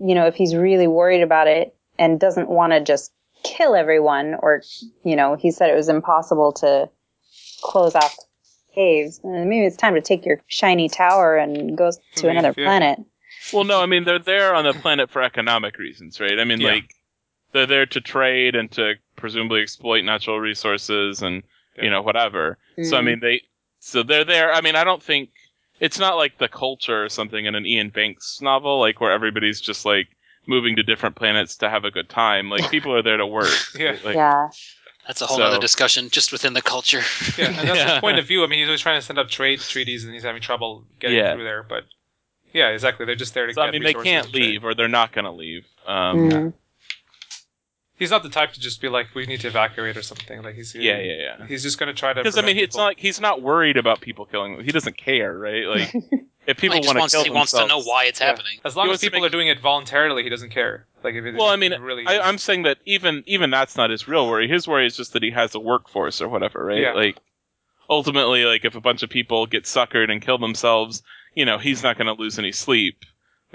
you 0.00 0.14
know, 0.16 0.26
if 0.26 0.34
he's 0.34 0.54
really 0.56 0.88
worried 0.88 1.22
about 1.22 1.46
it 1.46 1.74
and 1.98 2.18
doesn't 2.20 2.48
want 2.50 2.72
to 2.72 2.80
just 2.80 3.12
kill 3.44 3.74
everyone, 3.76 4.34
or, 4.42 4.62
you 5.04 5.14
know, 5.16 5.36
he 5.36 5.50
said 5.52 5.70
it 5.70 5.76
was 5.76 5.88
impossible 5.88 6.52
to 6.54 6.90
close 7.62 7.94
off 7.94 8.16
caves, 8.74 9.20
and 9.24 9.48
maybe 9.48 9.66
it's 9.66 9.76
time 9.76 9.94
to 9.94 10.00
take 10.00 10.24
your 10.24 10.40
shiny 10.46 10.88
tower 10.88 11.36
and 11.36 11.76
go 11.76 11.90
to 11.90 12.26
Leave, 12.26 12.30
another 12.36 12.54
yeah. 12.56 12.64
planet. 12.66 12.98
Well, 13.52 13.64
no, 13.64 13.80
I 13.80 13.86
mean 13.86 14.04
they're 14.04 14.18
there 14.18 14.54
on 14.54 14.64
the 14.64 14.74
planet 14.74 15.10
for 15.10 15.22
economic 15.22 15.78
reasons, 15.78 16.20
right? 16.20 16.38
I 16.38 16.44
mean, 16.44 16.60
Yeah. 16.60 16.72
like 16.72 16.94
they're 17.52 17.66
there 17.66 17.86
to 17.86 18.00
trade 18.00 18.54
and 18.54 18.70
to 18.72 18.94
presumably 19.16 19.62
exploit 19.62 20.04
natural 20.04 20.38
resources 20.38 21.22
and 21.22 21.42
Yeah. 21.76 21.84
you 21.84 21.90
know 21.90 22.02
whatever. 22.02 22.58
So 22.82 22.96
I 22.96 23.00
Mm. 23.00 23.04
mean 23.04 23.20
they, 23.20 23.42
so 23.80 24.02
they're 24.02 24.24
there. 24.24 24.52
I 24.52 24.60
mean, 24.60 24.76
I 24.76 24.84
don't 24.84 25.02
think 25.02 25.30
it's 25.80 25.98
not 25.98 26.16
like 26.16 26.38
the 26.38 26.48
culture 26.48 27.04
or 27.04 27.08
something 27.08 27.46
in 27.46 27.54
an 27.54 27.64
Iain 27.64 27.90
Banks 27.90 28.40
novel, 28.42 28.80
like 28.80 29.00
where 29.00 29.12
everybody's 29.12 29.60
just 29.60 29.84
like 29.86 30.08
moving 30.46 30.76
to 30.76 30.82
different 30.82 31.14
planets 31.16 31.56
to 31.58 31.70
have 31.70 31.84
a 31.84 31.90
good 31.90 32.08
time. 32.08 32.50
Like 32.50 32.70
people 32.70 32.94
are 32.94 33.02
there 33.02 33.16
to 33.16 33.26
work. 33.26 33.48
Yeah. 33.78 33.96
Like, 34.04 34.14
yeah. 34.16 34.48
That's 35.08 35.22
a 35.22 35.26
whole 35.26 35.38
So- 35.38 35.42
other 35.42 35.58
discussion 35.58 36.10
just 36.10 36.30
within 36.30 36.52
the 36.52 36.62
culture. 36.62 37.02
Yeah, 37.38 37.46
and 37.46 37.56
that's 37.56 37.78
Yeah. 37.78 37.92
his 37.94 38.00
point 38.00 38.18
of 38.18 38.26
view. 38.26 38.44
I 38.44 38.46
mean, 38.46 38.60
he's 38.60 38.68
always 38.68 38.80
trying 38.82 39.00
to 39.00 39.04
send 39.04 39.18
up 39.18 39.28
trade 39.30 39.58
treaties, 39.60 40.04
and 40.04 40.12
he's 40.14 40.22
having 40.22 40.42
trouble 40.42 40.84
getting 41.00 41.16
Yeah. 41.16 41.34
through 41.34 41.44
there. 41.44 41.62
But 41.64 41.84
yeah, 42.52 42.68
exactly. 42.68 43.06
They're 43.06 43.14
just 43.16 43.32
there 43.34 43.46
to 43.46 43.52
So 43.54 43.62
get 43.62 43.68
I 43.68 43.72
mean, 43.72 43.82
they 43.82 43.94
can't 43.94 44.26
and 44.26 44.32
trade. 44.34 44.42
leave, 44.44 44.64
or 44.64 44.74
they're 44.74 44.86
not 44.86 45.12
going 45.12 45.24
to 45.24 45.30
leave. 45.32 45.64
Um, 45.86 46.30
Mm. 46.30 46.52
He's 47.98 48.10
not 48.10 48.22
the 48.22 48.28
type 48.28 48.52
to 48.52 48.60
just 48.60 48.80
be 48.80 48.88
like, 48.88 49.08
"We 49.14 49.26
need 49.26 49.40
to 49.40 49.48
evacuate" 49.48 49.96
or 49.96 50.02
something. 50.02 50.42
Like 50.42 50.54
he's 50.54 50.74
Yeah, 50.74 50.98
yeah, 50.98 51.12
yeah. 51.40 51.46
He's 51.46 51.62
just 51.62 51.78
going 51.78 51.88
to 51.88 51.94
try 51.98 52.12
to. 52.12 52.20
Because 52.20 52.36
I 52.38 52.42
mean, 52.42 52.54
prevent 52.56 52.64
it's 52.64 52.76
not 52.76 52.84
like 52.84 52.98
he's 53.00 53.20
not 53.20 53.42
worried 53.42 53.76
about 53.76 54.00
people 54.00 54.24
killing 54.24 54.56
them. 54.56 54.64
He 54.64 54.70
doesn't 54.72 54.96
care, 54.96 55.36
right? 55.36 55.64
Like 55.66 55.94
if 56.46 56.56
people 56.56 56.76
want 56.80 56.92
to 56.96 56.98
wants, 57.00 57.14
kill 57.14 57.24
he 57.24 57.30
wants 57.30 57.52
to 57.52 57.66
know 57.66 57.82
why 57.82 58.04
it's 58.04 58.20
Yeah. 58.20 58.26
happening. 58.26 58.58
As 58.64 58.76
long 58.76 58.86
He 58.86 58.92
as 58.92 59.00
people 59.00 59.20
make- 59.20 59.28
are 59.28 59.32
doing 59.32 59.48
it 59.48 59.60
voluntarily, 59.60 60.22
he 60.22 60.28
doesn't 60.28 60.50
care. 60.50 60.86
Like 61.02 61.14
if 61.14 61.24
it, 61.24 61.34
Well, 61.36 61.48
I 61.48 61.56
mean, 61.56 61.72
really, 61.80 62.06
I, 62.06 62.20
I'm 62.20 62.38
saying 62.38 62.62
that 62.62 62.78
even 62.86 63.22
even 63.26 63.50
that's 63.50 63.76
not 63.76 63.90
his 63.90 64.06
real 64.08 64.28
worry. 64.28 64.48
His 64.48 64.66
worry 64.68 64.86
is 64.86 64.96
just 64.96 65.12
that 65.14 65.22
he 65.22 65.30
has 65.32 65.54
a 65.54 65.60
workforce 65.60 66.20
or 66.20 66.28
whatever, 66.28 66.64
right? 66.64 66.80
Yeah. 66.80 66.92
Like 66.92 67.16
ultimately, 67.90 68.44
like 68.44 68.64
if 68.64 68.74
a 68.74 68.80
bunch 68.80 69.02
of 69.02 69.10
people 69.10 69.46
get 69.46 69.64
suckered 69.64 70.10
and 70.10 70.20
kill 70.22 70.38
themselves, 70.38 71.02
you 71.34 71.44
know, 71.44 71.58
he's 71.58 71.82
not 71.82 71.96
going 71.98 72.06
to 72.14 72.20
lose 72.20 72.38
any 72.38 72.52
sleep, 72.52 73.04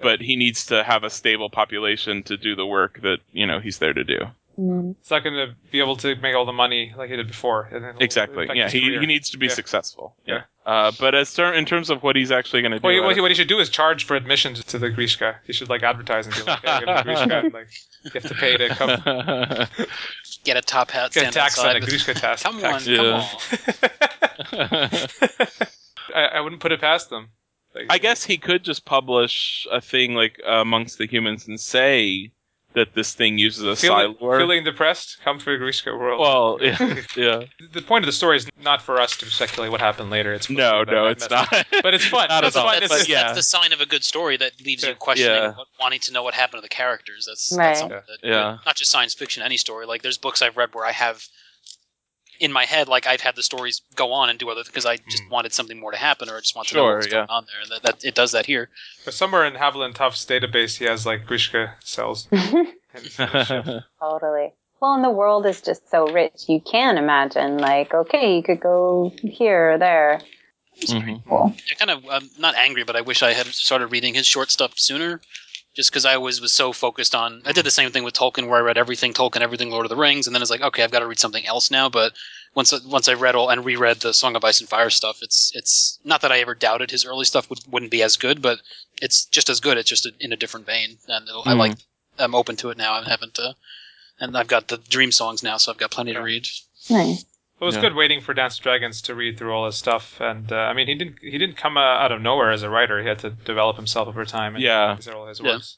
but 0.01 0.21
he 0.21 0.35
needs 0.35 0.65
to 0.67 0.83
have 0.83 1.03
a 1.03 1.09
stable 1.09 1.49
population 1.49 2.23
to 2.23 2.37
do 2.37 2.55
the 2.55 2.65
work 2.65 3.01
that 3.01 3.17
you 3.31 3.45
know 3.47 3.59
he's 3.59 3.77
there 3.79 3.93
to 3.93 4.03
do. 4.03 4.19
Mm. 4.59 4.93
it's 5.01 5.09
not 5.09 5.23
going 5.23 5.33
to 5.33 5.55
be 5.71 5.79
able 5.79 5.95
to 5.95 6.15
make 6.17 6.35
all 6.35 6.45
the 6.45 6.51
money 6.53 6.93
like 6.95 7.09
he 7.09 7.15
did 7.15 7.25
before. 7.27 7.95
Exactly. 7.99 8.47
Yeah, 8.53 8.69
he, 8.69 8.81
career. 8.81 8.99
he 9.01 9.07
needs 9.07 9.31
to 9.31 9.39
be 9.39 9.47
Yeah. 9.47 9.53
successful. 9.53 10.15
Yeah. 10.27 10.41
Uh, 10.63 10.91
but 10.99 11.15
as 11.15 11.33
ter- 11.33 11.53
in 11.55 11.65
terms 11.65 11.89
of 11.89 12.03
what 12.03 12.15
he's 12.15 12.31
actually 12.31 12.61
going 12.61 12.71
to 12.73 12.77
do, 12.77 12.83
Well, 12.85 12.93
he- 12.93 12.99
what, 12.99 13.15
he, 13.15 13.21
what 13.21 13.31
he 13.31 13.35
should 13.35 13.47
do 13.47 13.59
is 13.59 13.69
charge 13.69 14.05
for 14.05 14.15
admission 14.15 14.53
to 14.53 14.77
the 14.77 14.89
Greeshka. 14.91 15.37
He 15.47 15.53
should 15.53 15.69
like 15.69 15.81
advertise 15.81 16.27
and 16.27 16.35
be 16.35 16.43
like, 16.43 16.59
"Hey, 16.59 16.79
get 16.85 16.87
a 16.87 17.03
Greeshka," 17.03 17.43
and, 17.45 17.53
like 17.53 17.67
you 18.03 18.11
have 18.13 18.23
to 18.27 18.35
pay 18.35 18.57
to 18.57 18.69
come 18.69 18.89
Get 20.43 20.55
a 20.57 20.61
top 20.61 20.91
hat, 20.91 21.13
get 21.13 21.21
stand 21.21 21.33
tax 21.33 21.57
on 21.57 21.65
outside. 21.65 21.77
a 21.77 21.79
with- 21.79 21.89
Greeshka 21.89 22.13
tax. 22.19 22.43
Come 22.43 22.55
on, 22.57 22.61
tax. 22.61 22.85
come 22.85 24.59
on. 24.59 25.63
I, 26.15 26.37
I 26.37 26.41
wouldn't 26.41 26.61
put 26.61 26.71
it 26.71 26.79
past 26.79 27.09
them. 27.09 27.29
Like, 27.75 27.85
I 27.89 27.97
guess 27.97 28.23
he 28.23 28.37
could 28.37 28.63
just 28.63 28.85
publish 28.85 29.67
a 29.71 29.81
thing 29.81 30.13
like 30.13 30.39
uh, 30.47 30.53
amongst 30.61 30.97
the 30.97 31.07
humans 31.07 31.47
and 31.47 31.59
say 31.59 32.31
that 32.75 32.95
this 32.95 33.13
thing 33.13 33.37
uses 33.37 33.63
a 33.63 33.75
feeling, 33.75 34.15
psi 34.17 34.23
lure. 34.25 34.39
feeling 34.39 34.63
depressed, 34.63 35.17
come 35.23 35.37
for 35.39 35.55
Greeshka 35.59 35.95
world. 35.97 36.19
well, 36.19 36.57
yeah, 36.61 37.01
yeah. 37.15 37.43
the 37.71 37.81
point 37.83 38.03
of 38.03 38.07
the 38.07 38.11
story 38.11 38.35
is 38.37 38.47
not 38.63 38.81
for 38.81 38.99
us 38.99 39.15
to 39.17 39.27
speculate 39.27 39.71
what 39.71 39.79
happened 39.79 40.09
later. 40.09 40.33
It's 40.33 40.49
No, 40.49 40.57
supposed 40.83 40.87
to 40.87 40.91
be 40.91 40.95
no, 40.95 41.07
it's 41.07 41.29
message. 41.29 41.51
not. 41.71 41.83
But 41.83 41.93
it's 41.93 42.05
fun. 42.05 42.27
Not 42.29 42.43
It's 42.43 42.55
at 42.55 42.59
all. 42.59 42.69
fun. 42.71 42.79
That's, 42.79 42.91
It's- 42.91 43.01
But 43.03 43.09
yeah, 43.09 43.23
that's 43.25 43.37
the 43.37 43.43
sign 43.43 43.73
of 43.73 43.81
a 43.81 43.85
good 43.85 44.03
story 44.03 44.37
that 44.37 44.53
leaves 44.65 44.83
you 44.83 44.95
questioning, 44.95 45.35
Yeah. 45.35 45.51
what- 45.53 45.67
wanting 45.79 45.99
to 46.01 46.13
know 46.13 46.23
what 46.23 46.33
happened 46.33 46.59
to 46.59 46.65
the 46.65 46.69
characters. 46.69 47.25
That's, 47.27 47.53
Right. 47.55 47.65
that's 47.67 47.79
something 47.81 47.99
that, 48.07 48.27
Yeah. 48.27 48.57
not 48.65 48.75
just 48.75 48.89
science 48.89 49.13
fiction, 49.13 49.43
any 49.43 49.57
story. 49.57 49.85
Like 49.85 50.01
there's 50.01 50.17
books 50.17 50.41
I've 50.41 50.57
read 50.57 50.69
where 50.73 50.85
I 50.85 50.91
have 50.93 51.23
in 52.43 52.51
my 52.51 52.65
head, 52.65 52.89
like 52.89 53.07
I've 53.07 53.21
had 53.21 53.37
the 53.37 53.41
stories 53.41 53.81
go 53.95 54.11
on 54.11 54.29
and 54.29 54.37
do 54.37 54.49
other 54.49 54.63
things 54.63 54.67
because 54.73 54.85
I 54.85 54.97
just 54.97 55.23
Mm. 55.23 55.29
wanted 55.29 55.53
something 55.53 55.79
more 55.79 55.91
to 55.91 55.97
happen, 55.97 56.29
or 56.29 56.35
I 56.35 56.39
just 56.41 56.55
want 56.57 56.67
to 56.67 56.75
know 56.75 56.81
Sure, 56.83 56.95
what's 56.95 57.07
yeah. 57.07 57.13
going 57.13 57.29
on 57.29 57.45
there. 57.49 57.61
And 57.61 57.71
that, 57.71 57.83
that 57.83 58.03
it 58.03 58.15
does 58.15 58.33
that 58.33 58.45
here. 58.45 58.69
But 59.05 59.13
somewhere 59.13 59.45
in 59.45 59.53
Haviland 59.53 59.95
Tuf's 59.95 60.25
database, 60.25 60.77
he 60.77 60.83
has 60.85 61.05
like 61.05 61.25
Greeshka 61.25 61.71
cells. 61.83 62.27
Totally. 63.99 64.53
Well, 64.81 64.93
and 64.95 65.03
the 65.03 65.09
world 65.09 65.45
is 65.45 65.61
just 65.61 65.89
so 65.89 66.11
rich. 66.11 66.43
You 66.49 66.59
can 66.59 66.97
imagine, 66.97 67.57
like, 67.59 67.93
okay, 67.93 68.35
you 68.35 68.43
could 68.43 68.59
go 68.59 69.13
here 69.23 69.71
or 69.71 69.77
there. 69.77 70.19
Mhm. 70.81 71.23
Cool. 71.29 71.55
I 71.71 71.75
kind 71.75 71.91
of 71.91 72.03
I'm 72.09 72.29
not 72.37 72.55
angry, 72.55 72.83
but 72.83 72.95
I 72.97 73.01
wish 73.01 73.23
I 73.23 73.31
had 73.31 73.45
started 73.47 73.87
reading 73.87 74.13
his 74.13 74.25
short 74.27 74.51
stuff 74.51 74.73
sooner. 74.77 75.21
Just 75.73 75.89
because 75.89 76.05
I 76.05 76.17
was 76.17 76.39
was 76.39 76.51
so 76.53 76.71
focused 76.71 77.15
on, 77.15 77.41
I 77.45 77.51
did 77.51 77.65
the 77.65 77.71
same 77.71 77.89
thing 77.89 78.03
with 78.03 78.13
Tolkien, 78.13 78.47
where 78.47 78.59
I 78.59 78.61
read 78.61 78.77
everything 78.77 79.11
Tolkien, 79.11 79.41
everything 79.41 79.71
Lord 79.71 79.85
of 79.85 79.89
the 79.89 79.95
Rings, 79.95 80.27
and 80.27 80.35
then 80.35 80.41
it's 80.41 80.51
like, 80.51 80.61
okay, 80.61 80.83
I've 80.83 80.91
got 80.91 80.99
to 80.99 81.07
read 81.07 81.19
something 81.19 81.45
else 81.47 81.71
now. 81.71 81.89
But 81.89 82.13
once 82.53 82.71
once 82.85 83.07
I 83.07 83.13
read 83.13 83.33
all 83.33 83.49
and 83.49 83.65
reread 83.65 84.01
the 84.01 84.13
Song 84.13 84.35
of 84.35 84.43
Ice 84.43 84.59
and 84.59 84.69
Fire 84.69 84.91
stuff, 84.91 85.19
it's 85.23 85.51
it's 85.55 85.97
not 86.03 86.21
that 86.21 86.31
I 86.31 86.39
ever 86.39 86.53
doubted 86.53 86.91
his 86.91 87.05
early 87.05 87.25
stuff 87.25 87.49
would, 87.49 87.59
wouldn't 87.71 87.91
be 87.91 88.03
as 88.03 88.17
good, 88.17 88.41
but 88.41 88.59
it's 89.01 89.25
just 89.25 89.49
as 89.49 89.59
good. 89.59 89.77
It's 89.79 89.89
just 89.89 90.07
in 90.19 90.31
a 90.31 90.37
different 90.37 90.67
vein, 90.67 90.99
and 91.07 91.27
I 91.29 91.53
Mhm. 91.53 91.57
like 91.57 91.77
I'm 92.19 92.35
open 92.35 92.55
to 92.57 92.69
it 92.69 92.77
now. 92.77 92.93
I 92.93 93.09
haven't, 93.09 93.39
uh, 93.39 93.53
and 94.19 94.37
I've 94.37 94.47
got 94.47 94.67
the 94.67 94.77
Dreamsongs 94.77 95.41
now, 95.41 95.57
so 95.57 95.71
I've 95.71 95.79
got 95.79 95.89
plenty 95.89 96.13
to 96.13 96.21
read. 96.21 96.47
Nice. 96.89 97.25
It 97.63 97.65
was 97.65 97.75
Yeah. 97.75 97.81
good 97.81 97.95
waiting 97.95 98.19
for 98.19 98.33
Dance 98.33 98.57
of 98.57 98.63
Dragons 98.63 99.01
to 99.03 99.15
read 99.15 99.37
through 99.37 99.53
all 99.53 99.65
his 99.65 99.77
stuff, 99.77 100.19
and 100.19 100.51
uh, 100.51 100.55
I 100.57 100.73
mean, 100.73 100.87
he 100.87 100.95
didn't 100.95 101.15
he 101.21 101.37
didn't 101.37 101.55
come 101.55 101.77
uh, 101.77 101.81
out 101.81 102.11
of 102.11 102.21
nowhere 102.21 102.51
as 102.51 102.61
a 102.61 102.69
writer. 102.69 103.01
He 103.01 103.07
had 103.07 103.19
to 103.19 103.29
develop 103.29 103.77
himself 103.77 104.09
over 104.09 104.25
time. 104.25 104.55
And 104.55 104.63
Yeah. 104.63 104.95
these 104.95 105.07
are 105.07 105.15
all 105.15 105.27
his 105.27 105.39
Yeah. 105.39 105.53
works. 105.53 105.77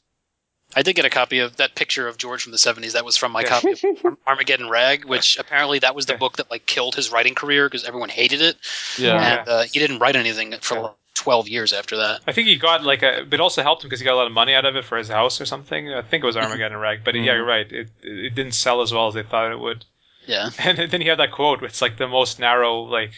I 0.74 0.82
did 0.82 0.94
get 0.96 1.04
a 1.04 1.10
copy 1.10 1.38
of 1.38 1.58
that 1.58 1.76
picture 1.76 2.08
of 2.08 2.18
George 2.18 2.42
from 2.42 2.50
the 2.50 2.58
70s. 2.58 2.94
That 2.94 3.04
was 3.04 3.16
from 3.16 3.30
my 3.30 3.42
Yeah. 3.42 3.48
copy 3.48 3.70
of 3.70 4.16
Armageddon 4.26 4.68
Rag, 4.68 5.04
which 5.04 5.38
apparently 5.38 5.78
that 5.78 5.94
was 5.94 6.06
the 6.06 6.14
Yeah. 6.14 6.18
book 6.18 6.38
that 6.38 6.50
like 6.50 6.66
killed 6.66 6.96
his 6.96 7.12
writing 7.12 7.36
career 7.36 7.68
because 7.68 7.84
everyone 7.84 8.08
hated 8.08 8.42
it, 8.42 8.56
Yeah. 8.98 9.14
Yeah. 9.14 9.38
and 9.40 9.48
uh, 9.48 9.62
he 9.72 9.78
didn't 9.78 10.00
write 10.00 10.16
anything 10.16 10.58
for 10.60 10.74
Yeah. 10.74 10.80
like 10.80 10.94
12 11.14 11.48
years 11.48 11.72
after 11.72 11.96
that. 11.98 12.20
I 12.26 12.32
think 12.32 12.48
he 12.48 12.56
got 12.56 12.82
like 12.82 13.04
a, 13.04 13.24
but 13.24 13.34
it 13.34 13.40
also 13.40 13.62
helped 13.62 13.84
him 13.84 13.88
because 13.90 14.00
he 14.00 14.04
got 14.04 14.14
a 14.14 14.16
lot 14.16 14.26
of 14.26 14.32
money 14.32 14.54
out 14.54 14.64
of 14.64 14.74
it 14.74 14.84
for 14.84 14.98
his 14.98 15.08
house 15.08 15.40
or 15.40 15.46
something. 15.46 15.94
I 15.94 16.02
think 16.02 16.24
it 16.24 16.26
was 16.26 16.36
Armageddon 16.36 16.78
Rag, 16.78 17.04
but 17.04 17.14
yeah, 17.14 17.20
Mhm. 17.20 17.24
you're 17.36 17.44
right. 17.44 17.70
It 17.70 17.88
it 18.02 18.34
didn't 18.34 18.52
sell 18.52 18.82
as 18.82 18.92
well 18.92 19.06
as 19.06 19.14
they 19.14 19.22
thought 19.22 19.52
it 19.52 19.60
would. 19.60 19.84
Yeah. 20.26 20.50
And 20.58 20.90
then 20.90 21.00
he 21.00 21.06
had 21.08 21.18
that 21.18 21.32
quote. 21.32 21.62
It's 21.62 21.80
like 21.82 21.96
the 21.98 22.08
most 22.08 22.38
narrow, 22.38 22.80
like 22.82 23.12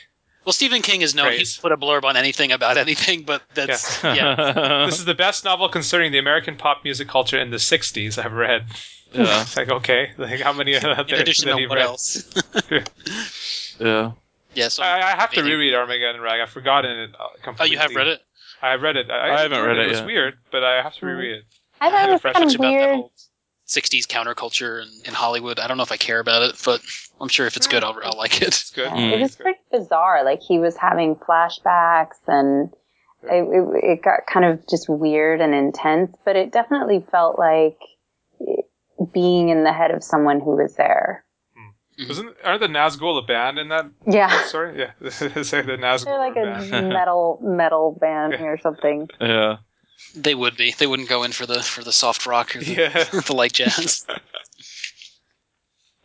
Well, 0.45 0.53
Stephen 0.53 0.83
King 0.83 1.03
is 1.03 1.15
known. 1.15 1.27
Praise. 1.27 1.57
He 1.57 1.61
put 1.61 1.73
a 1.73 1.77
blurb 1.77 2.05
on 2.05 2.17
anything 2.17 2.53
about 2.53 2.77
anything, 2.77 3.23
but 3.25 3.43
that's 3.55 4.03
yeah. 4.05 4.85
this 4.87 4.99
is 4.99 5.05
the 5.05 5.15
best 5.15 5.45
novel 5.45 5.69
concerning 5.69 6.13
the 6.13 6.19
American 6.19 6.57
pop 6.57 6.85
music 6.85 7.09
culture 7.09 7.39
in 7.39 7.51
the 7.51 7.57
'60s 7.59 8.23
I've 8.23 8.33
read. 8.33 8.67
yeah. 9.13 9.43
It's 9.43 9.57
like 9.61 9.71
okay, 9.71 10.11
like 10.19 10.41
how 10.41 10.53
many 10.53 10.75
are 10.77 10.87
out 10.91 11.01
In 11.01 11.07
there 11.09 11.21
addition 11.23 11.47
to 11.49 11.67
what 11.67 11.77
read? 11.77 11.85
else? 11.87 12.25
Yeah. 13.81 14.13
yeah. 14.55 14.69
So 14.69 14.83
I, 14.83 15.13
I 15.13 15.17
have 15.17 15.31
to 15.33 15.43
reread 15.43 15.75
Armageddon 15.75 16.21
Rag. 16.21 16.41
I've 16.41 16.51
forgotten 16.51 16.91
it 16.91 17.11
uh, 17.15 17.25
oh, 17.25 17.29
completely. 17.43 17.73
you 17.77 17.79
have 17.81 17.95
read 17.95 18.09
it? 18.09 18.21
I 18.61 18.75
read 18.75 18.97
it. 18.97 19.11
I, 19.11 19.35
I 19.37 19.41
haven't 19.43 19.63
read 19.65 19.79
it 19.79 19.87
It 19.87 19.91
was 19.91 19.99
yet. 20.01 20.07
weird, 20.07 20.35
but 20.51 20.65
I 20.65 20.83
have 20.83 20.95
to 20.97 21.07
reread 21.07 21.37
it. 21.39 21.45
I 21.81 21.91
thought 21.91 22.09
it 22.09 22.13
was 22.13 22.21
Fresh 22.21 22.35
kind 22.35 22.45
Much 22.47 22.55
of 22.55 22.61
about 22.61 22.73
weird. 22.73 23.01
Whole 23.69 23.83
60s 23.83 24.07
counterculture 24.07 24.83
in, 24.83 24.89
in 25.07 25.15
Hollywood. 25.15 25.59
I 25.59 25.67
don't 25.67 25.77
know 25.77 25.83
if 25.83 25.93
I 25.93 25.97
care 25.97 26.21
about 26.21 26.43
it, 26.43 26.61
but 26.65 26.81
I'm 27.21 27.29
sure 27.29 27.47
if 27.47 27.57
it's 27.57 27.67
good, 27.67 27.85
I'll, 27.85 27.99
I'll 28.03 28.17
like 28.19 28.37
it. 28.43 28.49
It's 28.49 28.71
good. 28.71 28.87
Yeah, 28.87 28.97
Mm. 28.97 29.13
It 29.13 29.21
was 29.21 29.37
pretty 29.37 29.59
bizarre. 29.71 30.25
Like 30.25 30.41
he 30.41 30.59
was 30.59 30.77
having 30.77 31.17
flashbacks 31.17 32.17
and 32.27 32.71
it, 33.25 33.43
it, 33.43 33.85
it 33.85 34.03
got 34.03 34.21
kind 34.33 34.47
of 34.47 34.67
just 34.69 34.89
weird 34.89 35.41
and 35.41 35.55
intense, 35.55 36.15
but 36.25 36.37
it 36.37 36.53
definitely 36.53 37.05
felt 37.11 37.39
like 37.39 37.79
being 39.13 39.49
in 39.49 39.65
the 39.65 39.73
head 39.73 39.91
of 39.91 40.03
someone 40.03 40.41
who 40.41 40.57
was 40.57 40.75
there. 40.77 41.25
Wasn't 42.09 42.37
aren't 42.45 42.61
the 42.61 42.69
Nazgul 42.69 43.21
a 43.21 43.27
band 43.27 43.59
in 43.59 43.71
that 43.71 43.87
Yeah. 44.07 44.43
Sorry, 44.47 44.79
Yeah, 44.79 44.93
say 45.11 45.27
the 45.63 45.77
Nazgul. 45.77 46.05
They're 46.05 46.19
like 46.19 46.37
a 46.37 46.45
band. 46.71 46.89
metal 46.91 47.41
metal 47.43 47.99
band 48.01 48.35
Yeah. 48.39 48.45
or 48.47 48.59
something. 48.59 49.09
Yeah. 49.21 49.57
They 50.15 50.35
would 50.35 50.57
be. 50.57 50.73
They 50.79 50.87
wouldn't 50.87 51.09
go 51.09 51.23
in 51.25 51.33
for 51.33 51.47
the 51.47 51.63
for 51.63 51.83
the 51.85 51.93
soft 51.93 52.27
rock 52.27 52.55
or 52.57 52.61
the, 52.61 52.73
Yeah. 52.75 53.05
the 53.27 53.35
light 53.35 53.53
jazz. 53.53 54.07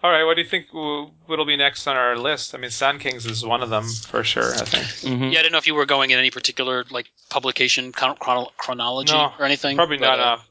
All 0.04 0.12
right. 0.12 0.24
What 0.26 0.36
do 0.36 0.42
you 0.42 0.48
think 0.48 0.74
will, 0.74 1.14
what'll 1.28 1.46
be 1.46 1.56
next 1.56 1.88
on 1.88 1.96
our 1.96 2.18
list? 2.18 2.54
I 2.54 2.58
mean, 2.58 2.72
Sand 2.72 3.00
Kings 3.00 3.26
is 3.26 3.46
one 3.46 3.64
of 3.64 3.70
them 3.70 3.86
for 4.08 4.24
sure. 4.24 4.54
I 4.54 4.66
think 4.66 4.84
Mhm. 5.14 5.32
Yeah, 5.32 5.40
I 5.40 5.44
don't 5.44 5.54
know 5.54 5.58
if 5.58 5.68
you 5.68 5.76
were 5.76 5.86
going 5.86 6.12
in 6.12 6.20
any 6.20 6.30
particular 6.30 6.84
like 6.92 7.08
publication 7.30 7.94
chron- 7.94 8.18
chrono- 8.18 8.52
chronology 8.58 9.14
No, 9.14 9.32
or 9.40 9.46
anything. 9.46 9.78
probably 9.78 9.98
but, 9.98 10.18
not 10.18 10.20
uh, 10.20 10.24
enough. 10.24 10.50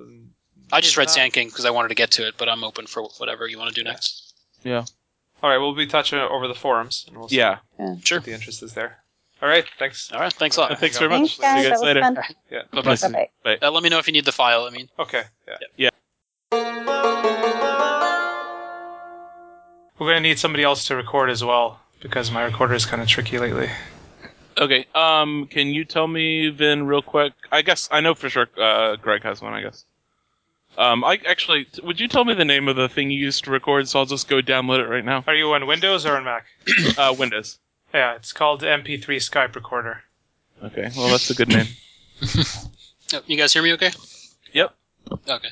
I 0.72 0.80
just 0.80 0.96
read 0.96 1.08
Uh, 1.08 1.10
Sand 1.10 1.34
King 1.34 1.48
because 1.48 1.66
I 1.66 1.70
wanted 1.70 1.88
to 1.88 1.94
get 1.94 2.12
to 2.12 2.26
it, 2.26 2.36
but 2.38 2.48
I'm 2.48 2.64
open 2.64 2.86
for 2.86 3.02
whatever 3.18 3.46
you 3.46 3.58
want 3.58 3.74
to 3.74 3.78
do 3.78 3.84
next. 3.84 4.32
Yeah. 4.64 4.84
All 5.42 5.50
right, 5.50 5.58
we'll 5.58 5.74
be 5.74 5.86
touching 5.86 6.18
over 6.18 6.48
the 6.48 6.54
forums. 6.54 7.04
And 7.08 7.18
we'll 7.18 7.28
see 7.28 7.36
Yeah. 7.36 7.58
Sure. 8.04 8.20
the 8.20 8.32
interest 8.32 8.62
is 8.62 8.72
there. 8.72 9.02
All 9.42 9.48
right. 9.48 9.64
Thanks. 9.78 10.12
All 10.12 10.20
right. 10.20 10.32
Thanks 10.32 10.56
a 10.56 10.60
lot. 10.60 10.78
Thanks 10.78 10.98
very 10.98 11.10
Thanks, 11.10 11.36
much. 11.38 11.48
See 11.54 11.62
you 11.64 11.68
guys. 11.70 11.80
guys 11.80 11.80
That 11.80 11.80
was 11.80 11.82
later. 11.82 12.00
fun. 12.00 12.36
Yeah. 12.50 12.62
Bye-bye. 12.72 13.26
Bye-bye. 13.44 13.66
Uh, 13.66 13.70
let 13.72 13.82
me 13.82 13.88
know 13.88 13.98
if 13.98 14.06
you 14.06 14.12
need 14.12 14.24
the 14.24 14.32
file. 14.32 14.64
I 14.64 14.70
mean, 14.70 14.88
Okay. 14.98 15.22
Yeah. 15.48 15.56
Yeah. 15.76 15.88
We're 19.98 20.08
gonna 20.08 20.20
need 20.20 20.38
somebody 20.38 20.64
else 20.64 20.86
to 20.86 20.96
record 20.96 21.30
as 21.30 21.44
well 21.44 21.78
because 22.00 22.30
my 22.30 22.42
recorder 22.44 22.74
is 22.74 22.86
kind 22.86 23.00
of 23.02 23.06
tricky 23.08 23.38
lately. 23.38 23.68
Okay. 24.58 24.86
Um, 24.94 25.46
can 25.46 25.68
you 25.68 25.84
tell 25.84 26.06
me 26.08 26.50
then 26.50 26.86
real 26.86 27.02
quick? 27.02 27.32
I 27.52 27.62
guess 27.62 27.88
I 27.90 28.00
know 28.00 28.14
for 28.14 28.28
sure. 28.28 28.48
Uh, 28.58 28.96
Greg 28.96 29.22
has 29.22 29.40
one. 29.40 29.52
I 29.54 29.62
guess. 29.62 29.84
Um, 30.78 31.04
I 31.04 31.20
actually, 31.28 31.66
would 31.84 32.00
you 32.00 32.08
tell 32.08 32.24
me 32.24 32.32
the 32.34 32.44
name 32.46 32.66
of 32.66 32.76
the 32.76 32.88
thing 32.88 33.10
you 33.10 33.20
used 33.20 33.44
to 33.44 33.50
record? 33.50 33.88
So 33.88 33.98
I'll 33.98 34.06
just 34.06 34.26
go 34.28 34.40
download 34.40 34.80
it 34.80 34.88
right 34.88 35.04
now. 35.04 35.22
Are 35.26 35.34
you 35.34 35.52
on 35.52 35.66
Windows 35.66 36.06
or 36.06 36.16
on 36.16 36.24
Mac? 36.24 36.46
Uh, 36.96 37.14
Windows. 37.18 37.58
Yeah, 37.94 38.14
it's 38.14 38.32
called 38.32 38.62
MP3 38.62 39.00
Skype 39.16 39.54
Recorder. 39.54 40.02
Okay. 40.64 40.90
Well, 40.96 41.08
that's 41.10 41.30
a 41.30 41.34
good 41.34 41.48
name. 41.48 41.66
Oh, 43.14 43.20
you 43.26 43.36
guys 43.36 43.52
hear 43.52 43.62
me? 43.62 43.74
Okay. 43.74 43.90
Yep. 44.54 44.74
Okay. 45.28 45.48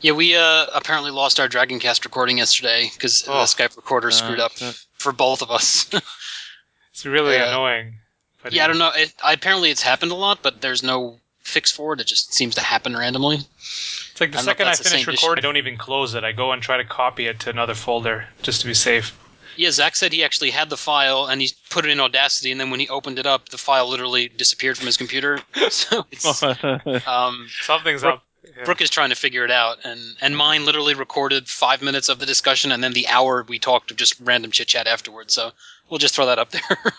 Yeah, 0.00 0.10
we 0.12 0.34
uh, 0.34 0.66
apparently 0.74 1.12
lost 1.12 1.38
our 1.38 1.46
Dragoncast 1.48 2.04
recording 2.04 2.38
yesterday 2.38 2.90
because 2.92 3.22
Oh. 3.28 3.34
the 3.34 3.44
Skype 3.44 3.76
recorder 3.76 4.10
screwed 4.10 4.40
Uh, 4.40 4.46
up 4.46 4.56
shit. 4.56 4.74
for 4.94 5.12
both 5.12 5.40
of 5.42 5.50
us. 5.52 5.88
It's 6.90 7.06
really 7.06 7.34
Yeah. 7.34 7.50
annoying. 7.50 7.98
But 8.42 8.54
yeah, 8.54 8.64
I 8.64 8.66
don't 8.66 8.78
know. 8.78 8.90
It, 8.90 9.12
apparently, 9.22 9.70
it's 9.70 9.82
happened 9.82 10.10
a 10.10 10.16
lot, 10.16 10.42
but 10.42 10.62
there's 10.62 10.82
no 10.82 11.20
fix 11.42 11.70
for 11.70 11.92
it. 11.92 12.00
It 12.00 12.08
just 12.08 12.32
seems 12.34 12.54
to 12.56 12.60
happen 12.62 12.96
randomly. 12.96 13.36
It's 13.36 14.20
like 14.20 14.32
the 14.32 14.38
I 14.38 14.42
don't 14.42 14.46
know 14.46 14.50
if 14.52 14.56
second 14.58 14.66
I 14.68 14.74
finish 14.74 14.90
same 14.90 15.00
issue. 15.00 15.10
recording, 15.12 15.44
I 15.44 15.46
don't 15.46 15.58
even 15.58 15.76
close 15.76 16.14
it. 16.14 16.24
I 16.24 16.32
go 16.32 16.50
and 16.52 16.60
try 16.62 16.78
to 16.78 16.84
copy 16.84 17.26
it 17.26 17.38
to 17.40 17.50
another 17.50 17.74
folder 17.74 18.26
just 18.42 18.62
to 18.62 18.66
be 18.66 18.74
safe. 18.74 19.16
Yeah, 19.56 19.70
Zach 19.70 19.96
said 19.96 20.12
he 20.12 20.22
actually 20.24 20.50
had 20.50 20.70
the 20.70 20.76
file 20.76 21.26
and 21.26 21.40
he 21.40 21.50
put 21.70 21.84
it 21.84 21.90
in 21.90 22.00
Audacity, 22.00 22.50
and 22.52 22.60
then 22.60 22.70
when 22.70 22.80
he 22.80 22.88
opened 22.88 23.18
it 23.18 23.26
up, 23.26 23.48
the 23.48 23.58
file 23.58 23.88
literally 23.88 24.28
disappeared 24.28 24.76
from 24.76 24.86
his 24.86 24.96
computer. 24.96 25.40
so 25.70 26.04
it's, 26.10 26.42
um, 27.06 27.48
Something's 27.62 28.02
Brooke- 28.02 28.14
up. 28.14 28.22
Yeah. 28.56 28.64
Brooke 28.64 28.80
is 28.80 28.90
trying 28.90 29.08
to 29.10 29.16
figure 29.16 29.44
it 29.44 29.50
out, 29.50 29.78
and 29.84 30.00
and 30.20 30.36
mine 30.36 30.64
literally 30.64 30.94
recorded 30.94 31.48
five 31.48 31.82
minutes 31.82 32.08
of 32.08 32.20
the 32.20 32.26
discussion, 32.26 32.70
and 32.70 32.82
then 32.82 32.92
the 32.92 33.08
hour 33.08 33.44
we 33.48 33.58
talked 33.58 33.90
of 33.90 33.96
just 33.96 34.14
random 34.20 34.52
chit 34.52 34.68
chat 34.68 34.86
afterwards. 34.86 35.34
So 35.34 35.50
we'll 35.90 35.98
just 35.98 36.14
throw 36.14 36.26
that 36.26 36.38
up 36.38 36.50
there. 36.50 36.62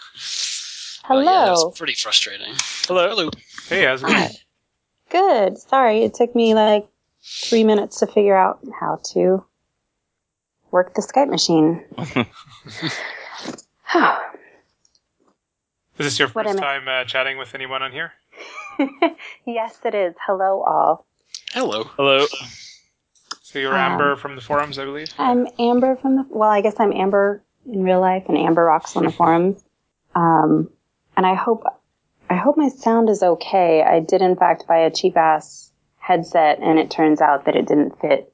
But 1.10 1.14
Hello. 1.20 1.22
yeah, 1.24 1.46
that 1.46 1.52
was 1.52 1.78
pretty 1.78 1.94
frustrating. 1.94 2.54
Hello. 2.86 3.08
Hello. 3.08 3.30
Hey, 3.70 3.86
how's 3.86 4.04
it 4.04 4.08
going? 4.10 4.28
Good. 5.10 5.58
Sorry, 5.58 6.04
it 6.04 6.14
took 6.14 6.36
me 6.36 6.54
like 6.54 6.86
three 7.24 7.64
minutes 7.64 8.00
to 8.00 8.08
figure 8.08 8.36
out 8.36 8.60
how 8.78 9.00
to 9.14 9.42
work 10.78 10.94
the 10.94 11.02
Skype 11.02 11.30
machine. 11.30 11.84
Is 15.98 16.06
this 16.06 16.20
your 16.20 16.28
What 16.30 16.46
first 16.46 16.58
am 16.58 16.62
time 16.62 16.88
uh, 16.88 17.04
chatting 17.06 17.40
with 17.40 17.56
anyone 17.56 17.82
on 17.82 17.92
here? 17.92 18.12
yes, 19.48 19.80
it 19.84 19.96
is. 19.96 20.14
Hello, 20.24 20.62
all. 20.62 21.08
Hello. 21.54 21.84
Hello. 21.84 22.28
So 23.42 23.58
you're 23.58 23.74
Um, 23.74 23.94
Amber 23.94 24.16
from 24.18 24.36
the 24.36 24.42
forums, 24.42 24.78
I 24.78 24.86
believe. 24.86 25.08
I'm 25.18 25.48
Amber 25.58 25.96
from 25.96 26.18
the. 26.18 26.26
Well, 26.30 26.52
I 26.52 26.62
guess 26.62 26.76
I'm 26.78 26.94
Amber 26.94 27.42
in 27.66 27.82
real 27.84 28.00
life, 28.00 28.26
and 28.28 28.38
Amber 28.38 28.64
rocks 28.66 28.96
on 28.96 29.06
the 29.06 29.12
forums. 29.20 29.64
Um, 30.14 30.70
and 31.16 31.26
I 31.26 31.34
hope, 31.34 31.64
I 32.30 32.36
hope 32.36 32.56
my 32.58 32.70
sound 32.70 33.10
is 33.10 33.24
okay. 33.24 33.82
I 33.82 34.00
did 34.00 34.22
in 34.22 34.36
fact 34.36 34.68
buy 34.68 34.82
a 34.82 34.92
cheap 34.92 35.18
ass 35.18 35.72
headset, 35.98 36.60
and 36.62 36.78
it 36.78 36.92
turns 36.92 37.20
out 37.22 37.46
that 37.46 37.56
it 37.56 37.66
didn't 37.68 38.00
fit. 38.00 38.32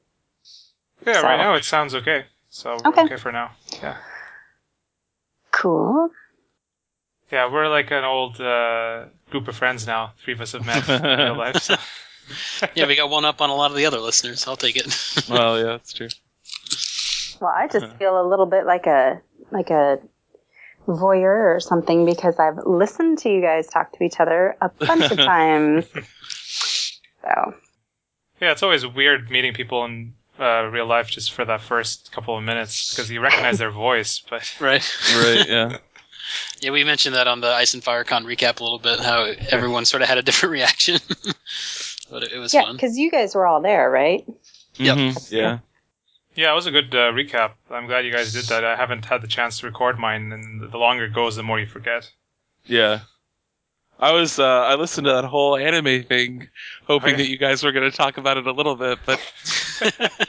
Yeah, 1.08 1.22
so- 1.22 1.24
right 1.24 1.38
now 1.38 1.54
it 1.54 1.64
sounds 1.64 1.96
okay. 1.96 2.26
So 2.54 2.78
Okay. 2.86 3.02
okay 3.02 3.16
for 3.18 3.32
now. 3.32 3.52
Yeah. 3.82 3.98
Cool. 5.52 6.10
Yeah, 7.32 7.52
we're 7.52 7.68
like 7.68 7.90
an 7.90 8.04
old 8.04 8.40
uh, 8.40 9.06
group 9.32 9.48
of 9.48 9.56
friends 9.56 9.88
now. 9.88 10.14
Three 10.24 10.34
of 10.34 10.42
us 10.42 10.52
have 10.52 10.64
met 10.64 10.88
in 10.88 11.02
real 11.02 11.36
life. 11.46 11.58
So. 11.58 11.76
Yeah, 12.74 12.88
we 12.88 12.96
got 12.96 13.10
one 13.10 13.26
up 13.26 13.42
on 13.42 13.50
a 13.50 13.56
lot 13.56 13.70
of 13.72 13.76
the 13.76 13.86
other 13.86 14.00
listeners. 14.00 14.48
I'll 14.48 14.56
take 14.56 14.78
it. 14.78 14.88
well, 15.30 15.58
yeah, 15.58 15.64
that's 15.66 15.92
true. 15.92 16.08
Well, 17.42 17.52
I 17.54 17.68
just 17.68 17.94
feel 17.98 18.20
a 18.20 18.26
little 18.26 18.46
bit 18.46 18.66
like 18.66 18.88
a 18.88 19.22
like 19.52 19.70
a 19.70 20.00
voyeur 20.88 21.54
or 21.54 21.60
something 21.60 22.06
because 22.06 22.40
I've 22.40 22.60
listened 22.66 23.18
to 23.20 23.30
you 23.30 23.42
guys 23.42 23.68
talk 23.68 23.92
to 23.98 24.06
each 24.06 24.22
other 24.22 24.56
a 24.62 24.70
bunch 24.70 25.12
of 25.12 25.18
times. 25.18 25.86
So 27.22 27.56
Yeah, 28.40 28.54
it's 28.54 28.64
always 28.64 28.88
weird 28.88 29.30
meeting 29.30 29.54
people 29.54 29.84
in 29.84 30.14
uh, 30.40 30.64
real 30.72 30.86
life 30.88 31.10
just 31.10 31.32
for 31.34 31.46
that 31.46 31.62
first 31.62 32.12
couple 32.12 32.38
of 32.38 32.44
minutes 32.44 32.90
because 32.94 33.10
you 33.12 33.22
recognize 33.22 33.58
their 33.60 33.72
voice, 33.72 34.22
but 34.30 34.54
right. 34.60 34.98
Right, 35.16 35.48
yeah. 35.48 35.78
Yeah, 36.62 36.72
we 36.72 36.86
mentioned 36.86 37.16
that 37.16 37.28
on 37.28 37.42
the 37.42 37.50
Ice 37.50 37.74
and 37.74 37.84
Fire 37.84 38.06
Con 38.06 38.24
recap 38.26 38.60
a 38.62 38.64
little 38.64 38.80
bit, 38.80 39.00
how 39.02 39.26
everyone 39.52 39.84
sort 39.84 40.02
of 40.02 40.08
had 40.08 40.18
a 40.18 40.22
different 40.22 40.52
reaction. 40.54 40.98
but 42.10 42.24
it, 42.24 42.32
it 42.32 42.38
was 42.40 42.54
yeah, 42.54 42.64
fun. 42.64 42.76
because 42.76 42.98
you 42.98 43.12
guys 43.12 43.36
were 43.36 43.46
all 43.46 43.62
there, 43.62 43.92
right? 43.92 44.26
Yep. 44.78 44.98
Mhm, 44.98 45.32
Yeah. 45.32 45.60
yeah, 46.34 46.52
it 46.52 46.56
was 46.56 46.66
a 46.66 46.72
good 46.72 46.96
uh, 46.96 47.12
recap. 47.12 47.52
I'm 47.70 47.86
glad 47.88 48.06
you 48.06 48.12
guys 48.14 48.32
did 48.32 48.46
that. 48.46 48.64
I 48.64 48.76
haven't 48.78 49.04
had 49.04 49.22
the 49.22 49.28
chance 49.28 49.60
to 49.60 49.66
record 49.68 50.00
mine, 50.00 50.32
and 50.32 50.72
the 50.72 50.78
longer 50.78 51.04
it 51.06 51.14
goes, 51.14 51.36
the 51.36 51.44
more 51.44 51.60
you 51.60 51.68
forget. 51.68 52.10
Yeah. 52.66 53.02
I 54.00 54.12
was 54.14 54.40
uh, 54.40 54.44
I 54.46 54.76
listened 54.76 55.06
to 55.06 55.14
that 55.14 55.26
whole 55.26 55.58
anime 55.58 56.04
thing, 56.04 56.48
hoping 56.88 57.12
Right. 57.12 57.18
that 57.18 57.28
you 57.30 57.38
guys 57.38 57.64
were 57.64 57.74
going 57.74 57.90
to 57.90 57.96
talk 57.96 58.18
about 58.18 58.38
it 58.38 58.48
a 58.48 58.52
little 58.54 58.76
bit, 58.78 58.98
but 59.06 59.20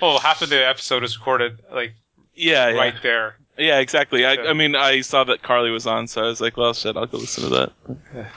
Oh, 0.00 0.18
half 0.18 0.42
of 0.42 0.48
the 0.48 0.64
episode 0.64 1.02
is 1.02 1.18
recorded 1.18 1.58
like 1.72 1.92
yeah, 2.34 2.68
yeah, 2.68 2.76
right 2.78 2.94
there. 3.02 3.34
yeah, 3.56 3.78
exactly. 3.80 4.24
I, 4.24 4.34
I 4.36 4.52
mean, 4.52 4.76
I 4.76 5.00
saw 5.00 5.24
that 5.24 5.42
Carly 5.42 5.70
was 5.72 5.88
on, 5.88 6.06
so 6.06 6.22
I 6.22 6.26
was 6.26 6.40
like, 6.40 6.56
well, 6.56 6.72
shit, 6.72 6.96
I'll 6.96 7.06
go 7.06 7.18
listen 7.18 7.44
to 7.44 7.50
that. 7.50 7.72
Yeah. 8.14 8.26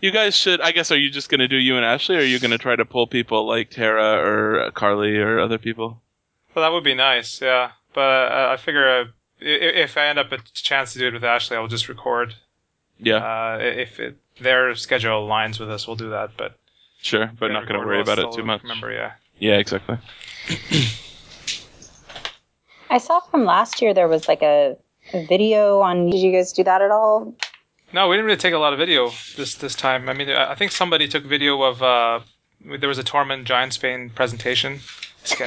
You 0.00 0.10
guys 0.10 0.36
should. 0.36 0.60
I 0.60 0.72
guess. 0.72 0.90
Are 0.92 0.98
you 0.98 1.08
just 1.08 1.30
going 1.30 1.38
to 1.40 1.48
do 1.48 1.56
you 1.56 1.76
and 1.76 1.84
Ashley, 1.84 2.16
or 2.16 2.18
are 2.18 2.22
you 2.24 2.38
going 2.38 2.50
to 2.50 2.58
try 2.58 2.76
to 2.76 2.84
pull 2.84 3.06
people 3.06 3.46
like 3.46 3.70
Tara 3.70 4.18
or 4.18 4.70
Carly 4.72 5.16
or 5.16 5.38
other 5.40 5.56
people? 5.56 6.02
Well, 6.54 6.62
that 6.64 6.74
would 6.74 6.84
be 6.84 6.94
nice, 6.94 7.40
yeah. 7.40 7.70
But 7.94 8.32
uh, 8.32 8.48
I 8.52 8.56
figure 8.58 8.86
uh, 8.86 9.04
if 9.40 9.96
I 9.96 10.08
end 10.08 10.18
up 10.18 10.30
a 10.32 10.38
chance 10.52 10.92
to 10.92 10.98
do 10.98 11.06
it 11.08 11.14
with 11.14 11.24
Ashley, 11.24 11.56
I'll 11.56 11.68
just 11.68 11.88
record. 11.88 12.34
Yeah, 12.98 13.16
Uh, 13.16 13.58
if 13.60 13.98
it, 13.98 14.18
their 14.40 14.74
schedule 14.74 15.26
aligns 15.26 15.58
with 15.58 15.70
us, 15.70 15.86
we'll 15.86 15.96
do 15.96 16.10
that. 16.10 16.32
But 16.36 16.58
sure, 17.04 17.30
but 17.38 17.52
not 17.52 17.68
going 17.68 17.80
to 17.80 17.86
worry 17.86 18.00
about 18.00 18.18
it 18.18 18.32
too 18.32 18.44
much. 18.44 18.62
Remember, 18.62 18.92
yeah. 18.92 19.12
Yeah, 19.38 19.58
exactly. 19.58 19.98
I 22.90 22.98
saw 22.98 23.20
from 23.20 23.44
last 23.44 23.82
year 23.82 23.92
there 23.92 24.08
was 24.08 24.28
like 24.28 24.42
a, 24.42 24.76
a 25.12 25.26
video 25.26 25.80
on. 25.80 26.10
Did 26.10 26.20
you 26.20 26.32
guys 26.32 26.52
do 26.52 26.64
that 26.64 26.80
at 26.80 26.90
all? 26.90 27.34
No, 27.92 28.08
we 28.08 28.16
didn't 28.16 28.26
really 28.26 28.38
take 28.38 28.54
a 28.54 28.58
lot 28.58 28.72
of 28.72 28.78
video 28.78 29.10
this 29.36 29.56
this 29.56 29.74
time. 29.74 30.08
I 30.08 30.14
mean, 30.14 30.30
I 30.30 30.52
I 30.52 30.54
think 30.54 30.72
somebody 30.72 31.08
took 31.08 31.24
video 31.24 31.62
of. 31.62 31.82
Uh, 31.82 32.20
there 32.80 32.88
was 32.88 32.98
a 32.98 33.04
Tormund 33.04 33.44
Giantsbane 33.44 34.14
presentation. 34.14 34.80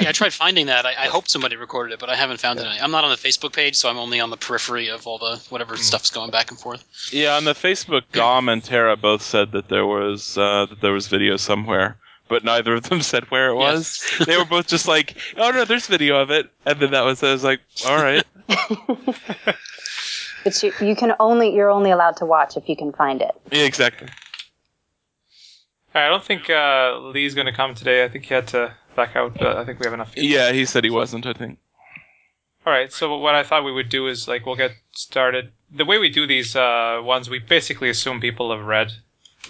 Yeah, 0.00 0.08
I 0.08 0.12
tried 0.12 0.32
finding 0.32 0.66
that. 0.66 0.86
I, 0.86 0.90
I 0.90 1.06
hoped 1.06 1.30
somebody 1.30 1.56
recorded 1.56 1.94
it, 1.94 2.00
but 2.00 2.08
I 2.08 2.16
haven't 2.16 2.40
found 2.40 2.58
it. 2.58 2.66
I'm 2.66 2.90
not 2.90 3.04
on 3.04 3.10
the 3.10 3.16
Facebook 3.16 3.52
page, 3.52 3.76
so 3.76 3.88
I'm 3.88 3.98
only 3.98 4.20
on 4.20 4.30
the 4.30 4.36
periphery 4.36 4.88
of 4.88 5.06
all 5.06 5.18
the 5.18 5.40
whatever 5.50 5.76
stuff's 5.76 6.10
going 6.10 6.30
back 6.30 6.50
and 6.50 6.58
forth. 6.58 6.84
Yeah, 7.12 7.36
on 7.36 7.44
the 7.44 7.54
Facebook, 7.54 8.02
Dom 8.12 8.48
and 8.48 8.62
Tara 8.62 8.96
both 8.96 9.22
said 9.22 9.52
that 9.52 9.68
there 9.68 9.86
was 9.86 10.36
uh, 10.36 10.66
that 10.66 10.80
there 10.80 10.92
was 10.92 11.06
video 11.06 11.36
somewhere, 11.36 11.96
but 12.28 12.44
neither 12.44 12.74
of 12.74 12.88
them 12.88 13.00
said 13.12 13.30
where 13.30 13.48
it 13.50 13.54
was. 13.54 14.04
Yes. 14.18 14.26
they 14.26 14.36
were 14.36 14.44
both 14.44 14.66
just 14.66 14.88
like, 14.88 15.16
"Oh 15.36 15.50
no, 15.50 15.64
there's 15.64 15.86
video 15.86 16.20
of 16.20 16.30
it," 16.30 16.50
and 16.66 16.80
then 16.80 16.90
that 16.90 17.04
was 17.04 17.22
I 17.22 17.32
was 17.32 17.44
like, 17.44 17.60
"All 17.86 17.96
right." 18.02 18.24
But 20.44 20.62
you, 20.62 20.72
you 20.80 20.96
can 20.96 21.14
only 21.20 21.54
you're 21.54 21.70
only 21.70 21.90
allowed 21.90 22.16
to 22.18 22.24
watch 22.24 22.56
if 22.56 22.68
you 22.68 22.76
can 22.76 22.92
find 22.92 23.20
it. 23.20 23.32
Yeah, 23.50 23.64
exactly. 23.64 24.08
I 25.94 26.08
don't 26.08 26.24
think 26.24 26.48
uh, 26.48 26.98
Lee's 26.98 27.34
going 27.34 27.46
to 27.46 27.52
come 27.52 27.74
today. 27.74 28.04
I 28.04 28.08
think 28.08 28.26
he 28.26 28.34
had 28.34 28.46
to 28.48 28.72
back 28.98 29.16
out. 29.16 29.32
But 29.38 29.56
I 29.56 29.64
think 29.64 29.78
we 29.80 29.86
have 29.86 29.94
enough. 29.94 30.12
people. 30.14 30.28
Yeah, 30.28 30.52
he 30.52 30.64
said 30.66 30.84
he 30.84 30.90
wasn't. 30.90 31.24
I 31.26 31.32
think. 31.32 31.58
All 32.66 32.72
right. 32.72 32.92
So 32.92 33.16
what 33.18 33.34
I 33.34 33.42
thought 33.44 33.64
we 33.64 33.72
would 33.72 33.88
do 33.88 34.08
is 34.08 34.28
like 34.28 34.44
we'll 34.44 34.56
get 34.64 34.72
started. 34.92 35.52
The 35.70 35.84
way 35.90 35.98
we 35.98 36.10
do 36.10 36.26
these 36.26 36.54
uh, 36.56 37.00
ones, 37.02 37.30
we 37.30 37.38
basically 37.38 37.88
assume 37.90 38.20
people 38.20 38.54
have 38.54 38.64
read 38.66 38.92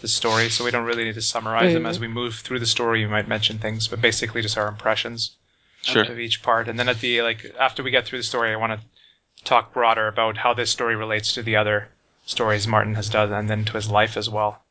the 0.00 0.08
story, 0.08 0.48
so 0.48 0.64
we 0.64 0.70
don't 0.70 0.84
really 0.84 1.04
need 1.04 1.14
to 1.14 1.22
summarize 1.22 1.72
them. 1.72 1.86
As 1.86 1.98
we 1.98 2.08
move 2.08 2.34
through 2.36 2.60
the 2.60 2.66
story, 2.76 3.00
you 3.00 3.08
might 3.08 3.26
mention 3.28 3.58
things, 3.58 3.88
but 3.88 4.00
basically 4.00 4.42
just 4.42 4.58
our 4.58 4.68
impressions 4.68 5.36
Sure. 5.82 6.02
of 6.02 6.18
each 6.18 6.42
part. 6.42 6.68
And 6.68 6.78
then 6.78 6.88
at 6.88 7.00
the 7.00 7.22
like 7.22 7.40
after 7.58 7.82
we 7.82 7.90
get 7.90 8.04
through 8.06 8.18
the 8.18 8.30
story, 8.32 8.52
I 8.52 8.56
want 8.56 8.72
to 8.78 9.44
talk 9.44 9.72
broader 9.72 10.06
about 10.08 10.36
how 10.36 10.52
this 10.54 10.70
story 10.70 10.96
relates 10.96 11.32
to 11.34 11.42
the 11.42 11.56
other 11.56 11.88
stories 12.26 12.66
Martin 12.66 12.94
has 12.96 13.08
done, 13.08 13.32
and 13.32 13.48
then 13.48 13.64
to 13.64 13.72
his 13.72 13.88
life 13.88 14.16
as 14.16 14.28
well. 14.28 14.62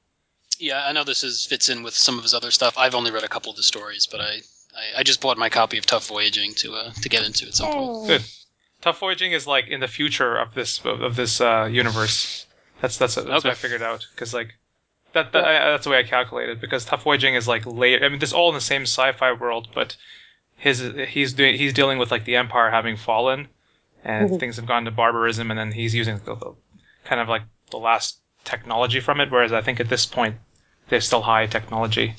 Yeah, 0.59 0.86
I 0.86 0.91
know 0.91 1.03
this 1.03 1.23
is 1.23 1.45
fits 1.45 1.69
in 1.69 1.84
with 1.84 1.95
some 1.95 2.17
of 2.17 2.23
his 2.23 2.34
other 2.34 2.51
stuff. 2.51 2.78
I've 2.78 2.95
only 2.95 3.11
read 3.11 3.23
a 3.23 3.28
couple 3.30 3.49
of 3.51 3.57
the 3.57 3.63
stories, 3.63 4.05
but 4.09 4.19
I, 4.21 4.39
I, 4.78 4.99
I 4.99 5.03
just 5.03 5.21
bought 5.21 5.38
my 5.38 5.49
copy 5.49 5.78
of 5.78 5.86
Tuf 5.86 6.07
Voyaging 6.07 6.53
to 6.55 6.73
uh, 6.73 6.91
to 6.91 7.09
get 7.09 7.25
into 7.25 7.47
at 7.47 7.55
some 7.55 7.71
point. 7.71 8.07
Good. 8.07 8.23
Tuf 8.82 8.97
Voyaging 8.99 9.32
is 9.32 9.47
like 9.47 9.67
in 9.67 9.80
the 9.80 9.88
future 9.88 10.38
of 10.38 10.53
this 10.53 10.80
of, 10.86 11.01
of 11.01 11.15
this 11.15 11.41
uh, 11.41 11.67
universe. 11.69 12.45
That's 12.82 12.97
that's, 12.97 13.15
that's 13.15 13.43
what 13.43 13.45
I 13.45 13.55
figured 13.55 13.82
out 13.82 14.05
because 14.13 14.34
like 14.34 14.53
that, 15.13 15.32
that 15.34 15.45
I, 15.45 15.71
that's 15.71 15.86
the 15.86 15.89
way 15.89 15.99
I 15.99 16.04
calculated 16.04 16.62
because 16.62 16.86
Tuf 16.86 17.01
Voyaging 17.01 17.36
is 17.36 17.47
like 17.47 17.66
later. 17.66 18.05
I 18.05 18.09
mean, 18.09 18.20
this 18.20 18.33
all 18.33 18.49
in 18.49 18.55
the 18.55 18.62
same 18.62 18.83
sci-fi 18.83 19.33
world, 19.33 19.70
but 19.74 19.97
his 20.55 20.79
he's 21.08 21.33
doing 21.33 21.58
he's 21.58 21.74
dealing 21.74 21.97
with 21.97 22.12
like 22.12 22.25
the 22.25 22.36
Empire 22.36 22.70
having 22.70 22.97
fallen 22.97 23.47
and 24.04 24.39
things 24.39 24.55
have 24.55 24.66
gone 24.66 24.86
to 24.86 24.91
barbarism, 24.91 25.51
and 25.51 25.59
then 25.59 25.71
he's 25.71 25.93
using 25.93 26.20
the, 26.20 26.36
the 26.36 26.55
kind 27.04 27.20
of 27.20 27.28
like 27.28 27.43
the 27.71 27.78
last 27.78 28.20
technology 28.43 28.99
from 28.99 29.20
it. 29.20 29.32
Whereas 29.32 29.51
I 29.51 29.62
think 29.62 29.79
at 29.79 29.89
this 29.89 30.05
point 30.05 30.36
there's 30.89 31.05
still 31.05 31.21
high 31.21 31.47
technology. 31.47 32.13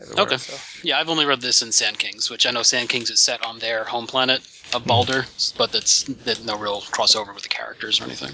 Everywhere, 0.00 0.24
Okay. 0.24 0.36
so. 0.36 0.58
Yeah, 0.82 0.98
I've 0.98 1.08
only 1.08 1.24
read 1.24 1.40
this 1.40 1.62
in 1.62 1.72
Sand 1.72 1.98
Kings, 1.98 2.28
which 2.28 2.46
I 2.46 2.50
know 2.50 2.62
Sand 2.62 2.88
Kings 2.90 3.10
is 3.10 3.20
set 3.20 3.42
on 3.44 3.58
their 3.58 3.84
home 3.84 4.06
planet 4.06 4.42
of 4.74 4.84
Baldur, 4.84 5.26
but 5.56 5.72
that's 5.72 6.02
that 6.04 6.44
no 6.44 6.56
real 6.58 6.82
crossover 6.82 7.32
with 7.34 7.42
the 7.44 7.48
characters 7.48 8.00
or 8.00 8.04
anything. 8.04 8.32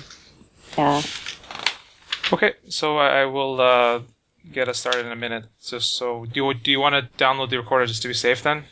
Yeah. 0.76 1.02
Okay, 2.32 2.54
so 2.68 2.98
I 2.98 3.20
I 3.20 3.24
will 3.26 3.60
uh, 3.60 4.00
get 4.52 4.68
us 4.68 4.78
started 4.78 5.06
in 5.06 5.12
a 5.12 5.16
minute. 5.16 5.44
So, 5.58 5.78
so 5.78 6.24
do 6.26 6.44
you, 6.46 6.54
do 6.54 6.70
you 6.70 6.80
want 6.80 6.94
to 6.94 7.24
download 7.24 7.50
the 7.50 7.58
recorder 7.58 7.86
just 7.86 8.02
to 8.02 8.08
be 8.08 8.14
safe 8.14 8.42
then, 8.42 8.64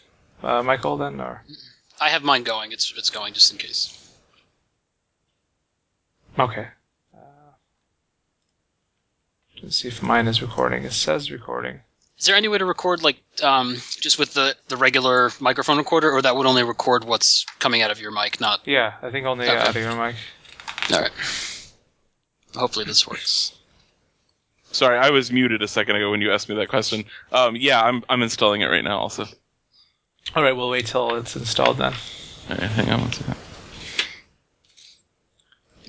uh, 0.42 0.62
Michael? 0.62 0.96
Then 0.96 1.20
or 1.20 1.44
I 2.00 2.08
have 2.08 2.24
mine 2.24 2.42
going. 2.42 2.72
It's 2.72 2.92
it's 2.96 3.10
going 3.10 3.34
just 3.34 3.52
in 3.52 3.58
case. 3.58 3.96
okay. 6.38 6.68
Uh, 7.14 7.52
let's 9.62 9.76
see 9.76 9.88
if 9.88 10.02
mine 10.02 10.26
is 10.26 10.42
recording. 10.42 10.82
It 10.84 10.92
says 10.92 11.30
recording. 11.30 11.80
Is 12.20 12.26
there 12.26 12.36
any 12.36 12.48
way 12.48 12.58
to 12.58 12.66
record 12.66 13.02
like 13.02 13.16
um, 13.42 13.76
just 13.98 14.18
with 14.18 14.34
the, 14.34 14.54
the 14.68 14.76
regular 14.76 15.30
microphone 15.40 15.78
recorder, 15.78 16.12
or 16.12 16.20
that 16.20 16.36
would 16.36 16.44
only 16.46 16.62
record 16.62 17.04
what's 17.04 17.46
coming 17.60 17.80
out 17.80 17.90
of 17.90 17.98
your 17.98 18.10
mic, 18.10 18.40
not? 18.42 18.60
Yeah, 18.66 18.92
I 19.02 19.10
think 19.10 19.24
only 19.26 19.46
Okay. 19.48 19.56
out 19.56 19.70
of 19.70 19.76
your 19.76 19.96
mic. 19.96 20.16
All 20.92 21.00
right. 21.00 21.10
Hopefully 22.54 22.84
this 22.84 23.08
works. 23.08 23.52
Sorry, 24.70 24.98
I 24.98 25.08
was 25.10 25.32
muted 25.32 25.62
a 25.62 25.68
second 25.68 25.96
ago 25.96 26.10
when 26.10 26.20
you 26.20 26.30
asked 26.30 26.48
me 26.50 26.54
that 26.56 26.68
question. 26.68 27.04
Um, 27.32 27.56
yeah, 27.56 27.80
I'm 27.82 28.04
I'm 28.10 28.22
installing 28.22 28.60
it 28.60 28.66
right 28.66 28.84
now. 28.84 28.98
Also, 28.98 29.24
All 30.36 30.42
right, 30.42 30.52
we'll 30.54 30.68
wait 30.70 30.86
till 30.86 31.16
it's 31.16 31.34
installed 31.36 31.78
then. 31.78 31.94
All 32.50 32.56
right, 32.56 32.60
hang 32.60 32.90
on 32.90 33.00
one 33.00 33.12
second. 33.12 33.34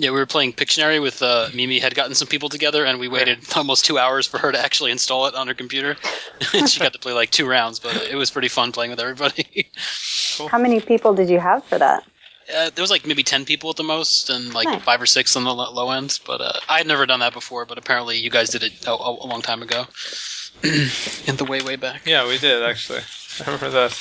Yeah, 0.01 0.09
we 0.09 0.17
were 0.17 0.25
playing 0.25 0.53
Pictionary 0.53 0.99
with 0.99 1.21
uh, 1.21 1.49
Mimi 1.53 1.77
had 1.77 1.93
gotten 1.93 2.15
some 2.15 2.27
people 2.27 2.49
together, 2.49 2.83
and 2.85 2.99
we 2.99 3.07
waited 3.07 3.37
almost 3.55 3.85
two 3.85 3.99
hours 3.99 4.25
for 4.25 4.39
her 4.39 4.51
to 4.51 4.59
actually 4.59 4.89
install 4.89 5.27
it 5.27 5.35
on 5.35 5.47
her 5.47 5.53
computer. 5.53 5.95
and 6.55 6.67
she 6.67 6.79
got 6.79 6.93
to 6.93 6.99
play 6.99 7.13
like 7.13 7.29
two 7.29 7.47
rounds, 7.47 7.77
but 7.77 7.95
it 8.09 8.15
was 8.15 8.31
pretty 8.31 8.47
fun 8.47 8.71
playing 8.71 8.89
with 8.89 8.99
everybody. 8.99 9.69
How 10.49 10.57
many 10.57 10.79
people 10.79 11.13
did 11.13 11.29
you 11.29 11.39
have 11.39 11.63
for 11.65 11.77
that? 11.77 12.03
uh, 12.51 12.71
there 12.73 12.81
was 12.81 12.89
like 12.89 13.05
maybe 13.05 13.21
ten 13.21 13.45
people 13.45 13.69
at 13.69 13.75
the 13.75 13.83
most, 13.83 14.31
and 14.31 14.51
like 14.55 14.65
Nice. 14.65 14.81
five 14.81 14.99
or 14.99 15.05
six 15.05 15.35
on 15.35 15.43
the 15.43 15.53
lo- 15.53 15.71
low 15.71 15.91
end. 15.91 16.19
But 16.25 16.41
uh, 16.41 16.59
I 16.67 16.79
had 16.79 16.87
never 16.87 17.05
done 17.05 17.19
that 17.19 17.33
before. 17.33 17.65
But 17.65 17.77
apparently, 17.77 18.17
you 18.17 18.31
guys 18.31 18.49
did 18.49 18.63
it 18.63 18.87
a, 18.87 18.91
a, 18.91 18.95
a 18.95 19.27
long 19.27 19.43
time 19.43 19.61
ago, 19.61 19.85
in 20.63 21.35
the 21.35 21.45
way 21.47 21.61
way 21.61 21.75
back. 21.75 22.07
Yeah, 22.07 22.27
we 22.27 22.39
did 22.39 22.63
actually. 22.63 23.01
I 23.39 23.45
remember 23.45 23.69
that. 23.69 23.91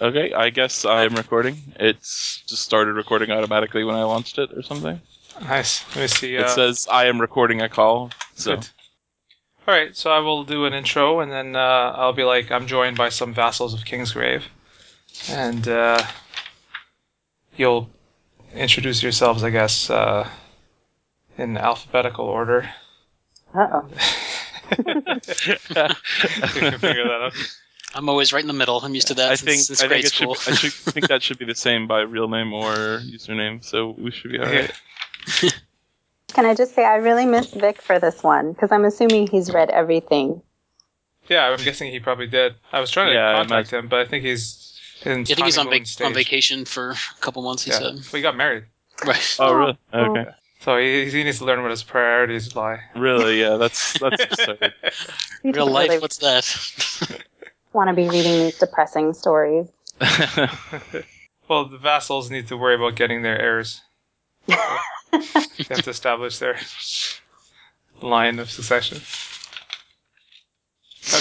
Okay, 0.00 0.32
I 0.32 0.48
guess 0.50 0.84
I 0.84 1.04
am 1.04 1.14
recording. 1.14 1.56
It's 1.78 2.42
just 2.46 2.62
started 2.62 2.94
recording 2.94 3.30
automatically 3.30 3.84
when 3.84 3.96
I 3.96 4.02
launched 4.04 4.38
it 4.38 4.50
or 4.56 4.62
something. 4.62 4.98
Nice. 5.42 5.84
Let 5.94 6.02
me 6.02 6.06
see. 6.08 6.38
Uh, 6.38 6.42
It 6.44 6.50
says 6.50 6.88
I 6.90 7.06
am 7.06 7.20
recording 7.20 7.60
a 7.60 7.68
call. 7.68 8.10
So 8.34 8.56
Good. 8.56 8.68
All 9.68 9.74
right, 9.74 9.94
so 9.94 10.10
I 10.10 10.18
will 10.20 10.42
do 10.44 10.64
an 10.64 10.72
intro, 10.72 11.20
and 11.20 11.30
then 11.30 11.54
uh, 11.54 11.92
I'll 11.94 12.14
be 12.14 12.24
like, 12.24 12.50
I'm 12.50 12.66
joined 12.66 12.96
by 12.96 13.10
some 13.10 13.34
vassals 13.34 13.74
of 13.74 13.80
Kingsgrave, 13.80 14.42
and 15.28 15.68
uh, 15.68 16.02
you'll 17.56 17.88
introduce 18.54 19.02
yourselves, 19.02 19.44
I 19.44 19.50
guess, 19.50 19.90
uh, 19.90 20.28
in 21.36 21.56
alphabetical 21.58 22.24
order. 22.24 22.68
Uh 23.54 23.68
oh. 23.82 23.88
you 24.78 24.84
can 24.84 26.78
figure 26.78 27.04
that 27.04 27.20
out. 27.26 27.34
I'm 27.94 28.08
always 28.08 28.32
right 28.32 28.42
in 28.42 28.46
the 28.48 28.52
middle. 28.54 28.80
I'm 28.80 28.94
used 28.94 29.08
to 29.08 29.14
that 29.14 29.30
I 29.32 29.34
since, 29.34 29.50
think 29.50 29.60
since 29.62 29.82
I 29.82 29.88
grade 29.88 30.04
think 30.04 30.06
it 30.06 30.16
should 30.16 30.36
school. 30.36 30.52
I 30.52 30.56
should 30.56 30.72
think 30.94 31.08
that 31.08 31.22
should 31.22 31.38
be 31.38 31.44
the 31.44 31.54
same 31.54 31.86
by 31.86 32.00
real 32.00 32.28
name 32.28 32.52
or 32.52 33.00
username. 33.04 33.64
So 33.64 33.90
we 33.98 34.10
should 34.10 34.30
be 34.32 34.38
alright. 34.38 34.72
Can 36.32 36.46
I 36.46 36.54
just 36.54 36.74
say 36.74 36.84
I 36.84 36.96
really 36.96 37.26
miss 37.26 37.52
Vic 37.52 37.82
for 37.82 37.98
this 37.98 38.22
one 38.22 38.52
because 38.52 38.70
I'm 38.70 38.84
assuming 38.84 39.26
he's 39.26 39.52
read 39.52 39.70
everything. 39.70 40.42
Yeah, 41.28 41.46
I'm 41.46 41.62
guessing 41.62 41.90
he 41.90 42.00
probably 42.00 42.26
did. 42.26 42.54
I 42.72 42.80
was 42.80 42.90
trying 42.90 43.08
to 43.08 43.14
Yeah, 43.14 43.30
I 43.30 43.32
contact 43.34 43.70
him, 43.72 43.88
but 43.88 44.00
I 44.00 44.08
think 44.08 44.24
he's 44.24 44.80
in. 45.04 45.20
I 45.20 45.24
think 45.24 45.44
he's 45.44 45.58
on, 45.58 45.66
honeymoon 45.66 45.84
vac- 45.84 46.06
on 46.06 46.14
vacation 46.14 46.64
for 46.64 46.90
a 46.90 47.20
couple 47.20 47.42
months. 47.42 47.64
He 47.64 47.70
Yeah, 47.70 47.78
said. 47.78 48.12
we 48.12 48.20
got 48.20 48.36
married, 48.36 48.64
Right. 49.04 49.36
Oh 49.38 49.52
really? 49.52 49.78
Oh. 49.92 50.10
Okay. 50.10 50.30
so 50.60 50.78
he, 50.78 51.10
he 51.10 51.24
needs 51.24 51.38
to 51.38 51.44
learn 51.44 51.62
what 51.62 51.70
his 51.70 51.82
priorities 51.82 52.54
lie. 52.54 52.80
Really? 52.94 53.40
Yeah. 53.40 53.56
That's 53.56 53.98
that's 53.98 54.22
absurd. 54.30 54.74
You 55.42 55.52
Real 55.52 55.66
life. 55.66 56.00
What's 56.00 56.18
that? 56.18 57.24
Want 57.72 57.88
to 57.88 57.94
be 57.94 58.08
reading 58.08 58.32
these 58.32 58.58
depressing 58.58 59.14
stories. 59.14 59.68
Well, 61.50 61.64
the 61.64 61.78
vassals 61.78 62.30
need 62.30 62.46
to 62.46 62.56
worry 62.56 62.76
about 62.76 62.94
getting 62.94 63.22
their 63.22 63.36
heirs. 63.36 63.80
They 65.12 65.74
have 65.74 65.82
to 65.82 65.90
establish 65.90 66.38
their 66.38 66.56
line 68.00 68.38
of 68.38 68.48
succession. 68.48 68.98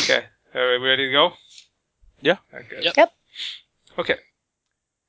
Okay, 0.04 0.26
are 0.54 0.80
we 0.80 0.88
ready 0.88 1.08
to 1.08 1.12
go? 1.12 1.34
Yeah. 2.22 2.38
Okay. 2.54 2.84
Yep. 2.84 2.94
Yep. 2.96 3.12
Okay. 3.98 4.16